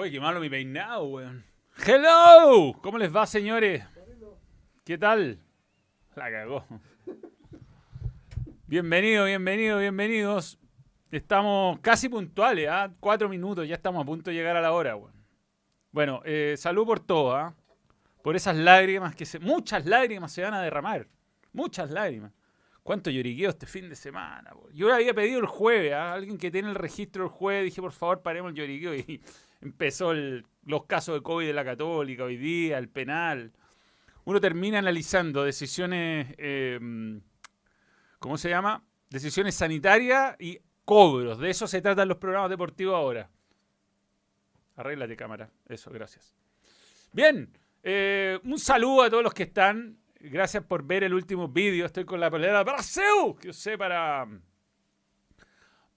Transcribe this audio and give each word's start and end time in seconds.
Uy, 0.00 0.12
qué 0.12 0.20
malo 0.20 0.38
mi 0.38 0.48
peinado, 0.48 1.06
weón. 1.06 1.44
Hello, 1.84 2.72
¿cómo 2.80 2.98
les 2.98 3.12
va, 3.12 3.26
señores? 3.26 3.84
¿Qué 4.84 4.96
tal? 4.96 5.40
La 6.14 6.30
cagó. 6.30 6.64
Bienvenido, 8.68 9.24
bienvenido, 9.24 9.80
bienvenidos. 9.80 10.56
Estamos 11.10 11.80
casi 11.80 12.08
puntuales, 12.08 12.68
¿ah? 12.70 12.92
Cuatro 13.00 13.28
minutos, 13.28 13.66
ya 13.66 13.74
estamos 13.74 14.00
a 14.00 14.06
punto 14.06 14.30
de 14.30 14.36
llegar 14.36 14.56
a 14.56 14.60
la 14.60 14.70
hora, 14.70 14.94
weón. 14.94 15.14
Bueno, 15.90 16.22
eh, 16.24 16.54
salud 16.56 16.86
por 16.86 17.00
todo, 17.00 17.34
¿ah? 17.34 17.56
Por 18.22 18.36
esas 18.36 18.54
lágrimas 18.56 19.16
que 19.16 19.26
se... 19.26 19.40
Muchas 19.40 19.84
lágrimas 19.84 20.30
se 20.30 20.42
van 20.42 20.54
a 20.54 20.62
derramar. 20.62 21.08
Muchas 21.52 21.90
lágrimas. 21.90 22.30
¿Cuánto 22.84 23.10
lloriqueo 23.10 23.50
este 23.50 23.66
fin 23.66 23.88
de 23.88 23.96
semana? 23.96 24.52
weón? 24.54 24.72
Yo 24.72 24.94
había 24.94 25.12
pedido 25.12 25.40
el 25.40 25.46
jueves 25.46 25.92
a 25.92 26.12
alguien 26.12 26.38
que 26.38 26.52
tiene 26.52 26.68
el 26.68 26.76
registro 26.76 27.24
el 27.24 27.30
jueves. 27.30 27.64
Dije, 27.64 27.82
por 27.82 27.90
favor, 27.90 28.22
paremos 28.22 28.50
el 28.50 28.58
lloriqueo. 28.58 28.94
Y 28.94 29.20
empezó 29.60 30.12
los 30.12 30.84
casos 30.86 31.14
de 31.14 31.22
COVID 31.22 31.46
de 31.46 31.52
la 31.52 31.64
Católica 31.64 32.24
hoy 32.24 32.36
día, 32.36 32.78
el 32.78 32.88
penal. 32.88 33.52
Uno 34.24 34.40
termina 34.40 34.78
analizando 34.78 35.44
decisiones, 35.44 36.34
eh, 36.38 36.78
¿cómo 38.18 38.36
se 38.36 38.50
llama? 38.50 38.84
Decisiones 39.08 39.54
sanitarias 39.54 40.36
y 40.38 40.60
cobros. 40.84 41.38
De 41.38 41.50
eso 41.50 41.66
se 41.66 41.80
tratan 41.80 42.08
los 42.08 42.18
programas 42.18 42.50
deportivos 42.50 42.94
ahora. 42.94 43.30
Arréglate 44.76 45.16
cámara. 45.16 45.50
Eso, 45.68 45.90
gracias. 45.90 46.34
Bien, 47.12 47.50
eh, 47.82 48.38
un 48.44 48.58
saludo 48.58 49.02
a 49.02 49.10
todos 49.10 49.22
los 49.22 49.34
que 49.34 49.44
están. 49.44 49.98
Gracias 50.20 50.64
por 50.64 50.84
ver 50.84 51.04
el 51.04 51.14
último 51.14 51.48
vídeo. 51.48 51.86
Estoy 51.86 52.04
con 52.04 52.20
la 52.20 52.30
pelea 52.30 52.58
de 52.58 52.64
Brasil, 52.64 53.34
que 53.40 53.50
usé 53.50 53.78
para, 53.78 54.26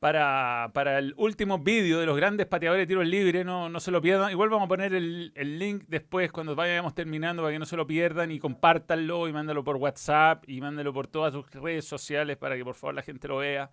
para, 0.02 0.72
para 0.74 0.98
el 0.98 1.14
último 1.16 1.60
vídeo 1.60 2.00
de 2.00 2.08
los 2.08 2.18
grandes 2.18 2.48
pateadores 2.48 2.82
de 2.82 2.88
tiro 2.88 3.04
libre. 3.04 3.44
No, 3.44 3.70
no 3.70 3.80
se 3.80 3.92
lo 3.92 4.02
pierdan. 4.02 4.32
Igual 4.32 4.50
vamos 4.50 4.66
a 4.66 4.68
poner 4.68 4.96
el, 4.96 5.32
el 5.36 5.60
link 5.60 5.84
después 5.88 6.32
cuando 6.32 6.56
vayamos 6.56 6.96
terminando 6.96 7.44
para 7.44 7.54
que 7.54 7.60
no 7.60 7.68
se 7.68 7.78
lo 7.78 7.86
pierdan 7.86 8.32
y 8.32 8.40
compártanlo 8.40 9.28
y 9.28 9.32
mándalo 9.32 9.64
por 9.64 9.76
WhatsApp 9.76 10.44
y 10.50 10.60
mándalo 10.60 10.92
por 10.92 11.06
todas 11.06 11.34
sus 11.34 11.48
redes 11.52 11.86
sociales 11.86 12.36
para 12.38 12.58
que 12.58 12.64
por 12.64 12.74
favor 12.74 12.96
la 12.96 13.04
gente 13.04 13.28
lo 13.28 13.38
vea. 13.38 13.70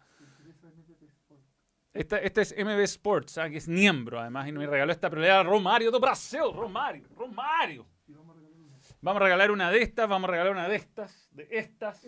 Esta, 1.95 2.19
esta 2.19 2.43
es 2.43 2.55
MB 2.59 2.79
Sports, 2.81 3.39
¿ah? 3.39 3.49
que 3.49 3.57
es 3.57 3.67
miembro 3.67 4.21
además, 4.21 4.47
y 4.49 4.53
nos 4.53 4.67
regaló 4.67 4.93
esta 4.93 5.09
pelea 5.09 5.43
Romario 5.43 5.91
do 5.91 5.99
Brasil. 5.99 6.43
Romario, 6.55 7.09
Romario. 7.17 7.87
Vamos 9.01 9.23
a 9.23 9.25
regalar 9.25 9.51
una 9.51 9.71
de 9.71 9.81
estas, 9.81 10.07
vamos 10.07 10.29
a 10.29 10.33
regalar 10.33 10.53
una 10.53 10.69
de 10.69 10.77
estas, 10.77 11.31
de 11.33 11.49
estas. 11.51 12.07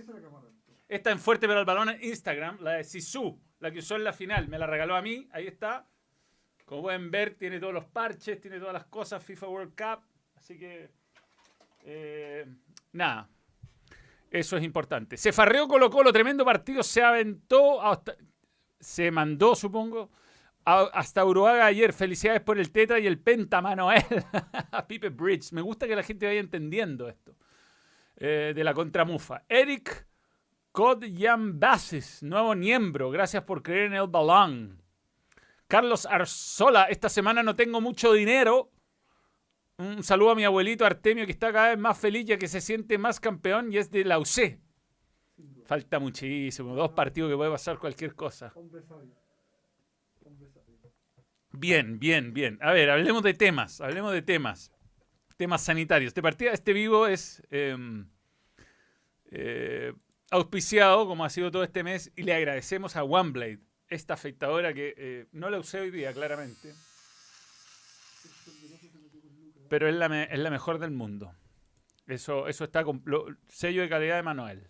Esta 0.88 1.10
en 1.10 1.18
Fuerte 1.18 1.48
pero 1.48 1.60
el 1.60 1.64
balón 1.64 1.88
en 1.88 2.04
Instagram, 2.04 2.58
la 2.60 2.72
de 2.72 2.84
Sisu, 2.84 3.40
la 3.60 3.70
que 3.70 3.78
usó 3.78 3.96
en 3.96 4.04
la 4.04 4.12
final, 4.12 4.48
me 4.48 4.58
la 4.58 4.66
regaló 4.66 4.96
a 4.96 5.02
mí, 5.02 5.28
ahí 5.32 5.46
está. 5.46 5.86
Como 6.64 6.82
pueden 6.82 7.10
ver, 7.10 7.34
tiene 7.34 7.58
todos 7.60 7.74
los 7.74 7.84
parches, 7.84 8.40
tiene 8.40 8.58
todas 8.58 8.72
las 8.72 8.86
cosas, 8.86 9.22
FIFA 9.22 9.48
World 9.48 9.74
Cup, 9.76 10.04
así 10.36 10.58
que... 10.58 10.90
eh, 11.84 12.46
nada, 12.92 13.28
eso 14.30 14.56
es 14.56 14.62
importante. 14.62 15.16
Se 15.16 15.32
farreó 15.32 15.66
Colo 15.66 15.90
Colo, 15.90 16.12
tremendo 16.12 16.44
partido, 16.44 16.82
se 16.82 17.02
aventó, 17.02 17.80
se 18.78 19.10
mandó, 19.10 19.56
supongo, 19.56 20.10
hasta 20.64 21.24
Uruguay 21.24 21.60
ayer. 21.60 21.92
Felicidades 21.92 22.40
por 22.40 22.58
el 22.58 22.70
Tetra 22.70 22.98
y 22.98 23.06
el 23.06 23.18
Penta 23.18 23.60
Manuel. 23.60 24.02
a 24.72 24.86
Pipe 24.86 25.08
Bridge. 25.08 25.52
Me 25.52 25.62
gusta 25.62 25.86
que 25.86 25.96
la 25.96 26.02
gente 26.02 26.26
vaya 26.26 26.40
entendiendo 26.40 27.08
esto. 27.08 27.34
Eh, 28.16 28.52
de 28.54 28.64
la 28.64 28.74
contramufa. 28.74 29.44
Eric 29.48 30.06
Kodyan 30.72 31.58
Basis, 31.58 32.22
nuevo 32.22 32.54
miembro. 32.54 33.10
Gracias 33.10 33.42
por 33.42 33.62
creer 33.62 33.86
en 33.86 33.94
el 33.94 34.06
balón. 34.06 34.82
Carlos 35.66 36.06
Arzola, 36.06 36.84
esta 36.84 37.08
semana 37.08 37.42
no 37.42 37.56
tengo 37.56 37.80
mucho 37.80 38.12
dinero. 38.12 38.70
Un 39.78 40.02
saludo 40.02 40.30
a 40.30 40.34
mi 40.34 40.44
abuelito 40.44 40.84
Artemio, 40.84 41.26
que 41.26 41.32
está 41.32 41.52
cada 41.52 41.70
vez 41.70 41.78
más 41.78 41.98
feliz 41.98 42.26
ya 42.26 42.38
que 42.38 42.48
se 42.48 42.60
siente 42.60 42.98
más 42.98 43.18
campeón 43.18 43.72
y 43.72 43.78
es 43.78 43.90
de 43.90 44.04
la 44.04 44.18
UC. 44.18 44.58
Falta 45.64 45.98
muchísimo, 45.98 46.74
dos 46.74 46.90
partidos 46.90 47.30
que 47.30 47.36
puede 47.36 47.50
pasar 47.50 47.78
cualquier 47.78 48.14
cosa. 48.14 48.52
Bien, 51.52 51.98
bien, 51.98 52.32
bien. 52.32 52.58
A 52.60 52.72
ver, 52.72 52.90
hablemos 52.90 53.22
de 53.22 53.34
temas, 53.34 53.80
hablemos 53.80 54.12
de 54.12 54.22
temas. 54.22 54.72
Temas 55.36 55.62
sanitarios. 55.62 56.08
Este 56.08 56.22
partido, 56.22 56.52
este 56.52 56.72
vivo 56.72 57.06
es 57.06 57.42
eh, 57.50 57.76
eh, 59.30 59.94
auspiciado, 60.30 61.06
como 61.06 61.24
ha 61.24 61.30
sido 61.30 61.50
todo 61.50 61.64
este 61.64 61.82
mes, 61.82 62.12
y 62.16 62.22
le 62.22 62.34
agradecemos 62.34 62.96
a 62.96 63.04
OneBlade, 63.04 63.58
esta 63.88 64.14
afeitadora 64.14 64.72
que 64.72 64.94
eh, 64.96 65.26
no 65.32 65.50
la 65.50 65.58
usé 65.58 65.80
hoy 65.80 65.90
día, 65.90 66.12
claramente, 66.12 66.72
pero 69.68 69.88
es 69.88 69.94
la, 69.94 70.22
es 70.24 70.38
la 70.38 70.50
mejor 70.50 70.78
del 70.78 70.90
mundo. 70.90 71.32
Eso, 72.06 72.48
eso 72.48 72.64
está 72.64 72.82
con 72.84 73.02
lo- 73.04 73.26
sello 73.48 73.82
de 73.82 73.88
calidad 73.88 74.16
de 74.16 74.22
Manuel. 74.22 74.68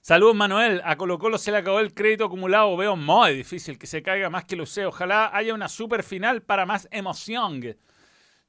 Saludos, 0.00 0.34
Manuel. 0.34 0.80
A 0.84 0.96
Colo 0.96 1.18
Colo 1.18 1.38
se 1.38 1.52
le 1.52 1.58
acabó 1.58 1.78
el 1.78 1.94
crédito 1.94 2.24
acumulado. 2.24 2.76
Veo 2.76 2.96
muy 2.96 3.34
difícil 3.34 3.78
que 3.78 3.86
se 3.86 4.02
caiga 4.02 4.30
más 4.30 4.44
que 4.44 4.56
lo 4.56 4.66
sé. 4.66 4.86
Ojalá 4.86 5.30
haya 5.36 5.54
una 5.54 5.68
super 5.68 6.02
final 6.02 6.42
para 6.42 6.66
más 6.66 6.88
emoción. 6.90 7.60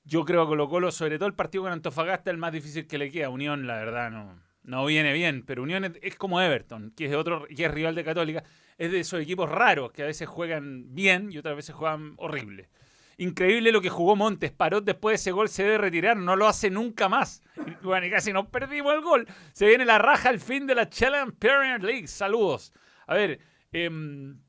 Yo 0.04 0.26
creo 0.26 0.42
a 0.44 0.48
Colo 0.48 0.70
Colo, 0.70 0.92
sobre 0.92 1.18
todo 1.20 1.28
el 1.28 1.36
partido 1.36 1.66
con 1.66 1.74
Antofagasta, 1.74 2.32
el 2.32 2.38
más 2.38 2.54
difícil 2.54 2.88
que 2.88 2.98
le 2.98 3.12
queda. 3.12 3.30
Unión, 3.30 3.68
la 3.68 3.76
verdad, 3.76 4.10
no, 4.10 4.42
no 4.64 4.86
viene 4.86 5.14
bien. 5.14 5.44
Pero 5.46 5.64
Unión 5.64 5.96
es, 6.02 6.16
como 6.16 6.42
Everton, 6.42 6.92
que 6.96 7.06
es, 7.06 7.16
otro, 7.16 7.46
que 7.46 7.66
es 7.66 7.72
rival 7.72 7.96
de 7.96 8.04
Católica. 8.04 8.44
Es 8.78 8.92
de 8.92 9.00
esos 9.00 9.22
equipos 9.22 9.50
raros 9.50 9.92
que 9.92 10.04
a 10.04 10.08
veces 10.08 10.28
juegan 10.28 10.94
bien 10.94 11.32
y 11.32 11.38
otras 11.38 11.56
veces 11.56 11.76
juegan 11.76 12.14
horrible. 12.18 12.70
Increíble 13.18 13.72
lo 13.72 13.82
que 13.82 13.90
jugó 13.90 14.16
Montes. 14.16 14.52
Paró 14.52 14.82
después 14.82 15.14
de 15.14 15.16
ese 15.16 15.32
gol, 15.32 15.50
se 15.50 15.64
debe 15.64 15.78
retirar. 15.78 16.18
No 16.18 16.36
lo 16.36 16.48
hace 16.48 16.70
nunca 16.70 17.08
más. 17.08 17.44
Bueno, 17.84 18.06
y 18.06 18.10
casi 18.10 18.34
nos 18.34 18.48
perdimos 18.48 18.94
el 18.94 19.02
gol. 19.02 19.28
Se 19.54 19.68
viene 19.68 19.86
la 19.86 19.98
raja 19.98 20.30
al 20.30 20.40
fin 20.40 20.66
de 20.68 20.76
la 20.76 20.90
Challenge 20.90 21.34
Premier 21.34 21.84
League. 21.84 22.08
Saludos. 22.08 22.74
A 23.08 23.16
ver, 23.16 23.40
em, 23.72 24.40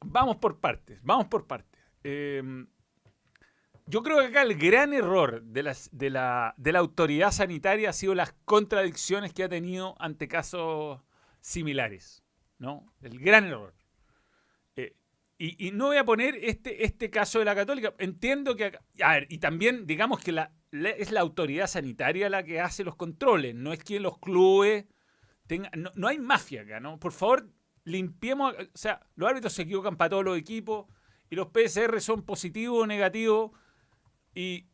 vamos 0.00 0.36
por 0.36 0.60
partes. 0.60 1.00
Vamos 1.02 1.26
por 1.26 1.46
partes. 1.46 1.80
Em, 2.02 2.66
yo 3.88 4.02
creo 4.02 4.18
que 4.18 4.26
acá 4.26 4.42
el 4.42 4.56
gran 4.56 4.92
error 4.92 5.42
de, 5.42 5.62
las- 5.62 5.88
de 5.92 6.10
la, 6.10 6.54
de 6.56 6.72
la 6.72 6.78
autoridad 6.80 7.30
sanitaria 7.32 7.90
ha 7.90 7.92
sido 7.92 8.14
las 8.14 8.34
contradicciones 8.44 9.32
que 9.32 9.44
ha 9.44 9.48
tenido 9.48 9.94
ante 9.98 10.28
casos 10.28 11.00
similares. 11.40 12.22
¿no? 12.58 12.92
El 13.00 13.18
gran 13.18 13.44
error. 13.46 13.74
Eh, 14.76 14.96
y, 15.38 15.68
y 15.68 15.70
no 15.70 15.86
voy 15.86 15.96
a 15.96 16.04
poner 16.04 16.36
este, 16.42 16.84
este 16.84 17.08
caso 17.10 17.38
de 17.38 17.44
la 17.44 17.54
católica. 17.54 17.94
Entiendo 17.98 18.56
que... 18.56 18.64
acá- 18.66 18.84
a 19.02 19.12
ver, 19.14 19.26
y 19.30 19.38
también 19.38 19.86
digamos 19.86 20.20
que 20.20 20.32
la, 20.32 20.52
la- 20.70 20.90
es 20.90 21.10
la 21.12 21.20
autoridad 21.20 21.66
sanitaria 21.66 22.28
la 22.28 22.42
que 22.42 22.60
hace 22.60 22.84
los 22.84 22.96
controles, 22.96 23.54
no 23.54 23.72
es 23.72 23.82
que 23.82 24.00
los 24.00 24.18
clubes 24.18 24.86
tengan... 25.46 25.70
No, 25.76 25.92
no 25.94 26.08
hay 26.08 26.18
mafia 26.18 26.62
acá, 26.62 26.80
¿no? 26.80 26.98
Por 26.98 27.12
favor, 27.12 27.48
limpiemos... 27.84 28.54
O 28.54 28.76
sea, 28.78 29.00
los 29.14 29.28
árbitros 29.30 29.52
se 29.52 29.62
equivocan 29.62 29.96
para 29.96 30.10
todos 30.10 30.24
los 30.24 30.36
equipos 30.36 30.86
y 31.30 31.36
los 31.36 31.48
PSR 31.52 32.00
son 32.00 32.22
positivos 32.24 32.82
o 32.82 32.86
negativos 32.86 33.52
y 34.38 34.66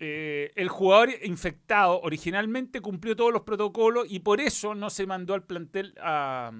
eh, 0.00 0.52
el 0.54 0.68
jugador 0.68 1.10
infectado 1.24 2.00
originalmente 2.00 2.80
cumplió 2.80 3.16
todos 3.16 3.32
los 3.32 3.42
protocolos 3.42 4.06
y 4.08 4.20
por 4.20 4.40
eso 4.40 4.74
no 4.74 4.90
se 4.90 5.06
mandó 5.06 5.34
al 5.34 5.42
plantel 5.44 5.94
a, 6.00 6.52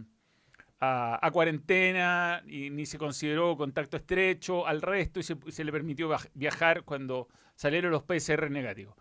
a- 0.80 1.30
cuarentena 1.30 2.42
ni 2.70 2.86
se 2.86 2.98
consideró 2.98 3.56
contacto 3.56 3.96
estrecho 3.96 4.66
al 4.66 4.82
resto 4.82 5.20
y 5.20 5.22
se, 5.22 5.36
le 5.64 5.72
permitió 5.72 6.08
viaj- 6.10 6.30
viajar 6.34 6.84
cuando 6.84 7.28
salieron 7.54 7.92
los 7.92 8.02
PCR 8.04 8.50
negativos. 8.50 8.96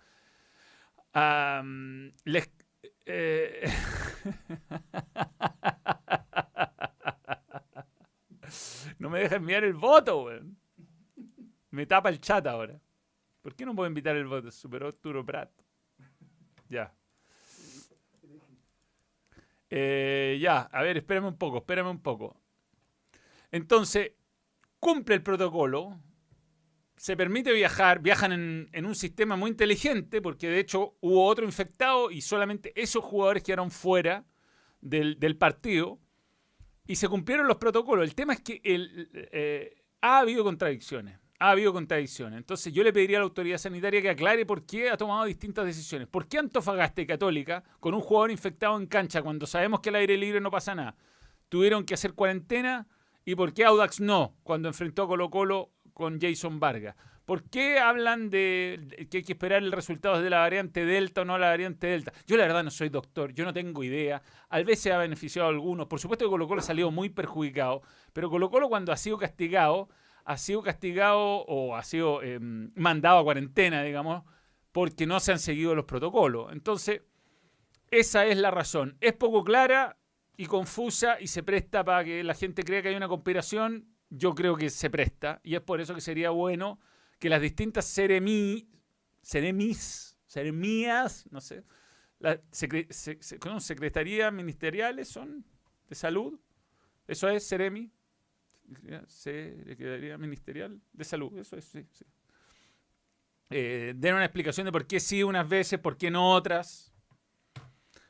Eh, 3.06 3.64
no 9.00 9.10
me 9.10 9.20
deja 9.20 9.36
enviar 9.36 9.64
el 9.64 9.74
voto, 9.74 10.24
weón. 10.24 10.58
Me 11.78 11.86
tapa 11.86 12.10
el 12.10 12.20
chat 12.20 12.44
ahora. 12.48 12.82
¿Por 13.44 13.54
qué 13.54 13.64
no 13.64 13.76
puedo 13.76 13.88
invitar 13.88 14.16
el 14.16 14.26
voto? 14.26 14.50
Super 14.50 14.82
Arturo 14.82 15.24
Prat. 15.24 15.52
Ya. 16.70 16.92
Eh, 19.70 20.40
ya, 20.42 20.62
a 20.62 20.82
ver, 20.82 20.98
espérame 20.98 21.28
un 21.28 21.38
poco, 21.38 21.60
espérame 21.60 21.92
un 21.92 22.02
poco. 22.02 22.42
Entonces, 23.52 24.14
cumple 24.80 25.14
el 25.14 25.22
protocolo, 25.22 26.02
se 26.96 27.16
permite 27.16 27.54
viajar, 27.54 28.00
viajan 28.00 28.68
en, 28.74 28.86
un 28.88 28.96
sistema 28.96 29.36
muy 29.36 29.52
inteligente, 29.52 30.20
porque 30.20 30.50
de 30.50 30.60
hecho 30.60 30.98
hubo 31.02 31.28
otro 31.28 31.46
infectado 31.46 32.10
y 32.10 32.22
solamente 32.22 32.74
esos 32.76 33.04
jugadores 33.04 33.44
quedaron 33.44 33.70
fuera 33.70 34.26
del, 34.82 35.38
partido 35.38 36.00
y 36.88 36.96
se 36.96 37.08
cumplieron 37.08 37.48
los 37.48 37.58
protocolos. 37.58 38.04
El 38.04 38.16
tema 38.16 38.34
es 38.34 38.42
que 38.42 38.62
eh, 38.64 39.84
ha 40.02 40.18
habido 40.18 40.44
contradicciones. 40.44 41.20
Ha 41.40 41.52
habido 41.52 41.72
contradicciones. 41.74 42.38
Entonces 42.38 42.74
yo 42.74 42.84
le 42.84 42.92
pediría 42.92 43.18
a 43.18 43.22
la 43.22 43.26
autoridad 43.26 43.58
sanitaria 43.58 44.02
que 44.02 44.10
aclare 44.10 44.46
por 44.46 44.66
qué 44.66 44.90
ha 44.90 44.98
tomado 44.98 45.26
distintas 45.26 45.66
decisiones. 45.66 46.08
¿Por 46.08 46.28
qué 46.28 46.40
Antofagasta 46.40 47.02
y 47.02 47.08
Católica, 47.08 47.64
con 47.80 47.94
un 47.94 48.02
jugador 48.02 48.32
infectado 48.32 48.78
en 48.78 48.88
cancha, 48.88 49.22
cuando 49.22 49.46
sabemos 49.46 49.82
que 49.82 49.90
al 49.90 49.96
aire 49.96 50.18
libre 50.18 50.42
no 50.42 50.50
pasa 50.50 50.74
nada, 50.74 50.96
tuvieron 51.50 51.84
que 51.86 51.94
hacer 51.94 52.14
cuarentena? 52.14 52.88
¿Y 53.24 53.36
por 53.36 53.54
qué 53.54 53.66
Audax 53.66 54.00
no, 54.00 54.36
cuando 54.44 54.68
enfrentó 54.68 55.04
a 55.04 55.08
Colo 55.08 55.30
Colo 55.30 55.72
con 55.98 56.22
Jason 56.22 56.60
Vargas. 56.60 56.96
¿Por 57.26 57.50
qué 57.50 57.80
hablan 57.80 58.30
de 58.30 59.08
que 59.10 59.18
hay 59.18 59.24
que 59.24 59.34
esperar 59.34 59.64
el 59.64 59.72
resultado 59.72 60.22
de 60.22 60.30
la 60.30 60.38
variante 60.38 60.86
Delta 60.86 61.22
o 61.22 61.26
no 61.26 61.40
la 61.40 61.48
variante 61.48 61.88
Delta? 61.88 62.14
Yo 62.28 62.38
la 62.38 62.44
verdad 62.44 62.64
no 62.64 62.70
soy 62.70 62.90
doctor, 62.90 63.34
yo 63.34 63.44
no 63.46 63.52
tengo 63.52 63.84
idea. 63.84 64.22
Al 64.48 64.64
vez 64.64 64.80
se 64.80 64.94
ha 64.94 65.00
beneficiado 65.00 65.48
a 65.48 65.52
algunos. 65.52 65.88
Por 65.88 66.00
supuesto 66.00 66.26
que 66.26 66.30
Colo 66.30 66.48
Colo 66.48 66.62
ha 66.62 66.64
salido 66.64 66.92
muy 66.92 67.10
perjudicado, 67.10 67.82
pero 68.14 68.30
Colo 68.30 68.52
Colo 68.52 68.70
cuando 68.70 68.92
ha 68.92 68.98
sido 68.98 69.18
castigado, 69.18 69.90
ha 70.28 70.38
sido 70.38 70.62
castigado 70.62 71.46
o 71.48 71.78
ha 71.78 71.84
sido 71.84 72.22
em, 72.22 72.70
mandado 72.76 73.20
a 73.20 73.24
cuarentena, 73.24 73.82
digamos, 73.82 74.26
porque 74.74 75.08
no 75.08 75.22
se 75.22 75.32
han 75.32 75.40
seguido 75.40 75.74
los 75.74 75.86
protocolos. 75.86 76.52
Entonces, 76.52 77.02
esa 77.92 78.26
es 78.26 78.38
la 78.38 78.52
razón. 78.52 78.98
Es 79.00 79.14
poco 79.14 79.46
clara 79.46 79.98
y 80.36 80.46
confusa 80.46 81.16
y 81.22 81.28
se 81.28 81.44
presta 81.44 81.86
para 81.86 82.04
que 82.04 82.26
la 82.26 82.34
gente 82.34 82.64
crea 82.64 82.82
que 82.82 82.90
hay 82.90 82.96
una 82.96 83.08
conspiración. 83.08 83.88
Yo 84.10 84.36
creo 84.36 84.58
que 84.58 84.70
se 84.70 84.90
presta 84.90 85.40
y 85.44 85.56
es 85.56 85.62
por 85.62 85.80
eso 85.80 85.96
que 85.96 86.02
sería 86.02 86.30
bueno 86.32 86.78
que 87.20 87.30
las 87.30 87.42
distintas 87.42 87.86
seremi, 87.86 88.70
seremis, 89.22 90.20
seremías, 90.26 91.26
no 91.32 91.40
sé, 91.40 91.64
las 92.20 92.40
secretarías 92.52 94.34
ministeriales 94.34 95.08
son 95.08 95.46
de 95.88 95.96
salud, 95.96 96.38
eso 97.08 97.30
es 97.30 97.48
seremi, 97.48 97.92
secretaría 99.08 100.18
ministerial 100.18 100.80
de 100.94 101.04
salud, 101.04 101.38
eso 101.38 101.56
es, 101.56 101.66
sí, 101.66 101.86
sí. 101.92 102.06
Eh, 103.50 103.94
den 103.96 104.16
una 104.16 104.26
explicación 104.26 104.66
de 104.66 104.72
por 104.72 104.86
qué 104.86 105.00
sí 105.00 105.24
unas 105.24 105.48
veces, 105.48 105.80
por 105.80 105.98
qué 105.98 106.12
no 106.12 106.34
otras. 106.34 106.94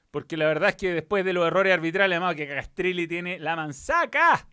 Porque 0.09 0.37
la 0.37 0.47
verdad 0.47 0.69
es 0.69 0.75
que 0.75 0.93
después 0.93 1.23
de 1.25 1.33
los 1.33 1.45
errores 1.45 1.73
arbitrales, 1.73 2.15
además 2.15 2.35
que 2.35 2.47
Castrilli 2.47 3.07
tiene 3.07 3.37
la 3.39 3.55
manzaca 3.55 4.47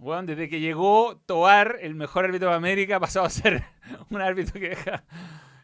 bueno, 0.00 0.22
desde 0.22 0.48
que 0.48 0.60
llegó 0.60 1.20
Toar, 1.26 1.76
el 1.82 1.94
mejor 1.94 2.24
árbitro 2.24 2.48
de 2.48 2.56
América, 2.56 2.96
ha 2.96 3.00
pasado 3.00 3.26
a 3.26 3.30
ser 3.30 3.62
un 4.08 4.22
árbitro 4.22 4.58
que 4.58 4.70
deja 4.70 5.04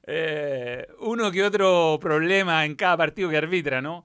eh, 0.06 0.86
uno 1.00 1.30
que 1.30 1.42
otro 1.42 1.98
problema 1.98 2.66
en 2.66 2.74
cada 2.74 2.98
partido 2.98 3.30
que 3.30 3.38
arbitra, 3.38 3.80
¿no? 3.80 4.04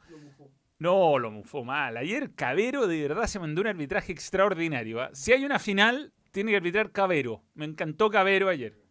No, 0.81 1.19
lo 1.19 1.29
mufó 1.29 1.63
mal. 1.63 1.95
Ayer 1.95 2.33
Cabero 2.33 2.87
de 2.87 3.03
verdad 3.03 3.27
se 3.27 3.37
mandó 3.37 3.61
un 3.61 3.67
arbitraje 3.67 4.11
extraordinario. 4.11 4.99
¿ah? 4.99 5.11
Si 5.13 5.31
hay 5.31 5.45
una 5.45 5.59
final, 5.59 6.11
tiene 6.31 6.49
que 6.49 6.57
arbitrar 6.57 6.91
Cabero. 6.91 7.43
Me 7.53 7.65
encantó 7.65 8.09
Cabero 8.09 8.49
ayer. 8.49 8.81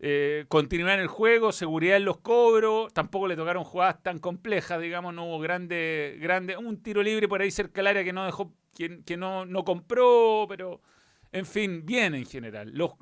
Eh, 0.00 0.44
continuar 0.48 0.94
en 0.94 1.02
el 1.02 1.06
juego, 1.06 1.52
seguridad 1.52 1.98
en 1.98 2.04
los 2.04 2.18
cobros. 2.18 2.92
Tampoco 2.92 3.28
le 3.28 3.36
tocaron 3.36 3.62
jugadas 3.62 4.02
tan 4.02 4.18
complejas, 4.18 4.80
digamos. 4.80 5.14
No 5.14 5.26
hubo 5.26 5.38
grande, 5.38 6.18
grande. 6.20 6.56
Un 6.56 6.82
tiro 6.82 7.00
libre 7.00 7.28
por 7.28 7.42
ahí 7.42 7.52
cerca 7.52 7.78
del 7.78 7.86
área 7.86 8.02
que 8.02 8.12
no 8.12 8.24
dejó 8.24 8.52
que, 8.74 9.16
no, 9.16 9.46
no, 9.46 9.64
compró, 9.64 10.46
pero 10.48 10.80
en 11.30 11.46
fin, 11.46 11.86
bien 11.86 12.16
en 12.16 12.26
general. 12.26 12.72
Los, 12.74 12.94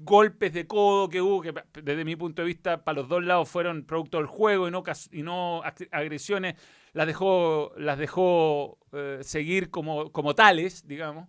golpes 0.00 0.52
de 0.52 0.66
codo 0.66 1.08
que 1.08 1.22
hubo, 1.22 1.40
que 1.40 1.54
desde 1.84 2.04
mi 2.04 2.16
punto 2.16 2.42
de 2.42 2.46
vista 2.46 2.82
para 2.82 3.00
los 3.00 3.08
dos 3.08 3.22
lados 3.22 3.48
fueron 3.48 3.84
producto 3.84 4.18
del 4.18 4.26
juego 4.26 4.66
y 4.66 4.72
no, 4.72 4.82
y 5.12 5.22
no 5.22 5.62
agresiones, 5.92 6.56
las 6.94 7.06
dejó, 7.06 7.72
las 7.76 7.98
dejó 7.98 8.78
eh, 8.92 9.18
seguir 9.22 9.68
como, 9.70 10.10
como 10.12 10.34
tales, 10.34 10.86
digamos. 10.86 11.28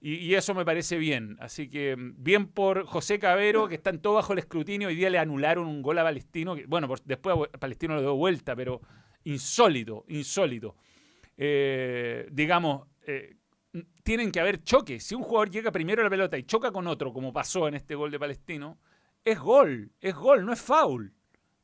Y, 0.00 0.34
eso 0.34 0.54
me 0.54 0.64
parece 0.64 0.96
bien. 0.96 1.36
Así 1.40 1.68
que 1.68 1.96
bien 1.98 2.46
por 2.46 2.84
José 2.84 3.18
Cabero, 3.18 3.66
que 3.66 3.74
está 3.74 3.90
en 3.90 4.00
todo 4.00 4.14
bajo 4.14 4.32
el 4.32 4.38
escrutinio. 4.38 4.88
Hoy 4.88 4.94
día 4.94 5.10
le 5.10 5.18
anularon 5.18 5.66
un 5.66 5.82
gol 5.82 5.98
a 5.98 6.04
Palestino. 6.04 6.56
Bueno, 6.68 6.88
después 7.04 7.36
a 7.52 7.58
Palestino 7.58 7.94
lo 7.94 8.00
dio 8.00 8.14
vuelta, 8.14 8.54
pero 8.54 8.80
insólito, 9.24 10.04
insólito. 10.08 10.76
Eh, 11.36 12.28
digamos, 12.30 12.86
eh, 13.06 13.36
tienen 14.04 14.30
que 14.30 14.40
haber 14.40 14.62
choques. 14.62 15.02
Si 15.02 15.16
un 15.16 15.22
jugador 15.22 15.50
llega 15.50 15.72
primero 15.72 16.00
a 16.00 16.04
la 16.04 16.10
pelota 16.10 16.38
y 16.38 16.44
choca 16.44 16.70
con 16.70 16.86
otro, 16.86 17.12
como 17.12 17.32
pasó 17.32 17.66
en 17.66 17.74
este 17.74 17.96
gol 17.96 18.12
de 18.12 18.20
Palestino, 18.20 18.78
es 19.24 19.38
gol, 19.38 19.90
es 20.00 20.14
gol, 20.14 20.44
no 20.44 20.52
es 20.52 20.60
foul. 20.60 21.12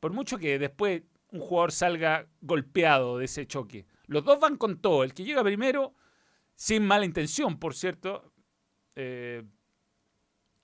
Por 0.00 0.12
mucho 0.12 0.38
que 0.38 0.58
después 0.58 1.02
un 1.34 1.40
jugador 1.40 1.72
salga 1.72 2.28
golpeado 2.40 3.18
de 3.18 3.24
ese 3.24 3.46
choque. 3.46 3.86
Los 4.06 4.24
dos 4.24 4.38
van 4.38 4.56
con 4.56 4.80
todo. 4.80 5.02
El 5.02 5.12
que 5.12 5.24
llega 5.24 5.42
primero, 5.42 5.92
sin 6.54 6.86
mala 6.86 7.04
intención, 7.04 7.58
por 7.58 7.74
cierto. 7.74 8.32
Eh, 8.94 9.42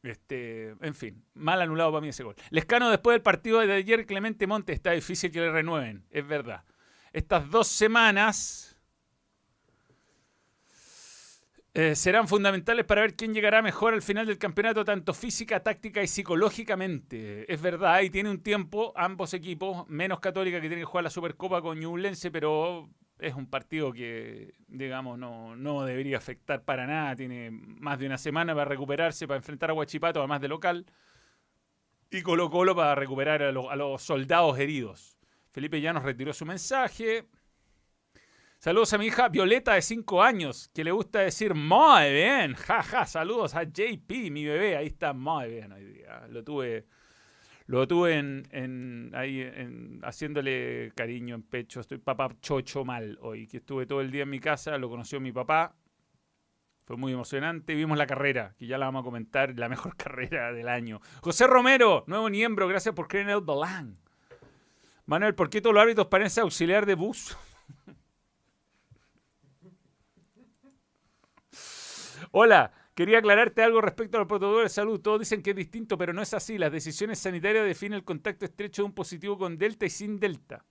este, 0.04 0.68
en 0.80 0.94
fin, 0.94 1.24
mal 1.34 1.60
anulado 1.60 1.90
para 1.90 2.00
mí 2.00 2.08
ese 2.08 2.22
gol. 2.22 2.36
Lescano 2.50 2.88
después 2.88 3.16
del 3.16 3.22
partido 3.22 3.58
de 3.58 3.72
ayer, 3.72 4.06
Clemente 4.06 4.46
Monte, 4.46 4.72
está 4.72 4.92
difícil 4.92 5.32
que 5.32 5.40
le 5.40 5.50
renueven, 5.50 6.06
es 6.10 6.26
verdad. 6.26 6.64
Estas 7.12 7.50
dos 7.50 7.66
semanas 7.66 8.69
eh, 11.72 11.94
serán 11.94 12.26
fundamentales 12.26 12.84
para 12.84 13.02
ver 13.02 13.14
quién 13.14 13.32
llegará 13.32 13.62
mejor 13.62 13.94
al 13.94 14.02
final 14.02 14.26
del 14.26 14.38
campeonato, 14.38 14.84
tanto 14.84 15.14
física, 15.14 15.62
táctica 15.62 16.02
y 16.02 16.08
psicológicamente. 16.08 17.52
Es 17.52 17.62
verdad, 17.62 17.94
ahí 17.94 18.10
tiene 18.10 18.30
un 18.30 18.42
tiempo 18.42 18.92
ambos 18.96 19.34
equipos, 19.34 19.88
menos 19.88 20.18
Católica 20.18 20.60
que 20.60 20.68
tiene 20.68 20.82
que 20.82 20.86
jugar 20.86 21.04
la 21.04 21.10
Supercopa 21.10 21.62
con 21.62 21.78
Ñublense, 21.78 22.32
pero 22.32 22.90
es 23.20 23.34
un 23.34 23.46
partido 23.46 23.92
que, 23.92 24.54
digamos, 24.66 25.18
no, 25.18 25.54
no 25.54 25.84
debería 25.84 26.16
afectar 26.16 26.64
para 26.64 26.86
nada. 26.86 27.14
Tiene 27.14 27.50
más 27.52 27.98
de 27.98 28.06
una 28.06 28.18
semana 28.18 28.52
para 28.54 28.64
recuperarse, 28.64 29.28
para 29.28 29.38
enfrentar 29.38 29.70
a 29.70 29.74
Huachipato, 29.74 30.18
además 30.18 30.40
de 30.40 30.48
local. 30.48 30.86
Y 32.10 32.22
Colo 32.22 32.50
Colo 32.50 32.74
para 32.74 32.96
recuperar 32.96 33.42
a 33.42 33.52
los 33.52 34.02
soldados 34.02 34.58
heridos. 34.58 35.18
Felipe 35.52 35.80
ya 35.80 35.92
nos 35.92 36.02
retiró 36.02 36.32
su 36.32 36.44
mensaje. 36.44 37.26
Saludos 38.60 38.92
a 38.92 38.98
mi 38.98 39.06
hija 39.06 39.30
Violeta 39.30 39.72
de 39.72 39.80
5 39.80 40.22
años, 40.22 40.70
que 40.74 40.84
le 40.84 40.92
gusta 40.92 41.20
decir 41.20 41.54
muy 41.54 42.12
bien. 42.12 42.52
Jaja, 42.52 43.06
saludos 43.06 43.54
a 43.54 43.62
JP, 43.62 44.30
mi 44.30 44.44
bebé. 44.44 44.76
Ahí 44.76 44.88
está 44.88 45.14
muy 45.14 45.48
bien 45.48 45.72
hoy 45.72 45.82
día. 45.82 46.26
Lo 46.28 46.44
tuve, 46.44 46.84
lo 47.64 47.88
tuve 47.88 48.18
en, 48.18 49.12
ahí 49.14 49.50
haciéndole 50.02 50.92
cariño 50.94 51.36
en 51.36 51.42
pecho. 51.42 51.80
Estoy 51.80 51.96
papá 51.96 52.28
chocho 52.42 52.84
mal 52.84 53.18
hoy, 53.22 53.46
que 53.46 53.56
estuve 53.56 53.86
todo 53.86 54.02
el 54.02 54.10
día 54.10 54.24
en 54.24 54.28
mi 54.28 54.40
casa. 54.40 54.76
Lo 54.76 54.90
conoció 54.90 55.20
mi 55.20 55.32
papá. 55.32 55.74
Fue 56.84 56.98
muy 56.98 57.14
emocionante. 57.14 57.74
Vimos 57.74 57.96
la 57.96 58.06
carrera, 58.06 58.54
que 58.58 58.66
ya 58.66 58.76
la 58.76 58.84
vamos 58.84 59.00
a 59.00 59.04
comentar, 59.04 59.58
la 59.58 59.70
mejor 59.70 59.96
carrera 59.96 60.52
del 60.52 60.68
año. 60.68 61.00
José 61.22 61.46
Romero, 61.46 62.04
nuevo 62.06 62.28
miembro, 62.28 62.68
gracias 62.68 62.94
por 62.94 63.08
creer 63.08 63.30
en 63.30 63.36
el 63.36 63.40
Balán. 63.40 63.96
Manuel, 65.06 65.34
¿por 65.34 65.48
qué 65.48 65.62
todos 65.62 65.72
los 65.72 65.82
árbitros 65.82 66.08
parecen 66.08 66.42
auxiliar 66.42 66.84
de 66.84 66.94
bus? 66.94 67.38
Hola, 72.32 72.72
quería 72.94 73.18
aclararte 73.18 73.62
algo 73.62 73.80
respecto 73.80 74.18
al 74.18 74.26
protocolo 74.28 74.60
de 74.60 74.68
salud. 74.68 75.00
Todos 75.00 75.18
dicen 75.18 75.42
que 75.42 75.50
es 75.50 75.56
distinto, 75.56 75.98
pero 75.98 76.12
no 76.12 76.22
es 76.22 76.32
así. 76.32 76.58
Las 76.58 76.70
decisiones 76.70 77.18
sanitarias 77.18 77.64
definen 77.64 77.94
el 77.94 78.04
contacto 78.04 78.44
estrecho 78.44 78.82
de 78.82 78.86
un 78.86 78.94
positivo 78.94 79.36
con 79.36 79.58
delta 79.58 79.86
y 79.86 79.90
sin 79.90 80.20
delta. 80.20 80.64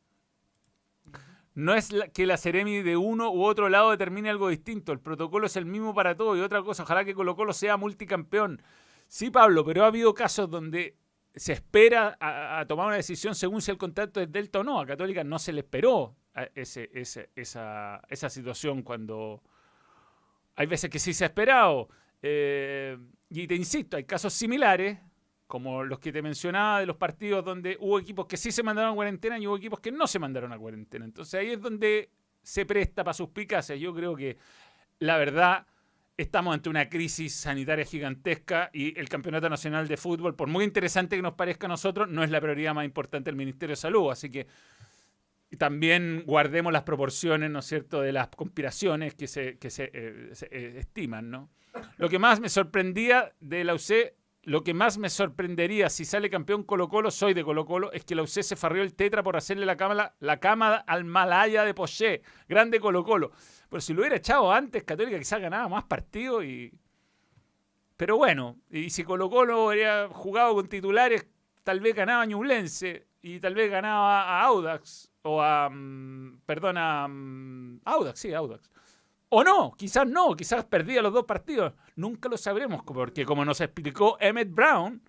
No 1.56 1.74
es 1.74 1.90
que 2.14 2.26
la 2.26 2.38
Ceremi 2.38 2.82
de 2.82 2.96
uno 2.96 3.32
u 3.32 3.44
otro 3.44 3.68
lado 3.68 3.92
determine 3.92 4.30
algo 4.30 4.48
distinto. 4.48 4.94
El 4.94 5.02
protocolo 5.02 5.48
es 5.48 5.58
el 5.58 5.66
mismo 5.66 5.94
para 5.94 6.16
todos. 6.16 6.38
Y 6.38 6.42
otra 6.42 6.64
cosa, 6.64 6.84
ojalá 6.84 7.04
que 7.04 7.14
Colo 7.14 7.36
Colo 7.36 7.52
sea 7.52 7.76
multicampeón. 7.76 8.62
Sí, 9.08 9.30
Pablo, 9.30 9.66
pero 9.66 9.84
ha 9.84 9.88
habido 9.88 10.14
casos 10.14 10.50
donde 10.50 10.96
se 11.36 11.52
espera 11.52 12.18
a, 12.22 12.66
tomar 12.68 12.88
una 12.88 12.96
decisión 12.96 13.36
según 13.36 13.62
si 13.62 13.72
el 13.72 13.78
contacto 13.78 14.22
es 14.22 14.32
delta 14.32 14.60
o 14.60 14.64
no. 14.64 14.80
A 14.80 14.86
Católica 14.86 15.26
no 15.26 15.38
se 15.40 15.52
le 15.52 15.60
esperó 15.62 16.16
ese, 16.56 16.90
esa, 17.36 18.02
esa 18.08 18.30
situación 18.30 18.82
cuando, 18.82 19.44
hay 20.60 20.68
veces 20.68 20.90
que 20.90 21.00
sí 21.00 21.14
se 21.14 21.24
ha 21.24 21.28
esperado. 21.28 21.88
Eh, 22.22 22.98
y 23.30 23.48
te 23.48 23.56
insisto, 23.56 23.96
hay 23.96 24.04
casos 24.04 24.34
similares, 24.34 25.00
como 25.48 25.86
los 25.86 26.00
que 26.00 26.12
te 26.12 26.22
mencionaba 26.22 26.82
de 26.82 26.86
los 26.86 26.98
partidos 26.98 27.46
donde 27.46 27.78
hubo 27.80 27.98
equipos 27.98 28.26
que 28.26 28.36
sí 28.36 28.52
se 28.52 28.62
mandaron 28.62 28.92
a 28.92 28.96
cuarentena 28.96 29.40
y 29.40 29.48
hubo 29.48 29.56
equipos 29.56 29.80
que 29.80 29.90
no 29.90 30.06
se 30.06 30.20
mandaron 30.20 30.52
a 30.52 30.58
cuarentena. 30.58 31.06
Entonces 31.06 31.40
ahí 31.40 31.52
es 31.52 31.62
donde 31.62 32.10
se 32.44 32.66
presta 32.66 33.06
para 33.06 33.14
suspicacias. 33.14 33.80
Yo 33.80 33.96
creo 33.96 34.18
que 34.18 34.36
la 35.00 35.18
verdad 35.18 35.66
estamos 36.18 36.54
ante 36.54 36.68
una 36.68 36.90
crisis 36.90 37.34
sanitaria 37.36 37.86
gigantesca 37.86 38.70
y 38.74 39.00
el 39.00 39.08
Campeonato 39.08 39.50
Nacional 39.50 39.88
de 39.88 39.96
Fútbol, 39.96 40.36
por 40.36 40.50
muy 40.50 40.66
interesante 40.66 41.16
que 41.16 41.22
nos 41.22 41.36
parezca 41.36 41.68
a 41.68 41.70
nosotros, 41.70 42.10
no 42.10 42.22
es 42.22 42.32
la 42.32 42.42
prioridad 42.42 42.74
más 42.74 42.84
importante 42.84 43.30
del 43.30 43.38
Ministerio 43.38 43.72
de 43.72 43.78
Salud. 43.78 44.12
Así 44.12 44.30
que 44.30 44.46
y 45.52 45.58
también 45.58 46.24
guardemos 46.26 46.72
las 46.72 46.84
proporciones, 46.84 47.50
¿no 47.50 47.60
es 47.60 47.66
cierto?, 47.66 48.02
de 48.02 48.12
las 48.12 48.30
conspiraciones 48.30 49.16
que 49.16 49.28
se, 49.28 49.58
que 49.58 49.70
se, 49.70 49.86
eh, 49.94 50.32
eh, 50.52 50.76
estiman, 50.78 51.30
¿no? 51.32 51.50
Lo 51.98 52.10
que 52.10 52.20
más 52.20 52.40
me 52.40 52.50
sorprendía 52.50 53.34
de 53.40 53.64
la 53.64 53.74
UC, 53.74 54.14
lo 54.44 54.64
que 54.64 54.74
más 54.74 54.98
me 54.98 55.10
sorprendería 55.10 55.90
si 55.90 56.06
sale 56.06 56.30
campeón 56.30 56.64
Colo 56.64 56.88
Colo, 56.88 57.10
soy 57.10 57.34
de 57.34 57.44
Colo 57.44 57.66
Colo, 57.66 57.92
es 57.92 58.06
que 58.06 58.16
la 58.16 58.24
UC 58.24 58.44
se 58.44 58.56
farrió 58.56 58.84
el 58.84 58.94
tetra 58.94 59.24
por 59.24 59.38
hacerle 59.38 59.66
la 59.66 59.76
cama, 59.76 60.14
la 60.20 60.84
al 60.86 61.06
Malaya 61.06 61.64
de 61.64 61.74
Poché, 61.74 62.22
grande 62.48 62.80
Colo 62.80 63.04
Colo. 63.04 63.32
Pero 63.70 63.82
si 63.82 63.94
lo 63.94 64.02
hubiera 64.02 64.18
echado 64.18 64.52
antes, 64.52 64.84
Católica 64.84 65.18
quizás 65.18 65.42
ganaba 65.42 65.68
más 65.68 65.84
partidos 65.86 66.44
y... 66.44 66.72
Pero 67.98 68.18
bueno, 68.18 68.58
y 68.70 68.90
si 68.92 69.04
Colo 69.04 69.30
Colo 69.30 69.68
hubiera 69.68 70.08
jugado 70.10 70.54
con 70.56 70.68
titulares, 70.68 71.28
tal 71.64 71.80
vez 71.82 71.96
ganaba 71.96 72.26
Ñublense 72.26 73.08
y 73.22 73.40
tal 73.40 73.56
vez 73.56 73.70
ganaba 73.70 74.24
a 74.24 74.44
Audax 74.44 75.09
o 75.24 75.42
a. 75.42 75.70
Mm, 75.70 76.42
perdón, 76.46 76.78
a. 76.78 77.08
Mm, 77.08 77.82
Audax, 77.86 78.20
sí, 78.20 78.34
Audax. 78.34 78.70
O 79.30 79.44
no, 79.44 79.74
quizás 79.78 80.08
no, 80.08 80.36
quizás 80.36 80.66
perdía 80.66 81.02
los 81.02 81.14
dos 81.14 81.26
partidos. 81.26 81.74
Nunca 81.96 82.30
lo 82.30 82.38
sabremos, 82.38 82.82
porque 82.84 83.26
como 83.26 83.46
nos 83.46 83.62
explicó 83.62 84.18
Emmett 84.20 84.52
Brown, 84.52 85.02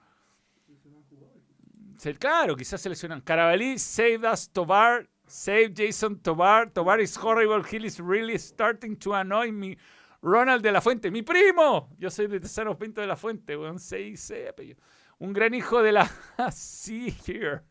claro, 2.18 2.56
quizás 2.56 2.80
seleccionan 2.80 3.20
Carabalí, 3.20 3.78
save 3.78 4.20
us, 4.30 4.50
Tobar, 4.50 5.08
save 5.26 5.72
Jason 5.74 6.18
Tobar, 6.20 6.70
Tobar 6.70 7.00
is 7.00 7.16
horrible, 7.16 7.62
he 7.70 7.84
is 7.84 7.98
really 7.98 8.38
starting 8.38 8.96
to 8.96 9.14
annoy 9.14 9.52
me. 9.52 9.76
Ronald 10.22 10.62
de 10.62 10.70
la 10.70 10.82
Fuente, 10.82 11.10
mi 11.10 11.22
primo. 11.22 11.88
Yo 11.98 12.10
soy 12.10 12.26
de 12.26 12.40
Tesano 12.40 12.78
Pinto 12.78 13.00
de 13.00 13.06
la 13.06 13.16
Fuente, 13.16 13.56
weón, 13.56 13.78
6 13.78 14.32
apellido. 14.50 14.78
Un 15.18 15.32
gran 15.32 15.54
hijo 15.54 15.82
de 15.82 15.92
la... 15.92 16.10
See 16.52 17.14
here. 17.26 17.62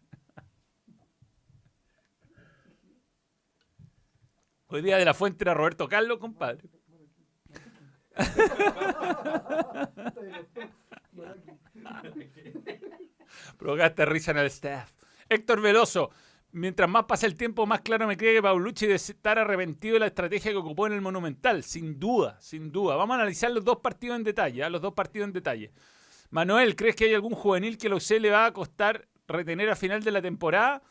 Hoy 4.71 4.83
día 4.83 4.97
de 4.97 5.05
la 5.05 5.15
Fuente 5.15 5.43
era 5.43 5.55
Roberto 5.55 5.87
Carlos, 5.87 6.19
compadre. 6.19 6.69
Provocaste 13.57 14.05
risa 14.05 14.29
en 14.31 14.37
el 14.37 14.45
staff. 14.45 14.91
Héctor 15.27 15.61
Veloso. 15.61 16.11
Mientras 16.51 16.87
más 16.87 17.05
pasa 17.05 17.25
el 17.25 17.35
tiempo, 17.35 17.65
más 17.65 17.81
claro 17.81 18.05
me 18.05 18.15
cree 18.15 18.35
que 18.35 18.43
Paulucci 18.43 18.85
debe 18.85 18.97
estar 18.97 19.39
arrepentido 19.39 19.95
de 19.95 20.01
la 20.01 20.07
estrategia 20.07 20.51
que 20.51 20.57
ocupó 20.57 20.85
en 20.85 20.93
el 20.93 21.01
Monumental. 21.01 21.63
Sin 21.63 21.99
duda, 21.99 22.37
sin 22.39 22.71
duda. 22.71 22.95
Vamos 22.95 23.15
a 23.15 23.21
analizar 23.21 23.49
los 23.51 23.65
dos 23.65 23.77
partidos 23.77 24.17
en 24.17 24.23
detalle. 24.23 24.63
¿ah? 24.63 24.69
Los 24.69 24.81
dos 24.81 24.93
partidos 24.93 25.27
en 25.27 25.33
detalle. 25.33 25.71
Manuel, 26.29 26.75
¿crees 26.75 26.95
que 26.95 27.05
hay 27.05 27.15
algún 27.15 27.33
juvenil 27.33 27.77
que 27.79 27.89
la 27.89 27.95
UC 27.95 28.19
le 28.19 28.29
va 28.29 28.45
a 28.45 28.53
costar 28.53 29.07
retener 29.27 29.69
a 29.71 29.75
final 29.75 30.03
de 30.03 30.11
la 30.11 30.21
temporada? 30.21 30.83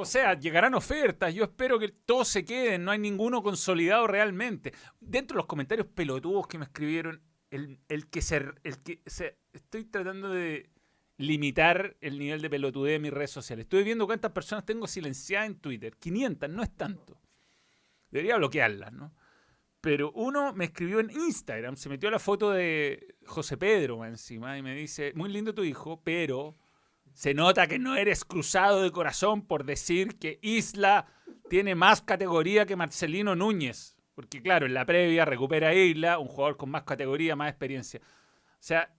O 0.00 0.04
sea, 0.06 0.38
llegarán 0.38 0.74
ofertas. 0.74 1.34
Yo 1.34 1.44
espero 1.44 1.78
que 1.78 1.88
todos 1.88 2.28
se 2.28 2.44
queden. 2.44 2.84
No 2.84 2.90
hay 2.90 2.98
ninguno 2.98 3.42
consolidado 3.42 4.06
realmente. 4.06 4.72
Dentro 4.98 5.34
de 5.34 5.38
los 5.38 5.46
comentarios 5.46 5.86
pelotudos 5.88 6.46
que 6.46 6.58
me 6.58 6.64
escribieron, 6.64 7.22
el, 7.50 7.78
que 8.10 8.22
se. 8.22 8.36
El 8.64 8.82
que 8.82 9.02
se 9.06 9.36
estoy 9.52 9.84
tratando 9.84 10.30
de 10.30 10.70
limitar 11.18 11.96
el 12.00 12.18
nivel 12.18 12.40
de 12.40 12.48
pelotudez 12.48 12.94
de 12.94 12.98
mis 12.98 13.12
redes 13.12 13.30
sociales. 13.30 13.64
Estoy 13.64 13.84
viendo 13.84 14.06
cuántas 14.06 14.32
personas 14.32 14.64
tengo 14.64 14.86
silenciadas 14.86 15.48
en 15.48 15.56
Twitter. 15.56 15.94
500, 15.98 16.48
no 16.48 16.62
es 16.62 16.74
tanto. 16.74 17.20
Debería 18.10 18.36
bloquearlas, 18.36 18.92
¿no? 18.92 19.12
Pero 19.82 20.12
uno 20.12 20.54
me 20.54 20.66
escribió 20.66 21.00
en 21.00 21.10
Instagram, 21.10 21.76
se 21.76 21.88
metió 21.88 22.10
la 22.10 22.18
foto 22.18 22.50
de 22.50 23.16
José 23.26 23.56
Pedro 23.56 24.04
encima 24.04 24.56
y 24.58 24.62
me 24.62 24.74
dice, 24.74 25.12
muy 25.14 25.30
lindo 25.30 25.54
tu 25.54 25.62
hijo, 25.62 26.02
pero 26.02 26.56
se 27.14 27.34
nota 27.34 27.66
que 27.66 27.78
no 27.78 27.96
eres 27.96 28.24
cruzado 28.24 28.82
de 28.82 28.90
corazón 28.90 29.46
por 29.46 29.64
decir 29.64 30.18
que 30.18 30.38
Isla 30.42 31.06
tiene 31.48 31.74
más 31.74 32.02
categoría 32.02 32.66
que 32.66 32.76
Marcelino 32.76 33.34
Núñez. 33.36 33.96
Porque 34.14 34.42
claro, 34.42 34.66
en 34.66 34.74
la 34.74 34.84
previa 34.84 35.24
recupera 35.24 35.74
Isla, 35.74 36.18
un 36.18 36.28
jugador 36.28 36.56
con 36.56 36.70
más 36.70 36.82
categoría, 36.82 37.36
más 37.36 37.48
experiencia. 37.48 38.00
O 38.02 38.62
sea, 38.62 38.94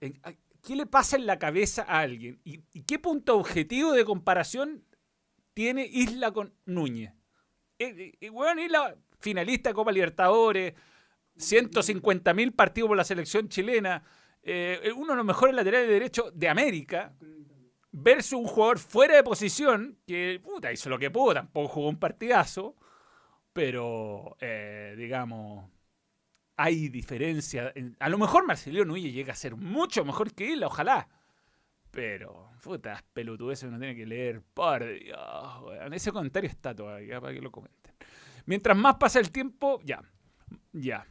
¿qué 0.63 0.75
le 0.75 0.85
pasa 0.85 1.15
en 1.15 1.25
la 1.25 1.37
cabeza 1.37 1.83
a 1.87 1.99
alguien? 1.99 2.39
¿Y, 2.43 2.59
qué 2.83 2.99
punto 2.99 3.37
objetivo 3.37 3.93
de 3.93 4.05
comparación 4.05 4.83
tiene 5.53 5.85
Isla 5.85 6.31
con 6.31 6.53
Núñez? 6.65 7.13
Eh, 7.77 8.13
eh, 8.19 8.29
weón, 8.29 8.59
Isla, 8.59 8.95
finalista 9.19 9.69
de 9.69 9.75
Copa 9.75 9.91
Libertadores, 9.91 10.73
150 11.37 12.33
mil 12.33 12.53
partidos 12.53 12.87
por 12.87 12.97
la 12.97 13.03
selección 13.03 13.47
chilena, 13.47 14.03
eh, 14.43 14.91
uno 14.95 15.13
de 15.13 15.17
los 15.17 15.25
mejores 15.25 15.53
laterales 15.53 15.87
de 15.87 15.93
derecho 15.93 16.31
de 16.33 16.49
América, 16.49 17.13
versus 17.91 18.33
un 18.33 18.45
jugador 18.47 18.79
fuera 18.79 19.15
de 19.15 19.23
posición 19.23 19.97
que, 20.07 20.39
puta, 20.43 20.71
hizo 20.71 20.89
lo 20.89 20.99
que 20.99 21.11
pudo, 21.11 21.33
tampoco 21.33 21.67
jugó 21.67 21.89
un 21.89 21.99
partidazo, 21.99 22.75
pero, 23.53 24.37
eh, 24.39 24.95
digamos, 24.97 25.69
hay 26.57 26.89
diferencia. 26.89 27.71
En- 27.75 27.97
A 27.99 28.09
lo 28.09 28.17
mejor 28.17 28.45
Marcelino 28.45 28.85
Núñez 28.85 29.13
llega 29.13 29.33
a 29.33 29.35
ser 29.35 29.55
mucho 29.55 30.05
mejor 30.05 30.33
que 30.33 30.53
él, 30.53 30.63
ojalá. 30.63 31.09
Pero, 31.91 32.51
puta, 32.63 33.03
pelotudeces 33.13 33.67
uno 33.69 33.77
tiene 33.79 33.95
que 33.95 34.05
leer. 34.05 34.41
Por 34.53 34.85
Dios. 34.85 35.19
Ese 35.91 36.11
comentario 36.11 36.49
está 36.49 36.73
todavía 36.73 37.19
para 37.19 37.33
que 37.33 37.41
lo 37.41 37.51
comenten. 37.51 37.93
Mientras 38.45 38.77
más 38.77 38.95
pasa 38.95 39.19
el 39.19 39.31
tiempo, 39.31 39.79
ya. 39.83 40.01
Ya. 40.71 41.05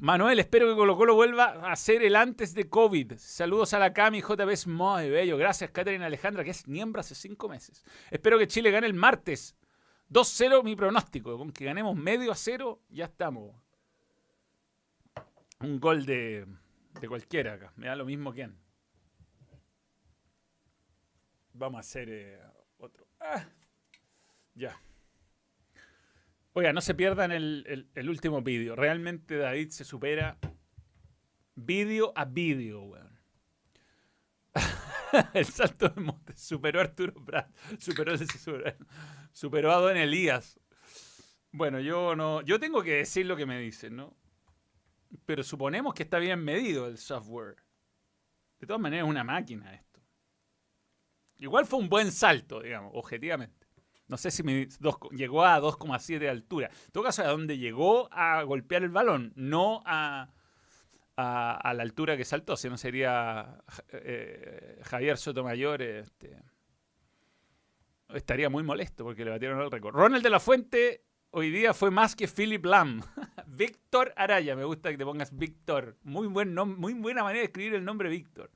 Manuel, 0.00 0.38
espero 0.40 0.66
que 0.66 0.74
Colo 0.74 0.96
Colo 0.96 1.14
vuelva 1.14 1.70
a 1.70 1.76
ser 1.76 2.02
el 2.02 2.16
antes 2.16 2.54
de 2.54 2.70
COVID. 2.70 3.18
Saludos 3.18 3.74
a 3.74 3.78
la 3.78 3.92
Cami, 3.92 4.22
JB 4.22 4.66
muy 4.66 5.10
bello. 5.10 5.36
Gracias, 5.36 5.70
Catherine 5.72 6.02
Alejandra, 6.02 6.42
que 6.42 6.50
es 6.50 6.66
miembro 6.66 7.00
hace 7.00 7.14
cinco 7.14 7.50
meses. 7.50 7.84
Espero 8.10 8.38
que 8.38 8.48
Chile 8.48 8.70
gane 8.70 8.86
el 8.86 8.94
martes. 8.94 9.58
2-0 10.08 10.64
mi 10.64 10.74
pronóstico. 10.74 11.36
Con 11.36 11.52
que 11.52 11.66
ganemos 11.66 11.94
medio 11.96 12.32
a 12.32 12.34
cero, 12.34 12.80
ya 12.88 13.04
estamos. 13.04 13.54
Un 15.60 15.78
gol 15.78 16.06
de, 16.06 16.46
de 16.98 17.06
cualquiera 17.08 17.52
acá. 17.52 17.70
Me 17.76 17.88
da 17.88 17.94
lo 17.94 18.06
mismo 18.06 18.32
quién. 18.32 18.58
Vamos 21.52 21.76
a 21.76 21.80
hacer 21.80 22.08
eh, 22.08 22.40
otro. 22.78 23.06
Ah, 23.20 23.44
ya. 24.54 24.80
Oiga, 26.52 26.72
no 26.72 26.80
se 26.80 26.94
pierdan 26.94 27.30
el, 27.30 28.08
último 28.08 28.42
vídeo. 28.42 28.74
Realmente 28.74 29.36
David 29.36 29.70
se 29.70 29.84
supera 29.84 30.38
vídeo 31.54 32.12
a 32.16 32.24
vídeo, 32.24 32.82
weón. 32.82 33.20
el 35.34 35.46
salto 35.46 35.88
de 35.88 36.00
monte 36.00 36.36
superó 36.36 36.80
a 36.80 36.82
Arturo 36.82 37.24
Prat. 37.24 37.54
Superó, 37.78 38.18
superó, 38.18 38.74
superó 39.32 39.72
a 39.72 39.76
Don 39.76 39.96
Elías. 39.96 40.58
Bueno, 41.52 41.78
yo 41.80 42.16
no. 42.16 42.42
Yo 42.42 42.58
tengo 42.58 42.82
que 42.82 42.94
decir 42.94 43.26
lo 43.26 43.36
que 43.36 43.46
me 43.46 43.60
dicen, 43.60 43.96
¿no? 43.96 44.16
Pero 45.26 45.44
suponemos 45.44 45.94
que 45.94 46.02
está 46.02 46.18
bien 46.18 46.42
medido 46.42 46.86
el 46.86 46.98
software. 46.98 47.56
De 48.58 48.66
todas 48.66 48.80
maneras, 48.80 49.06
es 49.06 49.10
una 49.10 49.24
máquina 49.24 49.72
esto. 49.72 50.00
Igual 51.38 51.64
fue 51.64 51.78
un 51.78 51.88
buen 51.88 52.12
salto, 52.12 52.60
digamos, 52.60 52.92
objetivamente. 52.94 53.59
No 54.10 54.16
sé 54.16 54.32
si 54.32 54.42
mi 54.42 54.66
dos- 54.80 54.98
llegó 55.12 55.44
a 55.44 55.60
2,7 55.60 56.18
de 56.18 56.28
altura. 56.28 56.68
En 56.86 56.90
todo 56.90 57.04
caso, 57.04 57.22
a 57.22 57.28
donde 57.28 57.58
llegó 57.58 58.08
a 58.12 58.42
golpear 58.42 58.82
el 58.82 58.88
balón, 58.90 59.32
no 59.36 59.82
a, 59.86 60.28
a, 61.16 61.72
la 61.74 61.82
altura 61.84 62.16
que 62.16 62.24
saltó, 62.24 62.56
si 62.56 62.68
no 62.68 62.76
sería 62.76 63.62
eh, 63.92 64.80
Javier 64.82 65.16
Sotomayor. 65.16 65.80
Este, 65.82 66.42
estaría 68.12 68.50
muy 68.50 68.64
molesto 68.64 69.04
porque 69.04 69.24
le 69.24 69.30
batieron 69.30 69.60
el 69.60 69.70
récord. 69.70 69.94
Ronald 69.94 70.24
de 70.24 70.30
la 70.30 70.40
Fuente 70.40 71.04
hoy 71.30 71.52
día 71.52 71.72
fue 71.72 71.92
más 71.92 72.16
que 72.16 72.26
Philip 72.26 72.64
Lam. 72.64 73.00
Víctor 73.46 74.12
Araya, 74.16 74.56
me 74.56 74.64
gusta 74.64 74.90
que 74.90 74.98
te 74.98 75.04
pongas 75.04 75.36
Víctor. 75.36 75.96
Muy, 76.02 76.26
buen 76.26 76.52
muy 76.54 76.94
buena 76.94 77.22
manera 77.22 77.38
de 77.42 77.46
escribir 77.46 77.74
el 77.74 77.84
nombre 77.84 78.08
Víctor. 78.08 78.50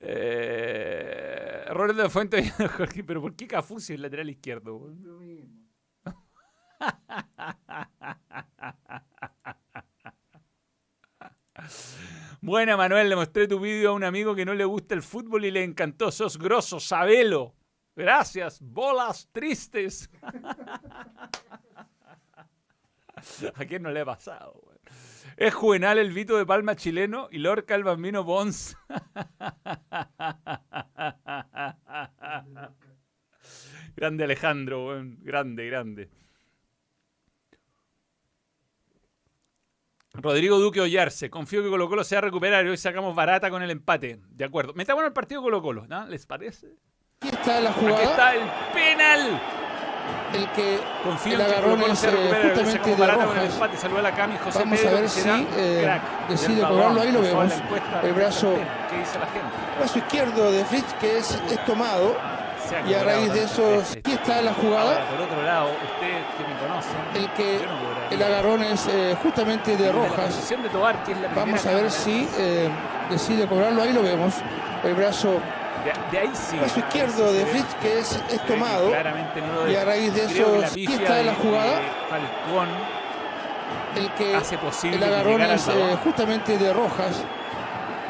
Eh, 0.00 1.64
de 1.94 2.08
Fuente, 2.08 2.50
Jorge, 2.76 3.04
pero 3.04 3.20
¿por 3.20 3.36
qué 3.36 3.46
Cafú 3.46 3.78
si 3.80 3.94
es 3.94 4.00
lateral 4.00 4.30
izquierdo? 4.30 4.92
Lo 5.02 5.18
mismo. 5.18 5.60
Buena, 12.40 12.76
Manuel, 12.76 13.08
le 13.10 13.16
mostré 13.16 13.46
tu 13.46 13.60
vídeo 13.60 13.90
a 13.90 13.92
un 13.92 14.04
amigo 14.04 14.34
que 14.34 14.46
no 14.46 14.54
le 14.54 14.64
gusta 14.64 14.94
el 14.94 15.02
fútbol 15.02 15.44
y 15.44 15.50
le 15.50 15.62
encantó. 15.62 16.10
Sos 16.10 16.38
grosso, 16.38 16.80
sabelo. 16.80 17.54
Gracias, 17.94 18.60
bolas 18.62 19.28
tristes. 19.30 20.08
¿A 23.54 23.64
quién 23.66 23.82
no 23.82 23.90
le 23.90 24.00
ha 24.00 24.06
pasado? 24.06 24.69
Es 25.36 25.54
Juvenal 25.54 25.98
el 25.98 26.12
Vito 26.12 26.36
de 26.36 26.46
Palma 26.46 26.76
chileno 26.76 27.28
y 27.30 27.38
Lorca 27.38 27.74
el 27.74 27.84
Bambino 27.84 28.24
Bons. 28.24 28.76
grande 33.96 34.24
Alejandro, 34.24 34.86
weón. 34.86 35.18
grande, 35.22 35.66
grande. 35.66 36.10
Rodrigo 40.12 40.58
Duque 40.58 40.80
Ollarse. 40.80 41.30
Confío 41.30 41.62
que 41.62 41.68
Colo 41.68 41.88
Colo 41.88 42.02
se 42.04 42.16
va 42.16 42.18
a 42.18 42.22
recuperar 42.22 42.66
y 42.66 42.68
hoy 42.68 42.76
sacamos 42.76 43.14
barata 43.14 43.48
con 43.48 43.62
el 43.62 43.70
empate. 43.70 44.20
De 44.28 44.44
acuerdo. 44.44 44.74
Metámonos 44.74 45.08
al 45.08 45.12
partido 45.12 45.40
Colo 45.42 45.62
Colo, 45.62 45.86
¿no? 45.86 46.06
¿Les 46.06 46.26
parece? 46.26 46.74
Aquí 47.20 47.34
está 47.34 47.60
la 47.60 47.70
Aquí 47.70 47.80
jugada. 47.80 48.02
está 48.02 48.34
el 48.34 48.72
penal. 48.72 49.40
El 50.34 50.48
que 50.50 50.78
Confío 51.04 51.32
el 51.40 51.46
que 51.46 51.52
agarrón 51.52 51.82
es 51.82 52.04
eh, 52.04 52.08
justamente 52.42 52.96
de 52.96 53.04
el 53.04 53.10
Rojas. 53.10 53.44
empate. 53.54 53.76
Saluda 53.76 53.98
a 53.98 54.02
la 54.02 54.12
Cami 54.12 54.36
José 54.44 54.58
Vamos 54.60 54.84
a 54.84 54.90
ver 54.90 55.08
si 55.08 55.48
eh, 55.56 56.00
decide 56.28 56.62
cobrarlo. 56.62 57.00
Ahí 57.00 57.12
lo 57.12 57.20
vemos. 57.22 57.52
El 58.02 58.12
brazo, 58.12 58.54
¿Qué 58.90 58.98
dice 58.98 59.18
la 59.18 59.26
gente? 59.26 59.48
brazo 59.78 59.98
izquierdo 59.98 60.52
de 60.52 60.64
Fritz 60.64 60.94
que 61.00 61.18
es, 61.18 61.30
es 61.50 61.64
tomado. 61.64 62.16
Y 62.86 62.94
a 62.94 63.02
raíz 63.02 63.32
de 63.32 63.40
tantas 63.40 63.52
eso, 63.52 63.82
aquí 63.98 64.12
está 64.12 64.40
la 64.42 64.54
jugada. 64.54 65.04
por 65.10 65.20
otro 65.22 65.42
lado, 65.42 65.70
ustedes 65.92 66.24
que 66.36 66.44
me 66.46 66.60
conocen, 66.60 66.92
El 67.16 67.30
que 67.32 68.14
el 68.14 68.22
agarrón 68.22 68.62
es 68.62 68.86
eh, 68.86 69.16
justamente 69.22 69.76
de 69.76 69.90
Rojas. 69.90 70.52
Vamos 71.34 71.66
a 71.66 71.74
ver 71.74 71.90
si 71.90 72.28
eh, 72.38 72.68
decide 73.10 73.46
cobrarlo. 73.48 73.82
Ahí 73.82 73.92
lo 73.92 74.02
vemos. 74.02 74.34
El 74.84 74.94
brazo, 74.94 75.40
De, 75.84 75.92
de 76.12 76.18
ahí 76.18 76.30
sí. 76.34 76.58
ahí 76.58 76.76
izquierdo 76.76 77.32
de. 77.32 77.46
Fritz 77.46 77.74
que 77.80 77.98
es, 77.98 78.22
tomado. 78.46 78.90
Claramente 78.90 79.40
no 79.40 79.64
lo 79.64 79.70
Y 79.70 79.76
a 79.76 79.84
raíz 79.84 80.14
de 80.14 80.24
eso, 80.24 80.62
está 80.62 81.14
de- 81.16 81.24
la 81.24 81.34
jugada. 81.34 81.80
Falcón 82.08 82.68
el 83.96 84.10
que 84.12 84.36
hace 84.36 84.56
posible 84.58 84.96
el 84.96 85.02
agarrón 85.04 85.42
es 85.42 85.66
eh, 85.68 85.96
justamente 86.04 86.56
de 86.58 86.72
Rojas. 86.72 87.22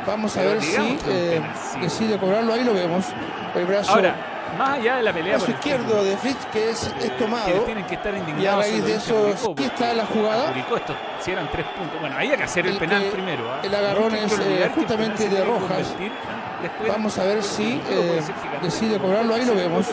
Vamos 0.07 0.37
a 0.37 0.41
Pero 0.41 0.53
ver 0.53 0.63
si 0.63 0.99
eh, 1.09 1.43
decide 1.81 2.19
cobrarlo. 2.19 2.53
Ahí 2.53 2.65
lo 2.65 2.75
vemos. 2.75 3.07
El 3.55 3.67
brazo, 3.67 3.93
Ahora, 3.93 4.15
más 4.59 4.79
allá 4.79 4.97
de 4.97 5.03
la 5.03 5.13
pelea 5.13 5.37
brazo 5.37 5.47
por 5.47 5.51
izquierdo 5.51 6.05
de 6.05 6.17
Fritz 6.17 6.47
que 6.53 6.71
es, 6.71 6.93
es 7.01 7.17
tomado. 7.19 7.51
tienen 7.63 7.85
que 7.87 7.95
estar 7.95 8.13
Y 8.13 8.17
a 8.17 8.19
indignados 8.21 8.61
raíz 8.65 8.85
de 8.85 8.95
los 8.95 9.03
eso, 9.05 9.53
aquí 9.53 9.65
está 9.65 9.95
la 9.95 10.07
jugada. 10.07 10.53
esto, 10.77 10.95
si 11.21 11.31
eran 11.33 11.51
tres 11.51 11.67
puntos. 11.67 12.01
Bueno, 12.01 12.17
había 12.17 12.37
que 12.37 12.43
hacer 12.45 12.67
el, 12.67 12.73
El 12.75 12.79
penal 12.79 13.03
que- 13.03 13.11
primero. 13.11 13.51
¿ah? 13.51 13.61
el 13.63 13.75
agarrón 13.75 14.15
es, 14.15 14.39
eh, 14.39 14.71
justamente 14.75 15.29
de 15.29 15.45
Rojas. 15.45 15.95
¿ah? 15.99 16.63
después- 16.63 16.89
Vamos 16.93 17.19
a 17.19 17.25
ver 17.25 17.43
si 17.43 17.81
eh, 17.89 18.21
decide 18.63 18.99
cobrarlo. 18.99 19.35
Ahí 19.35 19.45
lo 19.45 19.55
vemos. 19.55 19.87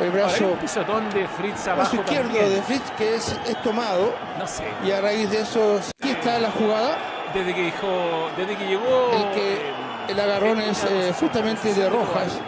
El 0.00 0.10
brazo, 0.10 0.56
de 1.10 1.28
Fritz 1.28 1.68
abajo 1.68 1.96
izquierdo 1.96 2.28
también. 2.30 2.50
de 2.54 2.62
Fritz 2.62 2.90
que 2.98 3.14
es, 3.16 3.38
es 3.46 3.62
tomado. 3.62 4.12
No 4.38 4.46
sé. 4.46 4.64
Y 4.84 4.90
a 4.90 5.00
raíz 5.00 5.30
de 5.30 5.40
eso, 5.42 5.80
aquí 6.00 6.10
está 6.10 6.38
la 6.38 6.50
jugada. 6.50 6.96
Desde 7.32 7.54
que 7.54 7.62
dijo, 7.62 8.28
desde 8.36 8.56
que 8.56 8.66
llegó 8.66 9.10
El 9.12 9.30
que- 9.34 9.54
eh, 9.54 9.72
El 10.08 10.20
agarrón 10.20 10.60
es 10.60 10.84
justamente 11.18 11.72
de 11.74 11.88
Rojas. 11.88 12.38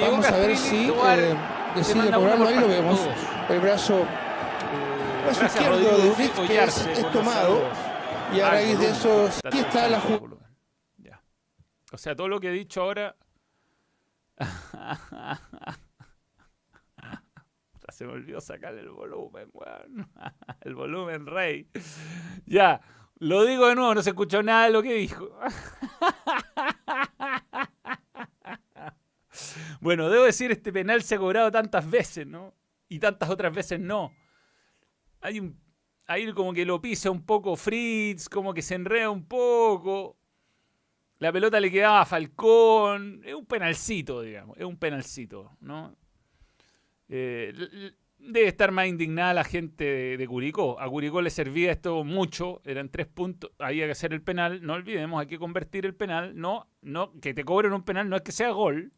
Vamos 0.00 0.26
a 0.26 0.36
ver 0.38 0.56
si 0.56 0.88
eh, 0.88 1.36
decide 1.74 2.10
cobrarlo. 2.12 2.46
Ahí 2.48 2.58
lo 2.60 2.68
vemos. 2.68 3.00
todos. 3.00 3.16
El 3.50 3.60
brazo 3.60 3.98
Eh, 4.00 4.06
brazo 5.24 5.44
izquierdo 5.46 5.70
Rodrigo 5.78 5.98
de 5.98 6.10
Fritz, 6.12 6.40
que 6.48 6.64
es- 6.64 6.86
es 6.86 7.10
tomado. 7.12 7.60
y 8.32 8.40
a 8.40 8.46
el 8.46 8.50
raíz 8.52 8.78
de 8.78 8.88
eso, 8.90 9.26
Está 9.26 9.48
aquí 9.48 9.58
está 9.60 9.88
la 9.88 9.96
el 9.96 10.02
jugada. 10.02 10.36
O 11.92 11.98
sea, 11.98 12.16
todo 12.16 12.28
lo 12.28 12.40
que 12.40 12.48
he 12.48 12.52
dicho 12.52 12.80
ahora. 12.82 13.14
Se 17.90 18.06
me 18.06 18.12
olvidó 18.14 18.40
sacar 18.40 18.74
el 18.74 18.88
volumen, 18.88 19.50
weón. 19.52 20.08
El 20.62 20.74
volumen, 20.74 21.26
rey. 21.26 21.68
Ya. 22.46 22.80
Lo 23.18 23.44
digo 23.44 23.66
de 23.68 23.74
nuevo, 23.74 23.94
no 23.94 24.02
se 24.02 24.08
escuchó 24.10 24.42
nada 24.42 24.64
de 24.64 24.70
lo 24.70 24.82
que 24.82 24.94
dijo. 24.94 25.28
Bueno, 29.80 30.08
debo 30.08 30.24
decir, 30.24 30.50
este 30.50 30.72
penal 30.72 31.02
se 31.02 31.14
ha 31.14 31.18
cobrado 31.18 31.50
tantas 31.50 31.90
veces, 31.90 32.26
¿no? 32.26 32.54
Y 32.88 32.98
tantas 32.98 33.30
otras 33.30 33.54
veces 33.54 33.80
no. 33.80 34.12
Hay 35.20 35.40
un. 35.40 35.60
Ahí 36.06 36.30
como 36.32 36.52
que 36.52 36.66
lo 36.66 36.80
pisa 36.80 37.10
un 37.10 37.24
poco 37.24 37.56
Fritz, 37.56 38.28
como 38.28 38.52
que 38.52 38.62
se 38.62 38.74
enreda 38.74 39.08
un 39.08 39.24
poco. 39.24 40.16
La 41.18 41.32
pelota 41.32 41.60
le 41.60 41.70
quedaba 41.70 42.00
a 42.00 42.04
Falcón. 42.04 43.22
Es 43.24 43.34
un 43.34 43.46
penalcito, 43.46 44.22
digamos. 44.22 44.58
Es 44.58 44.64
un 44.64 44.76
penalcito, 44.76 45.52
¿no? 45.60 45.96
Eh, 47.08 47.52
debe 48.18 48.48
estar 48.48 48.72
más 48.72 48.86
indignada 48.88 49.34
la 49.34 49.44
gente 49.44 49.84
de, 49.84 50.16
de 50.16 50.26
Curicó. 50.26 50.80
A 50.80 50.88
Curicó 50.88 51.22
le 51.22 51.30
servía 51.30 51.70
esto 51.70 52.02
mucho. 52.04 52.60
Eran 52.64 52.88
tres 52.88 53.06
puntos. 53.06 53.52
Había 53.58 53.86
que 53.86 53.92
hacer 53.92 54.12
el 54.12 54.22
penal. 54.22 54.62
No 54.66 54.74
olvidemos, 54.74 55.20
hay 55.20 55.28
que 55.28 55.38
convertir 55.38 55.86
el 55.86 55.94
penal. 55.94 56.32
No, 56.34 56.68
no, 56.80 57.12
que 57.20 57.34
te 57.34 57.44
cobren 57.44 57.72
un 57.72 57.84
penal 57.84 58.08
no 58.08 58.16
es 58.16 58.22
que 58.22 58.32
sea 58.32 58.50
gol. 58.50 58.92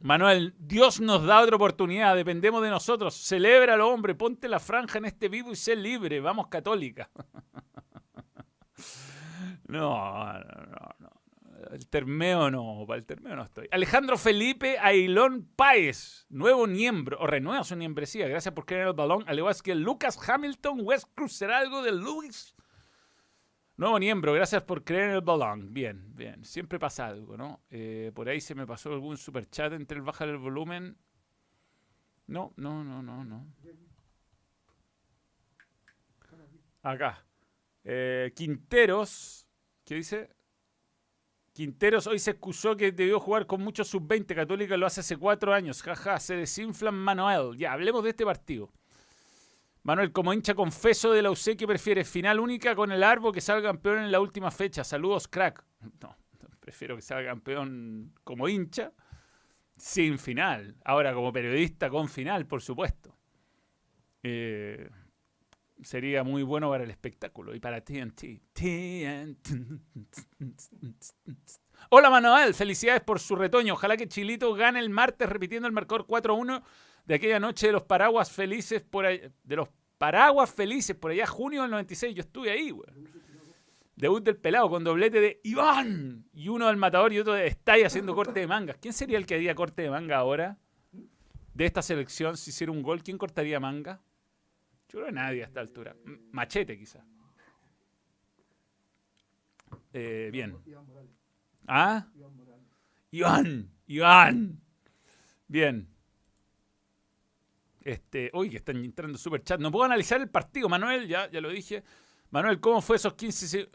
Manuel, 0.00 0.54
Dios 0.58 1.00
nos 1.00 1.24
da 1.24 1.40
otra 1.40 1.56
oportunidad, 1.56 2.14
dependemos 2.14 2.62
de 2.62 2.70
nosotros. 2.70 3.14
Celébralo, 3.14 3.88
hombre, 3.88 4.14
ponte 4.14 4.48
la 4.48 4.60
franja 4.60 4.98
en 4.98 5.06
este 5.06 5.28
vivo 5.28 5.50
y 5.50 5.56
sé 5.56 5.74
libre. 5.74 6.20
Vamos, 6.20 6.48
católica. 6.48 7.10
No, 9.68 10.32
no, 10.32 10.66
no, 10.66 10.94
no. 10.98 11.10
El 11.70 11.86
termeo 11.88 12.50
no, 12.50 12.84
para 12.86 12.98
el 12.98 13.04
termeo 13.04 13.36
no 13.36 13.42
estoy. 13.42 13.68
Alejandro 13.70 14.16
Felipe 14.16 14.78
Ailón 14.78 15.46
Páez, 15.54 16.26
nuevo 16.30 16.66
miembro, 16.66 17.18
o 17.20 17.26
renueva 17.26 17.62
su 17.64 17.76
membresía. 17.76 18.26
Gracias 18.28 18.54
por 18.54 18.64
creer 18.64 18.82
en 18.82 18.88
el 18.88 18.94
balón. 18.94 19.24
Al 19.26 19.38
igual 19.38 19.54
que 19.62 19.74
Lucas 19.74 20.18
Hamilton, 20.26 20.80
West 20.82 21.08
Cruz, 21.14 21.34
¿será 21.34 21.58
algo 21.58 21.82
de 21.82 21.92
Luis? 21.92 22.54
Nuevo 23.78 24.00
miembro, 24.00 24.32
gracias 24.32 24.64
por 24.64 24.82
creer 24.82 25.10
en 25.10 25.14
el 25.14 25.20
balón. 25.20 25.72
Bien, 25.72 26.12
bien. 26.16 26.44
Siempre 26.44 26.80
pasa 26.80 27.06
algo, 27.06 27.36
¿no? 27.36 27.62
Eh, 27.70 28.10
por 28.12 28.28
ahí 28.28 28.40
se 28.40 28.56
me 28.56 28.66
pasó 28.66 28.92
algún 28.92 29.16
super 29.16 29.48
chat 29.48 29.72
entre 29.72 29.98
el 29.98 30.02
bajar 30.02 30.28
el 30.28 30.36
volumen. 30.36 30.98
No, 32.26 32.52
no, 32.56 32.82
no, 32.82 33.04
no, 33.04 33.24
no. 33.24 33.46
Acá. 36.82 37.24
Eh, 37.84 38.32
Quinteros, 38.34 39.46
¿qué 39.84 39.94
dice? 39.94 40.28
Quinteros 41.52 42.08
hoy 42.08 42.18
se 42.18 42.32
excusó 42.32 42.76
que 42.76 42.90
debió 42.90 43.20
jugar 43.20 43.46
con 43.46 43.62
muchos 43.62 43.86
sub-20. 43.86 44.34
Católica 44.34 44.76
lo 44.76 44.86
hace 44.86 45.02
hace 45.02 45.16
cuatro 45.16 45.54
años. 45.54 45.82
Jaja, 45.82 46.18
se 46.18 46.34
desinflan 46.34 46.96
Manuel. 46.96 47.56
Ya, 47.56 47.74
hablemos 47.74 48.02
de 48.02 48.10
este 48.10 48.24
partido. 48.24 48.72
Manuel, 49.88 50.12
como 50.12 50.34
hincha 50.34 50.54
confeso 50.54 51.12
de 51.12 51.22
la 51.22 51.30
UC, 51.30 51.56
¿qué 51.56 51.66
prefieres? 51.66 52.06
¿Final 52.06 52.40
única 52.40 52.76
con 52.76 52.92
el 52.92 53.02
Arbo 53.02 53.32
que 53.32 53.40
salga 53.40 53.70
campeón 53.70 54.00
en 54.00 54.12
la 54.12 54.20
última 54.20 54.50
fecha? 54.50 54.84
Saludos, 54.84 55.28
crack. 55.28 55.64
No, 56.02 56.14
prefiero 56.60 56.94
que 56.94 57.00
salga 57.00 57.30
campeón 57.30 58.12
como 58.22 58.50
hincha 58.50 58.92
sin 59.78 60.18
final. 60.18 60.76
Ahora, 60.84 61.14
como 61.14 61.32
periodista, 61.32 61.88
con 61.88 62.10
final, 62.10 62.44
por 62.46 62.60
supuesto. 62.60 63.16
Eh, 64.22 64.90
sería 65.82 66.22
muy 66.22 66.42
bueno 66.42 66.68
para 66.68 66.84
el 66.84 66.90
espectáculo 66.90 67.54
y 67.54 67.58
para 67.58 67.80
TNT. 67.82 68.42
TNT. 68.52 69.48
Hola 71.88 72.10
Manuel, 72.10 72.52
felicidades 72.52 73.00
por 73.00 73.20
su 73.20 73.36
retoño. 73.36 73.72
Ojalá 73.72 73.96
que 73.96 74.06
Chilito 74.06 74.52
gane 74.52 74.80
el 74.80 74.90
martes 74.90 75.30
repitiendo 75.30 75.66
el 75.66 75.72
marcador 75.72 76.06
4-1 76.06 76.62
de 77.06 77.14
aquella 77.14 77.40
noche 77.40 77.68
de 77.68 77.72
los 77.72 77.84
paraguas 77.84 78.30
felices 78.30 78.82
por 78.82 79.06
de 79.06 79.56
los 79.56 79.70
paraguas 79.98 80.50
felices 80.50 80.96
por 80.96 81.10
allá 81.10 81.26
junio 81.26 81.62
del 81.62 81.70
96. 81.70 82.14
Yo 82.14 82.20
estuve 82.20 82.50
ahí, 82.50 82.70
güey. 82.70 82.88
Debut 83.96 84.22
del 84.22 84.36
pelado 84.36 84.70
con 84.70 84.84
doblete 84.84 85.20
de 85.20 85.40
Iván 85.42 86.24
y 86.32 86.48
uno 86.48 86.68
del 86.68 86.76
matador 86.76 87.12
y 87.12 87.18
otro 87.18 87.32
de 87.32 87.48
Estay 87.48 87.82
haciendo 87.82 88.14
corte 88.14 88.38
de 88.38 88.46
mangas. 88.46 88.78
¿Quién 88.80 88.94
sería 88.94 89.18
el 89.18 89.26
que 89.26 89.34
haría 89.34 89.56
corte 89.56 89.82
de 89.82 89.90
manga 89.90 90.16
ahora? 90.16 90.56
De 91.52 91.64
esta 91.64 91.82
selección, 91.82 92.36
si 92.36 92.50
hiciera 92.50 92.70
un 92.72 92.82
gol, 92.82 93.02
¿quién 93.02 93.18
cortaría 93.18 93.58
manga? 93.58 94.00
Yo 94.88 95.00
creo 95.00 95.06
que 95.06 95.12
nadie 95.12 95.42
a 95.42 95.46
esta 95.46 95.58
altura. 95.58 95.96
Machete, 96.30 96.78
quizá. 96.78 97.04
Eh, 99.92 100.30
bien. 100.32 100.56
¿Ah? 101.66 102.06
Iván, 103.10 103.70
Iván. 103.86 104.60
Bien. 105.48 105.88
Este, 107.82 108.30
uy, 108.34 108.50
que 108.50 108.56
están 108.58 108.76
entrando 108.84 109.16
super 109.18 109.42
chat. 109.42 109.60
No 109.60 109.70
puedo 109.70 109.84
analizar 109.84 110.20
el 110.20 110.28
partido, 110.28 110.68
Manuel, 110.68 111.06
ya, 111.08 111.30
ya 111.30 111.40
lo 111.40 111.48
dije. 111.50 111.82
Manuel, 112.30 112.60
¿cómo 112.60 112.80
fue 112.82 112.96
esos 112.96 113.14
15 113.14 113.46
se- 113.48 113.68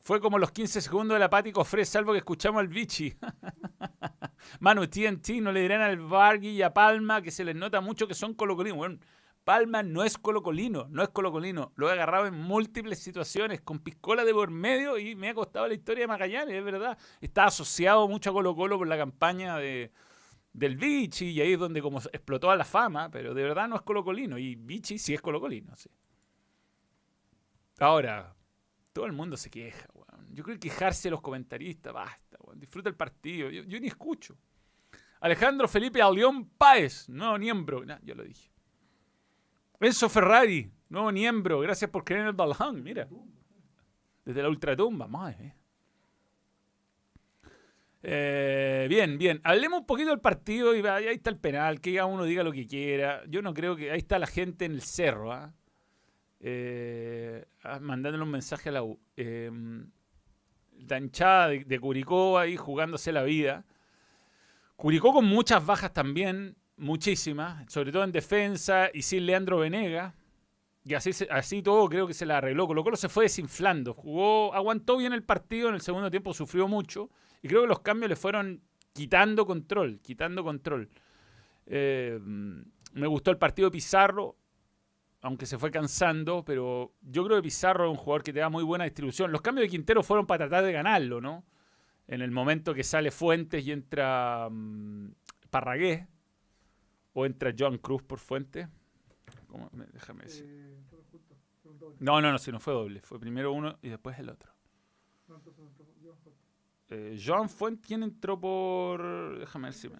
Fue 0.00 0.20
como 0.20 0.38
los 0.38 0.50
15 0.52 0.80
segundos 0.80 1.14
del 1.14 1.22
apático 1.22 1.64
Fred, 1.64 1.84
salvo 1.84 2.12
que 2.12 2.18
escuchamos 2.18 2.60
al 2.60 2.68
bichi. 2.68 3.14
Manu, 4.60 4.86
TNT, 4.86 5.40
no 5.40 5.52
le 5.52 5.60
dirán 5.60 5.80
al 5.80 5.98
Vargui 5.98 6.50
y 6.50 6.62
a 6.62 6.72
Palma 6.72 7.22
que 7.22 7.30
se 7.30 7.44
les 7.44 7.54
nota 7.56 7.80
mucho 7.80 8.06
que 8.06 8.14
son 8.14 8.34
colocolinos. 8.34 8.76
Bueno, 8.76 8.98
Palma 9.44 9.82
no 9.82 10.02
es 10.04 10.16
colocolino, 10.18 10.86
no 10.90 11.02
es 11.02 11.10
colocolino. 11.10 11.72
Lo 11.76 11.88
he 11.88 11.92
agarrado 11.92 12.26
en 12.26 12.34
múltiples 12.34 12.98
situaciones, 12.98 13.60
con 13.60 13.78
piscola 13.80 14.24
de 14.24 14.32
por 14.32 14.50
medio 14.50 14.98
y 14.98 15.14
me 15.14 15.28
ha 15.30 15.34
costado 15.34 15.68
la 15.68 15.74
historia 15.74 16.02
de 16.02 16.08
Magallanes, 16.08 16.54
es 16.56 16.64
verdad. 16.64 16.96
Está 17.20 17.44
asociado 17.46 18.08
mucho 18.08 18.30
a 18.30 18.32
Colo 18.32 18.54
Colo 18.56 18.78
por 18.78 18.86
la 18.88 18.96
campaña 18.96 19.56
de, 19.58 19.92
del 20.54 20.76
Vichy 20.76 21.30
y 21.30 21.40
ahí 21.40 21.52
es 21.52 21.58
donde 21.58 21.82
como 21.82 21.98
explotó 21.98 22.50
a 22.50 22.56
la 22.56 22.64
fama, 22.64 23.10
pero 23.10 23.34
de 23.34 23.42
verdad 23.42 23.68
no 23.68 23.76
es 23.76 23.82
colocolino 23.82 24.38
y 24.38 24.54
Vichy 24.54 24.98
sí 24.98 25.12
es 25.12 25.20
colocolino, 25.20 25.74
sí. 25.76 25.90
Ahora, 27.80 28.34
todo 28.92 29.06
el 29.06 29.12
mundo 29.12 29.36
se 29.36 29.50
queja, 29.50 29.88
weón. 29.92 30.32
Yo 30.32 30.44
creo 30.44 30.56
que 30.56 30.68
quejarse 30.68 31.08
de 31.08 31.10
los 31.10 31.20
comentaristas, 31.20 31.92
basta, 31.92 32.38
weón. 32.40 32.60
Disfruta 32.60 32.88
el 32.88 32.94
partido. 32.94 33.50
Yo, 33.50 33.80
ni 33.80 33.88
escucho. 33.88 34.38
Alejandro 35.20 35.66
Felipe 35.66 36.00
Alleón 36.00 36.48
Páez, 36.50 37.08
nuevo 37.08 37.36
miembro. 37.36 37.84
Nah, 37.84 37.98
yo 38.02 38.14
lo 38.14 38.22
dije. 38.22 38.52
Enzo 39.80 40.08
Ferrari, 40.08 40.70
nuevo 40.88 41.10
miembro. 41.10 41.58
Gracias 41.60 41.90
por 41.90 42.04
creer 42.04 42.22
en 42.22 42.28
el 42.28 42.34
balón, 42.34 42.80
mira. 42.80 43.08
Desde 44.24 44.40
la 44.40 44.48
ultratumba, 44.48 45.08
madre. 45.08 45.56
Eh, 48.06 48.86
bien, 48.90 49.16
bien. 49.16 49.40
Hablemos 49.44 49.80
un 49.80 49.86
poquito 49.86 50.10
del 50.10 50.20
partido 50.20 50.76
y 50.76 50.86
ahí 50.86 51.06
está 51.14 51.30
el 51.30 51.38
penal. 51.38 51.80
Que 51.80 51.94
cada 51.94 52.06
uno 52.06 52.24
diga 52.24 52.42
lo 52.42 52.52
que 52.52 52.66
quiera. 52.66 53.22
Yo 53.26 53.40
no 53.40 53.54
creo 53.54 53.74
que. 53.76 53.90
Ahí 53.90 53.98
está 53.98 54.18
la 54.18 54.26
gente 54.26 54.66
en 54.66 54.72
el 54.72 54.82
cerro, 54.82 55.32
¿ah? 55.32 55.54
Eh, 56.40 57.46
ah, 57.62 57.78
mandándole 57.80 58.22
un 58.22 58.30
mensaje 58.30 58.68
a 58.68 58.72
la 58.72 58.82
U. 58.82 59.00
Eh, 59.16 59.50
de, 60.76 61.78
Curicó 61.80 62.38
ahí 62.38 62.56
jugándose 62.56 63.10
la 63.10 63.22
vida. 63.22 63.64
Curicó 64.76 65.14
con 65.14 65.24
muchas 65.24 65.64
bajas 65.64 65.94
también, 65.94 66.56
muchísimas, 66.76 67.72
sobre 67.72 67.90
todo 67.90 68.04
en 68.04 68.12
defensa 68.12 68.90
y 68.92 69.00
sin 69.00 69.24
Leandro 69.24 69.60
Venega. 69.60 70.14
Y 70.84 70.92
así, 70.92 71.12
así 71.30 71.62
todo 71.62 71.88
creo 71.88 72.06
que 72.06 72.12
se 72.12 72.26
la 72.26 72.36
arregló. 72.36 72.66
Colo 72.66 72.84
Colo 72.84 72.96
se 72.96 73.08
fue 73.08 73.24
desinflando. 73.24 73.94
Jugó, 73.94 74.52
aguantó 74.52 74.98
bien 74.98 75.14
el 75.14 75.22
partido, 75.22 75.70
en 75.70 75.76
el 75.76 75.80
segundo 75.80 76.10
tiempo 76.10 76.34
sufrió 76.34 76.68
mucho. 76.68 77.08
Y 77.44 77.48
creo 77.48 77.60
que 77.60 77.68
los 77.68 77.80
cambios 77.80 78.08
le 78.08 78.16
fueron 78.16 78.62
quitando 78.94 79.44
control, 79.44 80.00
quitando 80.00 80.42
control. 80.42 80.88
Eh, 81.66 82.18
me 82.22 83.06
gustó 83.06 83.30
el 83.30 83.36
partido 83.36 83.68
de 83.68 83.72
Pizarro. 83.72 84.38
aunque 85.20 85.44
se 85.44 85.58
fue 85.58 85.70
cansando, 85.70 86.42
pero 86.42 86.94
yo 87.02 87.22
creo 87.22 87.36
que 87.36 87.42
Pizarro 87.42 87.84
es 87.84 87.90
un 87.90 87.96
jugador 87.96 88.22
que 88.22 88.32
te 88.32 88.40
da 88.40 88.48
muy 88.48 88.64
buena 88.64 88.84
distribución. 88.84 89.30
Los 89.30 89.42
cambios 89.42 89.66
de 89.66 89.68
Quintero 89.68 90.02
fueron 90.02 90.26
para 90.26 90.46
tratar 90.46 90.64
de 90.64 90.72
ganarlo, 90.72 91.20
¿no? 91.20 91.44
En 92.08 92.22
el 92.22 92.30
momento 92.30 92.72
que 92.72 92.82
sale 92.82 93.10
Fuentes 93.10 93.66
y 93.66 93.72
entra 93.72 94.48
mm, 94.50 95.10
Parragués, 95.50 96.06
o 97.12 97.26
entra 97.26 97.54
John 97.58 97.76
Cruz 97.76 98.02
por 98.02 98.20
Fuentes. 98.20 98.68
Déjame 99.92 100.24
decir. 100.24 100.46
Eh. 100.48 100.78
No, 102.00 102.22
no, 102.22 102.32
no, 102.32 102.38
si 102.38 102.50
no 102.50 102.58
fue 102.58 102.72
doble. 102.72 103.02
Fue 103.02 103.20
primero 103.20 103.52
uno 103.52 103.78
y 103.82 103.90
después 103.90 104.18
el 104.18 104.30
otro. 104.30 104.50
No, 105.28 105.36
entonces 105.36 105.62
no 105.62 105.68
entró. 105.68 105.86
Yo, 106.02 106.14
falta. 106.16 106.38
Eh, 106.96 107.18
Joan 107.24 107.48
Fuentes, 107.48 107.86
¿quién 107.86 108.02
entró 108.02 108.38
por...? 108.38 109.38
Déjame 109.40 109.66
ver 109.68 109.74
si 109.74 109.88
me... 109.88 109.96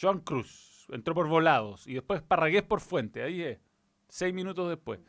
Joan 0.00 0.20
Cruz 0.20 0.86
entró 0.92 1.12
por 1.12 1.26
volados 1.26 1.86
y 1.88 1.94
después 1.94 2.22
Parragués 2.22 2.62
por 2.62 2.80
Fuente, 2.80 3.22
ahí 3.22 3.42
es, 3.42 3.58
seis 4.08 4.32
minutos 4.32 4.68
después. 4.68 5.00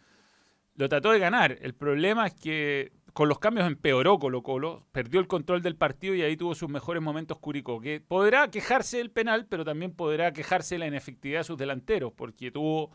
Lo 0.75 0.89
trató 0.89 1.11
de 1.11 1.19
ganar. 1.19 1.57
El 1.61 1.75
problema 1.75 2.25
es 2.25 2.33
que 2.33 2.91
con 3.13 3.29
los 3.29 3.37
cambios 3.37 3.67
empeoró 3.67 4.17
Colo 4.17 4.41
Colo, 4.41 4.87
perdió 4.91 5.19
el 5.19 5.27
control 5.27 5.61
del 5.61 5.75
partido 5.75 6.15
y 6.15 6.23
ahí 6.23 6.35
tuvo 6.35 6.55
sus 6.55 6.69
mejores 6.69 7.03
momentos 7.03 7.37
Curicó, 7.37 7.79
que 7.79 8.01
podrá 8.01 8.49
quejarse 8.49 8.97
del 8.97 9.11
penal, 9.11 9.45
pero 9.47 9.63
también 9.63 9.93
podrá 9.93 10.33
quejarse 10.33 10.73
de 10.75 10.79
la 10.79 10.87
inefectividad 10.87 11.41
de 11.41 11.43
sus 11.43 11.57
delanteros, 11.59 12.11
porque 12.13 12.49
tuvo 12.49 12.89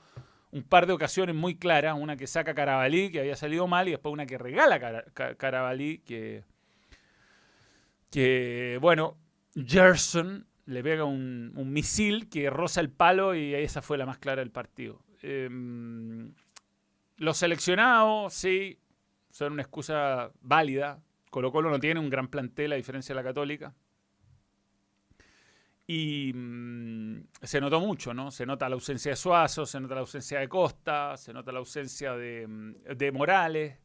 un 0.51 0.64
par 0.64 0.87
de 0.88 0.95
ocasiones 0.95 1.37
muy 1.37 1.55
claras, 1.55 1.97
una 1.97 2.17
que 2.17 2.27
saca 2.27 2.55
Carabalí, 2.55 3.12
que 3.12 3.21
había 3.21 3.37
salido 3.37 3.69
mal, 3.69 3.87
y 3.87 3.93
después 3.93 4.12
una 4.12 4.27
que 4.27 4.38
regala 4.38 4.81
Cara- 4.81 5.05
Ca- 5.14 5.37
Carabalí, 5.37 5.99
que, 5.99 6.43
que 8.11 8.79
bueno, 8.81 9.18
Gerson 9.55 10.47
le 10.66 10.83
pega 10.83 11.05
un, 11.05 11.53
un 11.57 11.73
misil 11.73 12.29
que 12.29 12.51
roza 12.51 12.81
el 12.81 12.90
palo 12.90 13.35
y 13.35 13.55
esa 13.55 13.83
fue 13.83 13.99
la 13.99 14.07
más 14.07 14.18
clara 14.18 14.40
del 14.40 14.51
partido. 14.51 15.03
Em, 15.23 16.33
los 17.16 17.37
seleccionados, 17.37 18.35
sí, 18.35 18.79
son 19.31 19.55
una 19.55 19.62
excusa 19.62 20.31
válida. 20.40 21.03
Colo 21.31 21.53
Colo 21.53 21.71
no 21.71 21.79
tiene 21.79 22.01
un 22.01 22.11
gran 22.11 22.29
plantel 22.29 22.73
a 22.73 22.77
diferencia 22.77 23.14
de 23.14 23.23
la 23.23 23.29
Católica. 23.29 23.75
Y 25.87 26.33
mm, 26.35 27.29
se 27.42 27.61
notó 27.61 27.81
mucho, 27.81 28.12
¿no? 28.12 28.31
Se 28.31 28.44
nota 28.44 28.68
la 28.68 28.75
ausencia 28.75 29.12
de 29.12 29.16
Suazo, 29.16 29.64
se 29.64 29.81
nota 29.81 29.94
la 29.94 30.03
ausencia 30.03 30.38
de 30.38 30.49
Costa, 30.49 31.16
se 31.16 31.33
nota 31.33 31.51
la 31.51 31.61
ausencia 31.61 32.14
de, 32.14 32.47
mm, 32.47 32.75
de 32.94 33.12
Morales. 33.12 33.79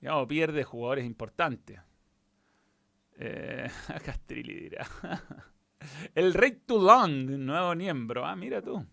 Digamos, 0.00 0.26
pierde 0.26 0.62
jugadores 0.62 1.06
importantes. 1.06 1.80
Eh, 3.18 3.68
Castrilli 4.04 4.54
dirá. 4.54 4.86
El 6.14 6.34
Rey 6.34 6.52
Toulon, 6.66 7.44
nuevo 7.46 7.74
miembro. 7.74 8.24
Ah, 8.24 8.36
mira 8.36 8.60
tú. 8.62 8.84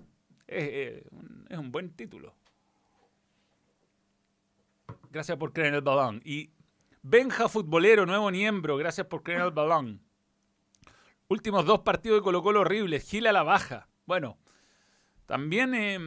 Es, 0.47 1.03
un- 1.12 1.47
un 1.49 1.71
buen 1.71 1.91
título. 1.95 2.36
Gracias 5.12 5.38
por 5.38 5.53
creer 5.53 5.69
en 5.69 5.75
el 5.75 5.81
balón. 5.81 6.21
Y 6.25 6.51
Benja 7.01 7.47
Futbolero, 7.47 8.05
nuevo 8.05 8.29
miembro. 8.31 8.77
Gracias 8.77 9.07
por 9.07 9.23
creer 9.23 9.41
en 9.41 9.45
el 9.47 9.51
balón. 9.53 10.01
Últimos 11.27 11.65
dos 11.65 11.79
partidos 11.79 12.19
de 12.19 12.23
Colo 12.23 12.41
Colo 12.43 12.62
horribles. 12.62 13.09
Gil 13.09 13.27
a 13.27 13.31
la 13.31 13.43
baja. 13.43 13.88
Bueno, 14.05 14.38
también 15.25 15.73
eh, 15.73 15.99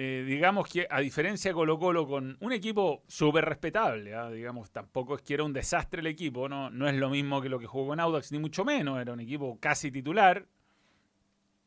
eh, 0.00 0.22
digamos 0.24 0.68
que 0.68 0.86
a 0.88 1.00
diferencia 1.00 1.50
de 1.50 1.56
Colo 1.56 1.76
Colo 1.76 2.06
con 2.06 2.36
un 2.38 2.52
equipo 2.52 3.02
súper 3.08 3.44
respetable, 3.44 4.14
¿ah? 4.14 4.30
digamos, 4.30 4.70
tampoco 4.70 5.16
es 5.16 5.22
que 5.22 5.34
era 5.34 5.42
un 5.42 5.52
desastre 5.52 5.98
el 5.98 6.06
equipo, 6.06 6.48
¿no? 6.48 6.70
no 6.70 6.88
es 6.88 6.94
lo 6.94 7.10
mismo 7.10 7.42
que 7.42 7.48
lo 7.48 7.58
que 7.58 7.66
jugó 7.66 7.88
con 7.88 7.98
Audax, 7.98 8.30
ni 8.30 8.38
mucho 8.38 8.64
menos, 8.64 9.00
era 9.00 9.12
un 9.12 9.18
equipo 9.18 9.58
casi 9.58 9.90
titular. 9.90 10.46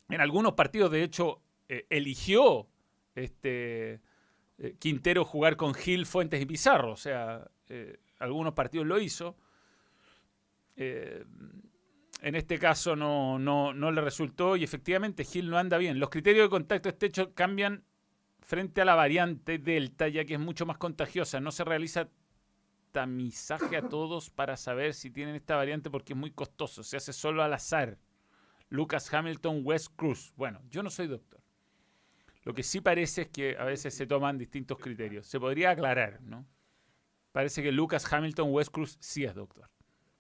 En 0.08 0.22
algunos 0.22 0.54
partidos, 0.54 0.92
de 0.92 1.04
hecho, 1.04 1.42
eh, 1.68 1.86
eligió 1.90 2.70
este, 3.16 4.00
eh, 4.60 4.78
Quintero 4.80 5.26
jugar 5.26 5.58
con 5.58 5.74
Gil, 5.74 6.06
Fuentes 6.06 6.42
y 6.42 6.46
Pizarro, 6.46 6.94
o 6.94 6.98
sea, 6.98 7.52
algunos 8.20 8.54
partidos 8.54 8.88
lo 8.88 8.98
hizo. 8.98 9.36
En 10.78 12.36
este 12.36 12.58
caso 12.58 12.96
no, 12.96 13.38
no, 13.40 13.74
no 13.74 13.92
le 13.92 14.00
resultó 14.00 14.56
y 14.56 14.64
efectivamente 14.64 15.26
Gil 15.26 15.50
no 15.50 15.58
anda 15.58 15.78
bien. 15.78 16.00
Los 16.00 16.10
criterios 16.10 16.46
de 16.46 16.50
contacto 16.50 16.88
estrecho 16.88 17.34
cambian 17.34 17.84
frente 18.42 18.82
a 18.82 18.86
la 18.86 18.96
variante 18.96 19.58
Delta, 19.58 20.08
ya 20.08 20.26
que 20.26 20.34
es 20.34 20.40
mucho 20.40 20.66
más 20.66 20.78
contagiosa. 20.78 21.40
No 21.40 21.52
se 21.52 21.64
realiza 21.64 22.10
tamizaje 22.92 23.78
a 23.78 23.88
todos 23.88 24.30
para 24.30 24.58
saber 24.58 24.94
si 24.94 25.10
tienen 25.10 25.36
esta 25.36 25.56
variante 25.56 25.90
porque 25.90 26.14
es 26.14 26.20
muy 26.20 26.32
costoso. 26.32 26.84
Se 26.84 26.98
hace 26.98 27.14
solo 27.14 27.44
al 27.44 27.54
azar. 27.54 27.98
Lucas 28.70 29.14
Hamilton, 29.14 29.62
West 29.64 29.94
Cruz. 29.96 30.34
Bueno, 30.36 30.62
yo 30.70 30.84
no 30.84 30.90
soy 30.90 31.08
doctor. 31.08 31.42
Lo 32.44 32.54
que 32.54 32.64
sí 32.64 32.82
parece 32.82 33.24
es 33.24 33.28
que 33.30 33.56
a 33.58 33.66
veces 33.66 33.94
se 33.94 34.08
toman 34.08 34.38
distintos 34.38 34.78
criterios. 34.80 35.28
Se 35.28 35.40
podría 35.40 35.72
aclarar, 35.72 36.22
¿no? 36.22 36.48
Parece 37.32 37.62
que 37.62 37.72
Lucas 37.72 38.12
Hamilton, 38.12 38.50
West 38.52 38.72
Cruz 38.72 38.98
sí 39.00 39.24
es 39.24 39.36
doctor. 39.36 39.70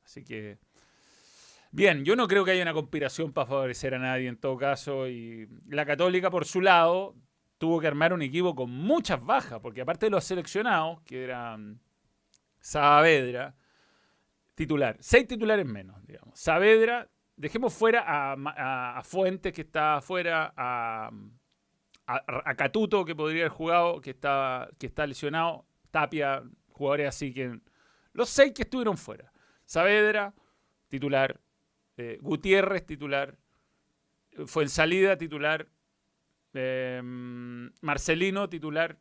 Así 0.05 0.23
que... 0.23 0.59
Bien, 1.71 2.03
yo 2.03 2.17
no 2.17 2.27
creo 2.27 2.43
que 2.43 2.51
haya 2.51 2.61
una 2.61 2.73
conspiración 2.73 3.31
para 3.31 3.47
favorecer 3.47 3.95
a 3.95 3.99
nadie 3.99 4.27
en 4.27 4.37
todo 4.37 4.57
caso. 4.57 5.07
Y 5.07 5.47
la 5.67 5.85
Católica, 5.85 6.29
por 6.29 6.45
su 6.45 6.61
lado, 6.61 7.15
tuvo 7.61 7.79
que 7.79 7.85
armar 7.85 8.11
un 8.11 8.23
equipo 8.23 8.55
con 8.55 8.71
muchas 8.71 9.23
bajas, 9.23 9.59
porque 9.59 9.81
aparte 9.81 10.07
de 10.07 10.09
los 10.09 10.23
seleccionados, 10.23 10.99
que 11.01 11.23
eran 11.25 11.79
Saavedra, 12.59 13.53
titular, 14.55 14.97
seis 14.99 15.27
titulares 15.27 15.67
menos, 15.67 16.03
digamos. 16.07 16.39
Saavedra, 16.39 17.07
dejemos 17.35 17.71
fuera 17.71 18.03
a, 18.07 19.03
Fuentes, 19.03 19.53
que 19.53 19.61
está 19.61 19.97
afuera, 19.97 20.51
a 20.57 21.11
Catuto, 22.57 23.05
que 23.05 23.15
podría 23.15 23.43
haber 23.43 23.51
jugado, 23.51 24.01
que 24.01 24.09
está, 24.09 24.67
que 24.79 24.87
está 24.87 25.05
lesionado, 25.05 25.67
Tapia, 25.91 26.41
jugadores 26.71 27.09
así 27.09 27.31
que... 27.31 27.59
Los 28.13 28.29
seis 28.29 28.53
que 28.55 28.63
estuvieron 28.63 28.97
fuera. 28.97 29.31
Saavedra, 29.65 30.33
titular. 30.87 31.39
eh, 31.97 32.17
Gutiérrez, 32.21 32.87
titular. 32.87 33.37
Fue 34.47 34.63
en 34.63 34.69
salida, 34.69 35.15
titular. 35.15 35.67
Eh, 36.53 37.01
Marcelino, 37.81 38.49
titular. 38.49 38.97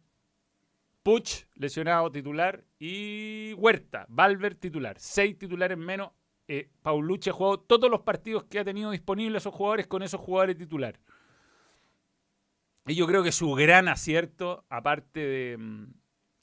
Puch, 1.02 1.46
lesionado, 1.54 2.10
titular. 2.10 2.64
Y 2.78 3.54
Huerta, 3.54 4.06
Valver, 4.08 4.54
titular. 4.54 4.98
Seis 4.98 5.38
titulares 5.38 5.78
menos. 5.78 6.10
Eh, 6.48 6.68
Paulucci 6.82 7.30
ha 7.30 7.32
jugado 7.32 7.60
todos 7.60 7.90
los 7.90 8.00
partidos 8.00 8.44
que 8.44 8.58
ha 8.58 8.64
tenido 8.64 8.90
disponibles 8.90 9.42
esos 9.42 9.54
jugadores 9.54 9.86
con 9.86 10.02
esos 10.02 10.20
jugadores 10.20 10.58
titular. 10.58 10.98
Y 12.86 12.94
yo 12.96 13.06
creo 13.06 13.22
que 13.22 13.30
su 13.30 13.52
gran 13.52 13.86
acierto, 13.86 14.64
aparte 14.68 15.20
de, 15.20 15.56
mm, 15.58 15.92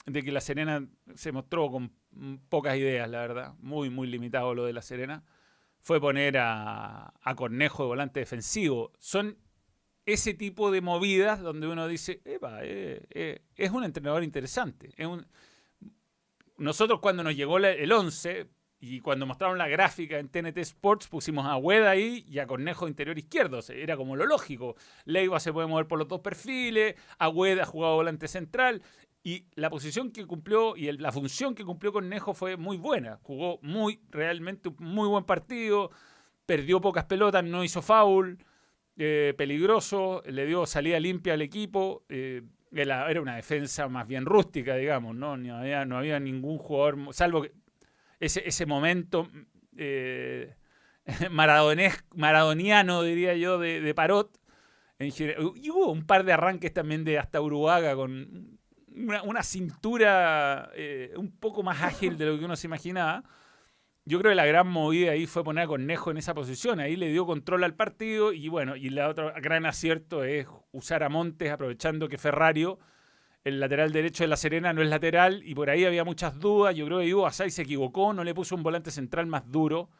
de 0.06 0.22
que 0.22 0.32
La 0.32 0.40
Serena 0.40 0.88
se 1.14 1.30
mostró 1.30 1.70
con 1.70 1.92
mm, 2.12 2.36
pocas 2.48 2.76
ideas, 2.76 3.08
la 3.10 3.20
verdad, 3.20 3.54
muy, 3.58 3.90
muy 3.90 4.06
limitado 4.06 4.54
lo 4.54 4.64
de 4.64 4.72
La 4.72 4.80
Serena, 4.82 5.24
fue 5.80 6.00
poner 6.00 6.38
a, 6.38 7.12
a 7.20 7.34
Cornejo 7.34 7.82
de 7.82 7.88
volante 7.88 8.20
defensivo. 8.20 8.92
Son 8.98 9.36
ese 10.08 10.32
tipo 10.32 10.70
de 10.70 10.80
movidas 10.80 11.42
donde 11.42 11.68
uno 11.68 11.86
dice, 11.86 12.22
eh, 12.24 13.06
eh, 13.10 13.42
es 13.54 13.70
un 13.70 13.84
entrenador 13.84 14.24
interesante. 14.24 14.94
Nosotros 16.56 17.00
cuando 17.00 17.22
nos 17.22 17.36
llegó 17.36 17.58
el 17.58 17.92
11 17.92 18.48
y 18.80 19.00
cuando 19.00 19.26
mostraron 19.26 19.58
la 19.58 19.68
gráfica 19.68 20.18
en 20.18 20.30
TNT 20.30 20.56
Sports 20.58 21.08
pusimos 21.08 21.44
a 21.46 21.56
Hueda 21.58 21.90
ahí 21.90 22.24
y 22.26 22.38
a 22.38 22.46
Cornejo 22.46 22.88
interior 22.88 23.18
izquierdo. 23.18 23.60
Era 23.68 23.98
como 23.98 24.16
lo 24.16 24.24
lógico. 24.24 24.76
Leiva 25.04 25.40
se 25.40 25.52
puede 25.52 25.66
mover 25.66 25.86
por 25.86 25.98
los 25.98 26.08
dos 26.08 26.20
perfiles, 26.20 26.94
Agüeda 27.18 27.64
ha 27.64 27.66
jugado 27.66 27.96
volante 27.96 28.28
central 28.28 28.82
y 29.22 29.44
la 29.56 29.68
posición 29.68 30.10
que 30.10 30.24
cumplió 30.24 30.74
y 30.74 30.90
la 30.92 31.12
función 31.12 31.54
que 31.54 31.66
cumplió 31.66 31.92
Cornejo 31.92 32.32
fue 32.32 32.56
muy 32.56 32.78
buena. 32.78 33.18
Jugó 33.22 33.58
muy, 33.60 34.00
realmente 34.08 34.70
un 34.70 34.76
muy 34.78 35.06
buen 35.06 35.24
partido, 35.24 35.90
perdió 36.46 36.80
pocas 36.80 37.04
pelotas, 37.04 37.44
no 37.44 37.62
hizo 37.62 37.82
foul 37.82 38.38
eh, 38.98 39.34
peligroso, 39.36 40.22
le 40.26 40.44
dio 40.44 40.66
salida 40.66 40.98
limpia 41.00 41.34
al 41.34 41.42
equipo. 41.42 42.04
eh, 42.08 42.42
era, 42.72 43.08
una 43.20 43.36
defensa 43.36 43.88
más 43.88 44.06
bien 44.06 44.26
rústica, 44.26 44.76
digamos, 44.76 45.14
¿no? 45.14 45.36
No 45.36 45.56
había, 45.56 45.84
no 45.86 45.96
había 45.96 46.20
ningún 46.20 46.58
jugador, 46.58 47.14
salvo 47.14 47.42
que 47.42 47.52
ese, 48.20 48.46
ese 48.46 48.66
momento 48.66 49.30
eh, 49.76 50.54
maradoniano, 51.30 53.02
diría 53.02 53.34
yo, 53.34 53.58
de, 53.58 53.80
de 53.80 53.94
Parot. 53.94 54.38
En 54.98 55.08
y 55.08 55.70
hubo 55.70 55.92
un 55.92 56.04
par 56.04 56.24
de 56.24 56.32
arranques 56.32 56.74
también 56.74 57.04
de 57.04 57.18
hasta 57.18 57.40
Uruguaga 57.40 57.94
con 57.94 58.58
una, 58.96 59.22
una 59.22 59.44
cintura 59.44 60.70
eh, 60.74 61.12
un 61.16 61.30
poco 61.30 61.62
más 61.62 61.82
ágil 61.82 62.18
de 62.18 62.26
lo 62.26 62.38
que 62.38 62.44
uno 62.44 62.56
se 62.56 62.66
imaginaba. 62.66 63.22
Yo 64.08 64.18
creo 64.18 64.30
que 64.30 64.36
la 64.36 64.46
gran 64.46 64.66
movida 64.66 65.10
ahí 65.10 65.26
fue 65.26 65.44
poner 65.44 65.64
a 65.64 65.66
Cornejo 65.66 66.10
en 66.10 66.16
esa 66.16 66.32
posición. 66.32 66.80
Ahí 66.80 66.96
le 66.96 67.10
dio 67.10 67.26
control 67.26 67.62
al 67.62 67.74
partido 67.74 68.32
y 68.32 68.48
bueno, 68.48 68.74
y 68.74 68.88
la 68.88 69.06
otra 69.06 69.38
gran 69.38 69.66
acierto 69.66 70.24
es 70.24 70.46
usar 70.72 71.02
a 71.02 71.10
Montes 71.10 71.52
aprovechando 71.52 72.08
que 72.08 72.16
Ferrario, 72.16 72.78
el 73.44 73.60
lateral 73.60 73.92
derecho 73.92 74.24
de 74.24 74.28
La 74.28 74.38
Serena, 74.38 74.72
no 74.72 74.80
es 74.80 74.88
lateral 74.88 75.42
y 75.44 75.54
por 75.54 75.68
ahí 75.68 75.84
había 75.84 76.04
muchas 76.04 76.40
dudas. 76.40 76.74
Yo 76.74 76.86
creo 76.86 77.00
que 77.00 77.06
Ivo 77.06 77.26
Asai 77.26 77.50
se 77.50 77.60
equivocó, 77.60 78.14
no 78.14 78.24
le 78.24 78.32
puso 78.32 78.54
un 78.54 78.62
volante 78.62 78.90
central 78.90 79.26
más 79.26 79.52
duro. 79.52 79.90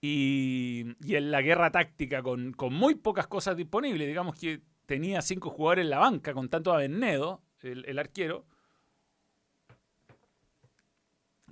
Y, 0.00 0.96
y 1.04 1.14
en 1.14 1.30
la 1.30 1.42
guerra 1.42 1.70
táctica 1.70 2.20
con, 2.20 2.52
con 2.52 2.74
muy 2.74 2.96
pocas 2.96 3.28
cosas 3.28 3.56
disponibles, 3.56 4.08
digamos 4.08 4.34
que 4.34 4.60
tenía 4.86 5.22
cinco 5.22 5.50
jugadores 5.50 5.84
en 5.84 5.90
la 5.90 5.98
banca, 6.00 6.34
con 6.34 6.48
tanto 6.48 6.72
a 6.74 6.78
Bennedo, 6.78 7.42
el, 7.62 7.84
el 7.86 7.96
arquero. 8.00 8.44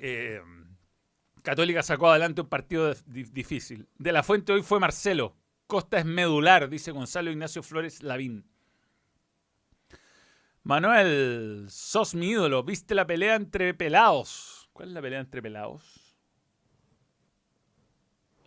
Eh, 0.01 0.41
Católica 1.45 1.83
sacó 1.83 2.09
adelante 2.09 2.41
un 2.41 2.49
partido 2.49 2.95
difícil. 3.05 3.87
De 3.99 4.13
la 4.13 4.23
fuente 4.23 4.51
hoy 4.51 4.63
fue 4.63 4.81
Marcelo. 4.81 5.37
Costa 5.67 5.99
es 5.99 6.07
medular, 6.07 6.71
dice 6.71 6.91
Gonzalo 6.91 7.31
Ignacio 7.31 7.63
Flores 7.63 8.03
Lavín. 8.03 8.49
Manuel, 10.63 11.67
sos 11.69 12.15
mi 12.15 12.31
ídolo. 12.31 12.63
¿Viste 12.63 12.95
la 12.95 13.07
pelea 13.07 13.35
entre 13.35 13.75
pelados? 13.75 14.71
¿Cuál 14.73 14.89
es 14.89 14.95
la 14.95 15.03
pelea 15.03 15.21
entre 15.21 15.43
pelados? 15.43 16.17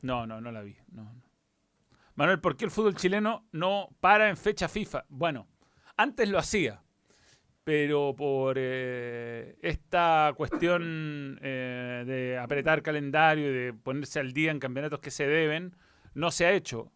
No, 0.02 0.26
no, 0.26 0.42
no 0.42 0.52
la 0.52 0.64
vi. 0.64 0.76
No, 0.88 1.04
no. 1.04 1.24
Manuel, 2.16 2.42
¿por 2.42 2.58
qué 2.58 2.66
el 2.66 2.72
fútbol 2.72 2.96
chileno 2.96 3.48
no 3.52 3.90
para 4.00 4.28
en 4.28 4.38
fecha 4.38 4.68
FIFA? 4.68 5.06
Bueno, 5.08 5.48
antes 5.98 6.28
lo 6.30 6.40
hacía, 6.40 6.82
pero 7.68 8.16
por 8.16 8.56
eh, 8.58 9.58
esta 9.62 10.32
cuestión 10.38 11.38
eh, 11.42 12.06
de 12.08 12.38
apretar 12.38 12.82
calendario 12.82 13.50
y 13.50 13.54
de 13.54 13.74
ponerse 13.74 14.22
al 14.22 14.32
día 14.32 14.52
en 14.52 14.60
campeonatos 14.60 15.02
que 15.02 15.12
se 15.12 15.28
deben, 15.28 15.76
no 16.14 16.32
se 16.32 16.46
ha 16.46 16.54
hecho. 16.54 16.94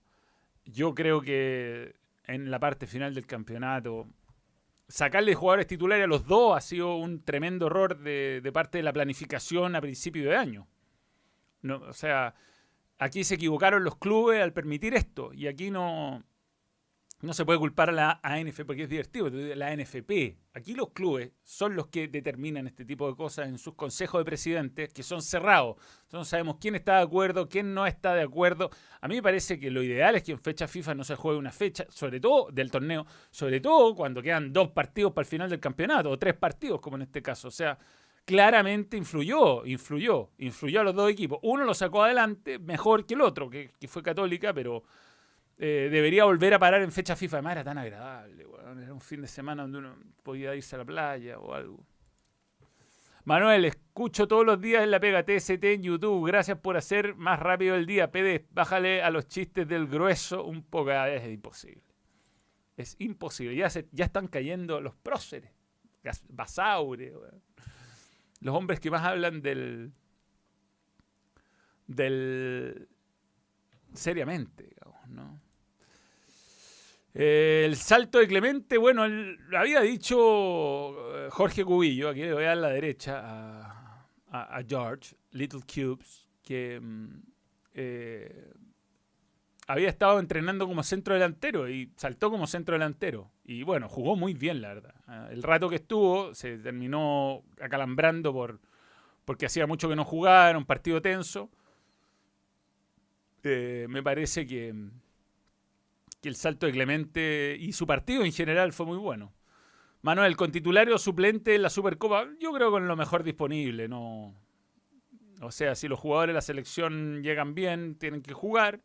Yo 0.64 0.96
creo 0.96 1.20
que 1.20 1.98
en 2.26 2.50
la 2.50 2.58
parte 2.58 2.88
final 2.88 3.14
del 3.14 3.28
campeonato, 3.28 4.08
sacarle 4.88 5.36
jugadores 5.36 5.68
titulares 5.68 6.06
a 6.06 6.08
los 6.08 6.26
dos 6.26 6.56
ha 6.56 6.62
sido 6.62 6.96
un 6.96 7.22
tremendo 7.22 7.68
error 7.68 7.98
de, 7.98 8.40
de 8.42 8.52
parte 8.54 8.78
de 8.78 8.86
la 8.86 8.94
planificación 8.94 9.76
a 9.76 9.82
principio 9.82 10.30
de 10.30 10.38
año. 10.38 10.70
No, 11.64 11.82
o 11.82 11.92
sea, 11.92 12.34
aquí 12.98 13.26
se 13.26 13.36
equivocaron 13.36 13.84
los 13.84 13.98
clubes 13.98 14.42
al 14.42 14.54
permitir 14.54 14.94
esto 14.94 15.34
y 15.34 15.48
aquí 15.48 15.70
no, 15.70 16.24
no 17.22 17.34
se 17.34 17.46
puede 17.46 17.60
culpar 17.60 17.90
a 17.90 17.92
la 17.92 18.20
ANFP 18.24 18.66
porque 18.66 18.84
es 18.84 18.90
divertido, 18.90 19.30
la 19.30 19.76
NFP. 19.76 20.38
Aquí 20.54 20.74
los 20.74 20.90
clubes 20.90 21.32
son 21.44 21.76
los 21.76 21.88
que 21.88 22.08
determinan 22.08 22.68
este 22.68 22.84
tipo 22.84 23.08
de 23.08 23.16
cosas 23.16 23.48
en 23.48 23.58
sus 23.58 23.76
consejos 23.76 24.20
de 24.20 24.26
presidentes 24.26 24.92
que 24.92 25.04
son 25.04 25.22
cerrados. 25.22 25.78
Entonces 26.04 26.30
sabemos 26.30 26.58
quién 26.60 26.76
está 26.76 26.98
de 26.98 27.04
acuerdo, 27.04 27.48
quién 27.48 27.74
no 27.74 27.86
está 27.86 28.16
de 28.16 28.24
acuerdo. 28.24 28.72
A 29.00 29.08
mí 29.08 29.16
me 29.16 29.24
parece 29.24 29.60
que 29.60 29.70
lo 29.70 29.84
ideal 29.84 30.16
es 30.16 30.24
que 30.24 30.32
en 30.32 30.40
fecha 30.40 30.68
FIFA 30.68 30.96
no 30.96 31.04
se 31.04 31.16
juegue 31.16 31.38
una 31.38 31.52
fecha, 31.52 31.86
sobre 31.90 32.20
todo 32.20 32.50
del 32.52 32.72
torneo, 32.72 33.06
sobre 33.30 33.60
todo 33.62 33.96
cuando 33.96 34.22
quedan 34.22 34.52
dos 34.52 34.70
partidos 34.70 35.14
para 35.14 35.24
el 35.24 35.30
final 35.30 35.50
del 35.50 35.60
campeonato 35.60 36.10
o 36.10 36.18
tres 36.18 36.34
partidos 36.34 36.82
como 36.82 36.96
en 36.96 37.04
este 37.04 37.22
caso. 37.22 37.50
O 37.50 37.52
sea, 37.52 37.78
claramente 38.26 38.98
influyó, 38.98 39.66
influyó, 39.66 40.32
influyó 40.40 40.82
a 40.82 40.84
los 40.84 40.96
dos 40.96 41.12
equipos. 41.12 41.40
Uno 41.44 41.66
lo 41.66 41.74
sacó 41.76 42.04
adelante 42.04 42.58
mejor 42.58 43.06
que 43.06 43.14
el 43.14 43.22
otro, 43.22 43.50
que, 43.50 43.72
que 43.80 43.88
fue 43.88 44.02
Católica, 44.02 44.54
pero 44.54 44.84
eh, 45.58 45.90
debería 45.92 46.26
volver 46.26 46.54
a 46.54 46.60
parar 46.60 46.82
en 46.82 46.92
fecha 46.92 47.16
FIFA. 47.16 47.38
Además 47.38 47.52
era 47.54 47.64
tan 47.64 47.78
agradable, 47.78 48.46
weón. 48.46 48.80
era 48.82 48.94
un 48.94 49.02
fin 49.02 49.22
de 49.22 49.28
semana 49.28 49.64
donde 49.64 49.78
uno 49.80 49.96
podía 50.24 50.56
irse 50.56 50.76
a 50.76 50.80
la 50.80 50.86
playa 50.86 51.40
o 51.40 51.54
algo. 51.54 51.86
Manuel, 53.24 53.66
escucho 53.66 54.28
todos 54.28 54.46
los 54.46 54.60
días 54.60 54.84
en 54.84 54.90
la 54.90 55.00
pega 55.00 55.24
TST 55.24 55.64
en 55.64 55.84
YouTube. 55.84 56.26
Gracias 56.28 56.58
por 56.58 56.76
hacer 56.76 57.16
más 57.16 57.40
rápido 57.40 57.76
el 57.76 57.86
día. 57.86 58.12
PD, 58.12 58.48
bájale 58.52 59.04
a 59.04 59.12
los 59.12 59.28
chistes 59.28 59.68
del 59.68 59.88
grueso 59.88 60.44
un 60.44 60.64
poco. 60.64 60.90
Ah, 60.92 61.10
Es 61.10 61.32
imposible. 61.32 61.84
Es 62.78 62.96
imposible. 63.00 63.56
Ya, 63.56 63.70
se, 63.70 63.88
ya 63.92 64.06
están 64.06 64.28
cayendo 64.28 64.82
los 64.82 64.96
próceres. 64.96 65.52
Basaure. 66.30 67.14
Los 68.40 68.56
hombres 68.56 68.80
que 68.80 68.90
más 68.90 69.04
hablan 69.04 69.42
del. 69.42 69.92
del. 71.86 72.90
seriamente, 73.94 74.76
¿no? 75.12 75.39
El 77.13 77.76
salto 77.76 78.19
de 78.19 78.28
Clemente, 78.28 78.78
bueno, 78.78 79.04
había 79.58 79.82
dicho 79.82 81.15
eh, 81.15 81.28
Jorge 81.30 81.65
Cubillo, 81.65 82.10
aquí 82.10 82.21
le 82.21 82.34
voy 82.34 82.45
a 82.45 82.56
la 82.56 82.69
derecha 82.69 83.21
a 84.32 84.63
George, 84.65 85.15
Little 85.32 85.62
Cubes, 85.62 86.28
que 86.41 86.80
mm, 86.82 87.21
eh, 87.74 88.52
había 89.67 89.89
estado 89.89 90.19
entrenando 90.19 90.67
como 90.67 90.84
centro 90.84 91.13
delantero 91.13 91.69
y 91.69 91.91
saltó 91.95 92.30
como 92.30 92.47
centro 92.47 92.74
delantero. 92.74 93.32
Y 93.45 93.63
bueno, 93.63 93.88
jugó 93.88 94.15
muy 94.15 94.34
bien, 94.34 94.62
la 94.62 94.69
verdad. 94.69 94.95
Ah, 95.08 95.30
El 95.32 95.43
rato 95.43 95.69
que 95.69 95.76
estuvo 95.78 96.34
se 96.36 96.58
terminó 96.58 97.43
acalambrando 97.62 98.34
por, 98.34 98.60
porque 99.24 99.45
hacía 99.45 99.67
mucho 99.67 99.88
que 99.88 99.95
no 99.95 100.04
jugaba, 100.04 100.50
era 100.50 100.58
un 100.58 100.65
partido 100.65 101.02
tenso. 101.02 101.50
Eh, 103.43 103.88
me 103.89 104.04
parece 104.04 104.45
que, 104.45 104.73
el 106.23 106.36
salto 106.36 106.65
de 106.65 106.71
Clemente 106.71 107.58
y 107.60 107.73
su 107.73 107.88
partido 107.88 108.23
en 108.23 108.32
general 108.32 108.73
fue 108.73 108.86
muy 108.86 108.97
bueno. 108.97 109.34
Manuel, 110.04 110.36
con 110.36 110.51
titulario 110.51 110.97
suplente 110.97 111.56
en 111.56 111.62
la 111.62 111.69
Supercopa, 111.69 112.27
yo 112.39 112.51
creo 112.54 112.71
con 112.71 112.88
lo 112.88 112.95
mejor 112.95 113.23
disponible, 113.23 113.88
no. 113.88 114.36
O 115.41 115.51
sea, 115.51 115.75
si 115.75 115.88
los 115.88 115.99
jugadores 115.99 116.34
de 116.34 116.36
la 116.36 116.41
selección 116.41 117.23
llegan 117.23 117.56
bien, 117.56 117.95
tienen 117.95 118.21
que 118.21 118.34
jugar. 118.34 118.82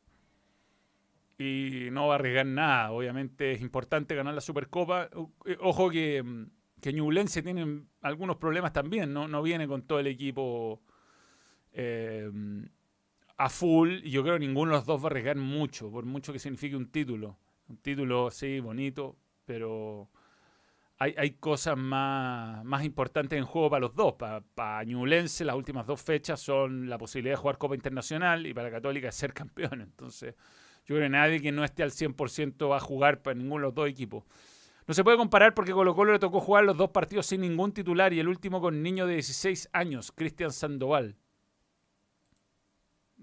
Y 1.38 1.88
no 1.92 2.08
va 2.08 2.14
a 2.14 2.18
arriesgar 2.18 2.46
nada. 2.46 2.92
Obviamente 2.92 3.52
es 3.52 3.60
importante 3.60 4.14
ganar 4.14 4.32
la 4.32 4.40
Supercopa. 4.40 5.10
Eh, 5.44 5.58
Ojo 5.60 5.90
que, 5.90 6.24
que 6.80 6.92
tiene 7.42 7.82
algunos 8.00 8.36
problemas 8.36 8.72
también. 8.72 9.12
No, 9.12 9.28
no 9.28 9.42
viene 9.42 9.68
con 9.68 9.82
todo 9.82 10.00
el 10.00 10.06
equipo 10.06 10.80
eh, 11.72 12.30
a 13.36 13.48
full. 13.48 14.00
Y 14.04 14.10
yo 14.10 14.22
creo 14.22 14.34
que 14.34 14.40
ninguno 14.40 14.72
de 14.72 14.78
los 14.78 14.86
dos 14.86 15.00
va 15.00 15.04
a 15.04 15.06
arriesgar 15.08 15.36
mucho, 15.36 15.90
por 15.90 16.04
mucho 16.04 16.32
que 16.32 16.38
signifique 16.38 16.76
un 16.76 16.90
título. 16.90 17.38
Un 17.68 17.78
título, 17.78 18.30
sí, 18.30 18.60
bonito, 18.60 19.16
pero 19.44 20.08
hay, 20.98 21.14
hay 21.18 21.32
cosas 21.32 21.76
más, 21.76 22.64
más 22.64 22.84
importantes 22.84 23.38
en 23.38 23.44
juego 23.44 23.70
para 23.70 23.80
los 23.80 23.94
dos. 23.94 24.14
Para, 24.14 24.40
para 24.40 24.84
las 24.84 25.56
últimas 25.56 25.86
dos 25.86 26.00
fechas 26.00 26.40
son 26.40 26.88
la 26.88 26.98
posibilidad 26.98 27.34
de 27.34 27.40
jugar 27.40 27.58
Copa 27.58 27.74
Internacional 27.74 28.46
y 28.46 28.54
para 28.54 28.70
Católica 28.70 29.10
ser 29.12 29.32
campeón. 29.34 29.80
Entonces, 29.80 30.34
yo 30.86 30.94
creo 30.94 31.02
que 31.02 31.10
nadie 31.10 31.40
que 31.40 31.52
no 31.52 31.64
esté 31.64 31.82
al 31.82 31.90
100% 31.90 32.70
va 32.70 32.76
a 32.76 32.80
jugar 32.80 33.22
para 33.22 33.34
ninguno 33.34 33.62
de 33.62 33.68
los 33.68 33.74
dos 33.74 33.88
equipos. 33.88 34.24
No 34.86 34.94
se 34.94 35.02
puede 35.02 35.16
comparar 35.16 35.52
porque 35.52 35.72
Colo 35.72 35.96
Colo 35.96 36.12
le 36.12 36.20
tocó 36.20 36.38
jugar 36.38 36.62
los 36.62 36.76
dos 36.76 36.90
partidos 36.90 37.26
sin 37.26 37.40
ningún 37.40 37.72
titular 37.72 38.12
y 38.12 38.20
el 38.20 38.28
último 38.28 38.60
con 38.60 38.84
niño 38.84 39.06
de 39.06 39.14
16 39.14 39.70
años, 39.72 40.12
Cristian 40.12 40.52
Sandoval. 40.52 41.16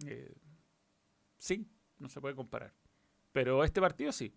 Eh, 0.07 0.33
sí, 1.37 1.67
no 1.99 2.09
se 2.09 2.21
puede 2.21 2.35
comparar. 2.35 2.73
Pero 3.31 3.63
este 3.63 3.81
partido 3.81 4.11
sí. 4.11 4.33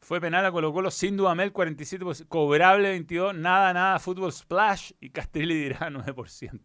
Fue 0.00 0.20
penal 0.20 0.46
a 0.46 0.52
Colo 0.52 0.72
Colo 0.72 0.90
sin 0.90 1.16
Dudamel 1.16 1.52
47%, 1.52 2.28
cobrable 2.28 2.90
22, 2.90 3.34
nada, 3.34 3.72
nada, 3.72 3.98
fútbol 3.98 4.32
splash 4.32 4.92
y 5.00 5.10
Castrilli 5.10 5.54
dirá 5.54 5.78
9%. 5.90 6.60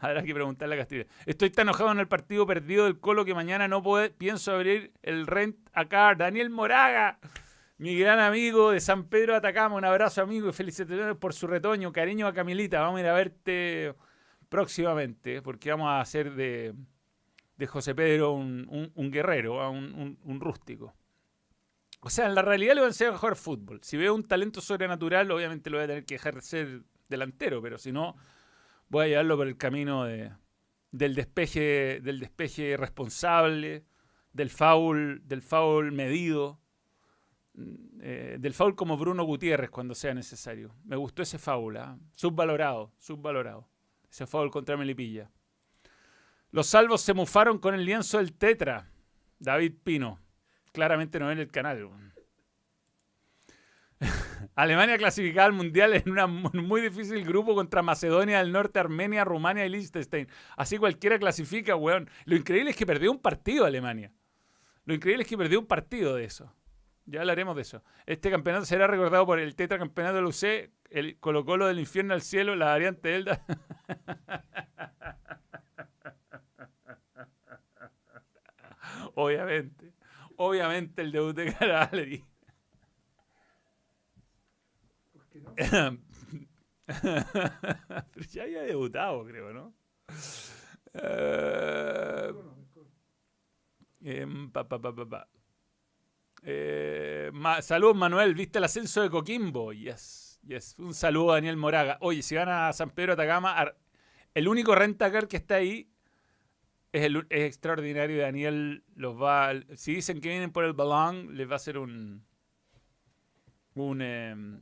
Habrá 0.00 0.22
que 0.22 0.34
preguntarle 0.34 0.74
a 0.74 0.78
Castrilli. 0.78 1.06
Estoy 1.24 1.50
tan 1.50 1.68
enojado 1.68 1.90
en 1.92 2.00
el 2.00 2.08
partido 2.08 2.46
perdido 2.46 2.84
del 2.84 3.00
Colo 3.00 3.24
que 3.24 3.34
mañana 3.34 3.66
no 3.66 3.82
puedo, 3.82 4.12
pienso 4.12 4.52
abrir 4.52 4.92
el 5.02 5.26
rent 5.26 5.56
acá. 5.72 6.14
Daniel 6.14 6.50
Moraga, 6.50 7.18
mi 7.78 7.96
gran 7.98 8.20
amigo 8.20 8.72
de 8.72 8.80
San 8.80 9.04
Pedro 9.04 9.36
Atacama, 9.36 9.76
un 9.76 9.84
abrazo 9.84 10.22
amigo 10.22 10.48
y 10.50 10.52
felicitaciones 10.52 11.16
por 11.16 11.32
su 11.32 11.46
retoño. 11.46 11.92
Cariño 11.92 12.26
a 12.26 12.34
Camilita, 12.34 12.80
vamos 12.80 12.98
a 12.98 13.00
ir 13.00 13.06
a 13.06 13.14
verte 13.14 13.94
próximamente 14.52 15.40
porque 15.40 15.70
vamos 15.70 15.88
a 15.88 16.00
hacer 16.02 16.34
de, 16.34 16.74
de 17.56 17.66
José 17.66 17.94
Pedro 17.94 18.32
un, 18.32 18.90
un- 18.94 19.10
guerrero, 19.10 19.70
un, 19.70 19.94
un- 19.94 20.18
un 20.22 20.40
rústico. 20.40 20.94
O 22.00 22.10
sea, 22.10 22.26
en 22.26 22.34
la 22.34 22.42
realidad 22.42 22.74
le 22.74 22.82
voy 22.82 22.88
a 22.88 22.90
enseñar 22.90 23.14
a 23.14 23.16
jugar 23.16 23.36
fútbol. 23.36 23.80
Si 23.82 23.96
veo 23.96 24.14
un 24.14 24.24
talento 24.28 24.60
sobrenatural, 24.60 25.30
obviamente 25.30 25.70
lo 25.70 25.78
voy 25.78 25.84
a 25.84 25.86
tener 25.86 26.04
que 26.04 26.16
dejar 26.16 26.34
de 26.34 26.42
ser 26.42 26.82
delantero, 27.08 27.62
pero 27.62 27.78
si 27.78 27.92
no, 27.92 28.14
voy 28.90 29.06
a 29.06 29.08
llevarlo 29.08 29.38
por 29.38 29.46
el 29.46 29.56
camino 29.56 30.04
de, 30.04 30.30
del 30.90 31.14
despeje, 31.14 32.00
del 32.02 32.20
despeje 32.20 32.76
responsable, 32.76 33.86
del 34.34 34.50
foul, 34.50 35.22
del 35.26 35.40
foul 35.40 35.92
medido, 35.92 36.60
mm, 37.54 38.00
eh, 38.02 38.36
del 38.38 38.52
foul 38.52 38.74
como 38.76 38.98
Bruno 38.98 39.24
Gutiérrez 39.24 39.70
cuando 39.70 39.94
sea 39.94 40.12
necesario. 40.12 40.74
Me 40.84 40.96
gustó 40.96 41.22
ese 41.22 41.38
foul, 41.38 41.78
¿ah? 41.78 41.98
subvalorado, 42.14 42.92
subvalorado. 42.98 43.71
Ese 44.12 44.26
foul 44.26 44.50
contra 44.50 44.76
Melipilla. 44.76 45.30
Los 46.50 46.66
salvos 46.66 47.00
se 47.00 47.14
mufaron 47.14 47.58
con 47.58 47.74
el 47.74 47.86
lienzo 47.86 48.18
del 48.18 48.34
Tetra. 48.34 48.90
David 49.38 49.72
Pino. 49.82 50.20
Claramente 50.72 51.18
no 51.18 51.28
ven 51.28 51.38
el 51.38 51.50
canal. 51.50 51.88
Alemania 54.54 54.98
clasificada 54.98 55.46
al 55.46 55.54
Mundial 55.54 55.94
en 55.94 56.12
mu- 56.30 56.50
muy 56.62 56.82
difícil 56.82 57.24
grupo 57.24 57.54
contra 57.54 57.80
Macedonia 57.80 58.40
del 58.40 58.52
Norte, 58.52 58.78
Armenia, 58.78 59.24
Rumania 59.24 59.64
y 59.64 59.70
Liechtenstein. 59.70 60.28
Así 60.58 60.76
cualquiera 60.76 61.18
clasifica, 61.18 61.74
weón. 61.74 62.10
Lo 62.26 62.36
increíble 62.36 62.70
es 62.72 62.76
que 62.76 62.84
perdió 62.84 63.10
un 63.10 63.18
partido 63.18 63.64
Alemania. 63.64 64.12
Lo 64.84 64.92
increíble 64.92 65.22
es 65.22 65.28
que 65.28 65.38
perdió 65.38 65.58
un 65.58 65.66
partido 65.66 66.16
de 66.16 66.24
eso. 66.24 66.54
Ya 67.04 67.20
hablaremos 67.20 67.56
de 67.56 67.62
eso. 67.62 67.82
Este 68.06 68.30
campeonato 68.30 68.64
será 68.64 68.86
recordado 68.86 69.26
por 69.26 69.40
el 69.40 69.56
tetracampeonato 69.56 70.16
del 70.16 70.26
UC, 70.26 70.70
el 70.90 71.18
Colo 71.18 71.44
Colo 71.44 71.66
del 71.66 71.80
infierno 71.80 72.14
al 72.14 72.22
cielo, 72.22 72.54
la 72.54 72.66
variante 72.66 73.08
Delta. 73.08 73.44
obviamente. 79.14 79.92
Obviamente 80.36 81.02
el 81.02 81.12
debut 81.12 81.36
de 81.36 81.52
Cavalry. 81.54 82.24
¿Por 85.12 85.26
qué 85.28 85.40
no? 85.40 85.54
Pero 86.86 88.28
ya 88.30 88.42
había 88.42 88.62
debutado, 88.62 89.24
creo, 89.24 89.52
¿no? 89.52 89.74
Eh, 90.94 92.30
Bueno, 92.32 92.56
mejor. 92.56 92.86
Em, 94.04 94.50
pa, 94.52 94.68
pa, 94.68 94.78
pa, 94.80 94.94
pa, 94.94 95.06
pa. 95.08 95.28
Eh, 96.42 97.30
saludos, 97.60 97.96
Manuel. 97.96 98.34
¿Viste 98.34 98.58
el 98.58 98.64
ascenso 98.64 99.02
de 99.02 99.10
Coquimbo? 99.10 99.72
Yes, 99.72 100.40
yes. 100.46 100.74
Un 100.78 100.94
saludo 100.94 101.32
a 101.32 101.34
Daniel 101.36 101.56
Moraga. 101.56 101.98
Oye, 102.00 102.22
si 102.22 102.34
gana 102.34 102.72
San 102.72 102.90
Pedro 102.90 103.12
Atacama, 103.12 103.72
el 104.34 104.48
único 104.48 104.74
rentacar 104.74 105.28
que 105.28 105.36
está 105.36 105.56
ahí 105.56 105.88
es, 106.92 107.02
el, 107.04 107.26
extraordinario. 107.30 108.20
Daniel 108.20 108.84
los 108.96 109.20
va. 109.20 109.50
a- 109.50 109.62
Si 109.76 109.94
dicen 109.94 110.20
que 110.20 110.28
vienen 110.30 110.50
por 110.52 110.64
el 110.64 110.72
balón, 110.72 111.36
les 111.36 111.48
va 111.48 111.52
a 111.54 111.56
hacer 111.56 111.78
un. 111.78 112.24
Un. 113.74 114.02
em, 114.02 114.60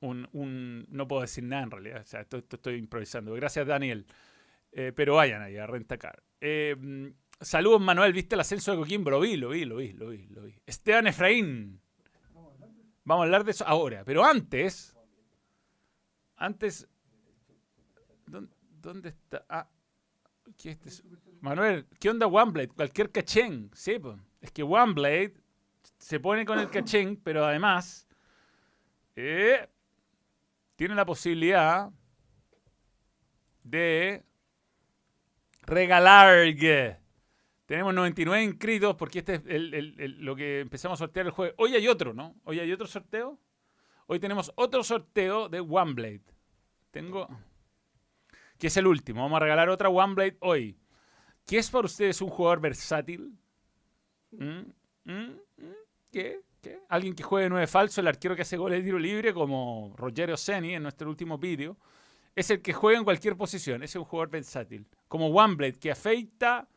un, 0.00 0.86
no 0.88 1.08
puedo 1.08 1.22
decir 1.22 1.42
nada 1.44 1.64
en 1.64 1.70
realidad. 1.70 2.00
O 2.02 2.06
sea, 2.06 2.20
esto, 2.20 2.36
esto 2.38 2.56
estoy 2.56 2.76
improvisando. 2.76 3.34
Gracias, 3.34 3.66
Daniel. 3.66 4.06
Eh, 4.72 4.92
pero 4.94 5.16
vayan 5.16 5.42
ahí 5.42 5.56
a 5.56 5.66
Rentacar. 5.66 6.22
Mm, 6.40 7.08
saludos, 7.40 7.80
Manuel. 7.80 8.12
¿Viste 8.12 8.34
el 8.34 8.40
ascenso 8.40 8.72
de 8.72 8.78
Coquimbo? 8.78 9.10
Lo 9.10 9.20
vi, 9.20 9.36
lo 9.36 9.50
vi, 9.50 9.64
lo 9.64 9.76
vi, 9.76 9.92
lo 9.92 10.08
vi, 10.08 10.26
lo 10.28 10.42
vi. 10.42 10.54
Esteban 10.66 11.06
Efraín. 11.06 11.80
Vamos 13.04 13.22
a 13.22 13.24
hablar 13.26 13.44
de 13.44 13.52
eso 13.52 13.66
ahora. 13.66 14.04
Pero 14.04 14.24
antes. 14.24 14.96
Antes. 16.36 16.88
¿Dónde, 18.26 19.08
está? 19.08 19.44
Ah. 19.48 19.68
¿qué 20.56 20.70
este 20.70 20.88
es? 20.88 21.02
Manuel, 21.40 21.86
¿qué 21.98 22.10
onda 22.10 22.26
OneBlade? 22.26 22.68
Cualquier 22.68 23.10
cachén. 23.10 23.70
Sí, 23.74 23.96
es 24.40 24.50
que 24.50 24.62
OneBlade 24.62 25.34
se 25.98 26.20
pone 26.20 26.44
con 26.44 26.58
el 26.58 26.70
cachén, 26.70 27.16
pero 27.16 27.44
además. 27.44 28.06
eh, 29.16 29.68
tiene 30.76 30.94
la 30.94 31.06
posibilidad 31.06 31.90
de 33.62 34.24
regalar. 35.62 36.36
Tenemos 37.66 37.92
99 37.94 38.42
inscritos 38.44 38.94
porque 38.96 39.18
este 39.18 39.34
es 39.34 39.42
el- 39.46 39.74
el- 39.74 40.00
el- 40.00 40.24
lo 40.24 40.36
que 40.36 40.60
empezamos 40.60 41.00
a 41.00 41.04
sortear 41.04 41.26
el 41.26 41.32
jueves. 41.32 41.54
Hoy 41.58 41.74
hay 41.74 41.88
otro, 41.88 42.14
¿no? 42.14 42.34
Hoy 42.44 42.60
hay 42.60 42.72
otro 42.72 42.86
sorteo. 42.86 43.38
Hoy 44.06 44.20
tenemos 44.20 44.52
otro 44.54 44.84
sorteo 44.84 45.48
de 45.48 45.60
OneBlade. 45.60 46.22
Tengo. 46.92 47.28
Que 48.58 48.68
es 48.68 48.76
el 48.76 48.86
último. 48.86 49.22
Vamos 49.22 49.36
a 49.36 49.40
regalar 49.40 49.68
otra 49.68 49.88
OneBlade 49.88 50.36
hoy. 50.40 50.78
¿Qué 51.44 51.58
es 51.58 51.70
para 51.70 51.86
ustedes 51.86 52.20
un 52.22 52.30
jugador 52.30 52.60
versátil? 52.60 53.36
¿Mm? 54.30 54.60
¿Mm? 55.04 55.12
¿Mm? 55.12 55.72
¿Qué? 56.12 56.40
¿Qué? 56.62 56.80
Alguien 56.88 57.14
que 57.14 57.22
juegue 57.22 57.48
nueve 57.48 57.66
falso, 57.66 58.00
el 58.00 58.06
arquero 58.08 58.34
que 58.36 58.42
hace 58.42 58.56
goles 58.56 58.78
de 58.78 58.84
tiro 58.84 58.98
libre, 58.98 59.34
como 59.34 59.92
Rogerio 59.96 60.36
Seni 60.36 60.74
en 60.74 60.82
nuestro 60.84 61.08
último 61.10 61.36
vídeo. 61.36 61.76
Es 62.34 62.50
el 62.50 62.62
que 62.62 62.72
juega 62.72 62.98
en 62.98 63.04
cualquier 63.04 63.36
posición. 63.36 63.82
Es 63.82 63.94
un 63.96 64.04
jugador 64.04 64.30
versátil. 64.30 64.86
Como 65.08 65.28
OneBlade, 65.28 65.78
que 65.78 65.90
afeita, 65.90 66.68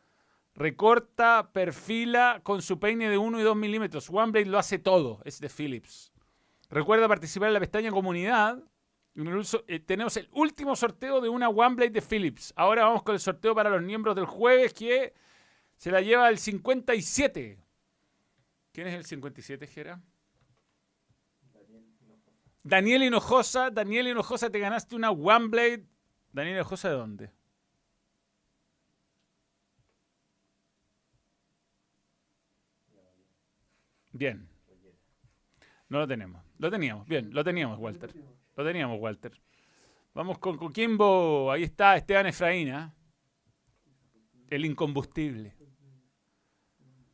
recorta, 0.54 1.50
perfila 1.52 2.40
con 2.42 2.62
su 2.62 2.78
peine 2.78 3.08
de 3.08 3.18
1 3.18 3.40
y 3.40 3.42
2 3.42 3.56
milímetros. 3.56 4.10
OneBlade 4.10 4.46
lo 4.46 4.58
hace 4.58 4.78
todo. 4.78 5.20
Es 5.24 5.40
de 5.40 5.48
Philips. 5.48 6.12
Recuerda 6.70 7.08
participar 7.08 7.48
en 7.48 7.54
la 7.54 7.60
pestaña 7.60 7.90
comunidad. 7.90 8.62
Eh, 9.66 9.80
tenemos 9.80 10.16
el 10.16 10.28
último 10.32 10.76
sorteo 10.76 11.20
de 11.20 11.28
una 11.28 11.48
OneBlade 11.48 11.90
de 11.90 12.02
Philips. 12.02 12.52
Ahora 12.56 12.84
vamos 12.84 13.02
con 13.02 13.14
el 13.14 13.20
sorteo 13.20 13.54
para 13.54 13.70
los 13.70 13.82
miembros 13.82 14.14
del 14.14 14.26
jueves 14.26 14.72
que 14.72 15.14
se 15.76 15.90
la 15.90 16.00
lleva 16.00 16.28
el 16.28 16.38
57. 16.38 17.58
¿Quién 18.72 18.86
es 18.86 18.94
el 18.94 19.04
57, 19.04 19.66
Gera? 19.66 20.00
Daniel 22.62 23.02
Hinojosa. 23.02 23.70
Daniel 23.70 24.08
Hinojosa, 24.08 24.50
te 24.50 24.58
ganaste 24.58 24.94
una 24.94 25.10
OneBlade. 25.10 25.86
Daniel 26.32 26.56
Hinojosa, 26.56 26.90
¿de 26.90 26.94
dónde? 26.94 27.39
Bien. 34.20 34.46
No 35.88 36.00
lo 36.00 36.06
tenemos. 36.06 36.44
Lo 36.58 36.70
teníamos. 36.70 37.08
Bien, 37.08 37.32
lo 37.32 37.42
teníamos, 37.42 37.78
Walter. 37.78 38.14
Lo 38.54 38.64
teníamos, 38.66 39.00
Walter. 39.00 39.32
Vamos 40.12 40.38
con 40.38 40.58
Coquimbo. 40.58 41.50
Ahí 41.50 41.62
está 41.62 41.96
Esteban 41.96 42.26
Efraína. 42.26 42.94
El 44.50 44.66
incombustible. 44.66 45.56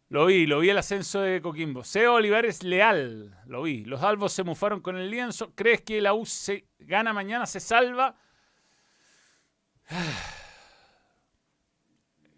Lo 0.08 0.26
vi, 0.26 0.46
lo 0.46 0.58
vi 0.58 0.70
el 0.70 0.78
ascenso 0.78 1.20
de 1.20 1.40
Coquimbo. 1.40 1.84
Seo 1.84 2.14
Olivares 2.14 2.64
Leal. 2.64 3.40
Lo 3.46 3.62
vi. 3.62 3.84
Los 3.84 4.02
albos 4.02 4.32
se 4.32 4.42
mufaron 4.42 4.80
con 4.80 4.96
el 4.96 5.08
lienzo. 5.08 5.54
¿Crees 5.54 5.82
que 5.82 6.00
la 6.00 6.12
U 6.12 6.26
se 6.26 6.66
gana 6.80 7.12
mañana, 7.12 7.46
se 7.46 7.60
salva? 7.60 8.18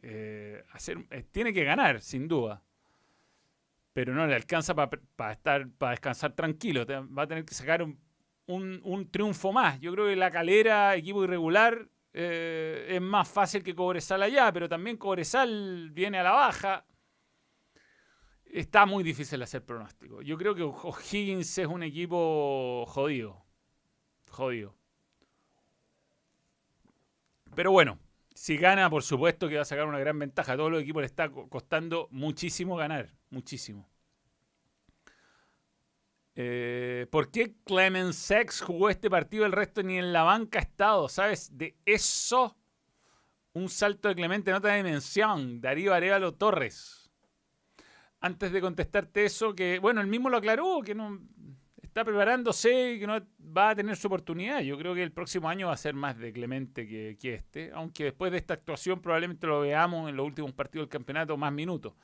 Eh, 0.00 0.64
eh, 1.10 1.24
tiene 1.32 1.52
que 1.52 1.64
ganar, 1.64 2.00
sin 2.00 2.28
duda. 2.28 2.62
Pero 3.98 4.14
no 4.14 4.26
le 4.28 4.34
alcanza 4.36 4.74
para 4.76 5.32
estar 5.32 5.68
para 5.80 5.90
descansar 5.90 6.32
tranquilo. 6.40 6.86
Va 6.86 7.22
a 7.22 7.26
tener 7.26 7.44
que 7.44 7.54
sacar 7.54 7.82
un, 7.82 7.98
un- 8.46 8.80
un 8.84 9.10
triunfo 9.10 9.52
más. 9.52 9.80
Yo 9.80 9.92
creo 9.92 10.06
que 10.06 10.14
la 10.16 10.30
calera, 10.30 10.94
equipo 10.94 11.24
irregular, 11.24 11.88
eh, 12.12 12.86
es 12.90 13.00
más 13.02 13.28
fácil 13.28 13.62
que 13.64 13.74
Cobresal 13.74 14.22
allá, 14.22 14.52
pero 14.52 14.68
también 14.68 14.96
Cobresal 14.98 15.90
viene 15.90 16.18
a 16.18 16.22
la 16.22 16.30
baja. 16.32 16.84
Está 18.46 18.86
muy 18.86 19.04
difícil 19.04 19.42
hacer 19.42 19.64
pronóstico. 19.64 20.22
Yo 20.22 20.36
creo 20.38 20.54
que 20.54 20.62
O'Higgins 20.62 21.58
es 21.58 21.66
un 21.66 21.82
equipo 21.82 22.84
jodido. 22.88 23.44
Jodido. 24.30 24.76
Pero 27.54 27.70
bueno, 27.72 27.98
si 28.34 28.56
gana, 28.56 28.88
por 28.90 29.02
supuesto 29.02 29.48
que 29.48 29.56
va 29.56 29.62
a 29.62 29.64
sacar 29.64 29.86
una 29.86 29.98
gran 29.98 30.18
ventaja. 30.18 30.52
A 30.52 30.56
todos 30.56 30.70
los 30.70 30.82
equipos 30.82 31.02
le 31.02 31.06
está 31.06 31.30
co- 31.30 31.48
costando 31.48 32.08
muchísimo 32.10 32.76
ganar. 32.76 33.10
Muchísimo. 33.30 33.88
Eh, 36.40 37.08
¿Por 37.10 37.32
qué 37.32 37.56
Clemens 37.64 38.14
Sex 38.14 38.60
jugó 38.60 38.90
este 38.90 39.10
partido 39.10 39.44
el 39.44 39.50
resto 39.50 39.82
ni 39.82 39.98
en 39.98 40.12
la 40.12 40.22
banca 40.22 40.60
ha 40.60 40.62
estado? 40.62 41.08
¿Sabes? 41.08 41.50
De 41.58 41.76
eso, 41.84 42.56
un 43.54 43.68
salto 43.68 44.08
de 44.08 44.14
Clemente 44.14 44.50
en 44.50 44.56
otra 44.56 44.76
dimensión. 44.76 45.60
Darío 45.60 45.92
Arevalo 45.92 46.34
Torres. 46.34 47.10
Antes 48.20 48.52
de 48.52 48.60
contestarte 48.60 49.24
eso, 49.24 49.52
que 49.52 49.80
bueno, 49.80 50.00
él 50.00 50.06
mismo 50.06 50.30
lo 50.30 50.36
aclaró, 50.36 50.80
que 50.84 50.94
no 50.94 51.20
está 51.82 52.04
preparándose 52.04 52.92
y 52.92 53.00
que 53.00 53.06
no 53.08 53.20
va 53.40 53.70
a 53.70 53.74
tener 53.74 53.96
su 53.96 54.06
oportunidad. 54.06 54.60
Yo 54.60 54.78
creo 54.78 54.94
que 54.94 55.02
el 55.02 55.10
próximo 55.10 55.48
año 55.48 55.66
va 55.66 55.72
a 55.72 55.76
ser 55.76 55.94
más 55.94 56.16
de 56.18 56.32
Clemente 56.32 56.86
que, 56.86 57.16
que 57.20 57.34
este, 57.34 57.72
aunque 57.74 58.04
después 58.04 58.30
de 58.30 58.38
esta 58.38 58.54
actuación 58.54 59.00
probablemente 59.00 59.48
lo 59.48 59.62
veamos 59.62 60.08
en 60.08 60.14
los 60.14 60.24
últimos 60.24 60.52
partidos 60.52 60.84
del 60.84 60.90
campeonato 60.90 61.36
más 61.36 61.52
minutos. 61.52 61.94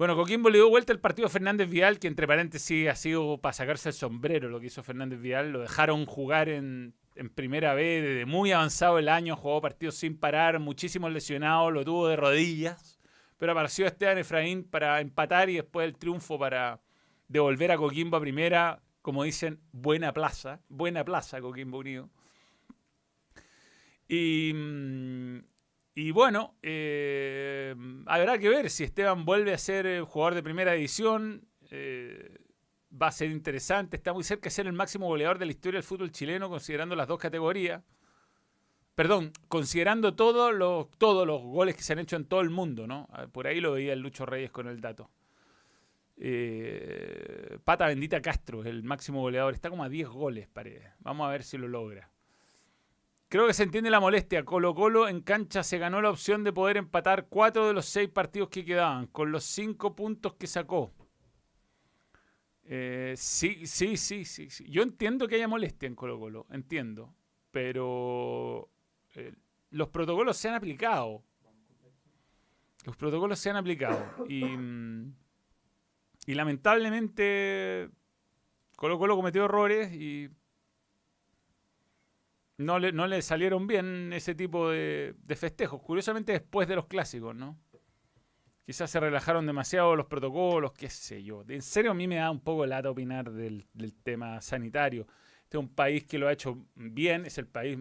Bueno, 0.00 0.16
Coquimbo 0.16 0.48
le 0.48 0.56
dio 0.56 0.70
vuelta 0.70 0.94
el 0.94 0.98
partido 0.98 1.26
a 1.26 1.30
Fernández 1.30 1.68
Vial, 1.68 1.98
que 1.98 2.08
entre 2.08 2.26
paréntesis 2.26 2.88
ha 2.88 2.94
sido 2.94 3.36
para 3.36 3.52
sacarse 3.52 3.90
el 3.90 3.94
sombrero 3.94 4.48
lo 4.48 4.58
que 4.58 4.68
hizo 4.68 4.82
Fernández 4.82 5.20
Vial. 5.20 5.52
Lo 5.52 5.60
dejaron 5.60 6.06
jugar 6.06 6.48
en, 6.48 6.94
en 7.16 7.28
primera 7.28 7.74
vez 7.74 8.02
desde 8.02 8.24
muy 8.24 8.50
avanzado 8.50 8.98
el 8.98 9.10
año, 9.10 9.36
jugó 9.36 9.60
partidos 9.60 9.96
sin 9.96 10.16
parar, 10.16 10.58
muchísimos 10.58 11.12
lesionados, 11.12 11.70
lo 11.70 11.84
tuvo 11.84 12.08
de 12.08 12.16
rodillas. 12.16 12.98
Pero 13.36 13.52
apareció 13.52 13.86
Esteban 13.86 14.16
Efraín 14.16 14.64
para 14.64 15.02
empatar 15.02 15.50
y 15.50 15.56
después 15.56 15.86
el 15.86 15.98
triunfo 15.98 16.38
para 16.38 16.80
devolver 17.28 17.70
a 17.70 17.76
Coquimbo 17.76 18.16
a 18.16 18.20
primera, 18.22 18.80
como 19.02 19.24
dicen, 19.24 19.60
buena 19.70 20.14
plaza, 20.14 20.62
buena 20.70 21.04
plaza 21.04 21.42
Coquimbo 21.42 21.76
Unido. 21.76 22.08
Y, 24.08 24.52
mm, 24.54 25.40
y 25.94 26.10
bueno, 26.12 26.56
eh, 26.62 27.74
habrá 28.06 28.38
que 28.38 28.48
ver 28.48 28.70
si 28.70 28.84
Esteban 28.84 29.24
vuelve 29.24 29.52
a 29.52 29.58
ser 29.58 29.86
eh, 29.86 30.00
jugador 30.02 30.34
de 30.34 30.42
primera 30.42 30.72
división. 30.72 31.46
eh, 31.70 32.38
va 33.00 33.08
a 33.08 33.12
ser 33.12 33.30
interesante. 33.30 33.96
Está 33.96 34.12
muy 34.12 34.24
cerca 34.24 34.44
de 34.44 34.50
ser 34.50 34.66
el 34.66 34.72
máximo 34.72 35.06
goleador 35.06 35.38
de 35.38 35.46
la 35.46 35.52
historia 35.52 35.78
del 35.78 35.84
fútbol 35.84 36.10
chileno, 36.10 36.48
considerando 36.48 36.96
las 36.96 37.06
dos 37.08 37.18
categorías. 37.20 37.82
Perdón, 38.94 39.32
considerando 39.48 40.14
todos 40.14 40.52
los, 40.54 40.90
todos 40.98 41.26
los 41.26 41.40
goles 41.42 41.74
que 41.76 41.82
se 41.82 41.92
han 41.94 42.00
hecho 42.00 42.16
en 42.16 42.26
todo 42.26 42.40
el 42.40 42.50
mundo, 42.50 42.86
¿no? 42.86 43.08
Ah, 43.12 43.26
Por 43.28 43.46
ahí 43.46 43.60
lo 43.60 43.72
veía 43.72 43.92
el 43.94 44.00
Lucho 44.00 44.26
Reyes 44.26 44.50
con 44.50 44.66
el 44.68 44.80
dato. 44.80 45.10
Eh, 46.16 47.58
Pata 47.64 47.86
Bendita 47.86 48.20
Castro 48.20 48.60
es 48.62 48.66
el 48.68 48.82
máximo 48.82 49.20
goleador. 49.22 49.54
Está 49.54 49.70
como 49.70 49.84
a 49.84 49.88
10 49.88 50.08
goles, 50.08 50.48
parece. 50.48 50.92
Vamos 51.00 51.26
a 51.26 51.30
ver 51.30 51.42
si 51.42 51.56
lo 51.56 51.68
logra. 51.68 52.10
Creo 53.30 53.46
que 53.46 53.54
se 53.54 53.62
entiende 53.62 53.90
la 53.90 54.00
molestia. 54.00 54.44
Colo 54.44 54.74
Colo 54.74 55.06
en 55.06 55.20
cancha 55.20 55.62
se 55.62 55.78
ganó 55.78 56.02
la 56.02 56.10
opción 56.10 56.42
de 56.42 56.52
poder 56.52 56.76
empatar 56.76 57.28
cuatro 57.28 57.68
de 57.68 57.72
los 57.72 57.86
seis 57.86 58.08
partidos 58.08 58.48
que 58.48 58.64
quedaban, 58.64 59.06
con 59.06 59.30
los 59.30 59.44
cinco 59.44 59.94
puntos 59.94 60.34
que 60.34 60.48
sacó. 60.48 60.92
Eh, 62.64 63.14
sí, 63.16 63.68
sí, 63.68 63.96
sí, 63.96 64.24
sí. 64.24 64.48
Yo 64.68 64.82
entiendo 64.82 65.28
que 65.28 65.36
haya 65.36 65.46
molestia 65.46 65.86
en 65.86 65.94
Colo 65.94 66.18
Colo, 66.18 66.48
entiendo. 66.50 67.14
Pero 67.52 68.68
eh, 69.14 69.32
los 69.70 69.88
protocolos 69.90 70.36
se 70.36 70.48
han 70.48 70.56
aplicado. 70.56 71.22
Los 72.84 72.96
protocolos 72.96 73.38
se 73.38 73.50
han 73.50 73.56
aplicado. 73.56 74.26
Y, 74.28 74.42
y 76.26 76.34
lamentablemente 76.34 77.90
Colo 78.74 78.98
Colo 78.98 79.14
cometió 79.14 79.44
errores 79.44 79.92
y 79.92 80.30
no 82.60 82.78
le, 82.78 82.92
no 82.92 83.06
le 83.06 83.22
salieron 83.22 83.66
bien 83.66 84.12
ese 84.12 84.34
tipo 84.34 84.70
de, 84.70 85.14
de 85.22 85.36
festejos. 85.36 85.80
Curiosamente 85.80 86.32
después 86.32 86.68
de 86.68 86.76
los 86.76 86.86
clásicos, 86.86 87.34
¿no? 87.34 87.58
Quizás 88.66 88.90
se 88.90 89.00
relajaron 89.00 89.46
demasiado 89.46 89.96
los 89.96 90.06
protocolos, 90.06 90.72
qué 90.72 90.90
sé 90.90 91.22
yo. 91.22 91.42
En 91.48 91.62
serio, 91.62 91.90
a 91.90 91.94
mí 91.94 92.06
me 92.06 92.16
da 92.16 92.30
un 92.30 92.40
poco 92.40 92.66
lata 92.66 92.90
opinar 92.90 93.32
del, 93.32 93.66
del 93.72 93.94
tema 93.94 94.40
sanitario. 94.42 95.06
Este 95.42 95.56
es 95.56 95.60
un 95.60 95.70
país 95.70 96.04
que 96.04 96.18
lo 96.18 96.28
ha 96.28 96.32
hecho 96.32 96.66
bien, 96.74 97.24
es 97.24 97.38
el 97.38 97.46
país 97.46 97.78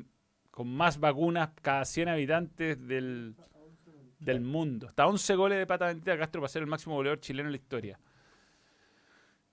con 0.50 0.68
más 0.68 1.00
vacunas 1.00 1.50
cada 1.62 1.84
100 1.84 2.08
habitantes 2.08 2.88
del, 2.88 3.36
del 4.18 4.40
mundo. 4.40 4.88
Hasta 4.88 5.06
11 5.06 5.36
goles 5.36 5.60
de 5.60 5.68
pata 5.68 5.94
Castro 6.04 6.42
para 6.42 6.50
ser 6.50 6.62
el 6.64 6.68
máximo 6.68 6.96
goleador 6.96 7.20
chileno 7.20 7.50
en 7.50 7.52
la 7.52 7.58
historia. 7.58 8.00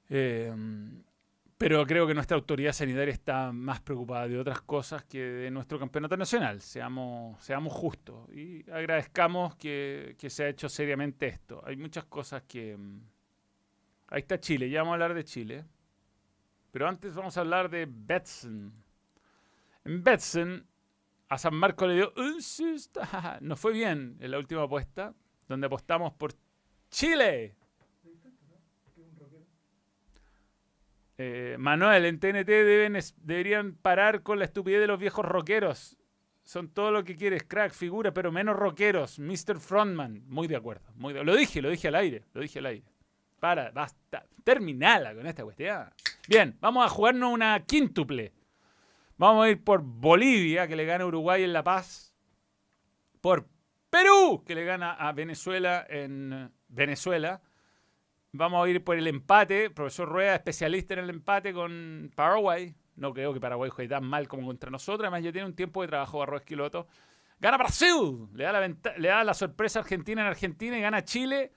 Eh, 0.08 0.54
pero 1.58 1.86
creo 1.86 2.06
que 2.06 2.14
nuestra 2.14 2.36
autoridad 2.36 2.72
sanitaria 2.72 3.12
está 3.12 3.50
más 3.52 3.80
preocupada 3.80 4.28
de 4.28 4.38
otras 4.38 4.60
cosas 4.60 5.04
que 5.04 5.20
de 5.20 5.50
nuestro 5.50 5.78
campeonato 5.78 6.16
nacional. 6.16 6.60
Seamos, 6.60 7.42
seamos 7.42 7.72
justos 7.72 8.30
y 8.30 8.68
agradezcamos 8.70 9.56
que, 9.56 10.16
se 10.28 10.44
ha 10.44 10.48
hecho 10.48 10.68
seriamente 10.68 11.26
esto. 11.26 11.62
Hay 11.66 11.76
muchas 11.76 12.04
cosas 12.04 12.42
que... 12.42 12.76
mm, 12.76 13.00
Ahí 14.08 14.20
está 14.20 14.38
Chile, 14.38 14.70
ya 14.70 14.80
vamos 14.80 14.92
a 14.92 14.94
hablar 14.94 15.14
de 15.14 15.24
Chile. 15.24 15.64
Pero 16.70 16.88
antes 16.88 17.14
vamos 17.14 17.36
a 17.36 17.40
hablar 17.40 17.70
de 17.70 17.88
Betson. 17.88 18.72
En 19.84 20.04
Betson, 20.04 20.66
a 21.28 21.38
San 21.38 21.54
Marco 21.54 21.86
le 21.86 21.94
dio 21.94 22.12
un 22.16 22.40
susto. 22.40 23.00
Nos 23.40 23.58
fue 23.58 23.72
bien 23.72 24.16
en 24.20 24.30
la 24.30 24.38
última 24.38 24.62
apuesta, 24.62 25.14
donde 25.48 25.66
apostamos 25.66 26.12
por 26.12 26.34
Chile. 26.90 27.56
Eh, 31.18 31.56
Manuel, 31.58 32.04
en 32.04 32.18
TNT 32.18 32.46
deben, 32.46 32.98
deberían 33.22 33.74
parar 33.74 34.22
con 34.22 34.38
la 34.38 34.44
estupidez 34.44 34.80
de 34.80 34.86
los 34.86 34.98
viejos 34.98 35.24
rockeros. 35.24 35.96
Son 36.42 36.68
todo 36.68 36.92
lo 36.92 37.02
que 37.02 37.16
quieres, 37.16 37.42
crack, 37.42 37.72
figura, 37.72 38.12
pero 38.12 38.30
menos 38.30 38.54
rockeros. 38.54 39.18
Mr. 39.18 39.58
Frontman. 39.58 40.22
Muy 40.28 40.46
de 40.46 40.56
acuerdo. 40.56 40.92
Muy 40.94 41.12
Lo 41.12 41.34
dije, 41.34 41.60
lo 41.60 41.70
dije 41.70 41.88
al 41.88 41.96
aire. 41.96 42.24
Lo 42.34 42.40
dije 42.40 42.60
al 42.60 42.66
aire. 42.66 42.86
Para, 43.40 43.70
basta. 43.72 44.24
Terminala 44.44 45.12
con 45.14 45.26
esta 45.26 45.42
cuestión. 45.42 45.90
Bien, 46.28 46.56
vamos 46.60 46.86
a 46.86 46.88
jugarnos 46.88 47.32
una 47.32 47.58
quíntuple. 47.64 48.32
Vamos 49.16 49.46
a 49.46 49.50
ir 49.50 49.64
por 49.64 49.82
Bolivia, 49.82 50.68
que 50.68 50.76
le 50.76 50.84
gana 50.84 51.04
a 51.04 51.06
Uruguay 51.08 51.42
en 51.42 51.52
La 51.52 51.64
Paz. 51.64 52.14
Por 53.20 53.48
Perú, 53.90 54.44
que 54.46 54.54
le 54.54 54.64
gana 54.64 54.92
a 54.92 55.12
Venezuela 55.12 55.84
en 55.88 56.52
Venezuela. 56.68 57.42
Vamos 58.36 58.64
a 58.64 58.68
ir 58.68 58.84
por 58.84 58.96
el 58.96 59.06
empate. 59.06 59.70
Profesor 59.70 60.08
Rueda, 60.08 60.34
especialista 60.34 60.94
en 60.94 61.00
el 61.00 61.10
empate 61.10 61.52
con 61.52 62.10
Paraguay. 62.14 62.74
No 62.96 63.12
creo 63.12 63.32
que 63.34 63.40
Paraguay 63.40 63.70
juegue 63.70 63.88
tan 63.88 64.04
mal 64.04 64.28
como 64.28 64.46
contra 64.46 64.70
nosotros. 64.70 65.04
Además, 65.04 65.22
ya 65.22 65.32
tiene 65.32 65.46
un 65.46 65.54
tiempo 65.54 65.82
de 65.82 65.88
trabajo 65.88 66.18
Barro 66.18 66.36
Esquiloto. 66.36 66.86
Gana 67.38 67.58
Brasil. 67.58 68.28
Le 68.34 68.44
da, 68.44 68.52
la 68.52 68.68
le 68.68 69.08
da 69.08 69.24
la 69.24 69.34
sorpresa 69.34 69.80
Argentina 69.80 70.22
en 70.22 70.28
Argentina 70.28 70.78
y 70.78 70.80
gana 70.80 71.04
Chile. 71.04 71.52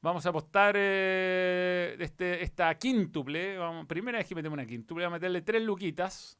Vamos 0.00 0.24
a 0.26 0.28
apostar 0.28 0.74
eh, 0.78 1.96
este, 1.98 2.42
esta 2.42 2.74
quíntuple. 2.76 3.58
Vamos, 3.58 3.86
primera 3.86 4.18
vez 4.18 4.26
que 4.26 4.34
metemos 4.34 4.54
una 4.54 4.66
quíntuple. 4.66 5.04
Vamos 5.04 5.16
a 5.16 5.18
meterle 5.18 5.42
tres 5.42 5.62
luquitas. 5.62 6.38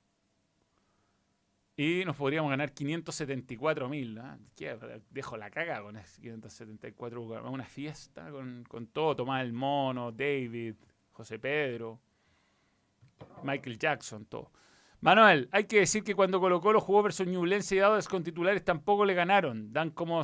Y 1.80 2.04
nos 2.04 2.16
podríamos 2.16 2.50
ganar 2.50 2.72
574 2.72 3.88
mil. 3.88 4.20
Dejo 5.10 5.36
la 5.36 5.48
caga 5.48 5.80
con 5.80 5.96
ese 5.96 6.20
574 6.20 7.16
lucas. 7.16 7.40
Una 7.44 7.66
fiesta 7.66 8.32
con, 8.32 8.64
con 8.68 8.88
todo. 8.88 9.14
Tomás 9.14 9.44
el 9.44 9.52
Mono, 9.52 10.10
David, 10.10 10.74
José 11.12 11.38
Pedro, 11.38 12.00
Michael 13.44 13.78
Jackson, 13.78 14.24
todo. 14.24 14.50
Manuel, 15.02 15.48
hay 15.52 15.66
que 15.66 15.78
decir 15.78 16.02
que 16.02 16.16
cuando 16.16 16.40
Colo 16.40 16.60
Colo 16.60 16.80
jugó 16.80 17.04
versus 17.04 17.28
Ñublense 17.28 17.76
y 17.76 17.78
Audax 17.78 18.08
con 18.08 18.24
titulares 18.24 18.64
tampoco 18.64 19.04
le 19.04 19.14
ganaron. 19.14 19.72
Dan 19.72 19.90
como... 19.90 20.20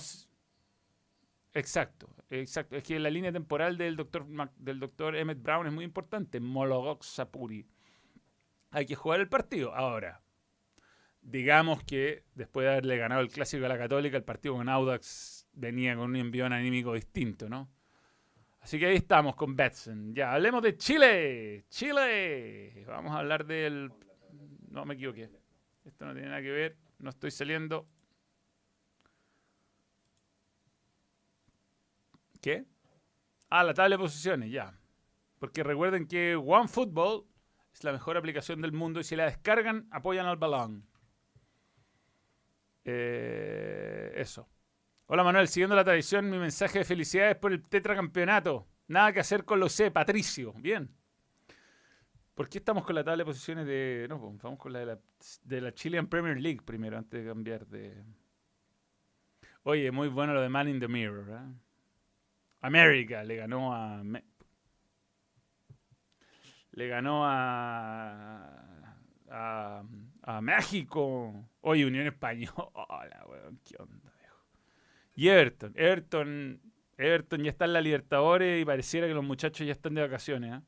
Exacto, 1.52 2.10
exacto. 2.30 2.74
Es 2.74 2.82
que 2.82 2.98
la 2.98 3.10
línea 3.10 3.30
temporal 3.30 3.78
del 3.78 3.94
doctor, 3.94 4.26
del 4.56 4.80
doctor 4.80 5.14
Emmett 5.14 5.40
Brown 5.40 5.68
es 5.68 5.72
muy 5.72 5.84
importante. 5.84 6.40
Mologok 6.40 7.04
Sapuri. 7.04 7.64
Hay 8.72 8.86
que 8.86 8.96
jugar 8.96 9.20
el 9.20 9.28
partido. 9.28 9.72
Ahora, 9.72 10.23
digamos 11.24 11.82
que 11.82 12.24
después 12.34 12.64
de 12.64 12.72
haberle 12.72 12.98
ganado 12.98 13.22
el 13.22 13.30
clásico 13.30 13.64
a 13.64 13.68
la 13.68 13.78
Católica, 13.78 14.16
el 14.16 14.24
partido 14.24 14.54
con 14.54 14.68
Audax 14.68 15.48
venía 15.54 15.96
con 15.96 16.10
un 16.10 16.16
envión 16.16 16.52
anímico 16.52 16.92
distinto, 16.94 17.48
¿no? 17.48 17.70
Así 18.60 18.78
que 18.78 18.86
ahí 18.86 18.96
estamos 18.96 19.34
con 19.34 19.56
Betson. 19.56 20.14
Ya, 20.14 20.32
hablemos 20.32 20.62
de 20.62 20.76
Chile. 20.76 21.66
Chile. 21.68 22.84
Vamos 22.86 23.12
a 23.12 23.18
hablar 23.18 23.44
del... 23.44 23.92
No, 24.70 24.86
me 24.86 24.94
equivoqué. 24.94 25.30
Esto 25.84 26.06
no 26.06 26.14
tiene 26.14 26.28
nada 26.28 26.40
que 26.40 26.50
ver. 26.50 26.76
No 26.98 27.10
estoy 27.10 27.30
saliendo. 27.30 27.86
¿Qué? 32.40 32.64
Ah, 33.50 33.64
la 33.64 33.74
tabla 33.74 33.96
de 33.96 34.02
posiciones, 34.02 34.50
ya. 34.50 34.78
Porque 35.38 35.62
recuerden 35.62 36.06
que 36.06 36.34
OneFootball 36.36 37.26
es 37.72 37.84
la 37.84 37.92
mejor 37.92 38.16
aplicación 38.16 38.62
del 38.62 38.72
mundo 38.72 39.00
y 39.00 39.04
si 39.04 39.14
la 39.14 39.26
descargan, 39.26 39.86
apoyan 39.90 40.26
al 40.26 40.36
balón. 40.36 40.86
Eh, 42.84 44.12
eso. 44.16 44.48
Hola 45.06 45.24
Manuel, 45.24 45.48
siguiendo 45.48 45.76
la 45.76 45.84
tradición, 45.84 46.30
mi 46.30 46.38
mensaje 46.38 46.80
de 46.80 46.84
felicidades 46.84 47.36
por 47.36 47.52
el 47.52 47.62
tetracampeonato. 47.62 48.66
Nada 48.88 49.12
que 49.12 49.20
hacer 49.20 49.44
con 49.44 49.60
lo 49.60 49.68
C, 49.68 49.90
Patricio. 49.90 50.52
Bien. 50.54 50.90
¿Por 52.34 52.48
qué 52.48 52.58
estamos 52.58 52.84
con 52.84 52.96
la 52.96 53.04
tabla 53.04 53.18
de 53.18 53.24
posiciones 53.26 53.66
de... 53.66 54.06
No, 54.08 54.20
pues, 54.20 54.42
vamos 54.42 54.58
con 54.58 54.72
la 54.72 54.80
de 54.80 54.86
la, 54.86 54.98
de 55.44 55.60
la 55.60 55.72
Chilean 55.72 56.08
Premier 56.08 56.40
League 56.40 56.62
primero, 56.64 56.98
antes 56.98 57.22
de 57.22 57.28
cambiar 57.28 57.66
de... 57.66 58.04
Oye, 59.62 59.90
muy 59.90 60.08
bueno 60.08 60.34
lo 60.34 60.42
de 60.42 60.48
Man 60.48 60.68
in 60.68 60.80
the 60.80 60.88
Mirror. 60.88 61.30
¿eh? 61.30 61.54
América 62.60 63.22
le 63.22 63.36
ganó 63.36 63.74
a... 63.74 64.02
Le 66.72 66.88
ganó 66.88 67.24
a... 67.24 68.96
A, 69.30 69.82
a 70.26 70.40
México. 70.40 71.48
Oye, 71.60 71.84
Unión 71.84 72.06
Española, 72.06 72.50
weón. 73.28 73.60
¿Qué 73.64 73.76
onda, 73.78 74.12
viejo? 74.18 74.38
Y 75.14 75.28
Everton. 75.28 75.72
Everton, 75.76 76.60
Everton 76.96 77.42
ya 77.42 77.50
está 77.50 77.66
en 77.66 77.72
la 77.74 77.80
Libertadores 77.80 78.60
y 78.60 78.64
pareciera 78.64 79.06
que 79.06 79.14
los 79.14 79.24
muchachos 79.24 79.66
ya 79.66 79.72
están 79.72 79.94
de 79.94 80.02
vacaciones. 80.02 80.58
¿eh? 80.58 80.62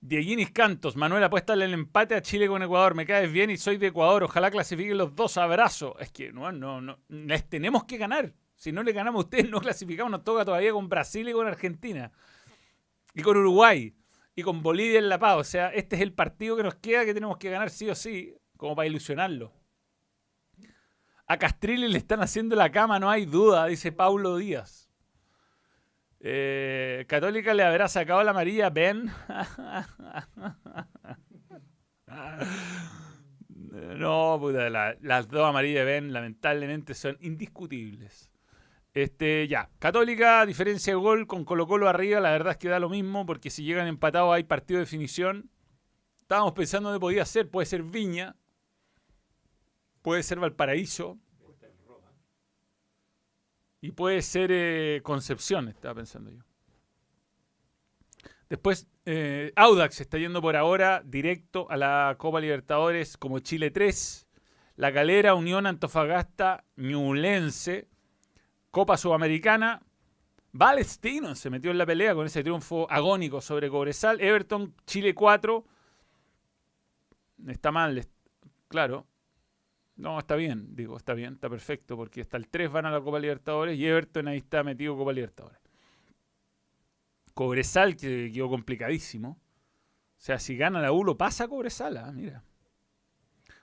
Dieguinis 0.00 0.50
Cantos, 0.50 0.96
Manuel 0.96 1.22
apuesta 1.22 1.54
el 1.54 1.62
empate 1.62 2.16
a 2.16 2.22
Chile 2.22 2.48
con 2.48 2.60
Ecuador. 2.60 2.94
Me 2.94 3.06
caes 3.06 3.30
bien 3.30 3.50
y 3.50 3.56
soy 3.56 3.76
de 3.78 3.86
Ecuador. 3.86 4.24
Ojalá 4.24 4.50
clasifiquen 4.50 4.98
los 4.98 5.14
dos. 5.14 5.36
Abrazo. 5.38 5.96
Es 6.00 6.10
que 6.10 6.32
no, 6.32 6.50
no, 6.50 6.80
no. 6.80 6.98
Les 7.08 7.48
tenemos 7.48 7.84
que 7.84 7.98
ganar. 7.98 8.32
Si 8.56 8.72
no 8.72 8.82
le 8.82 8.92
ganamos 8.92 9.20
a 9.20 9.24
ustedes, 9.24 9.48
no 9.48 9.60
clasificamos. 9.60 10.10
Nos 10.10 10.24
toca 10.24 10.44
todavía 10.44 10.72
con 10.72 10.88
Brasil 10.88 11.28
y 11.28 11.32
con 11.32 11.46
Argentina. 11.46 12.10
Y 13.14 13.22
con 13.22 13.36
Uruguay. 13.36 13.94
Y 14.34 14.42
con 14.42 14.62
Bolivia 14.62 14.98
en 14.98 15.08
La 15.08 15.18
Paz. 15.18 15.36
O 15.38 15.44
sea, 15.44 15.68
este 15.68 15.96
es 15.96 16.02
el 16.02 16.12
partido 16.12 16.56
que 16.56 16.62
nos 16.62 16.74
queda 16.76 17.04
que 17.04 17.14
tenemos 17.14 17.36
que 17.38 17.50
ganar 17.50 17.70
sí 17.70 17.88
o 17.90 17.94
sí. 17.94 18.34
Como 18.56 18.74
para 18.76 18.86
ilusionarlo. 18.88 19.52
A 21.26 21.38
Castrilli 21.38 21.88
le 21.88 21.98
están 21.98 22.20
haciendo 22.20 22.56
la 22.56 22.70
cama, 22.70 22.98
no 22.98 23.10
hay 23.10 23.24
duda, 23.26 23.66
dice 23.66 23.92
Paulo 23.92 24.36
Díaz. 24.36 24.90
Eh, 26.20 27.04
Católica 27.08 27.54
le 27.54 27.62
habrá 27.64 27.88
sacado 27.88 28.22
la 28.22 28.30
amarilla 28.32 28.70
Ben. 28.70 29.10
no, 33.96 34.36
puta, 34.40 34.68
la- 34.70 34.96
las 35.00 35.28
dos 35.28 35.48
amarillas 35.48 35.84
Ben 35.86 36.12
lamentablemente 36.12 36.94
son 36.94 37.16
indiscutibles. 37.20 38.30
Este, 38.94 39.48
ya, 39.48 39.70
Católica, 39.78 40.44
diferencia 40.44 40.92
de 40.92 40.98
gol 40.98 41.26
con 41.26 41.44
Colo 41.44 41.66
Colo 41.66 41.88
arriba, 41.88 42.20
la 42.20 42.30
verdad 42.30 42.52
es 42.52 42.58
que 42.58 42.68
da 42.68 42.78
lo 42.78 42.90
mismo, 42.90 43.24
porque 43.24 43.48
si 43.48 43.64
llegan 43.64 43.86
empatados 43.86 44.34
hay 44.34 44.44
partido 44.44 44.78
de 44.78 44.84
definición. 44.84 45.50
Estábamos 46.18 46.52
pensando 46.52 46.90
dónde 46.90 47.00
podía 47.00 47.24
ser, 47.24 47.48
puede 47.50 47.66
ser 47.66 47.82
Viña, 47.82 48.36
puede 50.02 50.22
ser 50.22 50.40
Valparaíso, 50.40 51.18
y 53.82 53.90
puede 53.90 54.22
ser 54.22 54.50
eh, 54.52 55.00
Concepción, 55.02 55.68
estaba 55.68 55.96
pensando 55.96 56.30
yo. 56.30 56.42
Después, 58.48 58.86
eh, 59.04 59.52
Audax 59.56 60.00
está 60.00 60.18
yendo 60.18 60.40
por 60.40 60.56
ahora 60.56 61.02
directo 61.04 61.66
a 61.70 61.76
la 61.76 62.14
Copa 62.18 62.40
Libertadores 62.40 63.16
como 63.16 63.40
Chile 63.40 63.70
3. 63.70 64.28
La 64.76 64.92
Calera, 64.92 65.34
Unión 65.34 65.66
Antofagasta, 65.66 66.64
Ñublense, 66.76 67.88
Copa 68.72 68.96
Sudamericana. 68.96 69.80
Palestino 70.58 71.34
se 71.36 71.48
metió 71.50 71.70
en 71.70 71.78
la 71.78 71.86
pelea 71.86 72.14
con 72.14 72.26
ese 72.26 72.42
triunfo 72.42 72.90
agónico 72.90 73.40
sobre 73.40 73.70
Cobresal. 73.70 74.20
Everton, 74.20 74.74
Chile 74.86 75.14
4. 75.14 75.64
Está 77.46 77.70
mal, 77.70 78.04
claro. 78.68 79.06
No, 79.96 80.18
está 80.18 80.36
bien, 80.36 80.74
digo, 80.74 80.96
está 80.96 81.12
bien, 81.14 81.34
está 81.34 81.48
perfecto, 81.50 81.96
porque 81.96 82.22
hasta 82.22 82.36
el 82.38 82.48
3 82.48 82.72
van 82.72 82.86
a 82.86 82.90
la 82.90 83.00
Copa 83.00 83.18
Libertadores 83.20 83.78
y 83.78 83.86
Everton 83.86 84.26
ahí 84.28 84.38
está 84.38 84.62
metido 84.64 84.96
Copa 84.96 85.12
Libertadores. 85.12 85.60
Cobresal, 87.34 87.96
que 87.96 88.30
quedó 88.32 88.48
complicadísimo. 88.48 89.38
O 89.38 90.24
sea, 90.24 90.38
si 90.38 90.56
gana 90.56 90.80
la 90.80 90.92
U, 90.92 91.04
lo 91.04 91.16
pasa 91.16 91.46
Cobresal, 91.48 91.96
ah, 91.98 92.10
mira. 92.12 92.42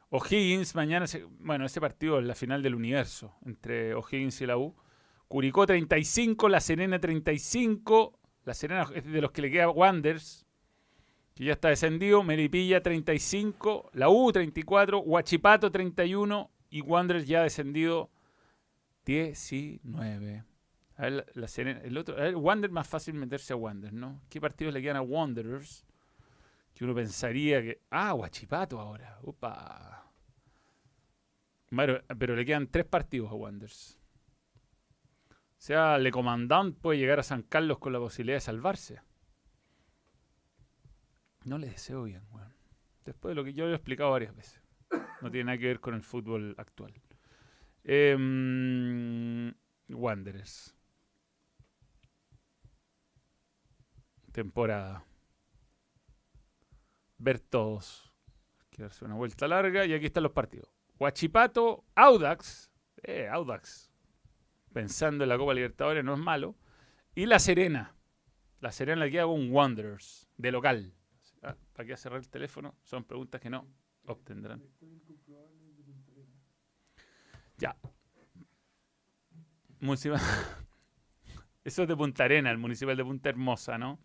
O'Higgins, 0.10 0.76
mañana, 0.76 1.08
se- 1.08 1.24
bueno, 1.24 1.66
ese 1.66 1.80
partido 1.82 2.20
es 2.20 2.26
la 2.26 2.36
final 2.36 2.64
del 2.64 2.76
universo 2.76 3.36
entre 3.46 3.94
O'Higgins 3.94 4.42
y 4.42 4.46
la 4.46 4.58
U. 4.58 4.76
Curicó 5.30 5.68
35, 5.68 6.50
La 6.50 6.60
Serena 6.60 7.00
35. 7.00 8.20
La 8.46 8.56
Serena 8.56 8.90
es 8.96 9.06
de 9.06 9.22
los 9.22 9.32
que 9.32 9.44
le 9.44 9.52
queda 9.52 9.70
Wanders, 9.70 10.44
que 11.36 11.46
ya 11.46 11.54
está 11.54 11.70
descendido. 11.70 12.24
Melipilla 12.24 12.82
35, 12.82 13.92
la 13.94 14.10
U 14.10 14.32
34, 14.32 15.00
Huachipato 15.02 15.72
31 15.72 16.50
y 16.72 16.82
Wanderers 16.82 17.28
ya 17.28 17.44
descendido 17.44 18.10
19. 19.06 20.44
A 20.96 21.02
ver, 21.04 21.26
la, 21.36 21.48
Serena, 21.48 21.80
el 21.84 21.96
otro, 21.96 22.16
Wander 22.40 22.72
más 22.72 22.88
fácil 22.88 23.14
meterse 23.14 23.54
a 23.54 23.56
Wander, 23.56 23.94
¿no? 23.94 24.22
¿Qué 24.30 24.42
partidos 24.42 24.74
le 24.74 24.82
quedan 24.82 24.98
a 24.98 25.02
Wanderers? 25.02 25.86
Que 26.74 26.86
uno 26.86 26.96
pensaría 26.96 27.62
que. 27.62 27.82
Ah, 27.92 28.16
Huachipato 28.16 28.80
ahora. 28.80 29.20
Upa. 29.22 30.12
Bueno, 31.70 32.00
pero 32.18 32.36
le 32.36 32.44
quedan 32.44 32.66
tres 32.66 32.86
partidos 32.86 33.30
a 33.30 33.36
Wanderers. 33.36 33.99
O 35.60 35.62
sea, 35.62 35.98
Le 35.98 36.10
Comandant 36.10 36.74
puede 36.80 37.00
llegar 37.00 37.20
a 37.20 37.24
San 37.24 37.44
Carlos 37.44 37.80
con 37.80 37.92
la 37.92 38.00
posibilidad 38.00 38.38
de 38.38 38.42
salvarse. 38.42 39.02
No 41.44 41.58
le 41.58 41.68
deseo 41.68 42.04
bien, 42.04 42.24
weón. 42.32 42.54
Después 43.04 43.32
de 43.32 43.36
lo 43.36 43.44
que 43.44 43.54
yo 43.54 43.66
lo 43.66 43.72
he 43.72 43.76
explicado 43.76 44.12
varias 44.12 44.34
veces. 44.34 44.64
No 45.22 45.30
tiene 45.30 45.46
nada 45.46 45.58
que 45.58 45.68
ver 45.68 45.82
con 45.82 45.96
el 45.96 46.02
fútbol 46.02 46.56
actual. 46.58 46.94
Em, 47.84 49.54
Wanderers. 49.90 50.74
Temporada. 54.32 55.04
Ver 57.18 57.42
todos. 57.42 58.14
Hay 58.72 58.78
darse 58.78 59.04
una 59.04 59.16
vuelta 59.16 59.46
larga. 59.46 59.86
Y 59.86 59.94
aquí 59.94 60.06
están 60.06 60.24
los 60.24 60.32
partidos. 60.32 60.74
Huachipato, 60.98 61.84
Audax. 61.96 62.72
Eh, 63.04 63.28
Audax. 63.28 63.89
Pensando 64.74 65.24
en 65.24 65.30
la 65.30 65.38
Copa 65.38 65.54
Libertadores 65.54 66.04
no 66.04 66.14
es 66.14 66.20
malo. 66.20 66.56
Y 67.16 67.26
La 67.26 67.40
Serena. 67.40 67.96
La 68.60 68.72
Serena 68.72 69.06
le 69.06 69.12
queda 69.12 69.24
con 69.24 69.52
Wanderers. 69.52 70.30
De 70.38 70.52
local. 70.52 70.94
Ah, 71.42 71.56
¿Para 71.74 71.88
qué 71.88 71.98
cerrar 71.98 72.20
el 72.20 72.30
teléfono? 72.30 72.76
Son 72.84 73.04
preguntas 73.04 73.42
que 73.42 73.50
no 73.50 73.68
obtendrán. 74.06 74.64
Ya. 77.58 77.76
Municipal. 79.80 80.20
Eso 81.64 81.84
es 81.84 81.88
de 81.88 81.96
Punta 81.96 82.24
Arena, 82.24 82.52
el 82.52 82.58
municipal 82.58 82.96
de 82.96 83.04
Punta 83.04 83.30
Hermosa, 83.30 83.78
¿no? 83.78 84.00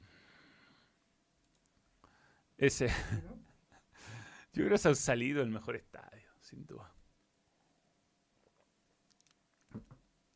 Ese. 2.57 2.89
Yo 4.53 4.63
creo 4.63 4.71
que 4.71 4.79
se 4.79 4.89
ha 4.89 4.95
salido 4.95 5.43
el 5.43 5.51
mejor 5.51 5.77
estadio, 5.77 6.31
sin 6.41 6.67
duda. 6.67 6.94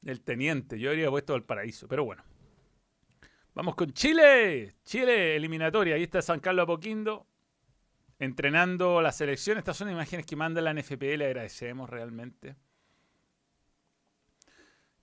El 0.09 0.23
teniente, 0.23 0.79
yo 0.79 0.89
habría 0.89 1.11
puesto 1.11 1.35
al 1.35 1.45
paraíso, 1.45 1.87
pero 1.87 2.03
bueno. 2.03 2.25
Vamos 3.53 3.75
con 3.75 3.93
Chile. 3.93 4.75
Chile, 4.83 5.37
eliminatoria. 5.37 5.97
Ahí 5.97 6.05
está 6.05 6.23
San 6.23 6.41
Carlos 6.41 6.63
Apoquindo 6.63 7.27
entrenando 8.19 9.03
la 9.03 9.13
selección. 9.13 9.59
Estas 9.59 9.77
son 9.77 9.91
imágenes 9.91 10.25
que 10.25 10.35
manda 10.35 10.63
la 10.63 10.73
NFP, 10.73 11.19
le 11.19 11.27
agradecemos 11.27 11.91
realmente. 11.91 12.57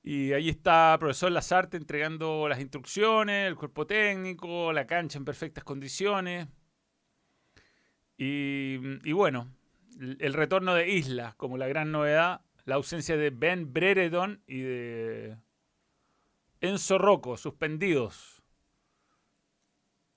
Y 0.02 0.34
ahí 0.34 0.50
está 0.50 0.98
profesor 1.00 1.32
Lazarte 1.32 1.78
entregando 1.78 2.50
las 2.50 2.60
instrucciones, 2.60 3.48
el 3.48 3.56
cuerpo 3.56 3.86
técnico, 3.86 4.74
la 4.74 4.88
cancha 4.88 5.20
en 5.20 5.26
perfectas 5.26 5.64
condiciones. 5.64 6.48
Y, 8.18 8.80
y 9.08 9.12
bueno, 9.12 9.52
el 10.00 10.34
retorno 10.34 10.74
de 10.74 10.90
Isla 10.90 11.36
como 11.38 11.60
la 11.60 11.68
gran 11.68 11.92
novedad, 11.92 12.42
la 12.66 12.76
ausencia 12.76 13.16
de 13.16 13.30
Ben 13.30 13.72
Brereton 13.72 14.42
y 14.48 14.60
de 14.62 15.38
Enzo 16.62 16.98
Rocco, 16.98 17.38
suspendidos. 17.38 18.44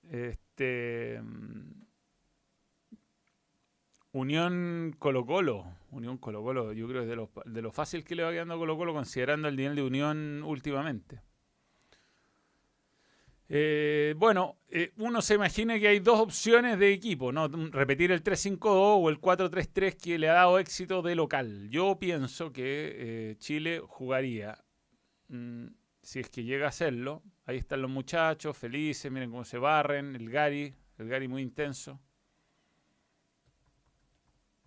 Este. 0.09 1.21
mm, 1.21 1.79
Unión 4.11 4.95
Colo 4.97 5.25
Colo. 5.25 5.65
Unión 5.91 6.17
Colo 6.17 6.41
Colo, 6.43 6.73
yo 6.73 6.87
creo 6.87 7.01
que 7.01 7.05
es 7.05 7.09
de 7.09 7.15
lo, 7.15 7.29
de 7.45 7.61
lo 7.61 7.71
fácil 7.71 8.03
que 8.03 8.15
le 8.15 8.23
va 8.23 8.31
quedando 8.31 8.57
Colo 8.57 8.77
Colo 8.77 8.93
considerando 8.93 9.47
el 9.47 9.55
nivel 9.55 9.75
de 9.75 9.83
Unión 9.83 10.43
últimamente. 10.43 11.21
Eh, 13.51 14.13
bueno, 14.17 14.59
eh, 14.69 14.93
uno 14.97 15.21
se 15.23 15.33
imagina 15.33 15.79
que 15.79 15.87
hay 15.87 15.99
dos 15.99 16.19
opciones 16.19 16.77
de 16.77 16.93
equipo, 16.93 17.31
¿no? 17.31 17.47
Repetir 17.47 18.11
el 18.11 18.21
3-5-2 18.21 18.99
o 19.03 19.09
el 19.09 19.19
4-3-3 19.19 19.95
que 19.95 20.19
le 20.19 20.29
ha 20.29 20.33
dado 20.33 20.59
éxito 20.59 21.01
de 21.01 21.15
local. 21.15 21.67
Yo 21.69 21.97
pienso 21.99 22.51
que 22.53 23.31
eh, 23.31 23.35
Chile 23.39 23.81
jugaría, 23.83 24.63
mm, 25.29 25.65
si 26.03 26.19
es 26.19 26.29
que 26.29 26.43
llega 26.43 26.65
a 26.67 26.69
hacerlo, 26.69 27.23
ahí 27.45 27.57
están 27.57 27.81
los 27.81 27.89
muchachos, 27.91 28.55
felices, 28.57 29.11
miren 29.11 29.31
cómo 29.31 29.43
se 29.45 29.57
barren, 29.57 30.15
el 30.15 30.29
Gary, 30.29 30.75
el 30.99 31.07
Gary 31.09 31.27
muy 31.27 31.41
intenso. 31.41 31.99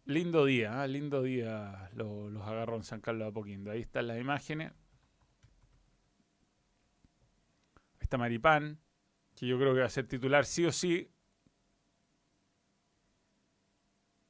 Lindo 0.05 0.45
día, 0.45 0.87
lindo 0.87 1.23
día 1.23 1.89
lo- 1.95 2.29
los 2.29 2.43
agarró 2.47 2.77
en 2.77 2.83
San 2.85 3.01
Carlos 3.01 3.27
de 3.27 3.31
Apoquindo. 3.31 3.71
Ahí 3.71 3.81
están 3.81 4.09
las 4.09 4.19
imágenes. 4.21 4.73
Maripán, 8.19 8.79
que 9.35 9.47
yo 9.47 9.59
creo 9.59 9.75
que 9.75 9.81
va 9.81 9.87
a 9.87 9.91
ser 9.91 10.07
titular 10.07 10.45
sí 10.45 10.65
o 10.65 10.73
sí. 10.73 11.11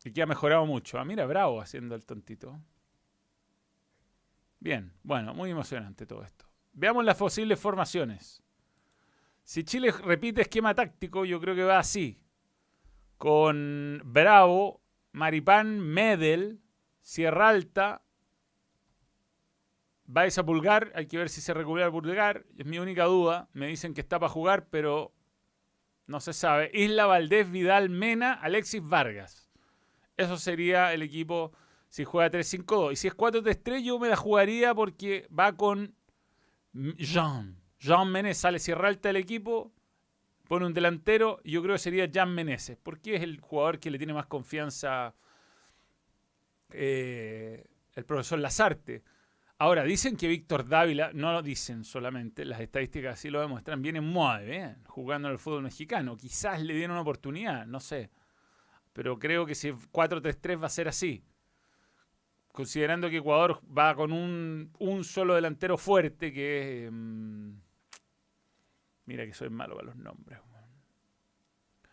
Y 0.04 0.12
que 0.12 0.22
ha 0.22 0.26
mejorado 0.26 0.66
mucho. 0.66 0.98
Ah, 0.98 1.04
mira, 1.04 1.26
Bravo 1.26 1.60
haciendo 1.60 1.94
el 1.94 2.04
tontito. 2.04 2.60
Bien, 4.58 4.92
bueno, 5.02 5.34
muy 5.34 5.50
emocionante 5.50 6.06
todo 6.06 6.22
esto. 6.22 6.46
Veamos 6.72 7.04
las 7.04 7.16
posibles 7.16 7.58
formaciones. 7.58 8.42
Si 9.44 9.64
Chile 9.64 9.90
repite 9.90 10.42
esquema 10.42 10.74
táctico, 10.74 11.24
yo 11.24 11.40
creo 11.40 11.54
que 11.54 11.64
va 11.64 11.78
así. 11.78 12.20
Con 13.18 14.00
Bravo, 14.04 14.82
Maripán, 15.12 15.80
Medel, 15.80 16.60
Sierra 17.00 17.48
Alta, 17.48 18.04
Baez 20.04 20.38
a 20.38 20.44
Pulgar, 20.44 20.92
hay 20.94 21.06
que 21.06 21.18
ver 21.18 21.28
si 21.28 21.40
se 21.40 21.54
recupera 21.54 21.86
el 21.86 21.92
Pulgar, 21.92 22.44
es 22.56 22.66
mi 22.66 22.78
única 22.78 23.04
duda. 23.04 23.48
Me 23.52 23.66
dicen 23.66 23.94
que 23.94 24.00
está 24.00 24.18
para 24.18 24.30
jugar, 24.30 24.66
pero 24.68 25.12
no 26.06 26.20
se 26.20 26.32
sabe. 26.32 26.70
Isla 26.74 27.06
Valdés, 27.06 27.50
Vidal, 27.50 27.88
Mena, 27.88 28.34
Alexis 28.34 28.82
Vargas. 28.82 29.50
Eso 30.16 30.36
sería 30.36 30.92
el 30.92 31.02
equipo 31.02 31.52
si 31.88 32.04
juega 32.04 32.30
3-5-2. 32.30 32.92
Y 32.92 32.96
si 32.96 33.08
es 33.08 33.16
4-3-3, 33.16 33.82
yo 33.82 33.98
me 33.98 34.08
la 34.08 34.16
jugaría 34.16 34.74
porque 34.74 35.26
va 35.36 35.56
con 35.56 35.94
Jean. 36.72 37.56
Jean 37.78 38.10
Meneses 38.10 38.38
sale 38.38 38.58
Sierra 38.58 38.88
Alta 38.88 39.08
del 39.08 39.16
equipo, 39.16 39.72
pone 40.48 40.66
un 40.66 40.72
delantero, 40.72 41.40
yo 41.44 41.62
creo 41.62 41.74
que 41.74 41.80
sería 41.80 42.06
Jean 42.06 42.32
Meneses, 42.34 42.78
porque 42.82 43.16
es 43.16 43.22
el 43.22 43.40
jugador 43.40 43.80
que 43.80 43.90
le 43.90 43.98
tiene 43.98 44.14
más 44.14 44.26
confianza 44.26 45.14
eh, 46.70 47.66
el 47.94 48.04
profesor 48.04 48.38
Lazarte. 48.38 49.02
Ahora, 49.62 49.84
dicen 49.84 50.16
que 50.16 50.26
Víctor 50.26 50.66
Dávila, 50.66 51.12
no 51.14 51.32
lo 51.32 51.40
dicen 51.40 51.84
solamente, 51.84 52.44
las 52.44 52.58
estadísticas 52.58 53.14
así 53.14 53.30
lo 53.30 53.40
demuestran, 53.40 53.80
viene 53.80 54.00
muy 54.00 54.44
bien 54.44 54.82
jugando 54.86 55.28
en 55.28 55.34
el 55.34 55.38
fútbol 55.38 55.62
mexicano. 55.62 56.16
Quizás 56.16 56.60
le 56.60 56.74
dieron 56.74 56.94
una 56.94 57.02
oportunidad, 57.02 57.64
no 57.64 57.78
sé. 57.78 58.10
Pero 58.92 59.20
creo 59.20 59.46
que 59.46 59.54
si 59.54 59.70
4-3-3 59.70 60.60
va 60.60 60.66
a 60.66 60.68
ser 60.68 60.88
así. 60.88 61.24
Considerando 62.50 63.08
que 63.08 63.18
Ecuador 63.18 63.60
va 63.64 63.94
con 63.94 64.10
un, 64.10 64.72
un 64.80 65.04
solo 65.04 65.36
delantero 65.36 65.78
fuerte 65.78 66.32
que 66.32 66.86
es... 66.86 66.92
mm, 66.92 67.52
mira 69.04 69.24
que 69.26 69.32
soy 69.32 69.48
malo 69.48 69.76
para 69.76 69.86
los 69.86 69.96
nombres. 69.96 70.40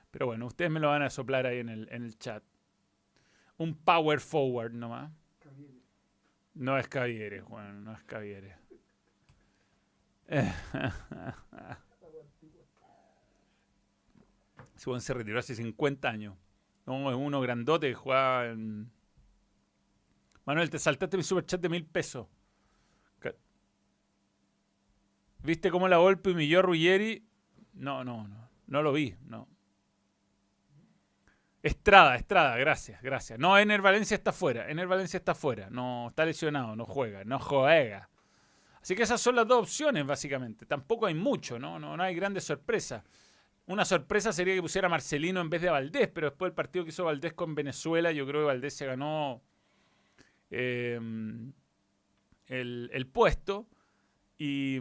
Pero 0.09 0.25
bueno, 0.25 0.47
ustedes 0.47 0.71
me 0.71 0.79
lo 0.79 0.87
van 0.87 1.03
a 1.03 1.11
soplar 1.11 1.45
ahí 1.45 1.59
en 1.59 1.69
el, 1.69 1.87
en 1.91 2.01
el 2.01 2.17
chat. 2.17 2.43
Un 3.57 3.75
power 3.75 4.19
forward 4.19 4.73
nomás. 4.73 5.18
No 6.59 6.77
es 6.77 6.87
Cavieres, 6.89 7.41
Juan, 7.43 7.85
no 7.85 7.93
es 7.93 8.03
Cavieres. 8.03 8.53
Juan 14.83 14.99
se 14.99 15.13
retiró 15.13 15.39
hace 15.39 15.55
50 15.55 16.09
años. 16.09 16.35
No, 16.85 17.09
es 17.09 17.15
uno 17.15 17.39
grandote 17.39 17.87
que 17.87 17.95
juega 17.95 18.47
en... 18.47 18.91
Manuel, 20.43 20.69
te 20.69 20.79
saltaste 20.79 21.15
mi 21.15 21.23
superchat 21.23 21.61
de 21.61 21.69
mil 21.69 21.85
pesos. 21.85 22.27
¿Viste 25.41 25.71
cómo 25.71 25.87
la 25.87 25.95
golpe 25.95 26.31
humilló 26.31 26.59
a 26.59 26.63
Ruggeri? 26.63 27.25
No, 27.71 28.03
no, 28.03 28.27
no. 28.27 28.49
No 28.67 28.83
lo 28.83 28.91
vi, 28.91 29.15
no. 29.21 29.47
Estrada, 31.61 32.15
Estrada, 32.15 32.55
gracias, 32.57 33.01
gracias. 33.01 33.37
No, 33.37 33.57
Ener 33.57 33.81
Valencia 33.81 34.15
está 34.15 34.31
fuera. 34.31 34.69
Ener 34.69 34.87
Valencia 34.87 35.17
está 35.17 35.35
fuera. 35.35 35.69
No, 35.69 36.07
está 36.09 36.25
lesionado, 36.25 36.75
no 36.75 36.85
juega, 36.85 37.23
no 37.25 37.39
juega. 37.39 38.09
Así 38.81 38.95
que 38.95 39.03
esas 39.03 39.19
son 39.19 39.35
las 39.35 39.47
dos 39.47 39.59
opciones, 39.63 40.05
básicamente. 40.05 40.65
Tampoco 40.65 41.05
hay 41.05 41.13
mucho, 41.13 41.59
¿no? 41.59 41.77
No, 41.77 41.97
no 41.97 42.03
hay 42.03 42.15
grandes 42.15 42.45
sorpresas. 42.45 43.03
Una 43.67 43.83
sorpresa 43.85 44.31
sería 44.31 44.55
que 44.55 44.61
pusiera 44.61 44.89
Marcelino 44.89 45.41
en 45.41 45.49
vez 45.49 45.61
de 45.61 45.69
Valdés, 45.69 46.07
pero 46.07 46.29
después 46.29 46.49
del 46.49 46.55
partido 46.55 46.85
que 46.85 46.89
hizo 46.89 47.03
Valdés 47.03 47.33
con 47.33 47.53
Venezuela, 47.53 48.11
yo 48.11 48.25
creo 48.25 48.41
que 48.41 48.47
Valdés 48.47 48.73
se 48.73 48.85
ganó 48.85 49.41
eh, 50.49 50.99
el, 52.47 52.89
el 52.91 53.07
puesto. 53.07 53.67
Y, 54.41 54.79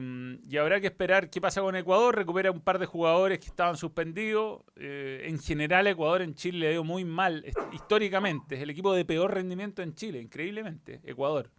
y, 0.48 0.56
habrá 0.56 0.80
que 0.80 0.86
esperar 0.86 1.30
qué 1.30 1.40
pasa 1.40 1.60
con 1.60 1.74
Ecuador. 1.74 2.14
Recupera 2.14 2.52
un 2.52 2.60
par 2.60 2.78
de 2.78 2.86
jugadores 2.86 3.40
que 3.40 3.46
estaban 3.46 3.76
suspendidos. 3.76 4.62
Eh, 4.76 5.24
en 5.24 5.40
general, 5.40 5.88
Ecuador 5.88 6.22
en 6.22 6.36
Chile 6.36 6.60
le 6.60 6.70
dio 6.70 6.84
muy 6.84 7.04
mal 7.04 7.44
históricamente. 7.72 8.54
Es 8.54 8.62
el 8.62 8.70
equipo 8.70 8.94
de 8.94 9.04
peor 9.04 9.34
rendimiento 9.34 9.82
en 9.82 9.94
Chile, 9.94 10.20
increíblemente. 10.20 11.00
Ecuador. 11.02 11.50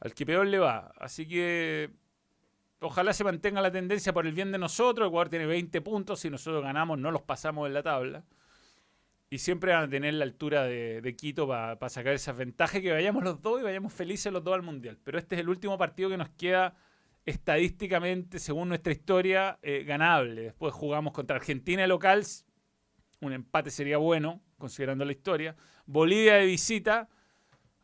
Al 0.00 0.12
que 0.12 0.26
peor 0.26 0.46
le 0.46 0.58
va. 0.58 0.92
Así 0.98 1.26
que 1.26 1.88
ojalá 2.80 3.14
se 3.14 3.24
mantenga 3.24 3.62
la 3.62 3.72
tendencia 3.72 4.12
por 4.12 4.26
el 4.26 4.34
bien 4.34 4.52
de 4.52 4.58
nosotros. 4.58 5.08
Ecuador 5.08 5.30
tiene 5.30 5.46
20 5.46 5.80
puntos. 5.80 6.20
Si 6.20 6.28
nosotros 6.28 6.62
ganamos, 6.62 6.98
no 6.98 7.10
los 7.10 7.22
pasamos 7.22 7.66
en 7.66 7.72
la 7.72 7.82
tabla. 7.82 8.24
Y 9.30 9.38
siempre 9.38 9.72
van 9.72 9.84
a 9.84 9.88
tener 9.88 10.14
la 10.14 10.24
altura 10.24 10.64
de, 10.64 11.14
Quito 11.16 11.46
para 11.46 11.78
pa 11.78 11.88
sacar 11.90 12.14
esas 12.14 12.36
ventajas 12.36 12.80
que 12.80 12.92
vayamos 12.92 13.22
los 13.22 13.42
dos 13.42 13.60
y 13.60 13.62
vayamos 13.62 13.92
felices 13.92 14.32
los 14.32 14.42
dos 14.42 14.54
al 14.54 14.62
Mundial. 14.62 14.98
Pero 15.04 15.18
este 15.18 15.34
es 15.34 15.42
el 15.42 15.48
último 15.50 15.76
partido 15.76 16.08
que 16.08 16.16
nos 16.16 16.30
queda 16.30 16.74
estadísticamente, 17.26 18.38
según 18.38 18.70
nuestra 18.70 18.92
historia, 18.92 19.58
eh, 19.62 19.84
ganable. 19.84 20.42
Después 20.42 20.72
jugamos 20.72 21.12
contra 21.12 21.36
Argentina 21.36 21.86
local. 21.86 22.24
Un 23.20 23.34
empate 23.34 23.70
sería 23.70 23.98
bueno, 23.98 24.40
considerando 24.56 25.04
la 25.04 25.12
historia. 25.12 25.54
Bolivia 25.84 26.34
de 26.36 26.46
visita. 26.46 27.08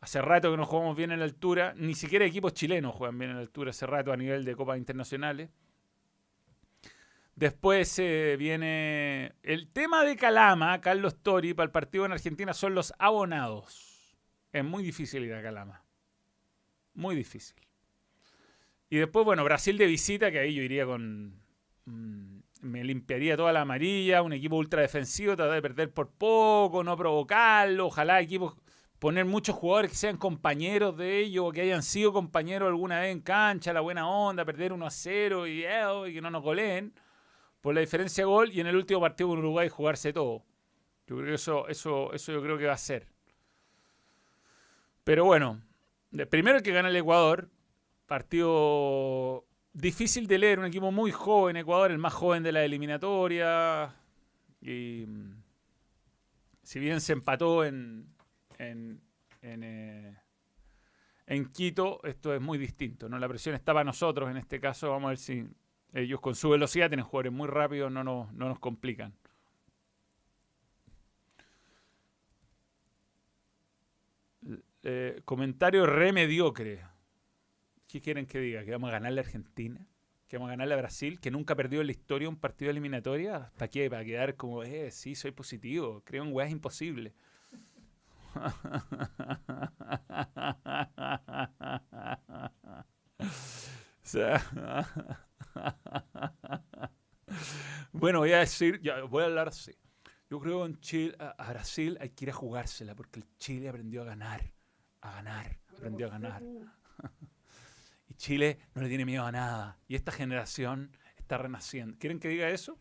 Hace 0.01 0.21
rato 0.21 0.49
que 0.49 0.57
no 0.57 0.65
jugamos 0.65 0.95
bien 0.97 1.11
en 1.11 1.19
la 1.19 1.25
altura. 1.25 1.75
Ni 1.77 1.93
siquiera 1.93 2.25
equipos 2.25 2.53
chilenos 2.53 2.95
juegan 2.95 3.19
bien 3.19 3.31
en 3.31 3.37
la 3.37 3.43
altura 3.43 3.69
hace 3.69 3.85
rato 3.85 4.11
a 4.11 4.17
nivel 4.17 4.45
de 4.45 4.55
copas 4.55 4.79
internacionales. 4.79 5.51
Después 7.35 7.99
eh, 7.99 8.37
viene 8.39 9.33
el 9.43 9.67
tema 9.67 10.05
de 10.05 10.15
Calama, 10.15 10.79
Carlos 10.79 11.21
Tori, 11.21 11.53
para 11.53 11.65
el 11.65 11.71
partido 11.71 12.05
en 12.05 12.13
Argentina 12.13 12.53
son 12.53 12.73
los 12.73 12.93
abonados. 12.97 14.15
Es 14.53 14.63
muy 14.63 14.83
difícil 14.83 15.25
ir 15.25 15.33
a 15.33 15.41
Calama. 15.41 15.83
Muy 16.93 17.13
difícil. 17.13 17.57
Y 18.89 18.97
después, 18.97 19.25
bueno, 19.25 19.43
Brasil 19.43 19.77
de 19.77 19.85
visita, 19.85 20.31
que 20.31 20.39
ahí 20.39 20.55
yo 20.55 20.63
iría 20.63 20.85
con... 20.85 21.41
Mmm, 21.83 22.39
me 22.61 22.83
limpiaría 22.83 23.35
toda 23.35 23.51
la 23.51 23.61
amarilla, 23.61 24.21
un 24.21 24.31
equipo 24.31 24.55
ultra 24.55 24.81
defensivo, 24.81 25.35
tratar 25.35 25.55
de 25.55 25.61
perder 25.61 25.93
por 25.93 26.09
poco, 26.11 26.83
no 26.83 26.97
provocarlo, 26.97 27.87
ojalá 27.87 28.21
equipos 28.21 28.55
poner 28.97 29.25
muchos 29.25 29.55
jugadores 29.55 29.91
que 29.91 29.97
sean 29.97 30.17
compañeros 30.17 30.97
de 30.97 31.19
ellos 31.19 31.45
o 31.47 31.51
que 31.51 31.61
hayan 31.61 31.83
sido 31.83 32.11
compañeros 32.11 32.69
alguna 32.69 33.01
vez 33.01 33.11
en 33.11 33.21
cancha, 33.21 33.73
la 33.73 33.81
buena 33.81 34.07
onda, 34.09 34.45
perder 34.45 34.73
1 34.73 34.85
a 34.85 34.89
0 34.89 35.45
y, 35.45 35.63
eh, 35.63 35.83
y 36.07 36.13
que 36.13 36.21
no 36.21 36.31
nos 36.31 36.41
goleen 36.41 36.93
por 37.65 37.73
la 37.73 37.81
diferencia 37.81 38.21
de 38.21 38.25
gol 38.27 38.51
y 38.51 38.59
en 38.59 38.67
el 38.67 38.75
último 38.75 39.01
partido 39.01 39.29
con 39.29 39.39
Uruguay 39.39 39.69
jugarse 39.69 40.13
todo. 40.13 40.45
Yo 41.07 41.15
creo 41.15 41.29
que 41.29 41.33
eso, 41.33 41.67
eso, 41.67 42.13
eso 42.13 42.31
yo 42.31 42.39
creo 42.43 42.59
que 42.59 42.67
va 42.67 42.73
a 42.73 42.77
ser. 42.77 43.07
Pero 45.03 45.25
bueno, 45.25 45.63
primero 46.29 46.57
el 46.57 46.63
que 46.63 46.71
gana 46.71 46.89
el 46.89 46.95
Ecuador, 46.95 47.49
partido 48.05 49.47
difícil 49.73 50.27
de 50.27 50.37
leer, 50.37 50.59
un 50.59 50.65
equipo 50.65 50.91
muy 50.91 51.09
joven, 51.09 51.57
Ecuador, 51.57 51.89
el 51.89 51.97
más 51.97 52.13
joven 52.13 52.43
de 52.43 52.51
la 52.51 52.63
eliminatoria. 52.63 53.95
Y 54.61 55.07
si 56.61 56.79
bien 56.79 57.01
se 57.01 57.13
empató 57.13 57.65
en, 57.65 58.13
en, 58.59 59.01
eh, 59.41 60.15
en 61.25 61.45
Quito, 61.51 61.99
esto 62.03 62.31
es 62.31 62.41
muy 62.41 62.59
distinto. 62.59 63.09
¿no? 63.09 63.17
La 63.17 63.27
presión 63.27 63.55
estaba 63.55 63.81
a 63.81 63.83
nosotros 63.83 64.29
en 64.29 64.37
este 64.37 64.59
caso, 64.59 64.91
vamos 64.91 65.07
a 65.07 65.09
ver 65.09 65.17
si 65.17 65.47
ellos 65.95 66.19
con 66.19 66.35
su 66.35 66.49
velocidad 66.49 66.89
tienen 66.89 67.05
jugadores 67.05 67.31
muy 67.31 67.47
rápidos, 67.47 67.91
no 67.91 68.03
nos, 68.03 68.31
no 68.33 68.49
nos 68.49 68.59
complican. 68.59 69.13
Eh, 74.83 75.21
comentario 75.23 75.85
re 75.85 76.11
mediocre. 76.11 76.81
¿Qué 77.87 78.01
quieren 78.01 78.25
que 78.25 78.39
diga? 78.39 78.65
¿Que 78.65 78.71
vamos 78.71 78.89
a 78.89 78.93
ganarle 78.93 79.21
a 79.21 79.23
Argentina? 79.23 79.87
¿Que 80.27 80.37
vamos 80.37 80.49
a 80.49 80.51
ganarle 80.51 80.73
a 80.73 80.77
Brasil? 80.77 81.19
¿Que 81.19 81.31
nunca 81.31 81.55
perdió 81.55 81.79
en 81.79 81.87
la 81.87 81.93
historia 81.93 82.27
un 82.27 82.35
partido 82.35 82.71
eliminatoria? 82.71 83.51
¿Para 83.57 83.69
qué? 83.69 83.89
Para 83.89 84.03
quedar 84.03 84.35
como, 84.35 84.63
eh, 84.63 84.91
sí, 84.91 85.15
soy 85.15 85.31
positivo. 85.31 86.03
Creo 86.05 86.23
en 86.23 86.33
weas 86.33 86.51
imposible. 86.51 87.13
o 93.19 93.23
sea, 94.03 94.43
bueno, 97.91 98.19
voy 98.19 98.33
a 98.33 98.39
decir, 98.39 98.81
voy 99.09 99.23
a 99.23 99.25
hablar 99.25 99.49
así. 99.49 99.75
Yo 100.29 100.39
creo 100.39 100.61
que 100.61 100.65
en 100.65 100.79
Chile, 100.79 101.15
a, 101.19 101.49
Brasil 101.51 101.97
hay 102.01 102.09
que 102.09 102.25
ir 102.25 102.31
a 102.31 102.33
jugársela 102.33 102.95
porque 102.95 103.19
el 103.19 103.27
Chile 103.37 103.69
aprendió 103.69 104.01
a 104.01 104.05
ganar, 104.05 104.51
a 105.01 105.11
ganar, 105.11 105.59
aprendió 105.75 106.07
a 106.07 106.09
ganar. 106.09 106.41
y 108.09 108.13
Chile 108.15 108.59
no 108.73 108.81
le 108.81 108.89
tiene 108.89 109.05
miedo 109.05 109.23
a 109.23 109.31
nada. 109.31 109.77
Y 109.87 109.95
esta 109.95 110.11
generación 110.11 110.97
está 111.15 111.37
renaciendo. 111.37 111.95
¿Quieren 111.99 112.19
que 112.19 112.29
diga 112.29 112.49
eso? 112.49 112.79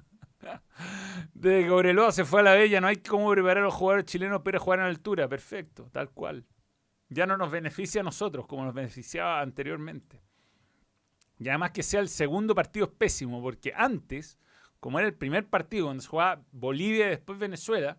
Que 1.40 1.66
Cobreloa 1.68 2.12
se 2.12 2.24
fue 2.24 2.40
a 2.40 2.42
la 2.42 2.54
Bella, 2.54 2.80
no 2.80 2.86
hay 2.86 2.96
cómo 2.96 3.30
preparar 3.30 3.58
a 3.58 3.66
los 3.66 3.74
jugadores 3.74 4.06
chilenos 4.06 4.42
para 4.42 4.58
jugar 4.58 4.80
en 4.80 4.86
altura. 4.86 5.28
Perfecto, 5.28 5.88
tal 5.92 6.11
cual. 6.11 6.46
Ya 7.08 7.26
no 7.26 7.36
nos 7.36 7.50
beneficia 7.50 8.00
a 8.00 8.04
nosotros 8.04 8.46
como 8.46 8.64
nos 8.64 8.74
beneficiaba 8.74 9.40
anteriormente. 9.40 10.22
Y 11.41 11.49
además 11.49 11.70
que 11.70 11.82
sea 11.82 12.01
el 12.01 12.09
segundo 12.09 12.55
partido 12.55 12.86
es 12.86 12.93
pésimo, 12.93 13.41
porque 13.41 13.72
antes, 13.74 14.38
como 14.78 14.99
era 14.99 15.09
el 15.09 15.14
primer 15.14 15.49
partido 15.49 15.86
donde 15.86 16.03
se 16.03 16.09
jugaba 16.09 16.43
Bolivia 16.53 17.07
y 17.07 17.11
después 17.11 17.38
Venezuela, 17.38 17.97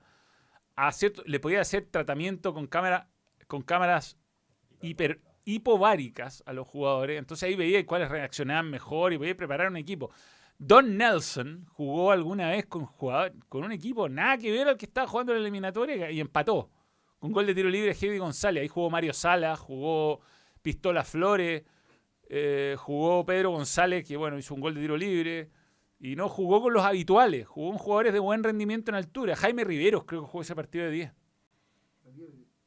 a 0.75 0.91
le 1.25 1.39
podía 1.39 1.61
hacer 1.61 1.87
tratamiento 1.89 2.53
con, 2.53 2.67
cámara, 2.67 3.09
con 3.47 3.63
cámaras 3.63 4.15
hiper, 4.81 5.21
a 6.45 6.53
los 6.53 6.67
jugadores. 6.67 7.17
Entonces 7.17 7.49
ahí 7.49 7.55
veía 7.55 7.83
cuáles 7.85 8.09
reaccionaban 8.09 8.69
mejor 8.69 9.11
y 9.11 9.17
podía 9.17 9.35
preparar 9.35 9.69
un 9.69 9.77
equipo. 9.77 10.11
Don 10.59 10.95
Nelson 10.95 11.65
jugó 11.71 12.11
alguna 12.11 12.51
vez 12.51 12.67
con 12.67 13.63
un 13.63 13.71
equipo 13.71 14.07
nada 14.07 14.37
que 14.37 14.51
ver 14.51 14.67
al 14.67 14.77
que 14.77 14.85
estaba 14.85 15.07
jugando 15.07 15.33
en 15.33 15.39
la 15.39 15.41
eliminatoria 15.41 16.11
y 16.11 16.19
empató. 16.19 16.69
Con 17.17 17.31
gol 17.31 17.47
de 17.47 17.55
tiro 17.55 17.69
libre 17.69 17.95
Heidi 17.99 18.19
González. 18.19 18.61
Ahí 18.61 18.67
jugó 18.67 18.91
Mario 18.91 19.13
Sala, 19.13 19.55
jugó 19.55 20.21
Pistola 20.61 21.03
Flores. 21.03 21.63
Eh, 22.33 22.77
jugó 22.79 23.25
Pedro 23.25 23.51
González, 23.51 24.07
que 24.07 24.15
bueno, 24.15 24.37
hizo 24.37 24.55
un 24.55 24.61
gol 24.61 24.73
de 24.73 24.79
tiro 24.79 24.95
libre. 24.95 25.49
Y 25.99 26.15
no 26.15 26.29
jugó 26.29 26.61
con 26.61 26.71
los 26.71 26.81
habituales, 26.81 27.45
jugó 27.45 27.71
con 27.71 27.77
jugadores 27.77 28.13
de 28.13 28.19
buen 28.19 28.41
rendimiento 28.41 28.89
en 28.89 28.95
altura. 28.95 29.35
Jaime 29.35 29.65
Riveros 29.65 30.05
creo 30.05 30.21
que 30.21 30.27
jugó 30.29 30.41
ese 30.41 30.55
partido 30.55 30.85
de 30.85 30.91
10. 30.91 31.13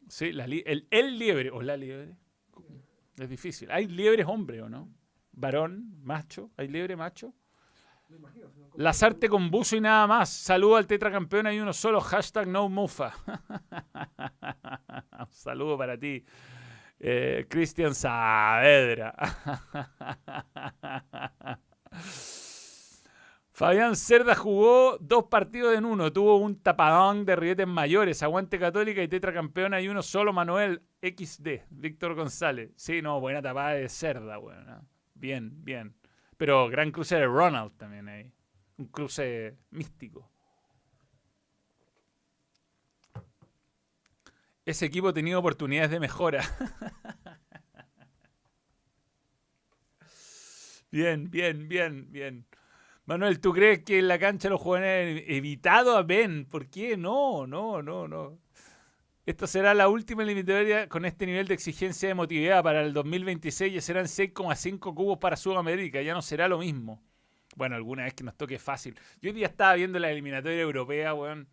Sí, 0.07 0.33
la 0.33 0.45
el, 0.45 0.87
el 0.91 1.19
liebre, 1.19 1.51
o 1.51 1.63
la 1.63 1.79
liebre. 1.79 2.15
Es 3.17 3.29
difícil. 3.31 3.71
¿Hay 3.71 3.87
liebres 3.87 4.27
hombre 4.29 4.61
o 4.61 4.69
no? 4.69 4.93
Varón, 5.33 5.95
macho, 6.03 6.51
¿hay 6.59 6.69
liebre 6.69 6.95
macho? 6.95 7.33
Lazarte 8.77 9.31
con 9.31 9.51
buzo 9.51 9.77
y 9.77 9.81
nada 9.81 10.07
más. 10.07 10.29
Saludo 10.29 10.77
al 10.77 10.87
tetracampeón, 10.87 11.47
hay 11.47 11.59
uno 11.59 11.73
solo. 11.73 12.03
Hashtag 12.03 12.49
no 12.49 12.69
mufa. 12.69 13.15
Un 15.19 15.31
saludo 15.31 15.79
para 15.79 15.99
ti. 15.99 16.23
Eh, 17.07 17.45
Cristian 17.51 17.95
Saavedra. 17.95 19.15
Fabián 23.53 23.95
Cerda 23.95 24.35
jugó 24.35 24.97
dos 24.99 25.25
partidos 25.25 25.77
en 25.77 25.85
uno. 25.85 26.11
Tuvo 26.11 26.39
un 26.39 26.63
tapadón 26.63 27.27
de 27.27 27.37
rietes 27.37 27.67
mayores. 27.67 28.23
Aguante 28.23 28.59
Católica 28.59 29.03
y 29.03 29.09
tetracampeona 29.09 29.83
y 29.83 29.89
uno 29.89 30.01
solo 30.01 30.33
Manuel 30.33 30.81
XD. 31.03 31.65
Víctor 31.69 32.15
González. 32.15 32.73
Sí, 32.77 33.03
no, 33.03 33.21
buena 33.21 33.43
tapada 33.43 33.75
de 33.75 33.91
Cerda. 33.91 34.39
Bueno, 34.39 34.89
bien, 35.13 35.63
bien. 35.63 35.95
Pero 36.39 36.71
gran 36.71 36.91
cruce 36.91 37.17
de 37.17 37.27
Ronald 37.27 37.77
también 37.77 38.09
ahí. 38.09 38.33
Un 38.79 38.87
cruce 38.87 39.59
místico. 39.73 40.31
Ese 44.67 44.87
equipo 44.87 45.09
ha 45.09 45.13
tenido 45.13 45.39
oportunidades 45.39 45.91
de 45.91 46.01
mejora. 46.01 46.43
bien, 50.91 51.31
bien, 51.31 51.69
bien, 51.69 52.11
bien. 52.11 52.47
Manuel, 53.07 53.41
¿tú 53.41 53.53
crees 53.53 53.85
que 53.85 53.99
en 53.99 54.09
la 54.09 54.19
cancha 54.19 54.49
los 54.49 54.61
jugadores 54.61 55.23
han 55.23 55.31
evitado 55.31 55.97
a 55.97 56.03
Ben? 56.03 56.47
¿Por 56.47 56.69
qué? 56.71 56.97
No, 56.97 57.47
no, 57.47 57.83
no, 57.83 58.09
no. 58.09 58.39
Esta 59.27 59.47
será 59.47 59.75
la 59.75 59.89
última 59.89 60.23
eliminatoria 60.23 60.89
con 60.89 61.05
este 61.05 61.27
nivel 61.27 61.47
de 61.47 61.55
exigencia 61.55 62.09
de 62.09 62.13
emotividad 62.13 62.63
para 62.63 62.83
el 62.83 62.93
2026 62.93 63.75
y 63.75 63.81
serán 63.81 64.07
6,5 64.07 64.95
cubos 64.95 65.19
para 65.19 65.37
Sudamérica. 65.37 66.01
Ya 66.03 66.15
no 66.15 66.23
será 66.23 66.49
lo 66.49 66.59
mismo. 66.59 67.03
Bueno, 67.57 67.77
alguna 67.77 68.05
vez 68.05 68.15
que 68.15 68.25
nos 68.25 68.37
toque 68.37 68.59
fácil. 68.59 68.99
Yo 69.21 69.31
hoy 69.31 69.37
día 69.37 69.47
estaba 69.47 69.75
viendo 69.75 69.99
la 69.99 70.11
eliminatoria 70.11 70.61
europea, 70.61 71.15
weón. 71.15 71.49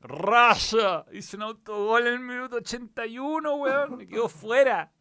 ¡Raya! 0.00 1.04
Hizo 1.12 1.36
un 1.36 1.42
autogol 1.44 2.06
en 2.06 2.14
el 2.14 2.20
minuto 2.20 2.56
81, 2.56 3.54
weón. 3.56 3.96
Me 3.98 4.06
quedó 4.06 4.28
fuera. 4.28 4.92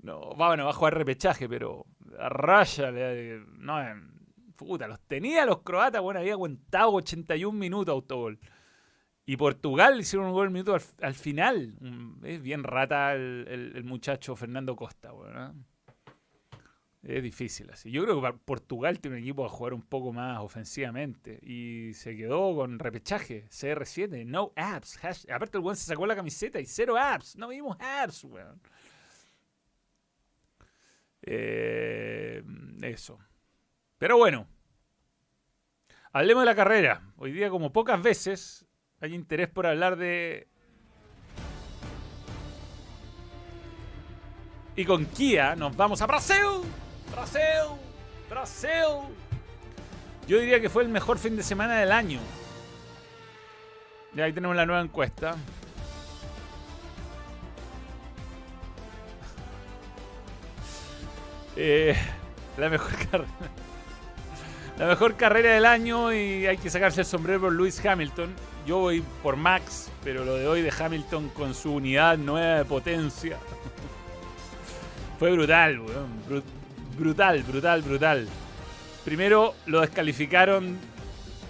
No, 0.00 0.30
bueno, 0.36 0.64
va 0.64 0.70
a 0.70 0.74
jugar 0.74 0.94
repechaje, 0.96 1.48
pero 1.48 1.84
a 2.18 2.28
Raya, 2.28 2.90
le- 2.90 3.44
no, 3.58 3.80
eh, 3.82 3.94
puta, 4.56 4.86
los 4.88 5.00
tenía 5.00 5.44
los 5.44 5.62
croatas, 5.62 6.00
bueno, 6.00 6.20
había 6.20 6.32
aguantado 6.32 6.92
81 6.92 7.58
minutos 7.58 7.92
autogol. 7.92 8.38
Y 9.26 9.36
Portugal 9.36 10.00
hicieron 10.00 10.28
un 10.28 10.32
gol 10.32 10.50
minuto 10.50 10.74
al, 10.74 10.80
al 11.02 11.14
final. 11.14 11.74
Mm, 11.80 12.24
Es 12.24 12.40
bien 12.42 12.64
rata 12.64 13.12
el, 13.14 13.82
muchacho 13.84 14.34
Fernando 14.36 14.74
Costa, 14.74 15.12
weón. 15.12 15.36
¿eh? 15.36 15.64
Es 17.08 17.22
difícil 17.22 17.70
así. 17.70 17.90
Yo 17.90 18.02
creo 18.04 18.20
que 18.20 18.32
Portugal 18.44 19.00
tiene 19.00 19.16
un 19.16 19.22
equipo 19.22 19.46
a 19.46 19.48
jugar 19.48 19.72
un 19.72 19.80
poco 19.80 20.12
más 20.12 20.40
ofensivamente. 20.40 21.38
Y 21.42 21.94
se 21.94 22.14
quedó 22.14 22.54
con 22.54 22.78
repechaje. 22.78 23.46
CR7, 23.48 24.26
no 24.26 24.52
apps. 24.54 25.02
hash- 25.02 25.32
Aparte 25.32 25.56
el 25.56 25.64
weón 25.64 25.74
se 25.76 25.86
sacó 25.86 26.04
la 26.06 26.14
camiseta 26.14 26.60
y 26.60 26.66
cero 26.66 26.98
apps. 26.98 27.34
No 27.36 27.48
vimos 27.48 27.78
apps, 27.80 28.24
weón. 28.24 28.60
Eh, 31.22 32.42
eso. 32.82 33.18
Pero 33.96 34.18
bueno. 34.18 34.46
Hablemos 36.12 36.42
de 36.42 36.46
la 36.46 36.54
carrera. 36.54 37.00
Hoy 37.16 37.32
día, 37.32 37.48
como 37.48 37.72
pocas 37.72 38.02
veces, 38.02 38.66
hay 39.00 39.14
interés 39.14 39.48
por 39.48 39.66
hablar 39.66 39.96
de... 39.96 40.46
Y 44.76 44.84
con 44.84 45.06
Kia 45.06 45.56
nos 45.56 45.74
vamos 45.74 46.02
a 46.02 46.06
Brasil. 46.06 46.44
Brasil. 47.12 47.78
Brasil. 48.28 49.14
Yo 50.26 50.38
diría 50.38 50.60
que 50.60 50.68
fue 50.68 50.82
el 50.82 50.88
mejor 50.88 51.18
fin 51.18 51.36
de 51.36 51.42
semana 51.42 51.80
del 51.80 51.92
año. 51.92 52.20
Y 54.14 54.20
ahí 54.20 54.32
tenemos 54.32 54.56
la 54.56 54.66
nueva 54.66 54.82
encuesta. 54.82 55.36
Eh, 61.60 61.96
la 62.56 62.68
mejor 62.68 62.92
carrera. 63.10 63.28
La 64.78 64.86
mejor 64.86 65.16
carrera 65.16 65.54
del 65.54 65.66
año 65.66 66.12
y 66.12 66.46
hay 66.46 66.56
que 66.56 66.70
sacarse 66.70 67.00
el 67.00 67.06
sombrero 67.06 67.40
por 67.40 67.52
Lewis 67.52 67.84
Hamilton. 67.84 68.32
Yo 68.64 68.78
voy 68.78 69.02
por 69.24 69.34
Max, 69.34 69.90
pero 70.04 70.24
lo 70.24 70.36
de 70.36 70.46
hoy 70.46 70.62
de 70.62 70.72
Hamilton 70.78 71.30
con 71.30 71.54
su 71.54 71.74
unidad 71.74 72.16
nueva 72.16 72.58
de 72.58 72.64
potencia. 72.64 73.38
Fue 75.18 75.32
brutal, 75.32 75.80
weón. 75.80 76.44
Bru- 76.98 77.04
brutal, 77.04 77.42
brutal, 77.42 77.82
brutal. 77.82 78.28
Primero 79.04 79.54
lo 79.66 79.80
descalificaron 79.80 80.76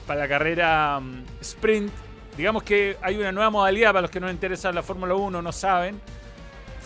para 0.07 0.21
la 0.21 0.29
carrera 0.29 1.01
mm, 1.01 1.23
sprint. 1.41 1.93
Digamos 2.37 2.63
que 2.63 2.97
hay 3.03 3.17
una 3.17 3.33
nueva 3.33 3.51
modalidad 3.51 3.89
para 3.91 4.03
los 4.03 4.11
que 4.11 4.21
no 4.21 4.27
les 4.27 4.35
interesa 4.35 4.71
la 4.73 4.83
Fórmula 4.83 5.15
1, 5.15 5.43
no 5.43 5.53
saben. 5.53 6.01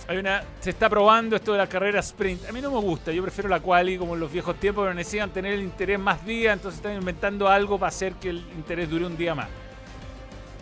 Hay 0.08 0.16
una, 0.16 0.42
se 0.60 0.70
está 0.70 0.88
probando 0.88 1.36
esto 1.36 1.52
de 1.52 1.58
la 1.58 1.68
carrera 1.68 2.00
sprint. 2.00 2.48
A 2.48 2.52
mí 2.52 2.60
no 2.60 2.70
me 2.70 2.78
gusta, 2.80 3.12
yo 3.12 3.22
prefiero 3.22 3.48
la 3.48 3.60
quali 3.60 3.98
como 3.98 4.14
en 4.14 4.20
los 4.20 4.32
viejos 4.32 4.56
tiempos, 4.56 4.82
pero 4.84 4.94
necesitan 4.94 5.30
tener 5.30 5.52
el 5.54 5.60
interés 5.60 5.98
más 5.98 6.24
día, 6.24 6.52
entonces 6.52 6.78
están 6.78 6.94
inventando 6.96 7.48
algo 7.48 7.78
para 7.78 7.88
hacer 7.88 8.14
que 8.14 8.30
el 8.30 8.38
interés 8.56 8.90
dure 8.90 9.06
un 9.06 9.16
día 9.16 9.34
más. 9.34 9.48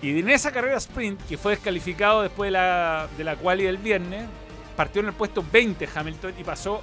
Y 0.03 0.19
en 0.19 0.29
esa 0.29 0.51
carrera 0.51 0.77
sprint, 0.79 1.21
que 1.27 1.39
fue 1.39 1.53
descalificado 1.53 2.23
después 2.23 2.49
de 2.49 2.53
la, 2.53 3.07
de 3.17 3.25
la 3.25 3.37
quali 3.37 3.65
del 3.65 3.77
viernes, 3.79 4.27
partió 4.77 5.01
en 5.01 5.09
el 5.09 5.13
puesto 5.15 5.45
20 5.51 5.89
Hamilton 5.95 6.35
y 6.39 6.45
pasó 6.45 6.83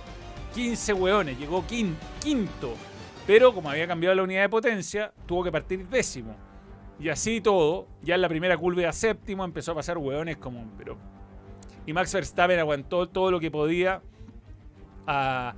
15 0.58 0.93
hueones, 0.93 1.38
llegó 1.38 1.64
quin- 1.68 1.93
quinto. 2.20 2.74
Pero 3.28 3.53
como 3.53 3.70
había 3.70 3.86
cambiado 3.88 4.16
la 4.16 4.24
unidad 4.24 4.41
de 4.41 4.49
potencia, 4.49 5.14
tuvo 5.28 5.43
que 5.43 5.51
partir 5.51 5.88
décimo. 5.88 6.36
Y 6.99 7.10
así 7.10 7.41
todo, 7.41 7.88
ya 8.01 8.16
en 8.16 8.22
la 8.22 8.28
primera 8.28 8.58
curva 8.58 8.91
séptimo 8.91 9.45
empezó 9.45 9.74
a 9.74 9.76
pasar 9.76 9.99
hueones 9.99 10.38
como... 10.38 10.66
Pero 10.76 10.97
y 11.86 11.93
Max 11.93 12.12
Verstappen 12.12 12.58
aguantó 12.58 13.08
todo 13.08 13.30
lo 13.30 13.39
que 13.39 13.51
podía 13.51 14.01
a 15.05 15.53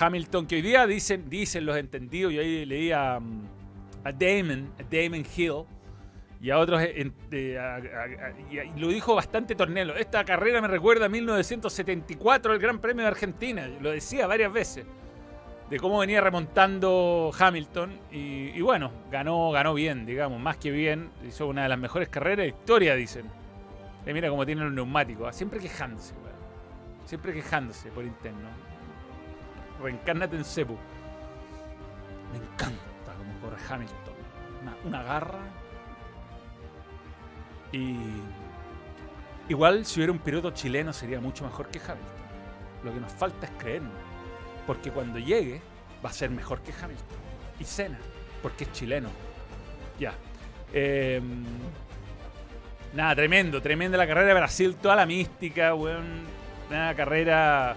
Hamilton, 0.00 0.46
que 0.46 0.56
hoy 0.56 0.62
día 0.62 0.86
dicen, 0.86 1.28
dicen 1.28 1.66
los 1.66 1.76
entendidos, 1.76 2.32
yo 2.32 2.40
ahí 2.40 2.64
leí 2.64 2.92
a, 2.92 3.20
mm, 3.20 3.42
a 4.04 4.12
Damon, 4.12 4.72
a 4.78 4.82
Damon 4.90 5.26
Hill, 5.36 5.64
y 6.40 6.50
a 6.50 6.58
otros, 6.58 6.80
a- 6.80 6.86
y 6.88 8.80
lo 8.80 8.88
dijo 8.88 9.14
bastante 9.14 9.54
Tornelo, 9.54 9.94
esta 9.96 10.24
carrera 10.24 10.60
me 10.60 10.68
recuerda 10.68 11.06
a 11.06 11.08
1974, 11.08 12.52
el 12.54 12.58
Gran 12.58 12.78
Premio 12.78 13.02
de 13.02 13.08
Argentina, 13.08 13.68
lo 13.80 13.90
decía 13.90 14.26
varias 14.26 14.52
veces, 14.52 14.86
de 15.68 15.78
cómo 15.78 15.98
venía 15.98 16.20
remontando 16.20 17.30
Hamilton, 17.38 17.92
y, 18.10 18.60
bueno, 18.60 18.90
ganó, 19.10 19.50
ganó 19.52 19.74
bien, 19.74 20.04
digamos, 20.06 20.40
más 20.40 20.56
que 20.56 20.70
bien, 20.70 21.10
hizo 21.26 21.46
una 21.46 21.62
de 21.64 21.68
las 21.68 21.78
mejores 21.78 22.08
carreras 22.08 22.38
de 22.38 22.48
historia, 22.48 22.94
dicen. 22.94 23.26
Eh, 24.06 24.14
mira 24.14 24.30
cómo 24.30 24.46
tienen 24.46 24.64
los 24.64 24.72
neumáticos. 24.72 25.28
ah, 25.28 25.32
Siempre 25.32 25.60
quejándose, 25.60 26.14
weón. 26.14 26.30
Siempre 27.04 27.34
quejándose 27.34 27.90
por 27.90 28.02
interno. 28.04 28.48
Reencárnate 29.82 30.36
en 30.36 30.44
Cepu. 30.44 30.76
Me 32.32 32.38
encanta 32.38 33.12
cómo 33.18 33.38
corre 33.40 33.62
Hamilton. 33.68 34.14
Una 34.86 35.02
garra. 35.02 35.38
Y. 37.72 37.96
Igual, 39.48 39.84
si 39.84 39.98
hubiera 39.98 40.12
un 40.12 40.18
piloto 40.18 40.50
chileno, 40.52 40.92
sería 40.92 41.20
mucho 41.20 41.44
mejor 41.44 41.68
que 41.68 41.78
Hamilton. 41.78 42.20
Lo 42.84 42.94
que 42.94 43.00
nos 43.00 43.12
falta 43.12 43.46
es 43.46 43.52
creernos. 43.58 43.92
Porque 44.66 44.90
cuando 44.90 45.18
llegue, 45.18 45.60
va 46.04 46.10
a 46.10 46.12
ser 46.12 46.30
mejor 46.30 46.60
que 46.60 46.72
Hamilton. 46.72 47.18
Y 47.58 47.64
Senna, 47.64 47.98
porque 48.42 48.64
es 48.64 48.72
chileno. 48.72 49.08
Ya. 49.98 50.14
Eh, 50.72 51.20
Nada, 52.92 53.14
tremendo, 53.14 53.62
tremenda 53.62 53.96
la 53.96 54.06
carrera 54.06 54.26
de 54.26 54.34
Brasil, 54.34 54.74
toda 54.74 54.96
la 54.96 55.06
mística, 55.06 55.74
weón. 55.74 56.24
Una 56.68 56.94
carrera 56.94 57.76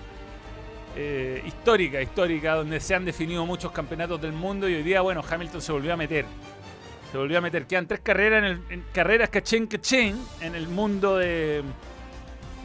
eh, 0.95 1.43
histórica, 1.45 2.01
histórica, 2.01 2.55
donde 2.55 2.79
se 2.79 2.95
han 2.95 3.05
definido 3.05 3.45
muchos 3.45 3.71
campeonatos 3.71 4.19
del 4.21 4.31
mundo 4.31 4.67
y 4.67 4.73
hoy 4.73 4.83
día, 4.83 5.01
bueno, 5.01 5.23
Hamilton 5.27 5.61
se 5.61 5.71
volvió 5.71 5.93
a 5.93 5.97
meter. 5.97 6.25
Se 7.13 7.17
volvió 7.19 7.37
a 7.37 7.41
meter. 7.41 7.67
Quedan 7.67 7.85
tres 7.87 7.99
carreras 7.99 8.39
en, 8.39 8.45
el, 8.71 8.83
carreras 8.91 9.29
cachén 9.29 9.67
cachén 9.67 10.19
en 10.41 10.55
el 10.55 10.67
mundo 10.67 11.17
de, 11.17 11.61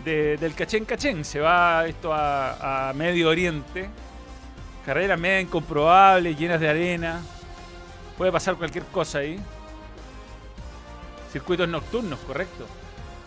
de- 0.06 0.38
del 0.38 0.54
cachén 0.54 0.86
cachén. 0.86 1.22
Se 1.22 1.38
va 1.38 1.86
esto 1.86 2.14
a, 2.14 2.88
a 2.88 2.92
Medio 2.94 3.28
Oriente. 3.28 3.90
Carreras 4.86 5.20
media 5.20 5.42
incomprobables, 5.42 6.38
llenas 6.38 6.60
de 6.60 6.66
arena. 6.70 7.20
Puede 8.16 8.32
pasar 8.32 8.56
cualquier 8.56 8.84
cosa 8.86 9.18
ahí. 9.18 9.38
Circuitos 11.30 11.68
nocturnos, 11.68 12.18
correcto. 12.20 12.66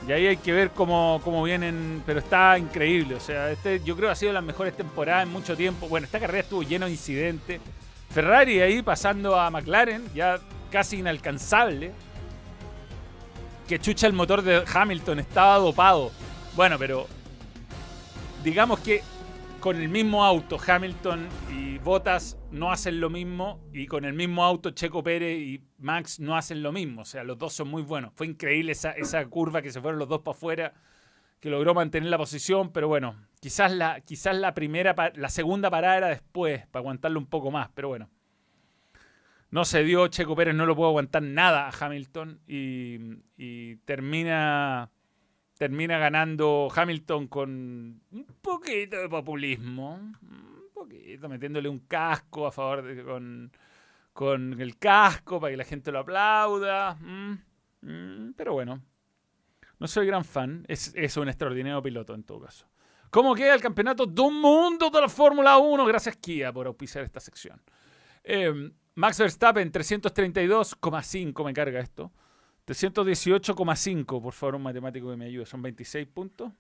Y 0.08 0.12
ahí 0.12 0.26
hay 0.26 0.38
que 0.38 0.52
ver 0.52 0.72
cómo, 0.72 1.22
cómo 1.24 1.44
vienen, 1.44 2.02
pero 2.04 2.18
está 2.18 2.58
increíble. 2.58 3.14
O 3.14 3.20
sea, 3.20 3.52
este 3.52 3.80
yo 3.84 3.96
creo 3.96 4.10
que 4.10 4.14
ha 4.14 4.16
sido 4.16 4.34
las 4.34 4.44
mejores 4.44 4.76
temporadas 4.76 5.22
en 5.28 5.32
mucho 5.32 5.56
tiempo. 5.56 5.88
Bueno, 5.88 6.06
esta 6.06 6.20
carrera 6.20 6.40
estuvo 6.40 6.64
lleno 6.64 6.88
de 6.88 6.94
incidentes. 6.94 7.62
Ferrari 8.10 8.60
ahí 8.60 8.82
pasando 8.82 9.40
a 9.40 9.52
McLaren, 9.52 10.04
ya 10.16 10.40
casi 10.72 10.98
inalcanzable. 10.98 11.92
Que 13.68 13.80
chucha 13.80 14.08
el 14.08 14.14
motor 14.14 14.42
de 14.42 14.64
Hamilton, 14.74 15.20
estaba 15.20 15.58
dopado. 15.58 16.12
Bueno, 16.56 16.78
pero 16.80 17.08
digamos 18.44 18.80
que 18.80 19.02
con 19.60 19.80
el 19.80 19.90
mismo 19.90 20.26
auto 20.26 20.58
Hamilton 20.66 21.28
y 21.56 21.78
Bottas 21.78 22.38
no 22.50 22.72
hacen 22.72 23.00
lo 23.00 23.10
mismo 23.10 23.62
y 23.72 23.86
con 23.86 24.06
el 24.06 24.14
mismo 24.14 24.44
auto 24.44 24.72
Checo 24.72 25.04
Pérez 25.04 25.38
y 25.38 25.62
Max 25.78 26.20
no 26.20 26.36
hacen 26.36 26.64
lo 26.64 26.72
mismo. 26.72 27.04
O 27.04 27.06
sea, 27.06 27.24
los 27.24 27.38
dos 27.38 27.54
son 27.54 27.70
muy 27.70 27.84
buenos. 27.84 28.12
Fue 28.16 28.26
increíble 28.26 28.72
esa, 28.72 28.92
esa 28.92 29.24
curva 29.28 29.62
que 29.62 29.72
se 29.72 29.80
fueron 29.80 30.00
los 30.00 30.10
dos 30.10 30.22
para 30.22 30.36
afuera, 30.36 30.74
que 31.40 31.50
logró 31.50 31.74
mantener 31.74 32.10
la 32.10 32.18
posición, 32.18 32.72
pero 32.72 32.88
bueno, 32.88 33.16
quizás 33.40 33.72
la, 33.72 34.02
quizás 34.02 34.36
la 34.36 34.54
primera, 34.54 34.96
la 35.16 35.30
segunda 35.30 35.70
parada 35.70 35.98
era 35.98 36.08
después, 36.08 36.66
para 36.68 36.82
aguantarlo 36.82 37.20
un 37.20 37.28
poco 37.28 37.52
más, 37.52 37.70
pero 37.74 37.90
bueno. 37.90 38.10
No 39.52 39.66
se 39.66 39.84
dio, 39.84 40.08
Checo 40.08 40.34
Pérez 40.34 40.56
no 40.56 40.66
lo 40.66 40.78
pudo 40.78 40.88
aguantar 40.88 41.22
nada 41.22 41.68
a 41.68 41.74
Hamilton 41.78 42.40
y, 42.48 43.76
termina 43.86 44.90
termina 45.58 46.00
ganando 46.00 46.70
Hamilton 46.74 47.28
con 47.28 48.02
un 48.10 48.26
poquito 48.42 48.98
de 48.98 49.10
populismo, 49.10 49.94
un 49.94 50.70
poquito, 50.74 51.30
metiéndole 51.30 51.70
un 51.70 51.80
casco 51.80 52.48
a 52.48 52.52
favor 52.52 52.82
de 52.82 53.04
con, 53.04 53.52
con 54.12 54.60
el 54.60 54.78
casco 54.80 55.40
para 55.40 55.52
que 55.52 55.58
la 55.58 55.66
gente 55.66 55.92
lo 55.92 56.00
aplauda. 56.00 56.96
mm, 56.96 57.34
mm, 57.82 58.34
pero 58.36 58.54
bueno, 58.54 58.82
no 59.78 59.88
soy 59.88 60.08
gran 60.08 60.24
fan, 60.24 60.66
es, 60.68 60.94
es 60.96 61.18
un 61.18 61.28
extraordinario 61.28 61.84
piloto 61.84 62.16
en 62.16 62.24
todo 62.24 62.40
caso. 62.40 62.68
¿Cómo 63.12 63.36
queda 63.36 63.54
el 63.54 63.62
campeonato 63.62 64.06
del 64.06 64.32
mundo 64.32 64.90
de 64.90 65.02
la 65.02 65.10
Fórmula 65.10 65.58
1? 65.58 65.86
Gracias 65.86 66.16
Kia 66.16 66.54
por 66.54 66.66
auspiciar 66.66 67.04
esta 67.04 67.20
sección. 67.20 67.62
Eh, 68.24 68.72
Max 68.96 69.20
Verstappen, 69.20 69.72
332,5 69.72 71.46
me 71.46 71.54
carga 71.54 71.80
esto. 71.80 72.12
318,5, 72.68 74.22
por 74.22 74.34
favor, 74.34 74.56
un 74.56 74.64
matemático 74.64 75.10
que 75.10 75.18
me 75.18 75.26
ayude. 75.26 75.46
Son 75.46 75.62
26 75.62 76.08
puntos. 76.08 76.52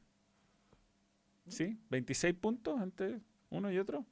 ¿Sí? 1.47 1.77
26 1.89 2.33
puntos 2.35 2.81
entre 2.81 3.19
uno 3.49 3.71
y 3.71 3.77
otro. 3.77 4.05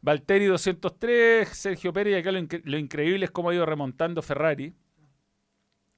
Valtteri 0.00 0.46
203, 0.46 1.48
Sergio 1.48 1.92
Pérez, 1.92 2.12
y 2.14 2.16
acá 2.18 2.30
lo, 2.30 2.38
incre- 2.38 2.62
lo 2.64 2.78
increíble 2.78 3.24
es 3.24 3.30
cómo 3.32 3.50
ha 3.50 3.54
ido 3.54 3.66
remontando 3.66 4.22
Ferrari, 4.22 4.72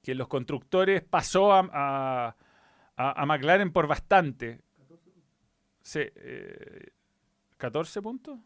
que 0.01 0.15
los 0.15 0.27
constructores 0.27 1.03
pasó 1.03 1.53
a, 1.53 1.59
a- 1.71 2.35
a- 2.97 3.21
a 3.21 3.25
McLaren 3.27 3.71
por 3.71 3.85
bastante. 3.87 4.59
Sí, 5.83 5.99
eh, 6.15 6.87
14 7.57 8.01
puntos. 8.01 8.39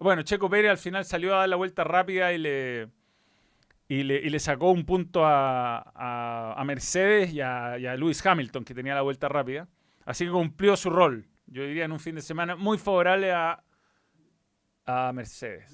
Bueno, 0.00 0.22
Checo 0.22 0.48
Pérez 0.48 0.70
al 0.70 0.78
final 0.78 1.04
salió 1.04 1.34
a 1.34 1.40
dar 1.40 1.48
la 1.48 1.56
vuelta 1.56 1.84
rápida 1.84 2.32
y 2.32 2.38
le, 2.38 2.88
y 3.88 4.02
le, 4.04 4.16
y 4.16 4.30
le 4.30 4.38
sacó 4.40 4.70
un 4.70 4.84
punto 4.84 5.24
a, 5.26 5.78
a- 5.94 6.54
a 6.60 6.64
Mercedes 6.64 7.32
y 7.32 7.40
a, 7.40 7.78
y 7.78 7.86
a 7.86 7.96
Lewis 7.96 8.24
Hamilton, 8.24 8.64
que 8.64 8.74
tenía 8.74 8.94
la 8.94 9.02
vuelta 9.02 9.28
rápida. 9.28 9.68
Así 10.04 10.24
que 10.26 10.30
cumplió 10.30 10.76
su 10.76 10.90
rol. 10.90 11.26
Yo 11.46 11.64
diría 11.64 11.84
en 11.86 11.92
un 11.92 12.00
fin 12.00 12.14
de 12.14 12.22
semana 12.22 12.56
muy 12.56 12.78
favorable 12.78 13.32
a, 13.32 13.62
a 14.86 15.12
Mercedes. 15.12 15.72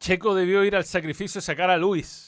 Checo 0.00 0.34
debió 0.34 0.64
ir 0.64 0.74
al 0.76 0.84
sacrificio 0.84 1.38
y 1.38 1.42
sacar 1.42 1.70
a 1.70 1.76
Luis. 1.76 2.27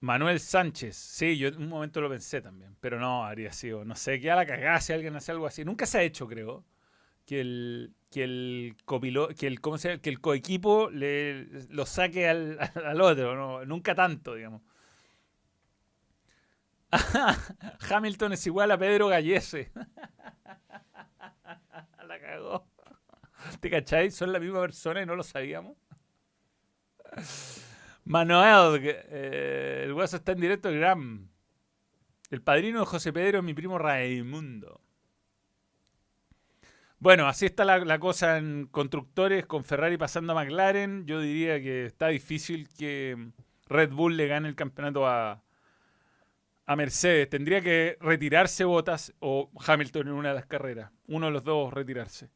Manuel 0.00 0.40
Sánchez. 0.40 0.96
Sí, 0.96 1.36
yo 1.38 1.48
en 1.48 1.56
un 1.58 1.68
momento 1.68 2.00
lo 2.00 2.08
pensé 2.08 2.40
también. 2.40 2.76
Pero 2.80 2.98
no, 2.98 3.24
habría 3.24 3.52
sido. 3.52 3.84
No 3.84 3.94
sé, 3.96 4.20
que 4.20 4.30
a 4.30 4.36
la 4.36 4.46
cagada 4.46 4.80
si 4.80 4.92
alguien 4.92 5.16
hace 5.16 5.32
algo 5.32 5.46
así. 5.46 5.64
Nunca 5.64 5.86
se 5.86 5.98
ha 5.98 6.02
hecho, 6.02 6.26
creo. 6.26 6.64
Que 7.26 7.40
el, 7.40 7.94
que 8.10 8.24
el 8.24 8.76
copilo, 8.84 9.28
que 9.28 9.46
el, 9.46 9.60
¿cómo 9.60 9.78
se? 9.78 10.00
Que 10.00 10.10
el 10.10 10.20
coequipo 10.20 10.90
le, 10.90 11.44
lo 11.70 11.86
saque 11.86 12.28
al, 12.28 12.58
al 12.84 13.00
otro. 13.00 13.34
No, 13.36 13.64
nunca 13.64 13.94
tanto, 13.94 14.34
digamos. 14.34 14.62
Hamilton 17.90 18.32
es 18.32 18.46
igual 18.46 18.70
a 18.70 18.78
Pedro 18.78 19.08
Gallese. 19.08 19.70
la 22.06 22.20
cagó. 22.20 22.66
¿Te 23.60 23.70
cacháis? 23.70 24.14
Son 24.14 24.32
la 24.32 24.40
misma 24.40 24.60
persona 24.60 25.02
y 25.02 25.06
no 25.06 25.14
lo 25.14 25.22
sabíamos. 25.22 25.76
Manuel, 28.10 28.80
eh, 28.84 29.82
el 29.84 29.94
guaso 29.94 30.16
está 30.16 30.32
en 30.32 30.40
directo 30.40 30.68
de 30.68 30.78
Gram. 30.78 31.28
El 32.28 32.42
padrino 32.42 32.80
de 32.80 32.86
José 32.86 33.12
Pedro 33.12 33.38
es 33.38 33.44
mi 33.44 33.54
primo 33.54 33.78
Raimundo. 33.78 34.80
Bueno, 36.98 37.28
así 37.28 37.46
está 37.46 37.64
la, 37.64 37.78
la 37.78 38.00
cosa 38.00 38.38
en 38.38 38.66
constructores, 38.66 39.46
con 39.46 39.62
Ferrari 39.62 39.96
pasando 39.96 40.32
a 40.32 40.42
McLaren. 40.42 41.06
Yo 41.06 41.20
diría 41.20 41.60
que 41.62 41.86
está 41.86 42.08
difícil 42.08 42.68
que 42.76 43.30
Red 43.68 43.92
Bull 43.92 44.16
le 44.16 44.26
gane 44.26 44.48
el 44.48 44.56
campeonato 44.56 45.06
a, 45.06 45.44
a 46.66 46.76
Mercedes. 46.76 47.30
Tendría 47.30 47.60
que 47.60 47.96
retirarse 48.00 48.64
Bottas 48.64 49.14
o 49.20 49.52
Hamilton 49.64 50.08
en 50.08 50.14
una 50.14 50.30
de 50.30 50.34
las 50.34 50.46
carreras. 50.46 50.90
Uno 51.06 51.26
de 51.26 51.32
los 51.32 51.44
dos 51.44 51.72
retirarse. 51.72 52.28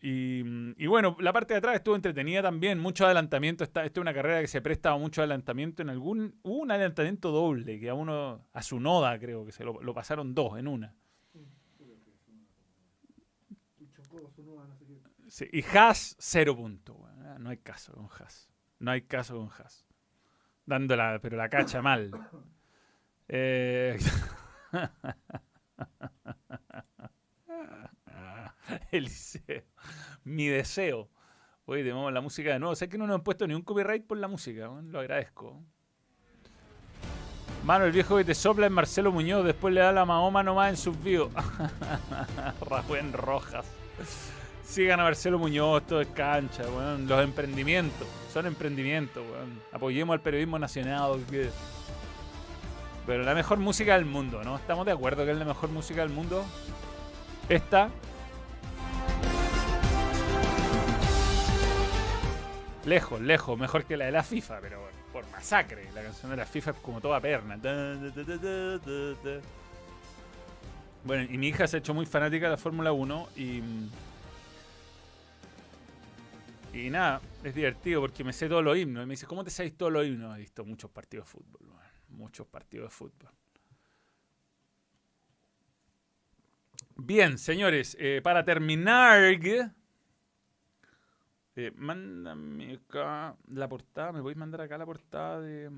Y, 0.00 0.86
bueno, 0.86 1.16
la 1.18 1.32
parte 1.32 1.54
de 1.54 1.58
atrás 1.58 1.74
estuvo 1.74 1.96
entretenida 1.96 2.42
también, 2.42 2.78
mucho 2.78 3.04
adelantamiento. 3.04 3.64
Esta, 3.64 3.84
esta 3.84 3.98
es 3.98 4.02
una 4.02 4.14
carrera 4.14 4.40
que 4.40 4.46
se 4.46 4.60
presta 4.60 4.92
a 4.92 4.96
mucho 4.96 5.22
adelantamiento. 5.22 5.82
En 5.82 5.90
algún 5.90 6.38
hubo 6.42 6.58
un 6.58 6.70
adelantamiento 6.70 7.32
doble, 7.32 7.80
que 7.80 7.88
a 7.88 7.94
uno, 7.94 8.46
a 8.52 8.62
su 8.62 8.78
noda 8.78 9.18
creo 9.18 9.44
que 9.44 9.52
se 9.52 9.64
lo, 9.64 9.94
pasaron 9.94 10.34
dos 10.34 10.58
en 10.58 10.68
una. 10.68 10.94
Y 15.52 15.62
Haas, 15.76 16.16
cero 16.18 16.56
puntos. 16.56 16.96
weón. 16.96 17.26
Ah, 17.26 17.38
No 17.38 17.50
hay 17.50 17.58
caso 17.58 17.92
con 17.92 18.06
Haas. 18.06 18.48
No 18.78 18.92
hay 18.92 19.02
caso 19.02 19.36
con 19.36 19.50
Haas. 19.50 19.84
Dándola, 20.64 21.18
pero 21.20 21.36
la 21.36 21.48
cacha 21.48 21.82
mal. 21.82 22.12
Eh, 23.26 23.98
Eliseo. 28.90 29.62
Mi 30.24 30.48
deseo. 30.48 31.08
Oye, 31.66 31.82
tenemos 31.82 32.12
la 32.12 32.20
música 32.20 32.52
de 32.52 32.58
nuevo. 32.58 32.74
Sé 32.74 32.88
que 32.88 32.98
no 32.98 33.06
nos 33.06 33.16
han 33.16 33.22
puesto 33.22 33.46
ni 33.46 33.54
un 33.54 33.62
copyright 33.62 34.06
por 34.06 34.18
la 34.18 34.28
música. 34.28 34.70
Lo 34.82 35.00
agradezco. 35.00 35.62
Mano, 37.64 37.84
el 37.84 37.92
viejo 37.92 38.16
que 38.16 38.24
te 38.24 38.34
sopla 38.34 38.66
es 38.66 38.72
Marcelo 38.72 39.12
Muñoz. 39.12 39.44
Después 39.44 39.74
le 39.74 39.80
da 39.80 39.92
la 39.92 40.04
Mahoma 40.04 40.42
nomás 40.42 40.70
en 40.70 40.76
sus 40.76 41.02
views. 41.02 41.30
Rajuen 42.70 43.12
Rojas. 43.12 43.66
Sigan 44.64 45.00
a 45.00 45.04
Marcelo 45.04 45.38
Muñoz, 45.38 45.86
todo 45.86 46.00
es 46.00 46.08
cancha, 46.08 46.62
weón. 46.64 47.08
Los 47.08 47.24
emprendimientos, 47.24 48.06
son 48.32 48.46
emprendimientos, 48.46 49.24
weón. 49.30 49.60
Apoyemos 49.72 50.14
al 50.14 50.20
periodismo 50.20 50.58
nacional. 50.58 51.24
Pero 53.06 53.22
la 53.22 53.34
mejor 53.34 53.58
música 53.58 53.94
del 53.94 54.04
mundo, 54.04 54.42
¿no? 54.44 54.56
¿Estamos 54.56 54.84
de 54.84 54.92
acuerdo 54.92 55.24
que 55.24 55.32
es 55.32 55.38
la 55.38 55.46
mejor 55.46 55.70
música 55.70 56.02
del 56.02 56.10
mundo? 56.10 56.44
Esta. 57.48 57.90
Lejos, 62.88 63.20
lejos, 63.20 63.58
mejor 63.58 63.84
que 63.84 63.98
la 63.98 64.06
de 64.06 64.12
la 64.12 64.22
FIFA, 64.22 64.60
pero 64.62 64.80
bueno, 64.80 64.96
por 65.12 65.30
masacre. 65.30 65.92
La 65.94 66.02
canción 66.02 66.30
de 66.30 66.38
la 66.38 66.46
FIFA 66.46 66.70
es 66.70 66.76
como 66.78 67.02
toda 67.02 67.20
perna. 67.20 67.58
Bueno, 71.04 71.30
y 71.30 71.36
mi 71.36 71.48
hija 71.48 71.66
se 71.66 71.76
ha 71.76 71.80
hecho 71.80 71.92
muy 71.92 72.06
fanática 72.06 72.46
de 72.46 72.52
la 72.52 72.56
Fórmula 72.56 72.92
1 72.92 73.28
y. 73.36 73.62
Y 76.72 76.90
nada, 76.90 77.20
es 77.44 77.54
divertido 77.54 78.00
porque 78.00 78.24
me 78.24 78.32
sé 78.32 78.48
todos 78.48 78.64
los 78.64 78.76
himnos. 78.78 79.04
Y 79.04 79.06
me 79.06 79.12
dice, 79.12 79.26
¿cómo 79.26 79.44
te 79.44 79.50
sabes 79.50 79.76
todos 79.76 79.92
los 79.92 80.06
himnos? 80.06 80.36
He 80.36 80.40
visto 80.40 80.64
muchos 80.64 80.90
partidos 80.90 81.26
de 81.26 81.32
fútbol, 81.32 81.60
muchos 82.08 82.46
partidos 82.46 82.90
de 82.90 82.96
fútbol. 82.96 83.30
Bien, 86.96 87.36
señores, 87.36 87.96
eh, 88.00 88.20
para 88.22 88.44
terminar, 88.44 89.38
eh, 91.58 91.72
mándame 91.74 92.74
acá 92.74 93.36
la 93.48 93.68
portada. 93.68 94.12
¿Me 94.12 94.20
podéis 94.20 94.38
mandar 94.38 94.60
acá 94.60 94.78
la 94.78 94.86
portada 94.86 95.40
de. 95.40 95.68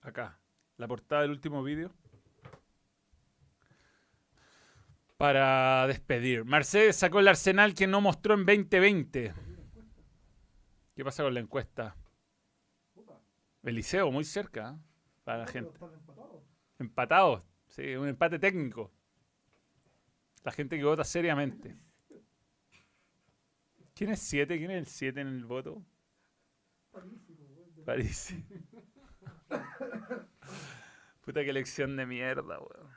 Acá, 0.00 0.38
la 0.78 0.88
portada 0.88 1.20
del 1.22 1.32
último 1.32 1.62
vídeo? 1.62 1.92
Para 5.18 5.86
despedir. 5.86 6.46
Mercedes 6.46 6.96
sacó 6.96 7.20
el 7.20 7.28
arsenal 7.28 7.74
que 7.74 7.86
no 7.86 8.00
mostró 8.00 8.34
en 8.34 8.46
2020. 8.46 9.34
¿Qué 10.96 11.04
pasa 11.04 11.24
con 11.24 11.34
la 11.34 11.40
encuesta? 11.40 11.94
Eliseo, 13.62 14.10
muy 14.10 14.24
cerca 14.24 14.70
¿eh? 14.70 14.82
para 15.24 15.38
la 15.40 15.46
gente. 15.46 15.78
Empatados, 16.78 17.42
sí, 17.66 17.96
un 17.96 18.08
empate 18.08 18.38
técnico. 18.38 18.90
La 20.42 20.52
gente 20.52 20.78
que 20.78 20.84
vota 20.84 21.04
seriamente. 21.04 21.76
¿Quién 23.98 24.10
es 24.10 24.20
7? 24.20 24.56
¿Quién 24.58 24.70
es 24.70 24.78
el 24.78 24.86
7 24.86 25.20
en 25.22 25.26
el 25.26 25.44
voto? 25.44 25.82
París. 27.84 28.32
Puta 31.24 31.42
que 31.42 31.50
elección 31.50 31.96
de 31.96 32.06
mierda, 32.06 32.60
weón. 32.60 32.92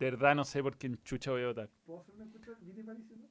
De 0.00 0.10
verdad 0.10 0.34
no 0.34 0.44
sé 0.44 0.60
por 0.60 0.76
quién 0.76 1.00
chucha 1.04 1.30
voy 1.30 1.44
a 1.44 1.46
votar. 1.46 1.70
¿Puedo 1.86 2.00
hacer 2.00 2.16
una 2.16 2.24
encuesta? 2.24 2.50
¿Viene 2.62 2.82
Parísimo? 2.82 3.30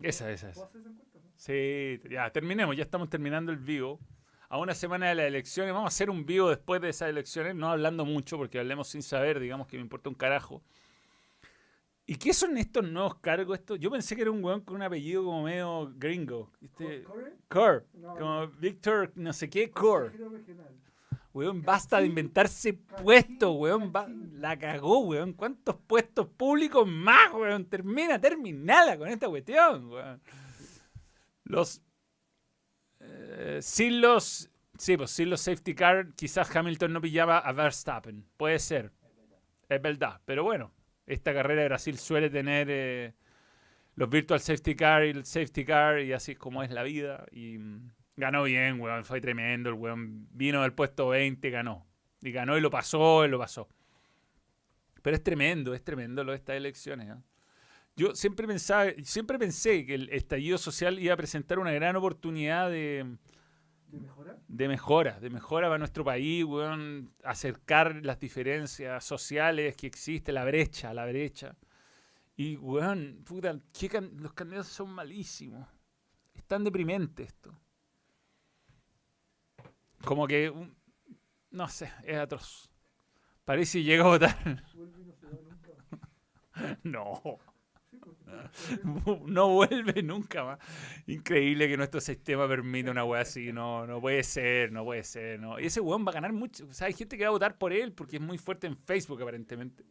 Esa, 0.00 0.30
esa, 0.32 0.50
¿Puedo 0.52 0.66
hacer 0.66 0.80
esa 0.80 0.90
encuesta? 0.92 1.18
no? 1.18 1.30
Sí, 1.36 2.00
ya, 2.08 2.30
terminemos, 2.30 2.74
ya 2.74 2.84
estamos 2.84 3.10
terminando 3.10 3.52
el 3.52 3.58
vivo. 3.58 4.00
A 4.48 4.56
una 4.56 4.72
semana 4.74 5.10
de 5.10 5.14
las 5.14 5.26
elecciones, 5.26 5.74
vamos 5.74 5.88
a 5.88 5.94
hacer 5.94 6.08
un 6.08 6.24
vivo 6.24 6.48
después 6.48 6.80
de 6.80 6.88
esas 6.88 7.10
elecciones, 7.10 7.54
no 7.54 7.68
hablando 7.68 8.06
mucho, 8.06 8.38
porque 8.38 8.58
hablemos 8.58 8.88
sin 8.88 9.02
saber, 9.02 9.40
digamos 9.40 9.66
que 9.66 9.76
me 9.76 9.82
importa 9.82 10.08
un 10.08 10.14
carajo. 10.14 10.62
¿Y 12.10 12.16
qué 12.16 12.32
son 12.32 12.56
estos 12.56 12.88
nuevos 12.90 13.16
cargos? 13.16 13.58
Estos? 13.58 13.78
Yo 13.78 13.90
pensé 13.90 14.16
que 14.16 14.22
era 14.22 14.30
un 14.30 14.42
weón 14.42 14.62
con 14.62 14.76
un 14.76 14.82
apellido 14.82 15.24
como 15.24 15.42
medio 15.42 15.92
gringo. 15.94 16.50
¿viste? 16.58 17.04
Core, 17.48 17.84
No, 17.92 18.14
como 18.14 18.40
no. 18.46 18.48
Víctor 18.48 19.12
no 19.14 19.30
sé 19.34 19.50
qué, 19.50 19.70
Core. 19.70 20.12
Weón, 21.34 21.60
basta 21.62 22.00
de 22.00 22.06
inventarse 22.06 22.72
puestos, 22.72 23.54
weón. 23.54 23.92
va- 23.94 24.08
la 24.32 24.58
cagó, 24.58 25.00
weón. 25.00 25.34
¿Cuántos 25.34 25.76
puestos 25.86 26.26
públicos 26.28 26.88
más, 26.88 27.30
weón? 27.34 27.66
Termina, 27.66 28.18
terminala 28.18 28.96
con 28.96 29.08
esta 29.08 29.28
cuestión, 29.28 29.90
weón. 29.90 30.22
Los. 31.44 31.82
eh, 33.00 33.58
sin 33.60 34.00
los. 34.00 34.50
Sí, 34.78 34.96
pues 34.96 35.10
sin 35.10 35.28
los 35.28 35.42
safety 35.42 35.74
car, 35.74 36.14
quizás 36.14 36.54
Hamilton 36.56 36.92
no 36.94 37.00
pillaba 37.02 37.38
a 37.38 37.52
Verstappen. 37.52 38.24
Puede 38.38 38.58
ser. 38.60 38.92
Es 39.68 39.82
verdad. 39.82 40.20
Pero 40.24 40.44
bueno, 40.44 40.72
esta 41.08 41.34
carrera 41.34 41.62
de 41.62 41.68
Brasil 41.68 41.98
suele 41.98 42.30
tener 42.30 42.68
eh, 42.70 43.14
los 43.96 44.08
virtual 44.08 44.40
safety 44.40 44.76
car 44.76 45.04
y 45.04 45.10
el 45.10 45.24
safety 45.24 45.64
car, 45.64 46.00
y 46.00 46.12
así 46.12 46.32
es 46.32 46.38
como 46.38 46.62
es 46.62 46.70
la 46.70 46.82
vida. 46.82 47.26
Y. 47.32 47.58
mm, 47.58 47.90
Ganó 48.18 48.42
bien, 48.42 48.80
weón. 48.80 49.04
Fue 49.04 49.20
tremendo. 49.20 49.70
El 49.70 49.76
weón 49.76 50.26
vino 50.32 50.62
del 50.62 50.72
puesto 50.72 51.08
20, 51.08 51.50
ganó. 51.50 51.86
Y 52.20 52.32
ganó 52.32 52.58
y 52.58 52.60
lo 52.60 52.68
pasó, 52.68 53.24
y 53.24 53.28
lo 53.28 53.38
pasó. 53.38 53.68
Pero 55.02 55.14
es 55.14 55.22
tremendo, 55.22 55.72
es 55.72 55.84
tremendo 55.84 56.24
lo 56.24 56.32
de 56.32 56.38
estas 56.38 56.56
elecciones. 56.56 57.10
¿ah? 57.10 57.22
Yo 57.94 58.16
siempre 58.16 58.48
pensaba, 58.48 58.90
siempre 59.04 59.38
pensé 59.38 59.86
que 59.86 59.94
el 59.94 60.08
estallido 60.10 60.58
social 60.58 60.98
iba 60.98 61.14
a 61.14 61.16
presentar 61.16 61.60
una 61.60 61.70
gran 61.70 61.94
oportunidad 61.94 62.70
de, 62.70 63.06
¿De 63.88 63.98
mejora? 64.00 64.38
de 64.48 64.68
mejora, 64.68 65.20
de 65.20 65.30
mejora 65.30 65.66
para 65.68 65.78
nuestro 65.78 66.04
país, 66.04 66.44
weón, 66.44 67.12
acercar 67.24 68.00
las 68.04 68.18
diferencias 68.20 69.02
sociales 69.04 69.76
que 69.76 69.86
existe, 69.86 70.30
la 70.32 70.44
brecha, 70.44 70.92
la 70.94 71.06
brecha. 71.06 71.56
Y, 72.36 72.56
weón, 72.56 73.22
puta, 73.24 73.58
can- 73.90 74.12
los 74.22 74.32
candidatos 74.34 74.68
son 74.68 74.90
malísimos. 74.90 75.66
Es 76.34 76.44
tan 76.44 76.64
deprimente 76.64 77.22
esto. 77.24 77.58
Como 80.04 80.26
que, 80.26 80.50
un- 80.50 80.76
no 81.50 81.68
sé, 81.68 81.90
es 82.04 82.16
atroz. 82.18 82.70
Parece 83.44 83.78
que 83.78 83.84
llega 83.84 84.04
a 84.04 84.08
votar. 84.08 84.36
No. 86.82 87.20
No, 89.26 89.48
vuelve 89.48 90.02
nunca 90.02 90.44
más. 90.44 90.58
Increíble 91.06 91.68
que 91.68 91.76
nuestro 91.76 92.00
sistema 92.00 92.48
permita 92.48 92.90
una 92.90 93.04
weá 93.04 93.22
así. 93.22 93.52
No, 93.52 93.86
no 93.86 94.00
puede 94.00 94.22
ser, 94.22 94.72
no 94.72 94.84
puede 94.84 95.04
ser. 95.04 95.40
No. 95.40 95.58
Y 95.60 95.66
ese 95.66 95.80
weón 95.80 96.06
va 96.06 96.10
a 96.10 96.14
ganar 96.14 96.32
mucho. 96.32 96.66
O 96.66 96.72
sea, 96.72 96.86
hay 96.86 96.92
gente 96.92 97.16
que 97.16 97.24
va 97.24 97.28
a 97.28 97.32
votar 97.32 97.58
por 97.58 97.72
él 97.72 97.92
porque 97.92 98.16
es 98.16 98.22
muy 98.22 98.38
fuerte 98.38 98.66
en 98.66 98.76
Facebook, 98.76 99.22
aparentemente. 99.22 99.84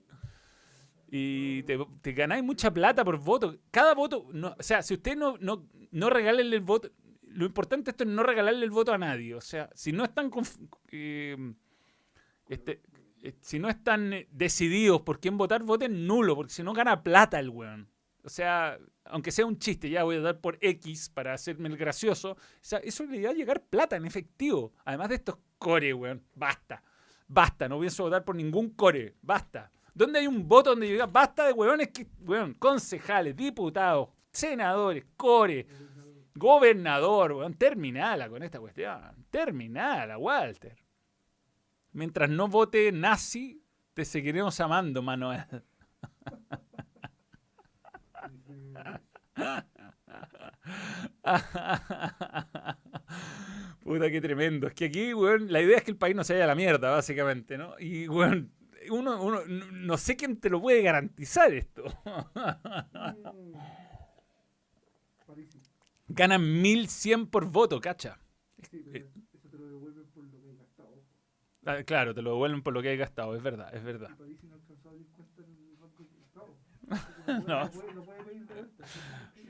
Y 1.10 1.64
te, 1.64 1.78
te 2.02 2.12
ganáis 2.12 2.44
mucha 2.44 2.72
plata 2.72 3.04
por 3.06 3.18
voto. 3.18 3.58
Cada 3.72 3.94
voto. 3.94 4.28
No, 4.34 4.56
o 4.58 4.64
sea, 4.64 4.82
si 4.82 4.96
usted 4.96 5.16
no, 5.16 5.38
no, 5.40 5.68
no 5.92 6.10
el 6.10 6.62
voto. 6.62 6.90
Lo 7.24 7.46
importante 7.46 7.92
esto 7.92 8.04
es 8.04 8.10
no 8.10 8.24
regalarle 8.24 8.66
el 8.66 8.72
voto 8.72 8.94
a 8.94 8.98
nadie. 8.98 9.36
O 9.36 9.42
sea, 9.42 9.70
si 9.74 9.92
no 9.92 10.04
están. 10.04 10.32
eh, 10.92 11.54
este, 12.50 12.82
eh, 13.24 13.34
si 13.42 13.60
no 13.60 13.70
están 13.70 14.14
eh, 14.14 14.28
decididos 14.32 15.02
por 15.02 15.20
quién 15.20 15.38
votar, 15.38 15.64
voten 15.64 16.08
nulo, 16.08 16.36
porque 16.36 16.54
si 16.54 16.64
no 16.64 16.74
gana 16.74 17.04
plata 17.04 17.40
el 17.40 17.50
weón. 17.50 17.90
O 18.28 18.30
sea, 18.30 18.78
aunque 19.06 19.32
sea 19.32 19.46
un 19.46 19.58
chiste, 19.58 19.90
ya 19.90 20.04
voy 20.04 20.18
a 20.18 20.20
dar 20.20 20.42
por 20.42 20.58
X 20.60 21.10
para 21.10 21.34
hacerme 21.34 21.70
el 21.70 21.78
gracioso. 21.78 22.32
O 22.32 22.38
sea, 22.60 22.80
eso 22.80 23.06
le 23.06 23.24
va 23.24 23.30
a 23.30 23.34
llegar 23.34 23.64
plata 23.64 23.96
en 23.96 24.06
efectivo. 24.06 24.74
Además 24.84 25.08
de 25.08 25.16
estos 25.16 25.38
core, 25.58 25.94
weón. 25.94 26.22
Basta. 26.36 26.84
Basta. 27.26 27.70
No 27.70 27.80
pienso 27.80 28.04
votar 28.04 28.26
por 28.26 28.36
ningún 28.36 28.72
core. 28.72 29.16
Basta. 29.22 29.72
¿Dónde 29.94 30.20
hay 30.20 30.28
un 30.28 30.46
voto 30.46 30.72
donde 30.72 30.88
diga 30.88 31.06
basta 31.06 31.48
de 31.48 31.54
weones 31.54 31.88
que, 31.88 32.06
weón, 32.20 32.56
concejales, 32.56 33.34
diputados, 33.34 34.10
senadores, 34.30 35.06
core, 35.16 35.66
gobernador, 36.36 37.32
weón? 37.32 37.54
Terminala 37.54 38.28
con 38.28 38.44
esta 38.44 38.60
cuestión. 38.60 39.26
Terminala, 39.30 40.18
Walter. 40.18 40.76
Mientras 41.94 42.30
no 42.30 42.50
vote 42.50 42.92
nazi, 42.92 43.64
te 43.94 44.04
seguiremos 44.04 44.60
amando, 44.60 45.02
Manuel. 45.02 45.46
Puta, 53.84 54.10
qué 54.12 54.22
tremendo. 54.22 54.68
Es 54.68 54.74
que 54.74 54.86
aquí, 54.86 55.14
weón, 55.14 55.52
la 55.52 55.62
idea 55.62 55.78
es 55.78 55.84
que 55.84 55.92
el 55.92 55.98
país 55.98 56.16
no 56.16 56.24
se 56.24 56.34
vaya 56.34 56.46
a 56.46 56.48
la 56.48 56.56
mierda, 56.56 56.92
básicamente, 56.92 57.58
¿no? 57.58 57.78
Y, 57.80 58.08
weón, 58.08 58.52
uno, 58.90 59.22
uno, 59.22 59.42
no 59.46 59.98
sé 59.98 60.16
quién 60.16 60.40
te 60.40 60.50
lo 60.50 60.62
puede 60.62 60.82
garantizar 60.82 61.54
esto. 61.54 61.84
Ganan 66.08 66.62
1100 66.62 67.28
por 67.28 67.50
voto, 67.52 67.82
cacha. 67.82 68.20
Sí, 68.72 68.82
pero 68.92 69.06
eso 69.34 69.50
te 69.50 69.58
lo 69.58 69.68
devuelven 69.68 70.06
por 70.14 70.24
lo 70.24 70.32
que 70.32 70.38
hay 70.50 70.56
gastado. 70.56 71.04
Ah, 71.66 71.84
Claro, 71.84 72.14
te 72.14 72.22
lo 72.22 72.32
devuelven 72.32 72.64
por 72.64 72.74
lo 72.74 72.82
que 72.82 72.90
hay 72.90 72.98
gastado, 72.98 73.36
es 73.36 73.44
verdad, 73.44 73.74
es 73.76 73.84
verdad. 73.84 74.10
Y 74.12 74.16
Parisi 74.16 74.48
no 74.48 74.56
alcanzó 74.56 74.90
a 74.90 74.94
dar 74.94 75.02
cuenta 75.16 75.42
en 75.44 75.70
el 75.70 75.76
Banco 75.78 76.04
del 76.04 76.22
Estado. 76.22 76.56
No. 77.48 77.70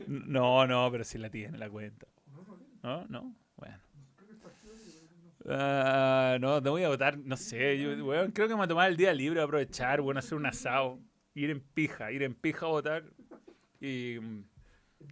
No 0.08 0.66
no 0.68 0.92
pero 0.92 1.04
sí 1.04 1.18
la 1.18 1.30
tiene 1.30 1.58
la 1.58 1.70
cuenta. 1.70 2.08
No, 2.28 2.44
no, 2.44 2.58
no. 2.58 3.08
¿No? 3.08 3.08
¿No? 3.22 3.36
Bueno. 3.56 3.78
De- 5.44 6.40
no. 6.40 6.62
Te 6.62 6.70
voy 6.70 6.84
a 6.84 6.90
votar, 6.90 7.18
no 7.18 7.38
sé, 7.38 7.80
yo, 7.80 8.06
weón, 8.06 8.32
creo 8.32 8.48
que 8.48 8.54
me 8.54 8.58
voy 8.58 8.66
a 8.66 8.68
tomar 8.68 8.90
el 8.90 8.98
día 8.98 9.14
libre, 9.14 9.42
aprovechar, 9.42 10.02
bueno, 10.02 10.20
hacer 10.20 10.36
un 10.38 10.46
asado, 10.46 11.00
ir 11.34 11.50
en 11.50 11.62
pija, 11.62 12.12
ir 12.12 12.24
en 12.24 12.34
pija 12.36 12.66
a 12.66 12.70
votar 12.70 13.04
y, 13.80 14.18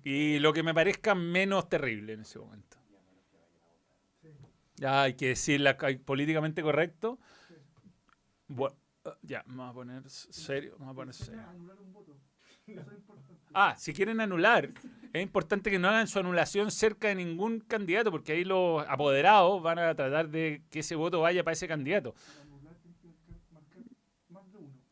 y 0.03 0.39
lo 0.39 0.53
que 0.53 0.63
me 0.63 0.73
parezca 0.73 1.15
menos 1.15 1.69
terrible 1.69 2.13
en 2.13 2.21
ese 2.21 2.39
momento. 2.39 2.77
Ya 4.77 5.03
hay 5.03 5.13
que 5.13 5.29
decirla 5.29 5.77
hay- 5.79 5.97
políticamente 5.97 6.61
correcto. 6.61 7.19
Bueno, 8.47 8.75
ya, 9.21 9.43
voy 9.47 9.67
a 9.67 9.73
poner 9.73 10.09
serio, 10.09 10.75
voy 10.79 10.89
a 10.89 10.93
poner 10.93 11.13
serio. 11.13 11.41
Ah, 13.53 13.75
si 13.77 13.93
quieren 13.93 14.19
anular, 14.19 14.71
es 15.13 15.23
importante 15.23 15.71
que 15.71 15.79
no 15.79 15.87
hagan 15.87 16.07
su 16.07 16.19
anulación 16.19 16.71
cerca 16.71 17.07
de 17.07 17.15
ningún 17.15 17.59
candidato, 17.59 18.11
porque 18.11 18.33
ahí 18.33 18.43
los 18.43 18.85
apoderados 18.87 19.61
van 19.61 19.79
a 19.79 19.95
tratar 19.95 20.29
de 20.29 20.63
que 20.69 20.79
ese 20.79 20.95
voto 20.95 21.21
vaya 21.21 21.43
para 21.43 21.53
ese 21.53 21.67
candidato. 21.67 22.15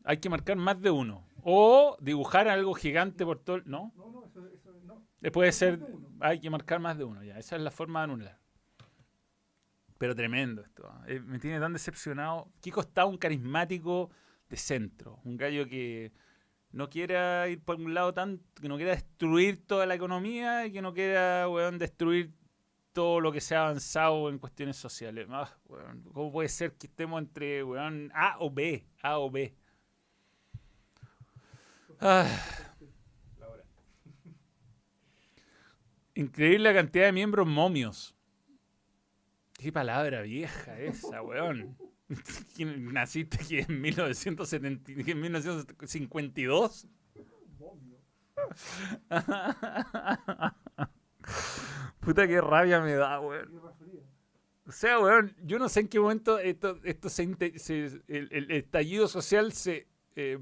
Hay 0.04 0.18
que 0.18 0.28
marcar 0.28 0.56
más 0.56 0.80
de 0.80 0.90
uno. 0.90 1.26
O 1.42 1.96
dibujar 2.00 2.48
algo 2.48 2.74
gigante 2.74 3.24
por 3.24 3.38
todo 3.38 3.56
el... 3.56 3.62
¿No? 3.66 3.92
No, 3.96 4.10
no, 4.10 4.24
eso, 4.24 4.46
eso 4.46 4.72
no. 4.84 5.02
Puede 5.32 5.52
ser... 5.52 5.78
Hay 6.20 6.40
que 6.40 6.48
marcar 6.48 6.80
más 6.80 6.96
de 6.96 7.04
uno, 7.04 7.22
ya. 7.22 7.38
Esa 7.38 7.56
es 7.56 7.62
la 7.62 7.70
forma 7.70 8.00
de 8.00 8.04
anular. 8.04 8.43
Pero 10.04 10.14
tremendo 10.14 10.60
esto. 10.60 10.86
¿eh? 11.06 11.18
Me 11.20 11.38
tiene 11.38 11.58
tan 11.58 11.72
decepcionado. 11.72 12.52
Kiko 12.60 12.82
está 12.82 13.06
un 13.06 13.16
carismático 13.16 14.10
de 14.50 14.56
centro. 14.58 15.18
Un 15.24 15.38
gallo 15.38 15.66
que 15.66 16.12
no 16.72 16.90
quiera 16.90 17.48
ir 17.48 17.62
por 17.62 17.76
un 17.76 17.94
lado 17.94 18.12
tan... 18.12 18.42
Que 18.60 18.68
no 18.68 18.76
quiera 18.76 18.90
destruir 18.90 19.66
toda 19.66 19.86
la 19.86 19.94
economía 19.94 20.66
y 20.66 20.72
que 20.72 20.82
no 20.82 20.92
quiera, 20.92 21.48
weón, 21.48 21.78
destruir 21.78 22.34
todo 22.92 23.18
lo 23.18 23.32
que 23.32 23.40
se 23.40 23.56
ha 23.56 23.62
avanzado 23.62 24.28
en 24.28 24.38
cuestiones 24.38 24.76
sociales. 24.76 25.26
Ah, 25.30 25.50
¿Cómo 26.12 26.30
puede 26.30 26.50
ser 26.50 26.74
que 26.74 26.86
estemos 26.86 27.22
entre, 27.22 27.64
weón, 27.64 28.12
A 28.14 28.36
o 28.40 28.50
B? 28.50 28.86
A 29.00 29.18
o 29.20 29.30
B. 29.30 29.56
Ah. 31.98 32.28
Increíble 36.14 36.58
la 36.58 36.74
cantidad 36.74 37.06
de 37.06 37.12
miembros 37.12 37.46
momios. 37.46 38.13
Qué 39.64 39.72
palabra 39.72 40.20
vieja 40.20 40.78
esa, 40.78 41.22
weón. 41.22 41.74
¿Quién- 42.54 42.92
¿Naciste 42.92 43.38
aquí 43.40 43.60
en 43.60 43.80
1970, 43.80 44.92
y- 44.92 45.10
en 45.10 45.20
1952? 45.22 46.86
Momio. 47.58 47.96
Puta 52.00 52.28
qué 52.28 52.42
rabia 52.42 52.82
me 52.82 52.92
da, 52.92 53.18
weón. 53.20 53.58
O 54.66 54.70
sea, 54.72 54.98
weón, 55.00 55.34
yo 55.42 55.58
no 55.58 55.70
sé 55.70 55.80
en 55.80 55.88
qué 55.88 55.98
momento 55.98 56.38
esto, 56.38 56.78
esto 56.84 57.08
se, 57.08 57.22
el 57.22 58.50
estallido 58.50 59.08
social 59.08 59.50
se 59.54 59.88
eh, 60.14 60.40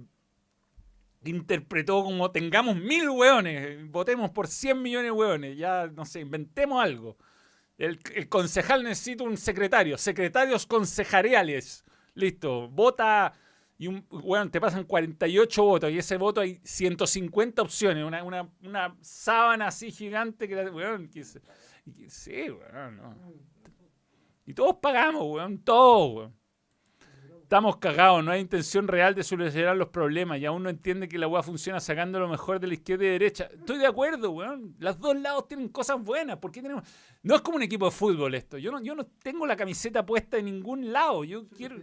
interpretó 1.22 2.02
como 2.02 2.32
tengamos 2.32 2.74
mil 2.74 3.08
weones, 3.08 3.88
votemos 3.88 4.32
por 4.32 4.48
100 4.48 4.82
millones 4.82 5.06
de 5.06 5.12
weones, 5.12 5.56
ya 5.56 5.86
no 5.86 6.04
sé, 6.06 6.18
inventemos 6.18 6.82
algo. 6.82 7.16
El, 7.82 8.28
concejal 8.28 8.84
necesita 8.84 9.24
un 9.24 9.36
secretario, 9.36 9.98
secretarios 9.98 10.66
concejariales. 10.66 11.84
Listo, 12.14 12.68
vota 12.68 13.32
y 13.76 13.88
un 13.88 14.06
weón, 14.08 14.52
te 14.52 14.60
pasan 14.60 14.84
48 14.84 15.64
votos 15.64 15.90
y 15.90 15.98
ese 15.98 16.16
voto 16.16 16.40
hay 16.40 16.60
150 16.62 17.60
opciones, 17.60 18.04
una, 18.04 18.22
una, 18.22 18.48
una 18.62 18.96
sábana 19.00 19.66
así 19.66 19.90
gigante 19.90 20.46
que 20.46 20.54
que- 21.10 22.08
sí, 22.08 22.50
weón, 22.50 22.96
no. 22.98 23.16
Y 24.46 24.54
todos 24.54 24.76
pagamos, 24.80 25.22
weón, 25.26 25.58
todos, 25.64 26.14
weón. 26.14 26.41
Estamos 27.52 27.76
cagados, 27.76 28.24
no 28.24 28.30
hay 28.30 28.40
intención 28.40 28.88
real 28.88 29.14
de 29.14 29.22
solucionar 29.22 29.76
los 29.76 29.88
problemas 29.88 30.38
y 30.38 30.46
aún 30.46 30.62
no 30.62 30.70
entiende 30.70 31.06
que 31.06 31.18
la 31.18 31.28
weá 31.28 31.42
funciona 31.42 31.80
sacando 31.80 32.18
lo 32.18 32.26
mejor 32.26 32.58
de 32.58 32.66
la 32.66 32.72
izquierda 32.72 33.04
y 33.04 33.08
derecha. 33.08 33.50
Estoy 33.52 33.76
de 33.76 33.86
acuerdo, 33.86 34.30
weón. 34.30 34.74
Los 34.78 34.98
dos 34.98 35.14
lados 35.20 35.48
tienen 35.48 35.68
cosas 35.68 36.02
buenas. 36.02 36.38
¿Por 36.38 36.50
tenemos.? 36.50 36.82
No 37.22 37.34
es 37.34 37.42
como 37.42 37.58
un 37.58 37.62
equipo 37.62 37.84
de 37.84 37.90
fútbol 37.90 38.34
esto. 38.36 38.56
Yo 38.56 38.72
no, 38.72 38.80
yo 38.82 38.94
no 38.94 39.04
tengo 39.22 39.46
la 39.46 39.54
camiseta 39.54 40.06
puesta 40.06 40.38
en 40.38 40.46
ningún 40.46 40.94
lado. 40.94 41.24
Yo 41.24 41.46
quiero. 41.46 41.76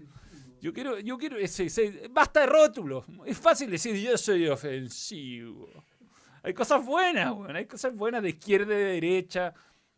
Yo 0.60 0.74
quiero, 0.74 0.98
yo 1.02 1.20
quiero 1.20 1.38
ese- 1.38 2.08
basta 2.10 2.40
de 2.40 2.46
rótulos. 2.48 3.06
Es 3.28 3.38
fácil 3.38 3.70
decir 3.70 3.96
yo 3.96 4.18
soy 4.18 4.48
ofensivo. 4.48 5.70
Hay 6.42 6.56
cosas 6.56 6.84
buenas, 6.84 7.32
weón. 7.32 7.56
Hay 7.56 7.68
cosas 7.68 7.94
buenas 7.96 8.24
de 8.24 8.30
izquierda 8.30 8.74
y 8.74 8.78
de 8.78 8.84
derecha. 8.86 9.54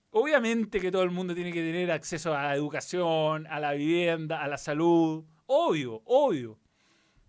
Obviamente 0.10 0.82
que 0.82 0.92
todo 0.92 1.04
el 1.04 1.12
mundo 1.12 1.34
tiene 1.34 1.54
que 1.54 1.62
tener 1.62 1.90
acceso 1.94 2.36
a 2.36 2.44
la 2.44 2.56
educación, 2.56 3.48
a 3.48 3.62
la 3.62 3.72
vivienda, 3.72 4.44
a 4.44 4.50
la 4.50 4.58
salud. 4.58 5.24
Obvio, 5.54 6.02
obvio. 6.06 6.58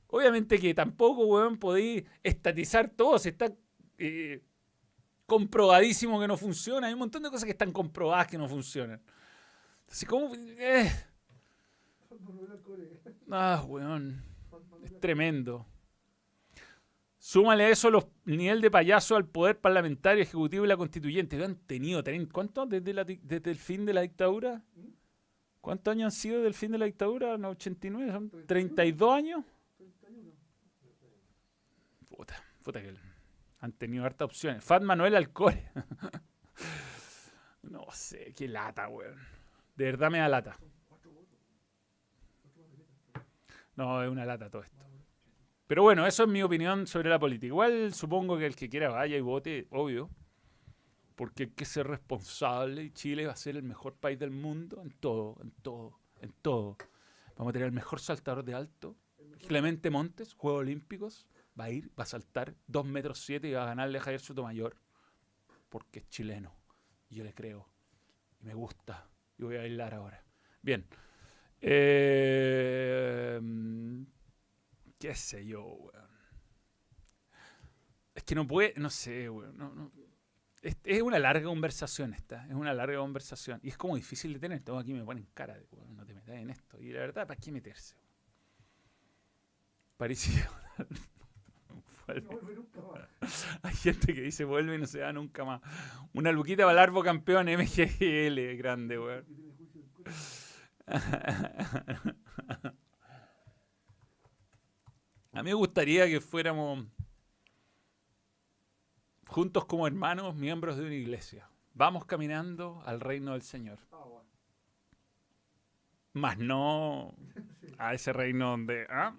Obviamente 0.06 0.56
que 0.60 0.72
tampoco, 0.74 1.26
weón, 1.26 1.58
podéis 1.58 2.04
estatizar 2.22 2.88
todo. 2.88 3.18
Se 3.18 3.30
está 3.30 3.52
eh, 3.98 4.40
comprobadísimo 5.26 6.20
que 6.20 6.28
no 6.28 6.36
funciona. 6.36 6.86
Hay 6.86 6.92
un 6.92 7.00
montón 7.00 7.24
de 7.24 7.30
cosas 7.30 7.46
que 7.46 7.50
están 7.50 7.72
comprobadas 7.72 8.28
que 8.28 8.38
no 8.38 8.48
funcionan. 8.48 9.02
Entonces, 9.80 10.08
¿cómo? 10.08 10.32
Eh, 10.36 10.88
ah, 13.32 13.64
weón. 13.66 14.22
Es 14.84 15.00
tremendo. 15.00 15.66
Súmale 17.18 17.64
a 17.64 17.70
eso 17.70 17.90
los 17.90 18.06
nivel 18.24 18.60
de 18.60 18.70
payaso 18.70 19.16
al 19.16 19.26
poder 19.26 19.58
parlamentario, 19.58 20.22
ejecutivo 20.22 20.64
y 20.64 20.68
la 20.68 20.76
constituyente. 20.76 21.42
Han 21.42 21.56
tenido, 21.56 22.04
¿cuántos 22.30 22.68
desde, 22.68 23.50
el 23.50 23.56
fin 23.56 23.84
de 23.84 23.94
la 23.94 24.02
dictadura? 24.02 24.62
¿Cuántos 25.62 25.92
años 25.92 26.06
han 26.06 26.20
sido 26.20 26.36
desde 26.38 26.48
el 26.48 26.54
fin 26.54 26.72
de 26.72 26.78
la 26.78 26.86
dictadura? 26.86 27.38
¿No, 27.38 27.50
89? 27.50 28.12
¿Son 28.12 28.46
32 28.46 29.14
años? 29.14 29.44
31. 29.78 30.32
Puta, 32.08 32.34
puta 32.64 32.82
que 32.82 32.92
han 33.60 33.72
tenido 33.72 34.04
hartas 34.04 34.26
opciones. 34.26 34.64
Fat 34.64 34.82
Manuel 34.82 35.14
Alcore. 35.14 35.70
no 37.62 37.86
sé, 37.92 38.34
qué 38.36 38.48
lata, 38.48 38.88
weón. 38.88 39.16
De 39.76 39.84
verdad 39.84 40.10
me 40.10 40.18
da 40.18 40.28
lata. 40.28 40.58
No, 43.76 44.02
es 44.02 44.10
una 44.10 44.26
lata 44.26 44.50
todo 44.50 44.64
esto. 44.64 44.82
Pero 45.68 45.84
bueno, 45.84 46.04
eso 46.08 46.24
es 46.24 46.28
mi 46.28 46.42
opinión 46.42 46.88
sobre 46.88 47.08
la 47.08 47.20
política. 47.20 47.46
Igual 47.46 47.94
supongo 47.94 48.36
que 48.36 48.46
el 48.46 48.56
que 48.56 48.68
quiera 48.68 48.90
vaya 48.90 49.16
y 49.16 49.20
vote, 49.20 49.68
obvio. 49.70 50.10
Porque 51.22 51.44
hay 51.44 51.50
que 51.50 51.64
ser 51.64 51.86
responsable 51.86 52.82
y 52.82 52.90
Chile 52.90 53.26
va 53.26 53.32
a 53.32 53.36
ser 53.36 53.54
el 53.56 53.62
mejor 53.62 53.94
país 53.94 54.18
del 54.18 54.32
mundo 54.32 54.82
en 54.82 54.90
todo, 54.90 55.36
en 55.40 55.52
todo, 55.52 56.00
en 56.20 56.32
todo. 56.42 56.76
Vamos 57.36 57.50
a 57.50 57.52
tener 57.52 57.66
el 57.68 57.72
mejor 57.72 58.00
saltador 58.00 58.42
de 58.44 58.54
alto. 58.54 58.96
Clemente 59.46 59.88
Montes, 59.88 60.34
Juegos 60.34 60.62
Olímpicos, 60.62 61.28
va 61.58 61.66
a 61.66 61.70
ir, 61.70 61.92
va 61.96 62.02
a 62.02 62.06
saltar 62.06 62.56
2 62.66 62.84
metros 62.86 63.20
7 63.20 63.46
y 63.46 63.52
va 63.52 63.62
a 63.62 63.66
ganarle 63.66 63.98
a 63.98 64.00
Javier 64.00 64.20
Sotomayor. 64.20 64.74
Porque 65.68 66.00
es 66.00 66.08
chileno. 66.08 66.56
Y 67.08 67.14
yo 67.14 67.22
le 67.22 67.32
creo. 67.32 67.68
Y 68.40 68.44
me 68.46 68.54
gusta. 68.54 69.08
Y 69.38 69.44
voy 69.44 69.54
a 69.54 69.58
bailar 69.60 69.94
ahora. 69.94 70.24
Bien. 70.60 70.84
Eh, 71.60 73.40
qué 74.98 75.14
sé 75.14 75.46
yo, 75.46 75.62
weón. 75.66 76.10
Es 78.12 78.24
que 78.24 78.34
no 78.34 78.44
puede, 78.44 78.74
no 78.76 78.90
sé, 78.90 79.30
weón. 79.30 79.56
no- 79.56 79.72
no. 79.72 80.01
Es, 80.62 80.76
es 80.84 81.02
una 81.02 81.18
larga 81.18 81.44
conversación 81.46 82.14
esta, 82.14 82.46
es 82.46 82.54
una 82.54 82.72
larga 82.72 82.98
conversación. 82.98 83.60
Y 83.62 83.68
es 83.68 83.76
como 83.76 83.96
difícil 83.96 84.32
de 84.32 84.38
tener. 84.38 84.62
Todos 84.62 84.82
aquí 84.82 84.94
me 84.94 85.04
ponen 85.04 85.26
cara 85.34 85.58
de, 85.58 85.66
no 85.88 86.06
te 86.06 86.14
metas 86.14 86.36
en 86.36 86.50
esto. 86.50 86.80
Y 86.80 86.92
la 86.92 87.00
verdad, 87.00 87.26
¿para 87.26 87.38
qué 87.38 87.50
meterse? 87.50 87.96
No 92.08 92.92
más. 93.20 93.58
Hay 93.62 93.74
gente 93.74 94.12
que 94.14 94.22
dice 94.22 94.44
vuelve 94.44 94.74
y 94.74 94.78
no 94.78 94.86
se 94.86 94.98
da 94.98 95.12
nunca 95.12 95.44
más. 95.44 95.60
Una 96.12 96.32
luquita 96.32 96.64
para 96.64 96.72
el 96.72 96.78
árbol 96.78 97.04
campeón 97.04 97.46
MGL, 97.46 98.56
grande, 98.58 98.98
weón. 98.98 99.24
A 105.32 105.42
mí 105.42 105.50
me 105.50 105.54
gustaría 105.54 106.06
que 106.06 106.20
fuéramos 106.20 106.86
juntos 109.32 109.64
como 109.64 109.86
hermanos, 109.86 110.34
miembros 110.36 110.76
de 110.76 110.84
una 110.84 110.94
iglesia. 110.94 111.48
Vamos 111.74 112.04
caminando 112.04 112.82
al 112.84 113.00
reino 113.00 113.32
del 113.32 113.42
Señor. 113.42 113.78
Ah. 113.90 114.04
Más 116.12 116.36
no 116.36 117.14
a 117.78 117.94
ese 117.94 118.12
reino 118.12 118.50
donde 118.50 118.86
ah, 118.90 119.16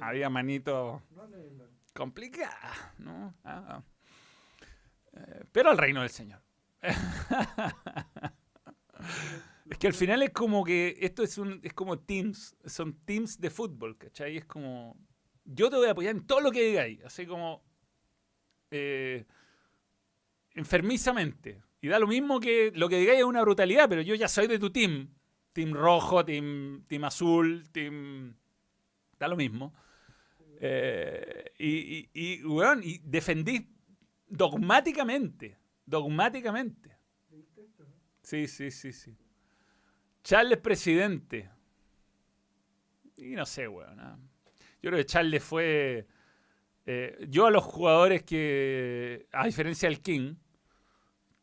había 0.00 0.28
anhelan. 0.28 1.02
complicadas, 1.92 2.76
¿no? 2.98 3.34
Ah. 3.42 3.82
Eh, 5.12 5.44
pero 5.50 5.70
al 5.70 5.78
reino 5.78 6.02
del 6.02 6.10
Señor. 6.10 6.40
es 9.70 9.78
que 9.78 9.88
al 9.88 9.94
final 9.94 10.22
es 10.22 10.30
como 10.30 10.62
que 10.64 10.96
esto 11.00 11.24
es 11.24 11.36
un 11.38 11.58
es 11.64 11.72
como 11.74 11.98
teams, 11.98 12.56
son 12.64 12.94
teams 13.04 13.40
de 13.40 13.50
fútbol, 13.50 13.98
¿cachai? 13.98 14.36
Es 14.36 14.44
como 14.44 14.96
yo 15.44 15.68
te 15.70 15.76
voy 15.76 15.88
a 15.88 15.90
apoyar 15.90 16.14
en 16.14 16.24
todo 16.24 16.40
lo 16.40 16.52
que 16.52 16.62
digáis, 16.62 17.02
así 17.04 17.26
como 17.26 17.64
eh, 18.70 19.26
enfermizamente. 20.56 21.62
Y 21.80 21.86
da 21.88 22.00
lo 22.00 22.08
mismo 22.08 22.40
que 22.40 22.72
lo 22.74 22.88
que 22.88 22.98
digáis 22.98 23.20
es 23.20 23.24
una 23.24 23.42
brutalidad, 23.42 23.88
pero 23.88 24.02
yo 24.02 24.16
ya 24.16 24.26
soy 24.26 24.48
de 24.48 24.58
tu 24.58 24.70
team. 24.70 25.14
Team 25.52 25.72
rojo, 25.72 26.24
team, 26.24 26.84
team 26.88 27.04
azul, 27.04 27.64
team... 27.70 28.34
Da 29.18 29.28
lo 29.28 29.36
mismo. 29.36 29.72
Eh, 30.60 31.52
y, 31.58 31.68
y, 31.68 32.10
y, 32.12 32.44
weón, 32.44 32.82
y 32.82 32.98
defendí 32.98 33.70
dogmáticamente, 34.26 35.58
dogmáticamente. 35.86 36.96
Sí, 38.22 38.46
sí, 38.48 38.70
sí, 38.70 38.92
sí. 38.92 39.16
Charles 40.22 40.58
presidente. 40.58 41.48
Y 43.16 43.36
no 43.36 43.46
sé, 43.46 43.68
weón. 43.68 44.00
ah. 44.00 44.18
Yo 44.82 44.90
creo 44.90 44.98
que 44.98 45.06
Charles 45.06 45.42
fue... 45.42 46.06
eh, 46.84 47.26
yo 47.28 47.46
a 47.46 47.50
los 47.50 47.64
jugadores 47.64 48.22
que, 48.22 49.26
a 49.32 49.46
diferencia 49.46 49.88
del 49.88 50.00
King, 50.02 50.34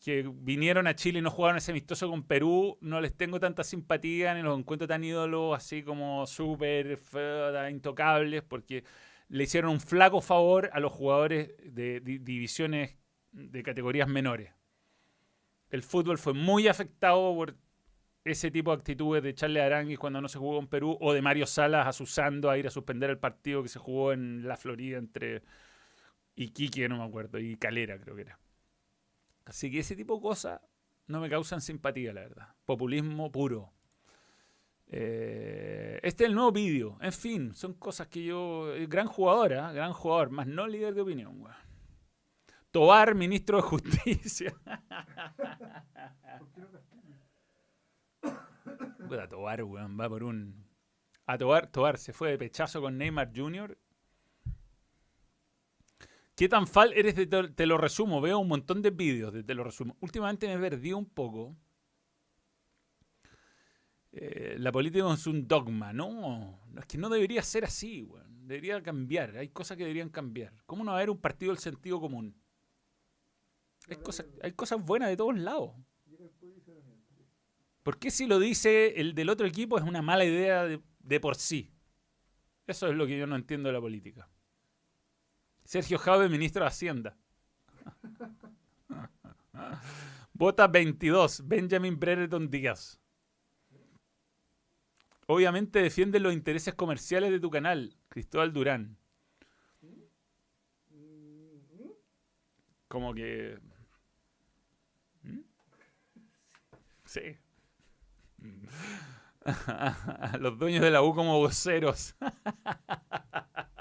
que 0.04 0.30
vinieron 0.36 0.86
a 0.88 0.96
Chile 0.96 1.20
y 1.20 1.22
no 1.22 1.32
jugaron 1.32 1.58
ese 1.58 1.72
amistoso 1.72 2.10
con 2.10 2.24
Perú, 2.24 2.78
no 2.82 3.00
les 3.00 3.16
tengo 3.16 3.40
tanta 3.40 3.64
simpatía 3.64 4.34
ni 4.34 4.42
los 4.42 4.60
encuentro 4.60 4.86
tan 4.86 5.02
ídolos 5.04 5.56
así 5.56 5.82
como 5.82 6.28
súper 6.28 7.00
intocables, 7.72 8.44
porque 8.44 8.84
le 9.30 9.46
hicieron 9.46 9.72
un 9.72 9.80
flaco 9.80 10.20
favor 10.20 10.70
a 10.74 10.82
los 10.82 10.92
jugadores 10.92 11.54
de 11.64 12.02
di- 12.02 12.18
divisiones 12.18 12.98
de 13.32 13.64
categorías 13.64 14.10
menores. 14.10 14.52
El 15.70 15.84
fútbol 15.84 16.18
fue 16.18 16.34
muy 16.34 16.68
afectado 16.68 17.34
por 17.34 17.56
ese 18.26 18.52
tipo 18.52 18.72
de 18.72 18.78
actitudes 18.78 19.24
de 19.24 19.34
Charles 19.34 19.64
Aranguis 19.64 20.00
cuando 20.00 20.20
no 20.20 20.28
se 20.28 20.38
jugó 20.38 20.60
en 20.60 20.68
Perú 20.68 20.98
o 21.00 21.14
de 21.14 21.22
Mario 21.22 21.46
Salas 21.46 21.88
asusando 21.88 22.50
a 22.50 22.58
ir 22.58 22.68
a 22.68 22.72
suspender 22.72 23.10
el 23.10 23.20
partido 23.20 23.64
que 23.64 23.70
se 23.70 23.80
jugó 23.80 24.12
en 24.12 24.48
la 24.48 24.58
Florida 24.58 24.98
entre 24.98 25.44
Iquique, 26.36 26.90
no 26.90 26.98
me 26.98 27.06
acuerdo, 27.06 27.40
y 27.40 27.56
Calera 27.56 27.98
creo 28.00 28.16
que 28.16 28.24
era. 28.24 28.43
Así 29.46 29.72
que 29.72 29.80
ese 29.80 29.96
tipo 29.96 30.16
de 30.16 30.22
cosas 30.22 30.62
no 31.08 31.20
me 31.20 31.30
causan 31.30 31.62
simpatía, 31.62 32.14
la 32.14 32.22
verdad. 32.22 32.56
Populismo 32.66 33.32
puro. 33.32 33.74
Eh, 34.88 36.00
este 36.04 36.24
es 36.24 36.30
el 36.30 36.36
nuevo 36.36 36.52
vídeo. 36.52 36.98
En 37.02 37.12
fin, 37.14 37.54
son 37.56 37.74
cosas 37.74 38.08
que 38.08 38.24
yo... 38.24 38.74
eh, 38.76 38.86
Gran 38.88 39.08
jugador, 39.08 39.54
¿ah? 39.56 39.72
gran 39.74 39.94
jugador, 39.94 40.30
más 40.30 40.48
no 40.48 40.68
líder 40.68 40.94
de 40.94 41.02
opinión. 41.02 41.42
weón. 41.42 41.56
Tobar, 42.72 43.16
ministro 43.16 43.58
de 43.58 43.64
Justicia. 43.64 44.54
Puta, 49.08 49.28
Tobar, 49.28 49.64
weón, 49.64 50.00
va 50.00 50.10
por 50.10 50.24
un... 50.24 50.66
A 51.26 51.38
Tobar, 51.38 51.68
Tobar 51.68 51.98
se 51.98 52.14
fue 52.14 52.32
de 52.32 52.38
pechazo 52.38 52.82
con 52.82 52.98
Neymar 52.98 53.32
Jr. 53.36 53.78
¿Qué 56.36 56.50
tan 56.50 56.68
fal 56.68 56.94
eres 56.94 57.16
de 57.16 57.28
te, 57.28 57.50
te 57.50 57.66
lo 57.66 57.78
resumo? 57.78 58.20
Veo 58.20 58.40
un 58.40 58.48
montón 58.48 58.82
de 58.82 58.90
vídeos 58.90 59.34
de 59.34 59.44
te 59.44 59.54
lo 59.54 59.64
resumo. 59.64 59.96
Últimamente 60.00 60.48
me 60.48 60.60
perdí 60.60 60.94
un 60.94 61.06
poco. 61.06 61.56
Eh, 64.12 64.58
la 64.60 64.72
política 64.72 65.12
es 65.14 65.28
un 65.28 65.48
dogma. 65.48 65.94
No, 65.94 66.60
no, 66.72 66.80
es 66.80 66.86
que 66.86 66.98
no 66.98 67.10
debería 67.10 67.42
ser 67.42 67.66
así, 67.66 68.04
weón. 68.04 68.48
Debería 68.48 68.82
cambiar. 68.82 69.38
Hay 69.38 69.50
cosas 69.50 69.78
que 69.78 69.84
deberían 69.84 70.10
cambiar. 70.10 70.54
¿Cómo 70.66 70.84
no 70.84 70.92
va 70.92 70.98
a 70.98 71.00
haber 71.00 71.10
un 71.10 71.20
partido 71.20 71.52
del 71.52 71.60
sentido 71.60 72.00
común? 72.00 72.36
Hay 74.42 74.52
cosas, 74.54 74.84
buenas 74.84 75.10
de 75.10 75.18
todos 75.18 75.38
lados. 75.38 75.72
¿Por 77.84 78.00
qué 78.00 78.12
si 78.12 78.28
lo 78.28 78.40
dice 78.40 79.00
el 79.00 79.14
del 79.14 79.30
otro 79.30 79.46
equipo 79.46 79.78
es 79.78 79.84
una 79.84 80.02
mala 80.02 80.24
idea 80.24 80.64
de, 80.64 80.82
de 81.00 81.20
por 81.20 81.36
sí? 81.36 81.74
Eso 82.66 82.88
es 82.88 82.96
lo 82.96 83.06
que 83.06 83.18
yo 83.18 83.28
no 83.28 83.36
entiendo 83.36 83.68
de 83.68 83.74
la 83.74 83.82
política. 83.82 84.30
Sergio 85.74 85.98
Jave, 85.98 86.30
ministro 86.30 86.62
de 86.62 86.68
Hacienda. 86.68 87.18
Vota 90.32 90.68
22, 90.68 91.48
Benjamin 91.48 92.00
Brereton 92.00 92.48
Díaz. 92.48 93.02
Obviamente 95.26 95.82
defiende 95.82 96.20
los 96.20 96.32
intereses 96.32 96.76
comerciales 96.76 97.32
de 97.32 97.40
tu 97.40 97.50
canal, 97.50 97.98
Cristóbal 98.08 98.54
Durán. 98.54 99.00
Como 102.88 103.16
que... 103.16 103.58
¿Mm? 105.24 105.40
Sí. 107.06 107.36
Los 110.40 110.60
dueños 110.60 110.84
de 110.84 110.92
la 110.92 111.02
U 111.02 111.16
como 111.16 111.40
voceros. 111.40 112.16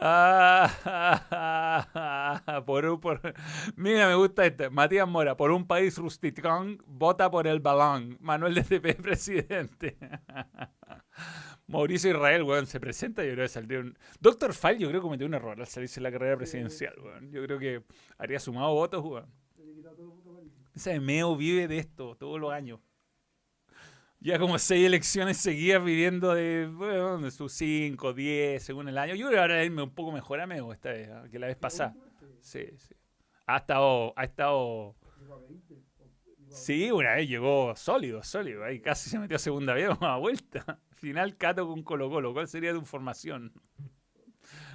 Ah, 0.00 0.70
por 2.66 2.84
un, 2.86 3.00
por- 3.00 3.20
Mira, 3.76 4.06
me 4.08 4.14
gusta 4.14 4.46
este. 4.46 4.70
Matías 4.70 5.08
Mora, 5.08 5.36
por 5.36 5.50
un 5.50 5.66
país 5.66 5.98
rusticón, 5.98 6.82
vota 6.86 7.30
por 7.30 7.46
el 7.46 7.60
balón. 7.60 8.16
Manuel 8.20 8.54
de 8.54 8.80
presidente. 8.94 9.96
Mauricio 11.66 12.10
Israel, 12.10 12.42
weón, 12.44 12.66
se 12.66 12.80
presenta. 12.80 13.24
Yo 13.24 13.32
creo 13.32 13.44
que 13.44 13.48
saldría 13.48 13.80
un. 13.80 13.98
Doctor 14.20 14.54
Fall, 14.54 14.78
yo 14.78 14.88
creo 14.88 15.00
que 15.00 15.04
cometió 15.04 15.26
un 15.26 15.34
error 15.34 15.60
al 15.60 15.66
salirse 15.66 16.00
de 16.00 16.04
la 16.04 16.12
carrera 16.12 16.36
presidencial, 16.36 16.94
weón. 17.02 17.30
Yo 17.30 17.42
creo 17.44 17.58
que 17.58 17.82
habría 18.16 18.38
sumado 18.40 18.72
votos, 18.74 19.04
weón. 19.04 19.26
Ese 20.74 21.00
Meo 21.00 21.34
vive 21.36 21.66
de 21.66 21.78
esto 21.78 22.14
todos 22.16 22.38
los 22.40 22.52
años. 22.52 22.78
Ya 24.20 24.38
como 24.38 24.58
seis 24.58 24.84
elecciones 24.84 25.36
seguidas 25.36 25.84
viviendo 25.84 26.34
de, 26.34 26.66
bueno, 26.66 27.18
de 27.18 27.30
sus 27.30 27.52
5, 27.52 28.12
10, 28.14 28.60
según 28.62 28.88
el 28.88 28.98
año. 28.98 29.14
Yo 29.14 29.28
creo 29.28 29.40
ahora 29.40 29.64
irme 29.64 29.82
un 29.82 29.94
poco 29.94 30.10
mejor 30.10 30.40
a 30.40 30.46
Mego 30.46 30.72
esta 30.72 30.90
vez, 30.90 31.08
¿ah? 31.08 31.24
que 31.30 31.38
la 31.38 31.46
vez 31.46 31.56
pasada. 31.56 31.94
Sí, 32.40 32.66
sí. 32.76 32.94
Ha 33.46 33.58
estado, 33.58 34.12
ha 34.16 34.24
estado... 34.24 34.96
Llegó 35.20 35.34
a 35.34 35.38
20. 35.40 35.74
o- 35.74 35.76
llegó 36.36 36.52
a 36.52 36.56
Sí, 36.56 36.90
una 36.90 37.14
vez 37.14 37.28
llegó 37.28 37.76
sólido, 37.76 38.22
sólido. 38.24 38.64
Ahí 38.64 38.80
casi 38.80 39.08
se 39.08 39.18
metió 39.20 39.36
a 39.36 39.38
segunda 39.38 39.72
vez 39.74 39.88
a 40.00 40.16
vuelta. 40.16 40.80
Final 40.96 41.36
Cato 41.36 41.66
con 41.68 41.82
Colo 41.84 42.10
Colo. 42.10 42.32
¿Cuál 42.32 42.48
sería 42.48 42.72
tu 42.72 42.84
formación? 42.84 43.52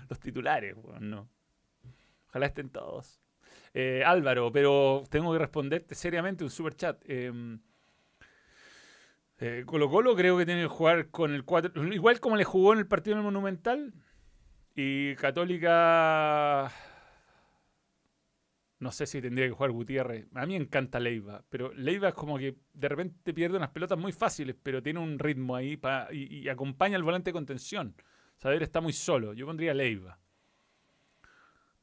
Los 0.10 0.20
titulares, 0.22 0.76
bueno, 0.76 1.00
no. 1.02 1.30
Ojalá 2.30 2.46
estén 2.46 2.70
todos. 2.70 3.20
Eh, 3.74 4.04
Álvaro, 4.06 4.52
pero 4.54 5.04
tengo 5.10 5.34
que 5.34 5.40
responderte 5.40 5.96
seriamente 5.96 6.44
un 6.46 6.50
super 6.50 6.76
chat. 6.76 7.04
Colo 9.66 9.90
Colo 9.90 10.16
creo 10.16 10.38
que 10.38 10.46
tiene 10.46 10.64
que 10.64 10.68
jugar 10.68 11.10
con 11.10 11.34
el 11.34 11.44
4. 11.44 11.94
Igual 11.94 12.20
como 12.20 12.36
le 12.36 12.44
jugó 12.44 12.74
en 12.74 12.80
el 12.80 12.88
partido 12.88 13.14
en 13.14 13.20
el 13.20 13.26
Monumental. 13.26 13.94
Y 14.76 15.16
Católica. 15.16 16.72
No 18.80 18.92
sé 18.92 19.06
si 19.06 19.22
tendría 19.22 19.48
que 19.48 19.54
jugar 19.54 19.72
Gutiérrez. 19.72 20.28
A 20.34 20.46
mí 20.46 20.58
me 20.58 20.64
encanta 20.66 21.00
Leiva, 21.00 21.44
pero 21.50 21.72
Leiva 21.74 22.10
es 22.10 22.14
como 22.14 22.38
que 22.38 22.58
de 22.74 22.90
repente 22.90 23.34
pierde 23.34 23.56
unas 23.56 23.70
pelotas 23.70 23.98
muy 23.98 24.12
fáciles, 24.12 24.58
pero 24.62 24.84
tiene 24.84 25.00
un 25.00 25.20
ritmo 25.20 25.56
ahí 25.56 25.80
y 26.12 26.50
acompaña 26.50 26.98
al 26.98 27.04
volante 27.04 27.30
de 27.30 27.34
contención. 27.34 27.96
Saber 28.36 28.62
está 28.62 28.82
muy 28.82 28.92
solo. 28.92 29.34
Yo 29.34 29.46
pondría 29.46 29.74
Leiva. 29.74 30.20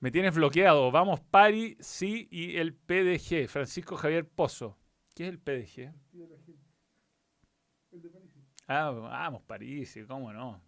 Me 0.00 0.10
tienes 0.10 0.34
bloqueado. 0.34 0.90
Vamos, 0.90 1.20
Pari, 1.20 1.76
sí, 1.80 2.28
y 2.30 2.56
el 2.56 2.74
PDG. 2.74 3.48
Francisco 3.48 3.96
Javier 3.96 4.28
Pozo. 4.28 4.76
¿Qué 5.14 5.24
es 5.24 5.30
el 5.30 5.38
PDG? 5.38 5.92
partido 5.92 6.26
de 6.26 6.36
la 6.36 6.42
gente. 6.42 6.70
El 7.92 8.02
de 8.02 8.08
París. 8.10 8.30
Ah, 8.66 8.90
vamos, 8.90 9.42
París, 9.42 9.98
¿cómo 10.06 10.32
no? 10.32 10.62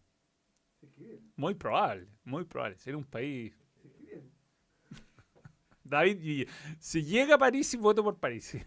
Muy 1.36 1.54
probable, 1.54 2.08
muy 2.24 2.44
probable. 2.44 2.76
Ser 2.78 2.96
un 2.96 3.04
país. 3.04 3.54
Se 3.80 3.88
escriben. 3.88 4.32
David, 5.84 6.18
Ville- 6.20 6.48
si 6.80 7.04
llega 7.04 7.36
a 7.36 7.38
París, 7.38 7.76
voto 7.78 8.02
por 8.02 8.18
París. 8.18 8.56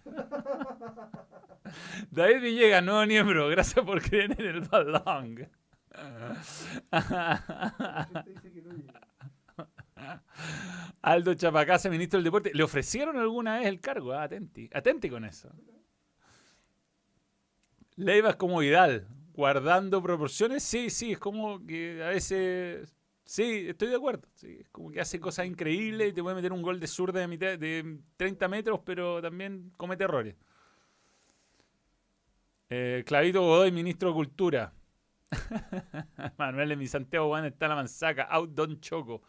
David 2.12 2.42
Villegas, 2.42 2.84
nuevo 2.84 3.06
miembro. 3.06 3.50
Gracias 3.50 3.84
por 3.86 4.02
creer 4.02 4.32
en 4.40 4.46
el 4.46 4.62
balón. 4.62 5.50
Aldo 11.02 11.34
Chapacasa, 11.34 11.90
ministro 11.90 12.18
del 12.18 12.26
Deporte. 12.26 12.52
¿Le 12.54 12.64
ofrecieron 12.64 13.18
alguna 13.18 13.58
vez 13.60 13.68
el 13.68 13.80
cargo? 13.80 14.14
Ah, 14.14 14.24
atenti. 14.24 14.70
Atenti 14.74 15.10
con 15.10 15.26
eso. 15.26 15.50
Leiva 17.96 18.30
es 18.30 18.36
como 18.36 18.60
Vidal. 18.60 19.08
Guardando 19.34 20.02
proporciones, 20.02 20.64
sí, 20.64 20.90
sí, 20.90 21.12
es 21.14 21.20
como 21.20 21.66
que 21.66 22.02
a 22.04 22.10
veces. 22.10 22.96
Sí, 23.26 23.66
estoy 23.70 23.90
de 23.90 23.96
acuerdo. 23.96 24.28
Sí, 24.36 24.60
es 24.62 24.70
como 24.70 24.92
que 24.92 25.02
hace 25.02 25.20
cosas 25.20 25.46
increíbles 25.48 26.10
y 26.10 26.14
te 26.14 26.22
puede 26.22 26.36
meter 26.36 26.54
un 26.54 26.62
gol 26.62 26.80
de 26.80 26.88
zurda 26.88 27.20
de, 27.20 27.28
mitad, 27.28 27.58
de 27.58 28.00
30 28.18 28.48
metros, 28.48 28.80
pero 28.86 29.22
también 29.22 29.72
comete 29.78 30.04
errores. 30.04 30.36
Eh, 32.70 33.04
Clavito 33.06 33.42
Godoy, 33.42 33.72
ministro 33.72 34.10
de 34.10 34.16
Cultura. 34.16 34.74
Manuel 36.38 36.70
de 36.70 36.76
mi 36.76 36.88
Santiago 36.88 37.28
Juan 37.28 37.46
está 37.46 37.66
en 37.66 37.70
la 37.70 37.76
manzaca. 37.76 38.24
Out 38.24 38.52
Don 38.52 38.80
Choco. 38.80 39.22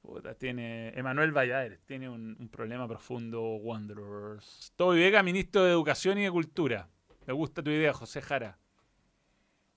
Puta, 0.00 0.34
tiene 0.34 0.88
Emanuel 0.98 1.32
Valladares, 1.32 1.80
tiene 1.84 2.08
un, 2.08 2.36
un 2.38 2.48
problema 2.48 2.88
profundo, 2.88 3.56
Wanderers. 3.56 4.72
Toby 4.76 5.00
Vega, 5.00 5.22
ministro 5.22 5.64
de 5.64 5.72
Educación 5.72 6.18
y 6.18 6.24
de 6.24 6.30
Cultura. 6.30 6.88
Me 7.28 7.34
gusta 7.34 7.62
tu 7.62 7.70
idea, 7.70 7.92
José 7.92 8.22
Jara. 8.22 8.58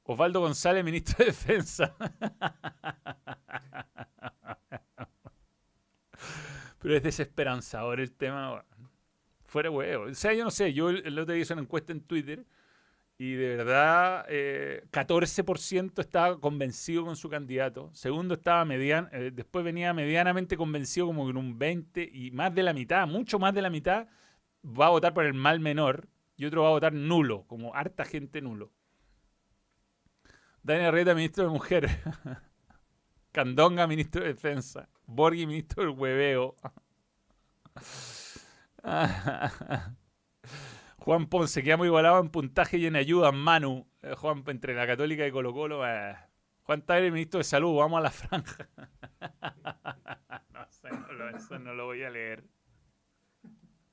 Osvaldo 0.04 0.40
González, 0.40 0.86
ministro 0.86 1.18
de 1.18 1.26
Defensa. 1.26 1.94
Pero 6.80 6.96
es 6.96 7.04
desesperanzador 7.04 8.00
el 8.00 8.14
tema. 8.14 8.64
Fuera 9.44 9.70
huevo. 9.70 10.06
O 10.06 10.14
sea, 10.14 10.32
yo 10.32 10.46
no 10.46 10.52
sé, 10.52 10.72
yo 10.72 10.92
el, 10.92 11.20
otro 11.20 11.34
día 11.34 11.42
hice 11.42 11.52
una 11.52 11.64
encuesta 11.64 11.92
en 11.92 12.00
Twitter 12.00 12.46
y 13.18 13.34
de 13.34 13.58
verdad 13.58 14.26
eh, 14.30 14.86
14% 14.90 16.00
estaba 16.00 16.40
convencido 16.40 17.04
con 17.04 17.18
su 17.18 17.30
candidato. 17.30 17.90
Segundo 17.94 18.36
estaba 18.36 18.64
median, 18.64 19.10
eh, 19.12 19.30
después 19.34 19.66
venía 19.66 19.94
medianamente 19.94 20.56
convencido 20.56 21.08
como 21.08 21.26
con 21.26 21.36
un 21.36 21.60
20 21.60 22.12
y 22.14 22.32
más 22.32 22.56
de 22.56 22.64
la 22.64 22.72
mitad, 22.72 23.06
mucho 23.08 23.40
más 23.40 23.54
de 23.54 23.62
la 23.62 23.70
mitad 23.70 24.08
va 24.64 24.86
a 24.86 24.92
votar 24.92 25.14
por 25.14 25.26
el 25.26 25.34
mal 25.34 25.60
menor 25.60 26.08
y 26.42 26.46
otro 26.46 26.64
va 26.64 26.70
a 26.70 26.72
votar 26.72 26.94
nulo, 26.94 27.46
como 27.46 27.76
harta 27.76 28.04
gente 28.04 28.42
nulo. 28.42 28.72
Daniel 30.64 30.88
Arrieta, 30.88 31.14
ministro 31.14 31.44
de 31.44 31.52
Mujer. 31.52 31.88
Candonga, 33.32 33.86
ministro 33.86 34.24
de 34.24 34.30
Defensa. 34.30 34.90
Borghi, 35.06 35.46
ministro 35.46 35.84
del 35.84 35.92
Hueveo. 35.92 36.56
Juan 40.98 41.28
Ponce, 41.28 41.62
queda 41.62 41.78
muy 41.78 41.90
igualado 41.90 42.20
en 42.20 42.30
puntaje 42.30 42.80
y 42.80 42.88
en 42.88 42.96
ayuda. 42.96 43.32
Manu, 43.32 43.88
Eh, 44.02 44.16
Juan, 44.16 44.44
entre 44.48 44.74
la 44.74 44.88
Católica 44.88 45.28
y 45.28 45.32
Colo 45.32 45.54
Colo. 45.54 45.88
eh. 45.88 46.16
Juan 46.64 46.82
Tagle, 46.84 47.12
ministro 47.12 47.38
de 47.38 47.44
Salud, 47.44 47.78
vamos 47.78 48.00
a 48.00 48.02
la 48.02 48.10
franja. 48.10 48.68
no 51.18 51.30
eso 51.38 51.60
no 51.60 51.76
lo 51.76 51.86
voy 51.86 52.02
a 52.02 52.10
leer. 52.10 52.44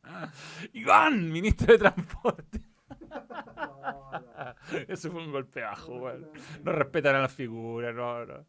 Iván, 0.73 1.31
ministro 1.31 1.73
de 1.73 1.79
Transporte. 1.79 2.61
Eso 4.89 5.11
fue 5.11 5.25
un 5.25 5.33
golpe 5.33 5.63
bajo, 5.63 6.11
No, 6.63 6.73
respetan 6.73 7.17
a 7.17 7.21
las 7.21 7.33
figuras, 7.33 7.95
no, 7.95 8.27
no. 8.27 8.47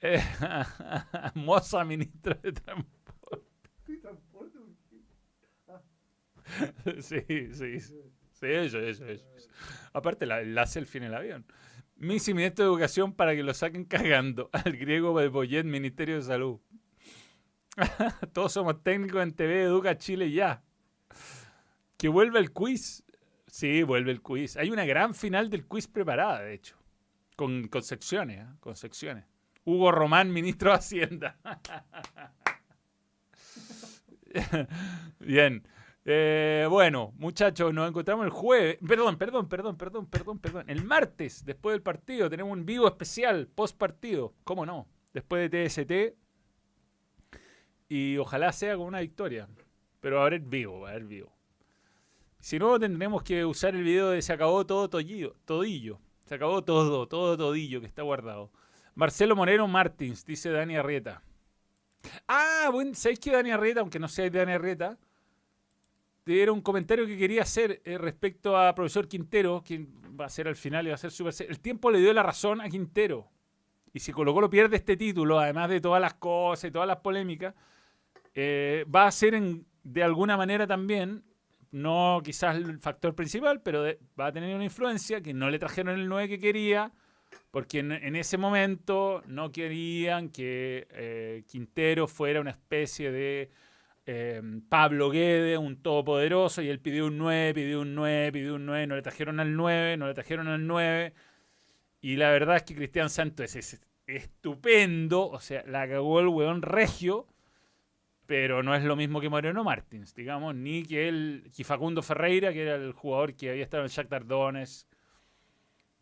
Eh, 0.00 0.22
Moza, 1.34 1.84
ministro 1.84 2.34
de 2.34 2.52
Transporte. 2.52 3.46
Sí, 7.00 7.20
Sí, 7.52 7.80
sí, 7.80 7.94
eso, 8.40 8.78
eso, 8.78 9.04
eso. 9.06 9.26
Aparte, 9.92 10.24
la, 10.24 10.42
la 10.42 10.66
selfie 10.66 10.98
en 10.98 11.04
el 11.08 11.14
avión. 11.14 11.46
Misi, 11.96 12.32
ministro 12.32 12.64
de 12.64 12.70
Educación, 12.70 13.12
para 13.12 13.34
que 13.34 13.42
lo 13.42 13.52
saquen 13.52 13.84
cagando. 13.84 14.48
Al 14.52 14.76
griego 14.76 15.18
de 15.18 15.28
Boyet, 15.28 15.64
Ministerio 15.64 16.16
de 16.16 16.22
Salud. 16.22 16.60
Todos 18.32 18.52
somos 18.52 18.82
técnicos 18.82 19.22
en 19.22 19.32
TV 19.32 19.64
Educa 19.64 19.98
Chile 19.98 20.30
ya. 20.30 20.62
Que 21.98 22.08
vuelva 22.08 22.38
el 22.38 22.52
quiz. 22.52 23.04
Sí, 23.46 23.82
vuelve 23.82 24.12
el 24.12 24.22
quiz. 24.22 24.56
Hay 24.56 24.70
una 24.70 24.86
gran 24.86 25.14
final 25.14 25.50
del 25.50 25.66
quiz 25.66 25.88
preparada, 25.88 26.40
de 26.40 26.54
hecho. 26.54 26.76
Con, 27.36 27.68
con 27.68 27.82
secciones, 27.82 28.40
¿eh? 28.40 28.46
con 28.60 28.76
secciones. 28.76 29.24
Hugo 29.64 29.92
Román, 29.92 30.32
ministro 30.32 30.70
de 30.70 30.76
Hacienda. 30.76 31.38
Bien. 35.18 35.66
Eh, 36.04 36.66
bueno, 36.70 37.12
muchachos, 37.18 37.74
nos 37.74 37.88
encontramos 37.88 38.24
el 38.24 38.30
jueves. 38.30 38.78
Perdón, 38.86 39.18
perdón, 39.18 39.48
perdón, 39.48 39.76
perdón, 39.76 40.06
perdón, 40.06 40.38
perdón. 40.38 40.64
El 40.68 40.84
martes, 40.84 41.44
después 41.44 41.74
del 41.74 41.82
partido, 41.82 42.30
tenemos 42.30 42.52
un 42.52 42.64
vivo 42.64 42.86
especial, 42.86 43.48
post 43.48 43.76
partido. 43.76 44.34
¿Cómo 44.44 44.64
no? 44.64 44.88
Después 45.12 45.50
de 45.50 45.68
TST. 45.68 46.16
Y 47.88 48.16
ojalá 48.18 48.52
sea 48.52 48.76
con 48.76 48.86
una 48.86 49.00
victoria. 49.00 49.48
Pero 50.00 50.16
va 50.16 50.22
a 50.22 50.26
haber 50.26 50.40
vivo, 50.40 50.80
va 50.80 50.88
a 50.88 50.90
haber 50.92 51.04
vivo. 51.04 51.37
Si 52.40 52.58
no, 52.58 52.78
tendremos 52.78 53.22
que 53.22 53.44
usar 53.44 53.74
el 53.74 53.82
video 53.82 54.10
de 54.10 54.22
se 54.22 54.32
acabó 54.32 54.64
todo 54.66 54.88
todillo. 54.88 55.34
todillo. 55.44 55.98
Se 56.26 56.34
acabó 56.34 56.62
todo, 56.62 57.08
todo 57.08 57.36
todillo 57.36 57.80
que 57.80 57.86
está 57.86 58.02
guardado. 58.02 58.50
Marcelo 58.94 59.34
Moreno 59.34 59.66
Martins, 59.66 60.24
dice 60.24 60.50
Dani 60.50 60.76
Arrieta. 60.76 61.22
Ah, 62.26 62.68
bueno, 62.72 62.94
¿sabéis 62.94 63.18
que 63.18 63.32
Dani 63.32 63.50
Arrieta, 63.50 63.80
aunque 63.80 63.98
no 63.98 64.08
sea 64.08 64.28
Dani 64.30 64.52
Arrieta, 64.52 64.98
era 66.26 66.52
un 66.52 66.60
comentario 66.60 67.06
que 67.06 67.16
quería 67.16 67.42
hacer 67.42 67.80
eh, 67.84 67.96
respecto 67.96 68.56
a 68.56 68.74
profesor 68.74 69.08
Quintero, 69.08 69.62
quien 69.64 69.88
va 70.18 70.26
a 70.26 70.28
ser 70.28 70.48
al 70.48 70.56
final 70.56 70.86
y 70.86 70.90
va 70.90 70.94
a 70.94 70.98
ser 70.98 71.10
súper... 71.10 71.34
El 71.48 71.60
tiempo 71.60 71.90
le 71.90 71.98
dio 72.00 72.12
la 72.12 72.22
razón 72.22 72.60
a 72.60 72.68
Quintero. 72.68 73.28
Y 73.92 74.00
si 74.00 74.12
Colo 74.12 74.34
Colo 74.34 74.50
pierde 74.50 74.76
este 74.76 74.96
título, 74.96 75.38
además 75.38 75.70
de 75.70 75.80
todas 75.80 76.00
las 76.00 76.14
cosas 76.14 76.68
y 76.68 76.70
todas 76.70 76.86
las 76.86 76.98
polémicas, 76.98 77.54
eh, 78.34 78.84
va 78.94 79.06
a 79.06 79.12
ser 79.12 79.40
de 79.82 80.02
alguna 80.02 80.36
manera 80.36 80.66
también, 80.66 81.24
no 81.70 82.20
quizás 82.24 82.56
el 82.56 82.78
factor 82.78 83.14
principal, 83.14 83.60
pero 83.62 83.84
va 84.18 84.26
a 84.26 84.32
tener 84.32 84.54
una 84.54 84.64
influencia 84.64 85.20
que 85.20 85.34
no 85.34 85.50
le 85.50 85.58
trajeron 85.58 85.98
el 85.98 86.08
9 86.08 86.28
que 86.28 86.38
quería, 86.38 86.92
porque 87.50 87.80
en, 87.80 88.16
ese 88.16 88.38
momento 88.38 89.22
no 89.26 89.52
querían 89.52 90.30
que 90.30 90.86
eh, 90.90 91.44
Quintero 91.46 92.06
fuera 92.06 92.40
una 92.40 92.50
especie 92.50 93.10
de 93.10 93.50
eh, 94.06 94.42
Pablo 94.68 95.10
Guede, 95.10 95.58
un 95.58 95.82
todopoderoso, 95.82 96.62
y 96.62 96.68
él 96.68 96.80
pidió 96.80 97.06
un 97.06 97.18
9, 97.18 97.54
pidió 97.54 97.80
un 97.80 97.94
9, 97.94 98.32
pidió 98.32 98.54
un 98.54 98.66
9, 98.66 98.86
no 98.86 98.96
le 98.96 99.02
trajeron 99.02 99.40
al 99.40 99.54
9, 99.54 99.96
no 99.96 100.06
le 100.06 100.14
trajeron 100.14 100.48
al 100.48 100.66
9. 100.66 101.12
Y 102.00 102.16
la 102.16 102.30
verdad 102.30 102.56
es 102.56 102.62
que 102.62 102.74
Cristian 102.74 103.10
Santos 103.10 103.54
es, 103.56 103.74
es 103.74 103.80
estupendo, 104.06 105.28
o 105.28 105.40
sea, 105.40 105.62
la 105.66 105.86
cagó 105.88 106.20
el 106.20 106.28
weón 106.28 106.62
regio, 106.62 107.26
pero 108.28 108.62
no 108.62 108.74
es 108.74 108.84
lo 108.84 108.94
mismo 108.94 109.22
que 109.22 109.30
Moreno 109.30 109.64
Martins, 109.64 110.14
digamos, 110.14 110.54
ni 110.54 110.82
que 110.82 111.08
el 111.08 111.50
que 111.56 111.64
Facundo 111.64 112.02
Ferreira, 112.02 112.52
que 112.52 112.60
era 112.60 112.74
el 112.74 112.92
jugador 112.92 113.34
que 113.34 113.48
había 113.48 113.62
estado 113.62 113.84
en 113.84 113.88
Shakhtar 113.88 114.26
Donetsk, 114.26 114.86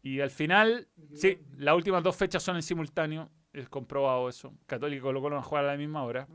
Y 0.02 0.20
al 0.20 0.30
final, 0.30 0.88
sí, 1.14 1.38
las 1.56 1.76
últimas 1.76 2.02
dos 2.02 2.16
fechas 2.16 2.42
son 2.42 2.56
en 2.56 2.62
simultáneo. 2.62 3.30
Es 3.52 3.68
comprobado 3.68 4.28
eso. 4.28 4.52
Católico 4.66 4.98
y 4.98 5.02
Colo 5.02 5.20
van 5.20 5.34
a 5.34 5.42
jugar 5.42 5.66
a 5.66 5.68
la 5.68 5.76
misma 5.76 6.02
hora. 6.02 6.26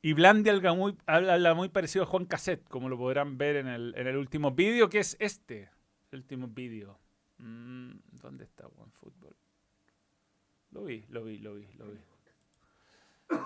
Y 0.00 0.14
Blandi 0.14 0.48
habla 0.48 0.72
muy, 0.72 0.96
habla 1.04 1.52
muy 1.52 1.68
parecido 1.68 2.04
a 2.04 2.06
Juan 2.06 2.24
Cassette, 2.24 2.66
como 2.66 2.88
lo 2.88 2.96
podrán 2.96 3.36
ver 3.36 3.56
en 3.56 3.66
el, 3.66 3.94
en 3.94 4.06
el 4.06 4.16
último 4.16 4.52
vídeo, 4.52 4.88
que 4.88 5.00
es 5.00 5.18
este. 5.20 5.68
El 6.12 6.20
último 6.20 6.48
vídeo. 6.48 6.98
Mm, 7.36 7.90
¿Dónde 8.22 8.44
está 8.44 8.66
One 8.68 8.92
Football? 8.92 9.36
Lo 10.70 10.84
vi, 10.84 11.04
lo 11.10 11.24
vi, 11.24 11.38
lo 11.38 11.54
vi, 11.54 11.66
lo 11.76 11.90
vi. 11.90 12.15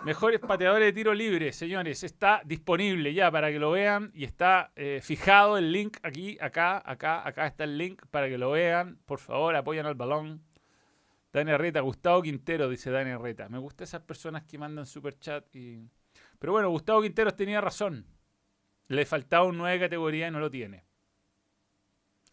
Mejores 0.05 0.41
pateadores 0.41 0.87
de 0.89 0.93
tiro 0.93 1.15
libre, 1.15 1.53
señores. 1.53 2.03
Está 2.03 2.43
disponible 2.45 3.13
ya 3.15 3.31
para 3.31 3.51
que 3.51 3.59
lo 3.59 3.71
vean 3.71 4.11
y 4.15 4.25
está 4.25 4.73
eh, 4.77 5.01
fijado 5.03 5.57
el 5.59 5.73
link 5.73 5.97
aquí, 6.03 6.37
acá, 6.41 6.83
acá, 6.85 7.27
acá 7.27 7.47
está 7.47 7.65
el 7.65 7.79
link 7.79 8.03
para 8.11 8.29
que 8.29 8.39
lo 8.39 8.51
vean. 8.51 8.99
Por 9.07 9.19
favor, 9.19 9.55
apoyan 9.57 9.87
al 9.87 9.95
balón. 9.95 10.43
Dani 11.33 11.57
Reta, 11.57 11.81
Gustavo 11.81 12.23
Quintero, 12.23 12.69
dice 12.69 12.91
Dani 12.91 13.15
Reta. 13.17 13.49
Me 13.49 13.59
gustan 13.59 13.85
esas 13.85 14.03
personas 14.03 14.43
que 14.45 14.59
mandan 14.59 14.87
super 14.87 15.19
chat 15.19 15.55
y. 15.55 15.89
Pero 16.39 16.53
bueno, 16.53 16.71
Gustavo 16.71 17.03
Quinteros 17.03 17.37
tenía 17.37 17.61
razón. 17.61 18.07
Le 18.89 19.07
faltaba 19.07 19.45
un 19.45 19.59
9 19.59 19.75
de 19.75 19.81
categoría 19.85 20.29
y 20.29 20.31
no 20.31 20.41
lo 20.41 20.51
tiene. 20.51 20.85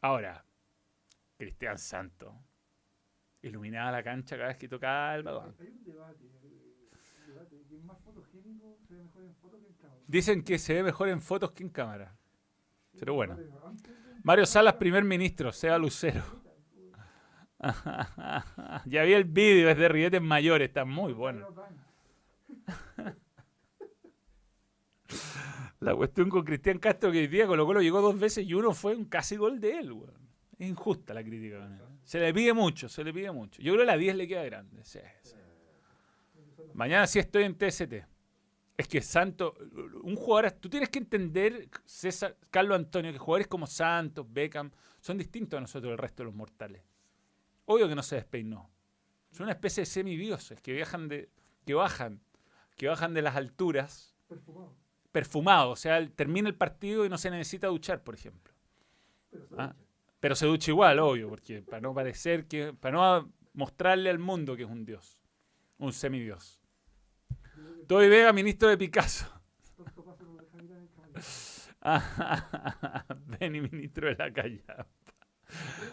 Ahora, 0.02 0.44
Cristian 1.38 1.78
Santo. 1.78 2.34
Iluminaba 3.44 3.92
la 3.92 4.04
cancha 4.04 4.36
cada 4.36 4.50
vez 4.50 4.58
que 4.58 4.68
tocaba 4.68 5.16
el 5.16 5.24
balón. 5.24 5.56
Hay 5.60 5.68
un 5.68 5.84
debate. 5.84 6.26
eh, 6.26 6.84
un 7.20 7.34
debate. 7.34 7.56
Que 7.56 7.62
es 7.62 7.70
más 7.88 8.00
fotogénico, 8.02 8.78
se 8.88 8.96
ve 8.96 9.04
mejor 9.04 9.24
en 9.24 9.34
foto 9.36 9.60
que 9.60 9.68
en 9.68 9.74
cámara. 9.74 10.02
Dicen 10.08 10.44
que 10.44 10.60
se 10.60 10.74
ve 10.74 10.84
mejor 10.84 11.10
en 11.10 11.22
fotos 11.22 11.52
que 11.52 11.64
en 11.64 11.70
cámara. 11.70 12.16
Pero 13.00 13.14
bueno. 13.16 13.38
Mario 14.24 14.46
Salas, 14.46 14.76
primer 14.76 15.04
ministro, 15.04 15.52
sea 15.52 15.78
Lucero. 15.78 16.24
ya 18.86 19.04
vi 19.04 19.14
el 19.14 19.24
vídeo, 19.24 19.70
es 19.70 19.78
de 19.78 19.88
Rietes 19.88 20.22
Mayores, 20.22 20.68
está 20.68 20.86
muy 20.86 21.14
bueno. 21.14 21.48
La 25.80 25.96
cuestión 25.96 26.30
con 26.30 26.44
Cristian 26.44 26.80
Castro 26.80 27.12
que 27.12 27.20
hoy 27.20 27.28
día 27.28 27.48
Colo 27.48 27.66
Colo 27.66 27.82
llegó 27.82 28.02
dos 28.02 28.20
veces 28.20 28.46
y 28.46 28.54
uno 28.54 28.74
fue 28.74 28.96
un 28.96 29.06
casi 29.06 29.38
gol 29.38 29.60
de 29.60 29.80
él, 29.80 29.92
weón. 29.92 30.28
Es 30.58 30.68
injusta 30.68 31.14
la 31.14 31.24
crítica 31.24 31.60
con 31.60 31.74
él. 31.74 31.82
Se 32.04 32.20
le 32.20 32.34
pide 32.34 32.52
mucho, 32.54 32.90
se 32.90 33.04
le 33.04 33.14
pide 33.14 33.32
mucho. 33.32 33.62
Yo 33.62 33.74
creo 33.74 33.84
que 33.84 33.92
la 33.92 33.98
10 33.98 34.16
le 34.16 34.28
queda 34.28 34.44
grande. 34.44 34.84
sí, 34.84 35.00
sí. 35.22 35.36
Mañana 36.74 37.08
sí 37.08 37.20
estoy 37.20 37.44
en 37.44 37.56
TST. 37.58 38.06
Es 38.78 38.88
que 38.88 39.02
Santos, 39.02 39.54
un 40.04 40.16
jugador, 40.16 40.52
tú 40.52 40.70
tienes 40.70 40.90
que 40.90 41.00
entender, 41.00 41.68
César, 41.86 42.38
Carlos 42.52 42.76
Antonio, 42.78 43.12
que 43.12 43.18
jugadores 43.18 43.48
como 43.48 43.66
Santos, 43.66 44.26
Beckham, 44.30 44.72
son 45.00 45.18
distintos 45.18 45.58
a 45.58 45.62
nosotros, 45.62 45.92
el 45.92 45.98
resto 45.98 46.22
de 46.24 46.26
los 46.26 46.36
mortales. 46.36 46.84
Obvio 47.66 47.88
que 47.90 47.96
no 47.96 48.04
se 48.04 48.16
despeinó. 48.16 48.70
Son 49.32 49.44
una 49.46 49.54
especie 49.54 49.82
de 49.82 49.86
semidioses 49.88 50.62
que 50.62 50.74
viajan 50.74 51.08
de, 51.08 51.30
que 51.66 51.74
bajan, 51.74 52.22
que 52.76 52.88
bajan 52.88 53.14
de 53.14 53.22
las 53.24 53.36
alturas 53.36 54.16
Perfumado. 54.28 54.74
perfumado, 55.12 55.70
o 55.72 55.76
sea, 55.76 55.98
el- 55.98 56.12
termina 56.12 56.48
el 56.48 56.56
partido 56.56 57.04
y 57.06 57.10
no 57.10 57.18
se 57.18 57.32
necesita 57.32 57.68
duchar, 57.68 58.04
por 58.04 58.14
ejemplo. 58.16 58.54
Pero 59.32 59.48
se 59.48 59.56
Ah, 59.58 59.68
ducha. 59.68 59.86
pero 60.20 60.36
se 60.36 60.46
ducha 60.46 60.72
igual, 60.72 61.00
obvio, 61.00 61.30
porque 61.30 61.62
para 61.64 61.82
no 61.82 61.94
parecer 61.94 62.46
que, 62.48 62.74
para 62.74 62.96
no 62.98 63.34
mostrarle 63.54 64.10
al 64.12 64.20
mundo 64.20 64.56
que 64.56 64.64
es 64.64 64.70
un 64.70 64.86
dios, 64.86 65.20
un 65.78 65.94
semidios. 65.94 66.60
Toby 67.88 68.10
Vega, 68.10 68.34
ministro 68.34 68.70
de 68.70 68.78
Picasso. 68.78 69.26
Benny, 73.40 73.62
ministro 73.62 74.10
de 74.10 74.16
la 74.16 74.34
calle. 74.34 74.64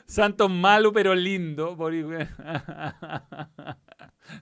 Santos 0.06 0.50
malo 0.50 0.92
pero 0.92 1.14
lindo. 1.14 1.76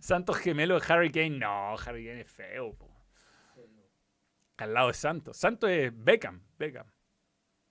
Santos 0.01 0.39
gemelo 0.39 0.81
de 0.81 0.87
Harry 0.89 1.11
Kane. 1.11 1.39
No, 1.39 1.77
Harry 1.77 2.07
Kane 2.07 2.23
es 2.23 2.31
feo. 2.31 2.75
Al 4.57 4.75
lado 4.75 4.89
de 4.89 4.95
Santos. 4.95 5.37
Santos 5.37 5.71
es 5.71 5.93
Beckham. 5.95 6.43
Beckham. 6.59 6.87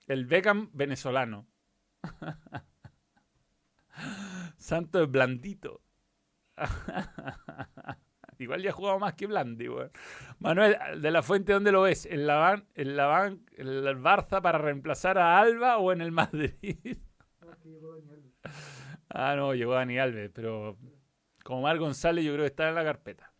El 0.08 0.26
Beckham 0.26 0.70
venezolano. 0.74 1.48
Santos 4.58 5.04
es 5.04 5.12
blandito. 5.12 5.82
Igual 8.40 8.64
ya 8.64 8.72
ha 8.72 8.74
jugado 8.74 8.98
más 8.98 9.14
que 9.14 9.28
Blandi, 9.28 9.70
weón. 9.70 9.92
Manuel, 10.40 10.76
de 11.00 11.12
la 11.12 11.22
fuente, 11.22 11.54
¿dónde 11.54 11.72
lo 11.72 11.84
ves? 11.84 12.08
¿En 12.08 12.26
la, 12.26 12.38
ban, 12.38 12.66
en 12.74 12.98
la 12.98 13.06
ban, 13.06 13.46
en 13.56 13.68
Barça 14.04 14.42
para 14.42 14.58
reemplazar 14.58 15.20
a 15.20 15.40
Alba 15.40 15.78
o 15.78 15.92
en 15.92 16.02
el 16.02 16.12
Madrid? 16.12 16.56
Ah, 19.14 19.36
no, 19.36 19.54
llegó 19.54 19.74
Dani 19.74 20.00
Alves, 20.00 20.32
pero 20.34 20.78
como 21.44 21.64
Mar 21.64 21.78
González 21.78 22.24
yo 22.24 22.32
creo 22.32 22.44
que 22.44 22.52
está 22.52 22.70
en 22.70 22.76
la 22.76 22.84
carpeta. 22.86 23.34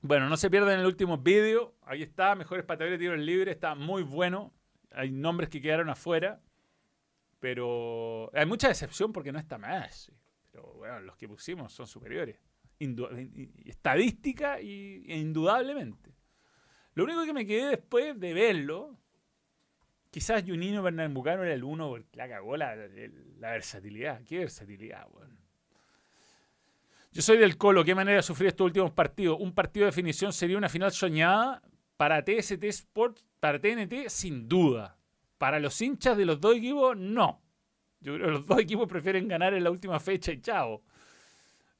Bueno, 0.00 0.28
no 0.28 0.36
se 0.36 0.50
pierdan 0.50 0.80
el 0.80 0.86
último 0.86 1.18
vídeo. 1.18 1.76
Ahí 1.82 2.02
está, 2.02 2.34
mejores 2.34 2.64
pateadores 2.64 2.98
de 2.98 3.04
tiro 3.04 3.16
libre. 3.16 3.52
Está 3.52 3.74
muy 3.74 4.02
bueno. 4.02 4.52
Hay 4.90 5.10
nombres 5.10 5.50
que 5.50 5.60
quedaron 5.60 5.88
afuera. 5.88 6.40
Pero 7.40 8.30
hay 8.34 8.46
mucha 8.46 8.68
decepción 8.68 9.12
porque 9.12 9.32
no 9.32 9.38
está 9.38 9.58
Messi. 9.58 10.12
Bueno, 10.76 11.00
los 11.00 11.16
que 11.16 11.28
pusimos 11.28 11.72
son 11.72 11.86
superiores. 11.86 12.38
Estadística 13.64 14.60
y, 14.60 15.04
e 15.06 15.18
indudablemente. 15.18 16.14
Lo 16.94 17.04
único 17.04 17.24
que 17.24 17.32
me 17.32 17.46
quedé 17.46 17.70
después 17.70 18.18
de 18.18 18.34
verlo, 18.34 18.96
quizás 20.10 20.42
Junino 20.44 20.82
Pernambucano 20.82 21.44
era 21.44 21.54
el 21.54 21.64
uno 21.64 21.88
porque 21.88 22.16
la 22.16 22.28
cagó 22.28 22.56
la, 22.56 22.74
versatilidad. 23.38 24.22
¿Qué 24.24 24.38
versatilidad, 24.38 25.06
weón? 25.12 25.38
Yo 27.12 27.22
soy 27.22 27.38
del 27.38 27.56
Colo, 27.56 27.84
qué 27.84 27.94
manera 27.94 28.18
de 28.18 28.22
sufrir 28.22 28.48
estos 28.48 28.66
últimos 28.66 28.92
partidos. 28.92 29.38
Un 29.40 29.54
partido 29.54 29.84
de 29.84 29.90
definición 29.90 30.32
sería 30.32 30.58
una 30.58 30.68
final 30.68 30.92
soñada 30.92 31.62
para 31.96 32.24
TST 32.24 32.62
Sport, 32.64 33.20
para 33.40 33.60
TNT, 33.60 34.08
sin 34.08 34.48
duda. 34.48 34.98
Para 35.38 35.58
los 35.58 35.80
hinchas 35.80 36.16
de 36.16 36.26
los 36.26 36.40
dos 36.40 36.56
equipos, 36.56 36.96
no. 36.96 37.42
Yo 38.00 38.14
creo 38.14 38.26
que 38.26 38.32
los 38.32 38.46
dos 38.46 38.58
equipos 38.60 38.88
prefieren 38.88 39.28
ganar 39.28 39.54
en 39.54 39.64
la 39.64 39.70
última 39.70 39.98
fecha 39.98 40.32
y 40.32 40.40
chao. 40.40 40.82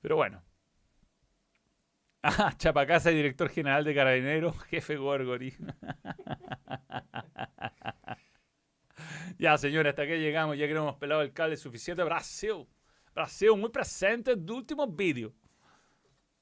Pero 0.01 0.17
bueno. 0.17 0.43
Ah, 2.21 2.53
Chapacasa, 2.59 3.11
director 3.11 3.49
general 3.49 3.85
de 3.85 3.95
Carabineros, 3.95 4.61
jefe 4.65 4.97
Gorgori. 4.97 5.55
ya, 9.39 9.57
señores, 9.57 9.91
hasta 9.91 10.03
aquí 10.03 10.17
llegamos. 10.17 10.59
Ya 10.59 10.67
que 10.67 10.75
no 10.75 10.81
hemos 10.81 10.97
pelado 10.97 11.23
el 11.23 11.33
cable 11.33 11.57
suficiente. 11.57 12.03
Brasil. 12.03 12.67
Brasil, 13.15 13.57
muy 13.57 13.71
presente 13.71 14.33
en 14.33 14.43
el 14.43 14.51
último 14.51 14.89
vídeo. 14.89 15.33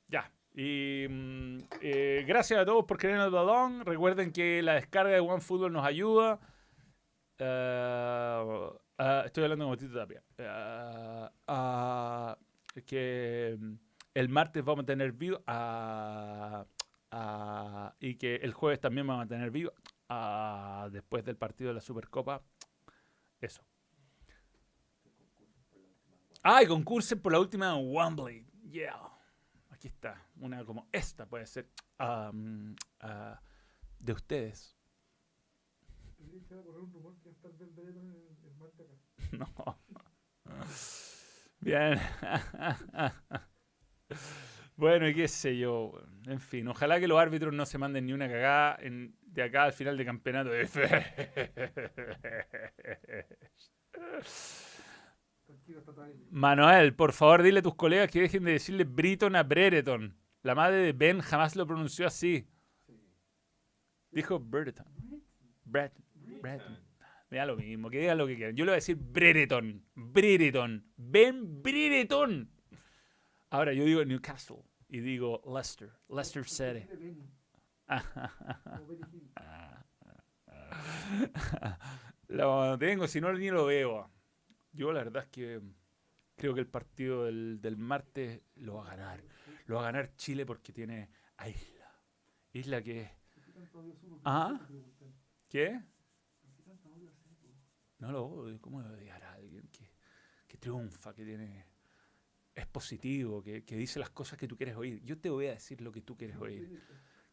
Ya. 0.09 0.33
Y 0.55 1.07
mm, 1.09 1.59
eh, 1.83 2.25
gracias 2.27 2.61
a 2.61 2.65
todos 2.65 2.87
por 2.87 3.05
en 3.05 3.21
el 3.21 3.31
balón. 3.31 3.85
Recuerden 3.85 4.33
que 4.33 4.63
la 4.63 4.75
descarga 4.75 5.13
de 5.13 5.21
OneFootball 5.21 5.73
nos 5.73 5.85
ayuda. 5.85 6.41
Eh, 7.39 8.71
ah, 8.99 9.23
estoy 9.27 9.45
hablando 9.45 9.67
como 9.67 9.77
Tito 9.77 9.95
Tapia. 9.95 10.23
Eh, 10.39 11.29
ah, 11.49 12.37
que 12.85 13.57
mm, 13.59 13.75
el 14.15 14.29
martes 14.29 14.65
vamos 14.65 14.83
a 14.83 14.87
tener 14.87 15.13
ah, 15.47 16.65
y 18.01 18.17
que 18.17 18.37
el 18.37 18.53
jueves 18.53 18.81
también 18.81 19.07
vamos 19.07 19.25
a 19.25 19.29
tener 19.29 19.51
ah, 20.09 20.89
después 20.91 21.25
del 21.25 21.37
partido 21.37 21.69
de 21.69 21.75
la 21.75 21.81
Supercopa. 21.81 22.43
Eso. 23.41 23.63
Ah, 26.43 26.63
y 26.63 26.67
concursen 26.67 27.21
por 27.21 27.33
la 27.33 27.41
última 27.41 27.75
en. 27.75 28.47
Yeah. 28.71 29.01
Aquí 29.71 29.89
está. 29.89 30.23
Una 30.41 30.65
como 30.65 30.89
esta 30.93 31.27
puede 31.27 31.47
ser. 31.47 31.69
ah, 31.99 33.41
de 33.99 34.13
ustedes. 34.13 34.77
No. 39.33 39.47
Bien. 41.61 41.99
bueno, 44.77 45.09
y 45.09 45.15
qué 45.15 45.29
sé 45.29 45.57
yo. 45.59 45.93
En 46.27 46.41
fin, 46.41 46.69
ojalá 46.69 47.01
que 47.01 47.09
los 47.09 47.19
árbitros 47.19 47.53
no 47.53 47.67
se 47.67 47.79
manden 47.79 48.07
ni 48.07 48.13
una 48.13 48.29
cagada 48.29 48.77
en- 48.81 49.17
de 49.23 49.43
acá 49.43 49.65
al 49.65 49.73
final 49.73 49.97
de 49.97 50.05
campeonato. 50.05 50.51
Bien. 50.51 50.69
Manuel, 56.31 56.95
por 56.95 57.13
favor, 57.13 57.43
dile 57.43 57.61
a 57.61 57.63
tus 57.63 57.75
colegas 57.75 58.11
que 58.11 58.21
dejen 58.21 58.45
de 58.45 58.53
decirle 58.53 58.85
Briton 58.85 59.37
a 59.37 59.43
Brereton. 59.43 60.17
La 60.43 60.55
madre 60.55 60.77
de 60.77 60.93
Ben 60.93 61.21
jamás 61.21 61.57
lo 61.57 61.67
pronunció 61.67 62.07
así. 62.07 62.47
Dijo 64.11 64.39
Brereton. 64.39 64.87
Brereton. 65.65 66.05
Me 67.31 67.39
da 67.39 67.47
lo 67.47 67.57
mismo, 67.57 67.91
que 67.91 67.99
digan 67.99 68.19
lo 68.19 68.27
que 68.27 68.37
quieran. 68.37 68.55
Yo 68.55 68.65
le 68.65 68.71
voy 68.71 68.75
a 68.75 68.77
decir 68.77 68.97
Brereton. 68.97 69.85
Brereton. 69.95 70.85
Ben 70.97 71.63
Brereton. 71.63 72.51
Ahora 73.51 73.73
yo 73.73 73.85
digo 73.85 74.05
Newcastle 74.05 74.63
y 74.89 75.01
digo 75.01 75.43
Leicester. 75.47 75.91
Leicester 76.09 76.45
City. 76.45 76.87
Lo 82.29 82.79
tengo, 82.79 83.07
si 83.07 83.21
no 83.21 83.33
ni 83.33 83.51
lo 83.51 83.67
veo. 83.67 84.11
Yo 84.73 84.93
la 84.93 85.05
verdad 85.05 85.25
es 85.25 85.29
que 85.31 85.61
creo 86.37 86.55
que 86.55 86.61
el 86.61 86.67
partido 86.67 87.25
del, 87.25 87.61
del 87.61 87.77
martes 87.77 88.43
lo 88.57 88.75
va 88.75 88.87
a 88.87 88.97
ganar. 88.97 89.23
Lo 89.67 89.77
va 89.77 89.83
a 89.83 89.85
ganar 89.85 90.15
Chile 90.17 90.45
porque 90.45 90.73
tiene 90.73 91.09
a 91.37 91.49
Isla. 91.49 92.01
Isla 92.53 92.83
que... 92.83 93.11
Ah. 94.25 94.61
¿Qué? 95.49 95.81
¿Por 96.43 96.53
qué 96.55 96.63
tanto 96.63 96.89
odio 96.91 97.09
a 97.09 97.13
Seco? 97.13 97.55
No 97.99 98.13
lo 98.13 98.25
odio. 98.25 98.61
¿Cómo 98.61 98.81
a 98.81 98.91
odiar 98.91 99.23
a 99.25 99.35
alguien 99.35 99.69
que, 99.69 99.91
que 100.47 100.57
triunfa, 100.59 101.15
que 101.15 101.25
tiene... 101.25 101.65
Es 102.55 102.67
positivo, 102.67 103.43
que, 103.43 103.65
que 103.65 103.77
dice 103.77 103.99
las 103.99 104.09
cosas 104.09 104.39
que 104.39 104.49
tú 104.49 104.57
quieres 104.57 104.77
oír. 104.77 105.03
Yo 105.05 105.19
te 105.19 105.29
voy 105.29 105.47
a 105.49 105.51
decir 105.51 105.83
lo 105.83 105.93
que 105.93 106.01
tú 106.01 106.17
quieres 106.17 106.39
oír. 106.39 106.83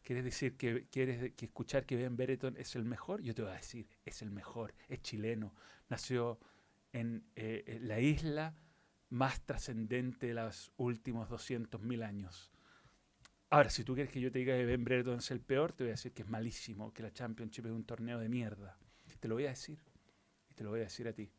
¿Quieres 0.02 0.22
decir 0.22 0.58
que 0.58 0.86
quieres 0.90 1.32
que 1.32 1.46
escuchar 1.46 1.86
que 1.86 1.96
Ben 1.96 2.14
Bereton 2.14 2.58
es 2.58 2.76
el 2.76 2.84
mejor? 2.84 3.22
Yo 3.22 3.34
te 3.34 3.40
voy 3.40 3.52
a 3.52 3.54
decir, 3.54 3.88
es 4.04 4.20
el 4.20 4.30
mejor, 4.30 4.74
es 4.86 5.00
chileno, 5.00 5.54
nació 5.88 6.38
en 6.92 7.24
eh, 7.36 7.78
la 7.80 8.00
isla 8.00 8.54
más 9.08 9.40
trascendente 9.46 10.26
de 10.26 10.34
los 10.34 10.72
últimos 10.76 11.30
200.000 11.30 12.04
años. 12.04 12.52
Ahora, 13.48 13.70
si 13.70 13.82
tú 13.82 13.94
quieres 13.94 14.12
que 14.12 14.20
yo 14.20 14.30
te 14.30 14.40
diga 14.40 14.54
que 14.56 14.66
Ben 14.66 14.84
Brereton 14.84 15.18
es 15.18 15.30
el 15.30 15.40
peor, 15.40 15.72
te 15.72 15.84
voy 15.84 15.90
a 15.90 15.92
decir 15.92 16.12
que 16.12 16.22
es 16.22 16.28
malísimo, 16.28 16.92
que 16.92 17.02
la 17.02 17.12
Championship 17.12 17.64
es 17.64 17.72
un 17.72 17.84
torneo 17.84 18.18
de 18.18 18.28
mierda. 18.28 18.76
Te 19.20 19.28
lo 19.28 19.36
voy 19.36 19.46
a 19.46 19.50
decir. 19.50 19.78
Y 20.54 20.56
te 20.56 20.64
lo 20.64 20.70
voy 20.70 20.80
a 20.80 20.84
decir 20.84 21.08
a 21.08 21.12
ti. 21.12 21.30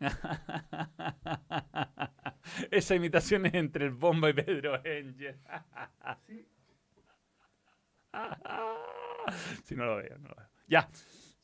Esa 2.70 2.94
imitación 2.94 3.46
es 3.46 3.54
entre 3.54 3.84
el 3.84 3.92
Bomba 3.92 4.30
y 4.30 4.32
Pedro 4.32 4.76
Angel. 4.76 5.38
Sí, 6.26 6.46
si 9.64 9.76
no 9.76 9.84
lo 9.84 9.96
veo, 9.96 10.18
no 10.18 10.28
lo 10.28 10.34
veo. 10.34 10.48
Ya. 10.66 10.88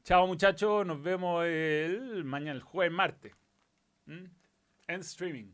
Chao 0.03 0.27
muchachos, 0.27 0.87
nos 0.87 1.03
vemos 1.03 1.45
el 1.45 2.25
mañana, 2.25 2.53
el 2.53 2.63
jueves, 2.63 2.93
martes. 2.93 3.35
¿Mm? 4.07 4.25
En 4.87 5.01
streaming. 5.01 5.45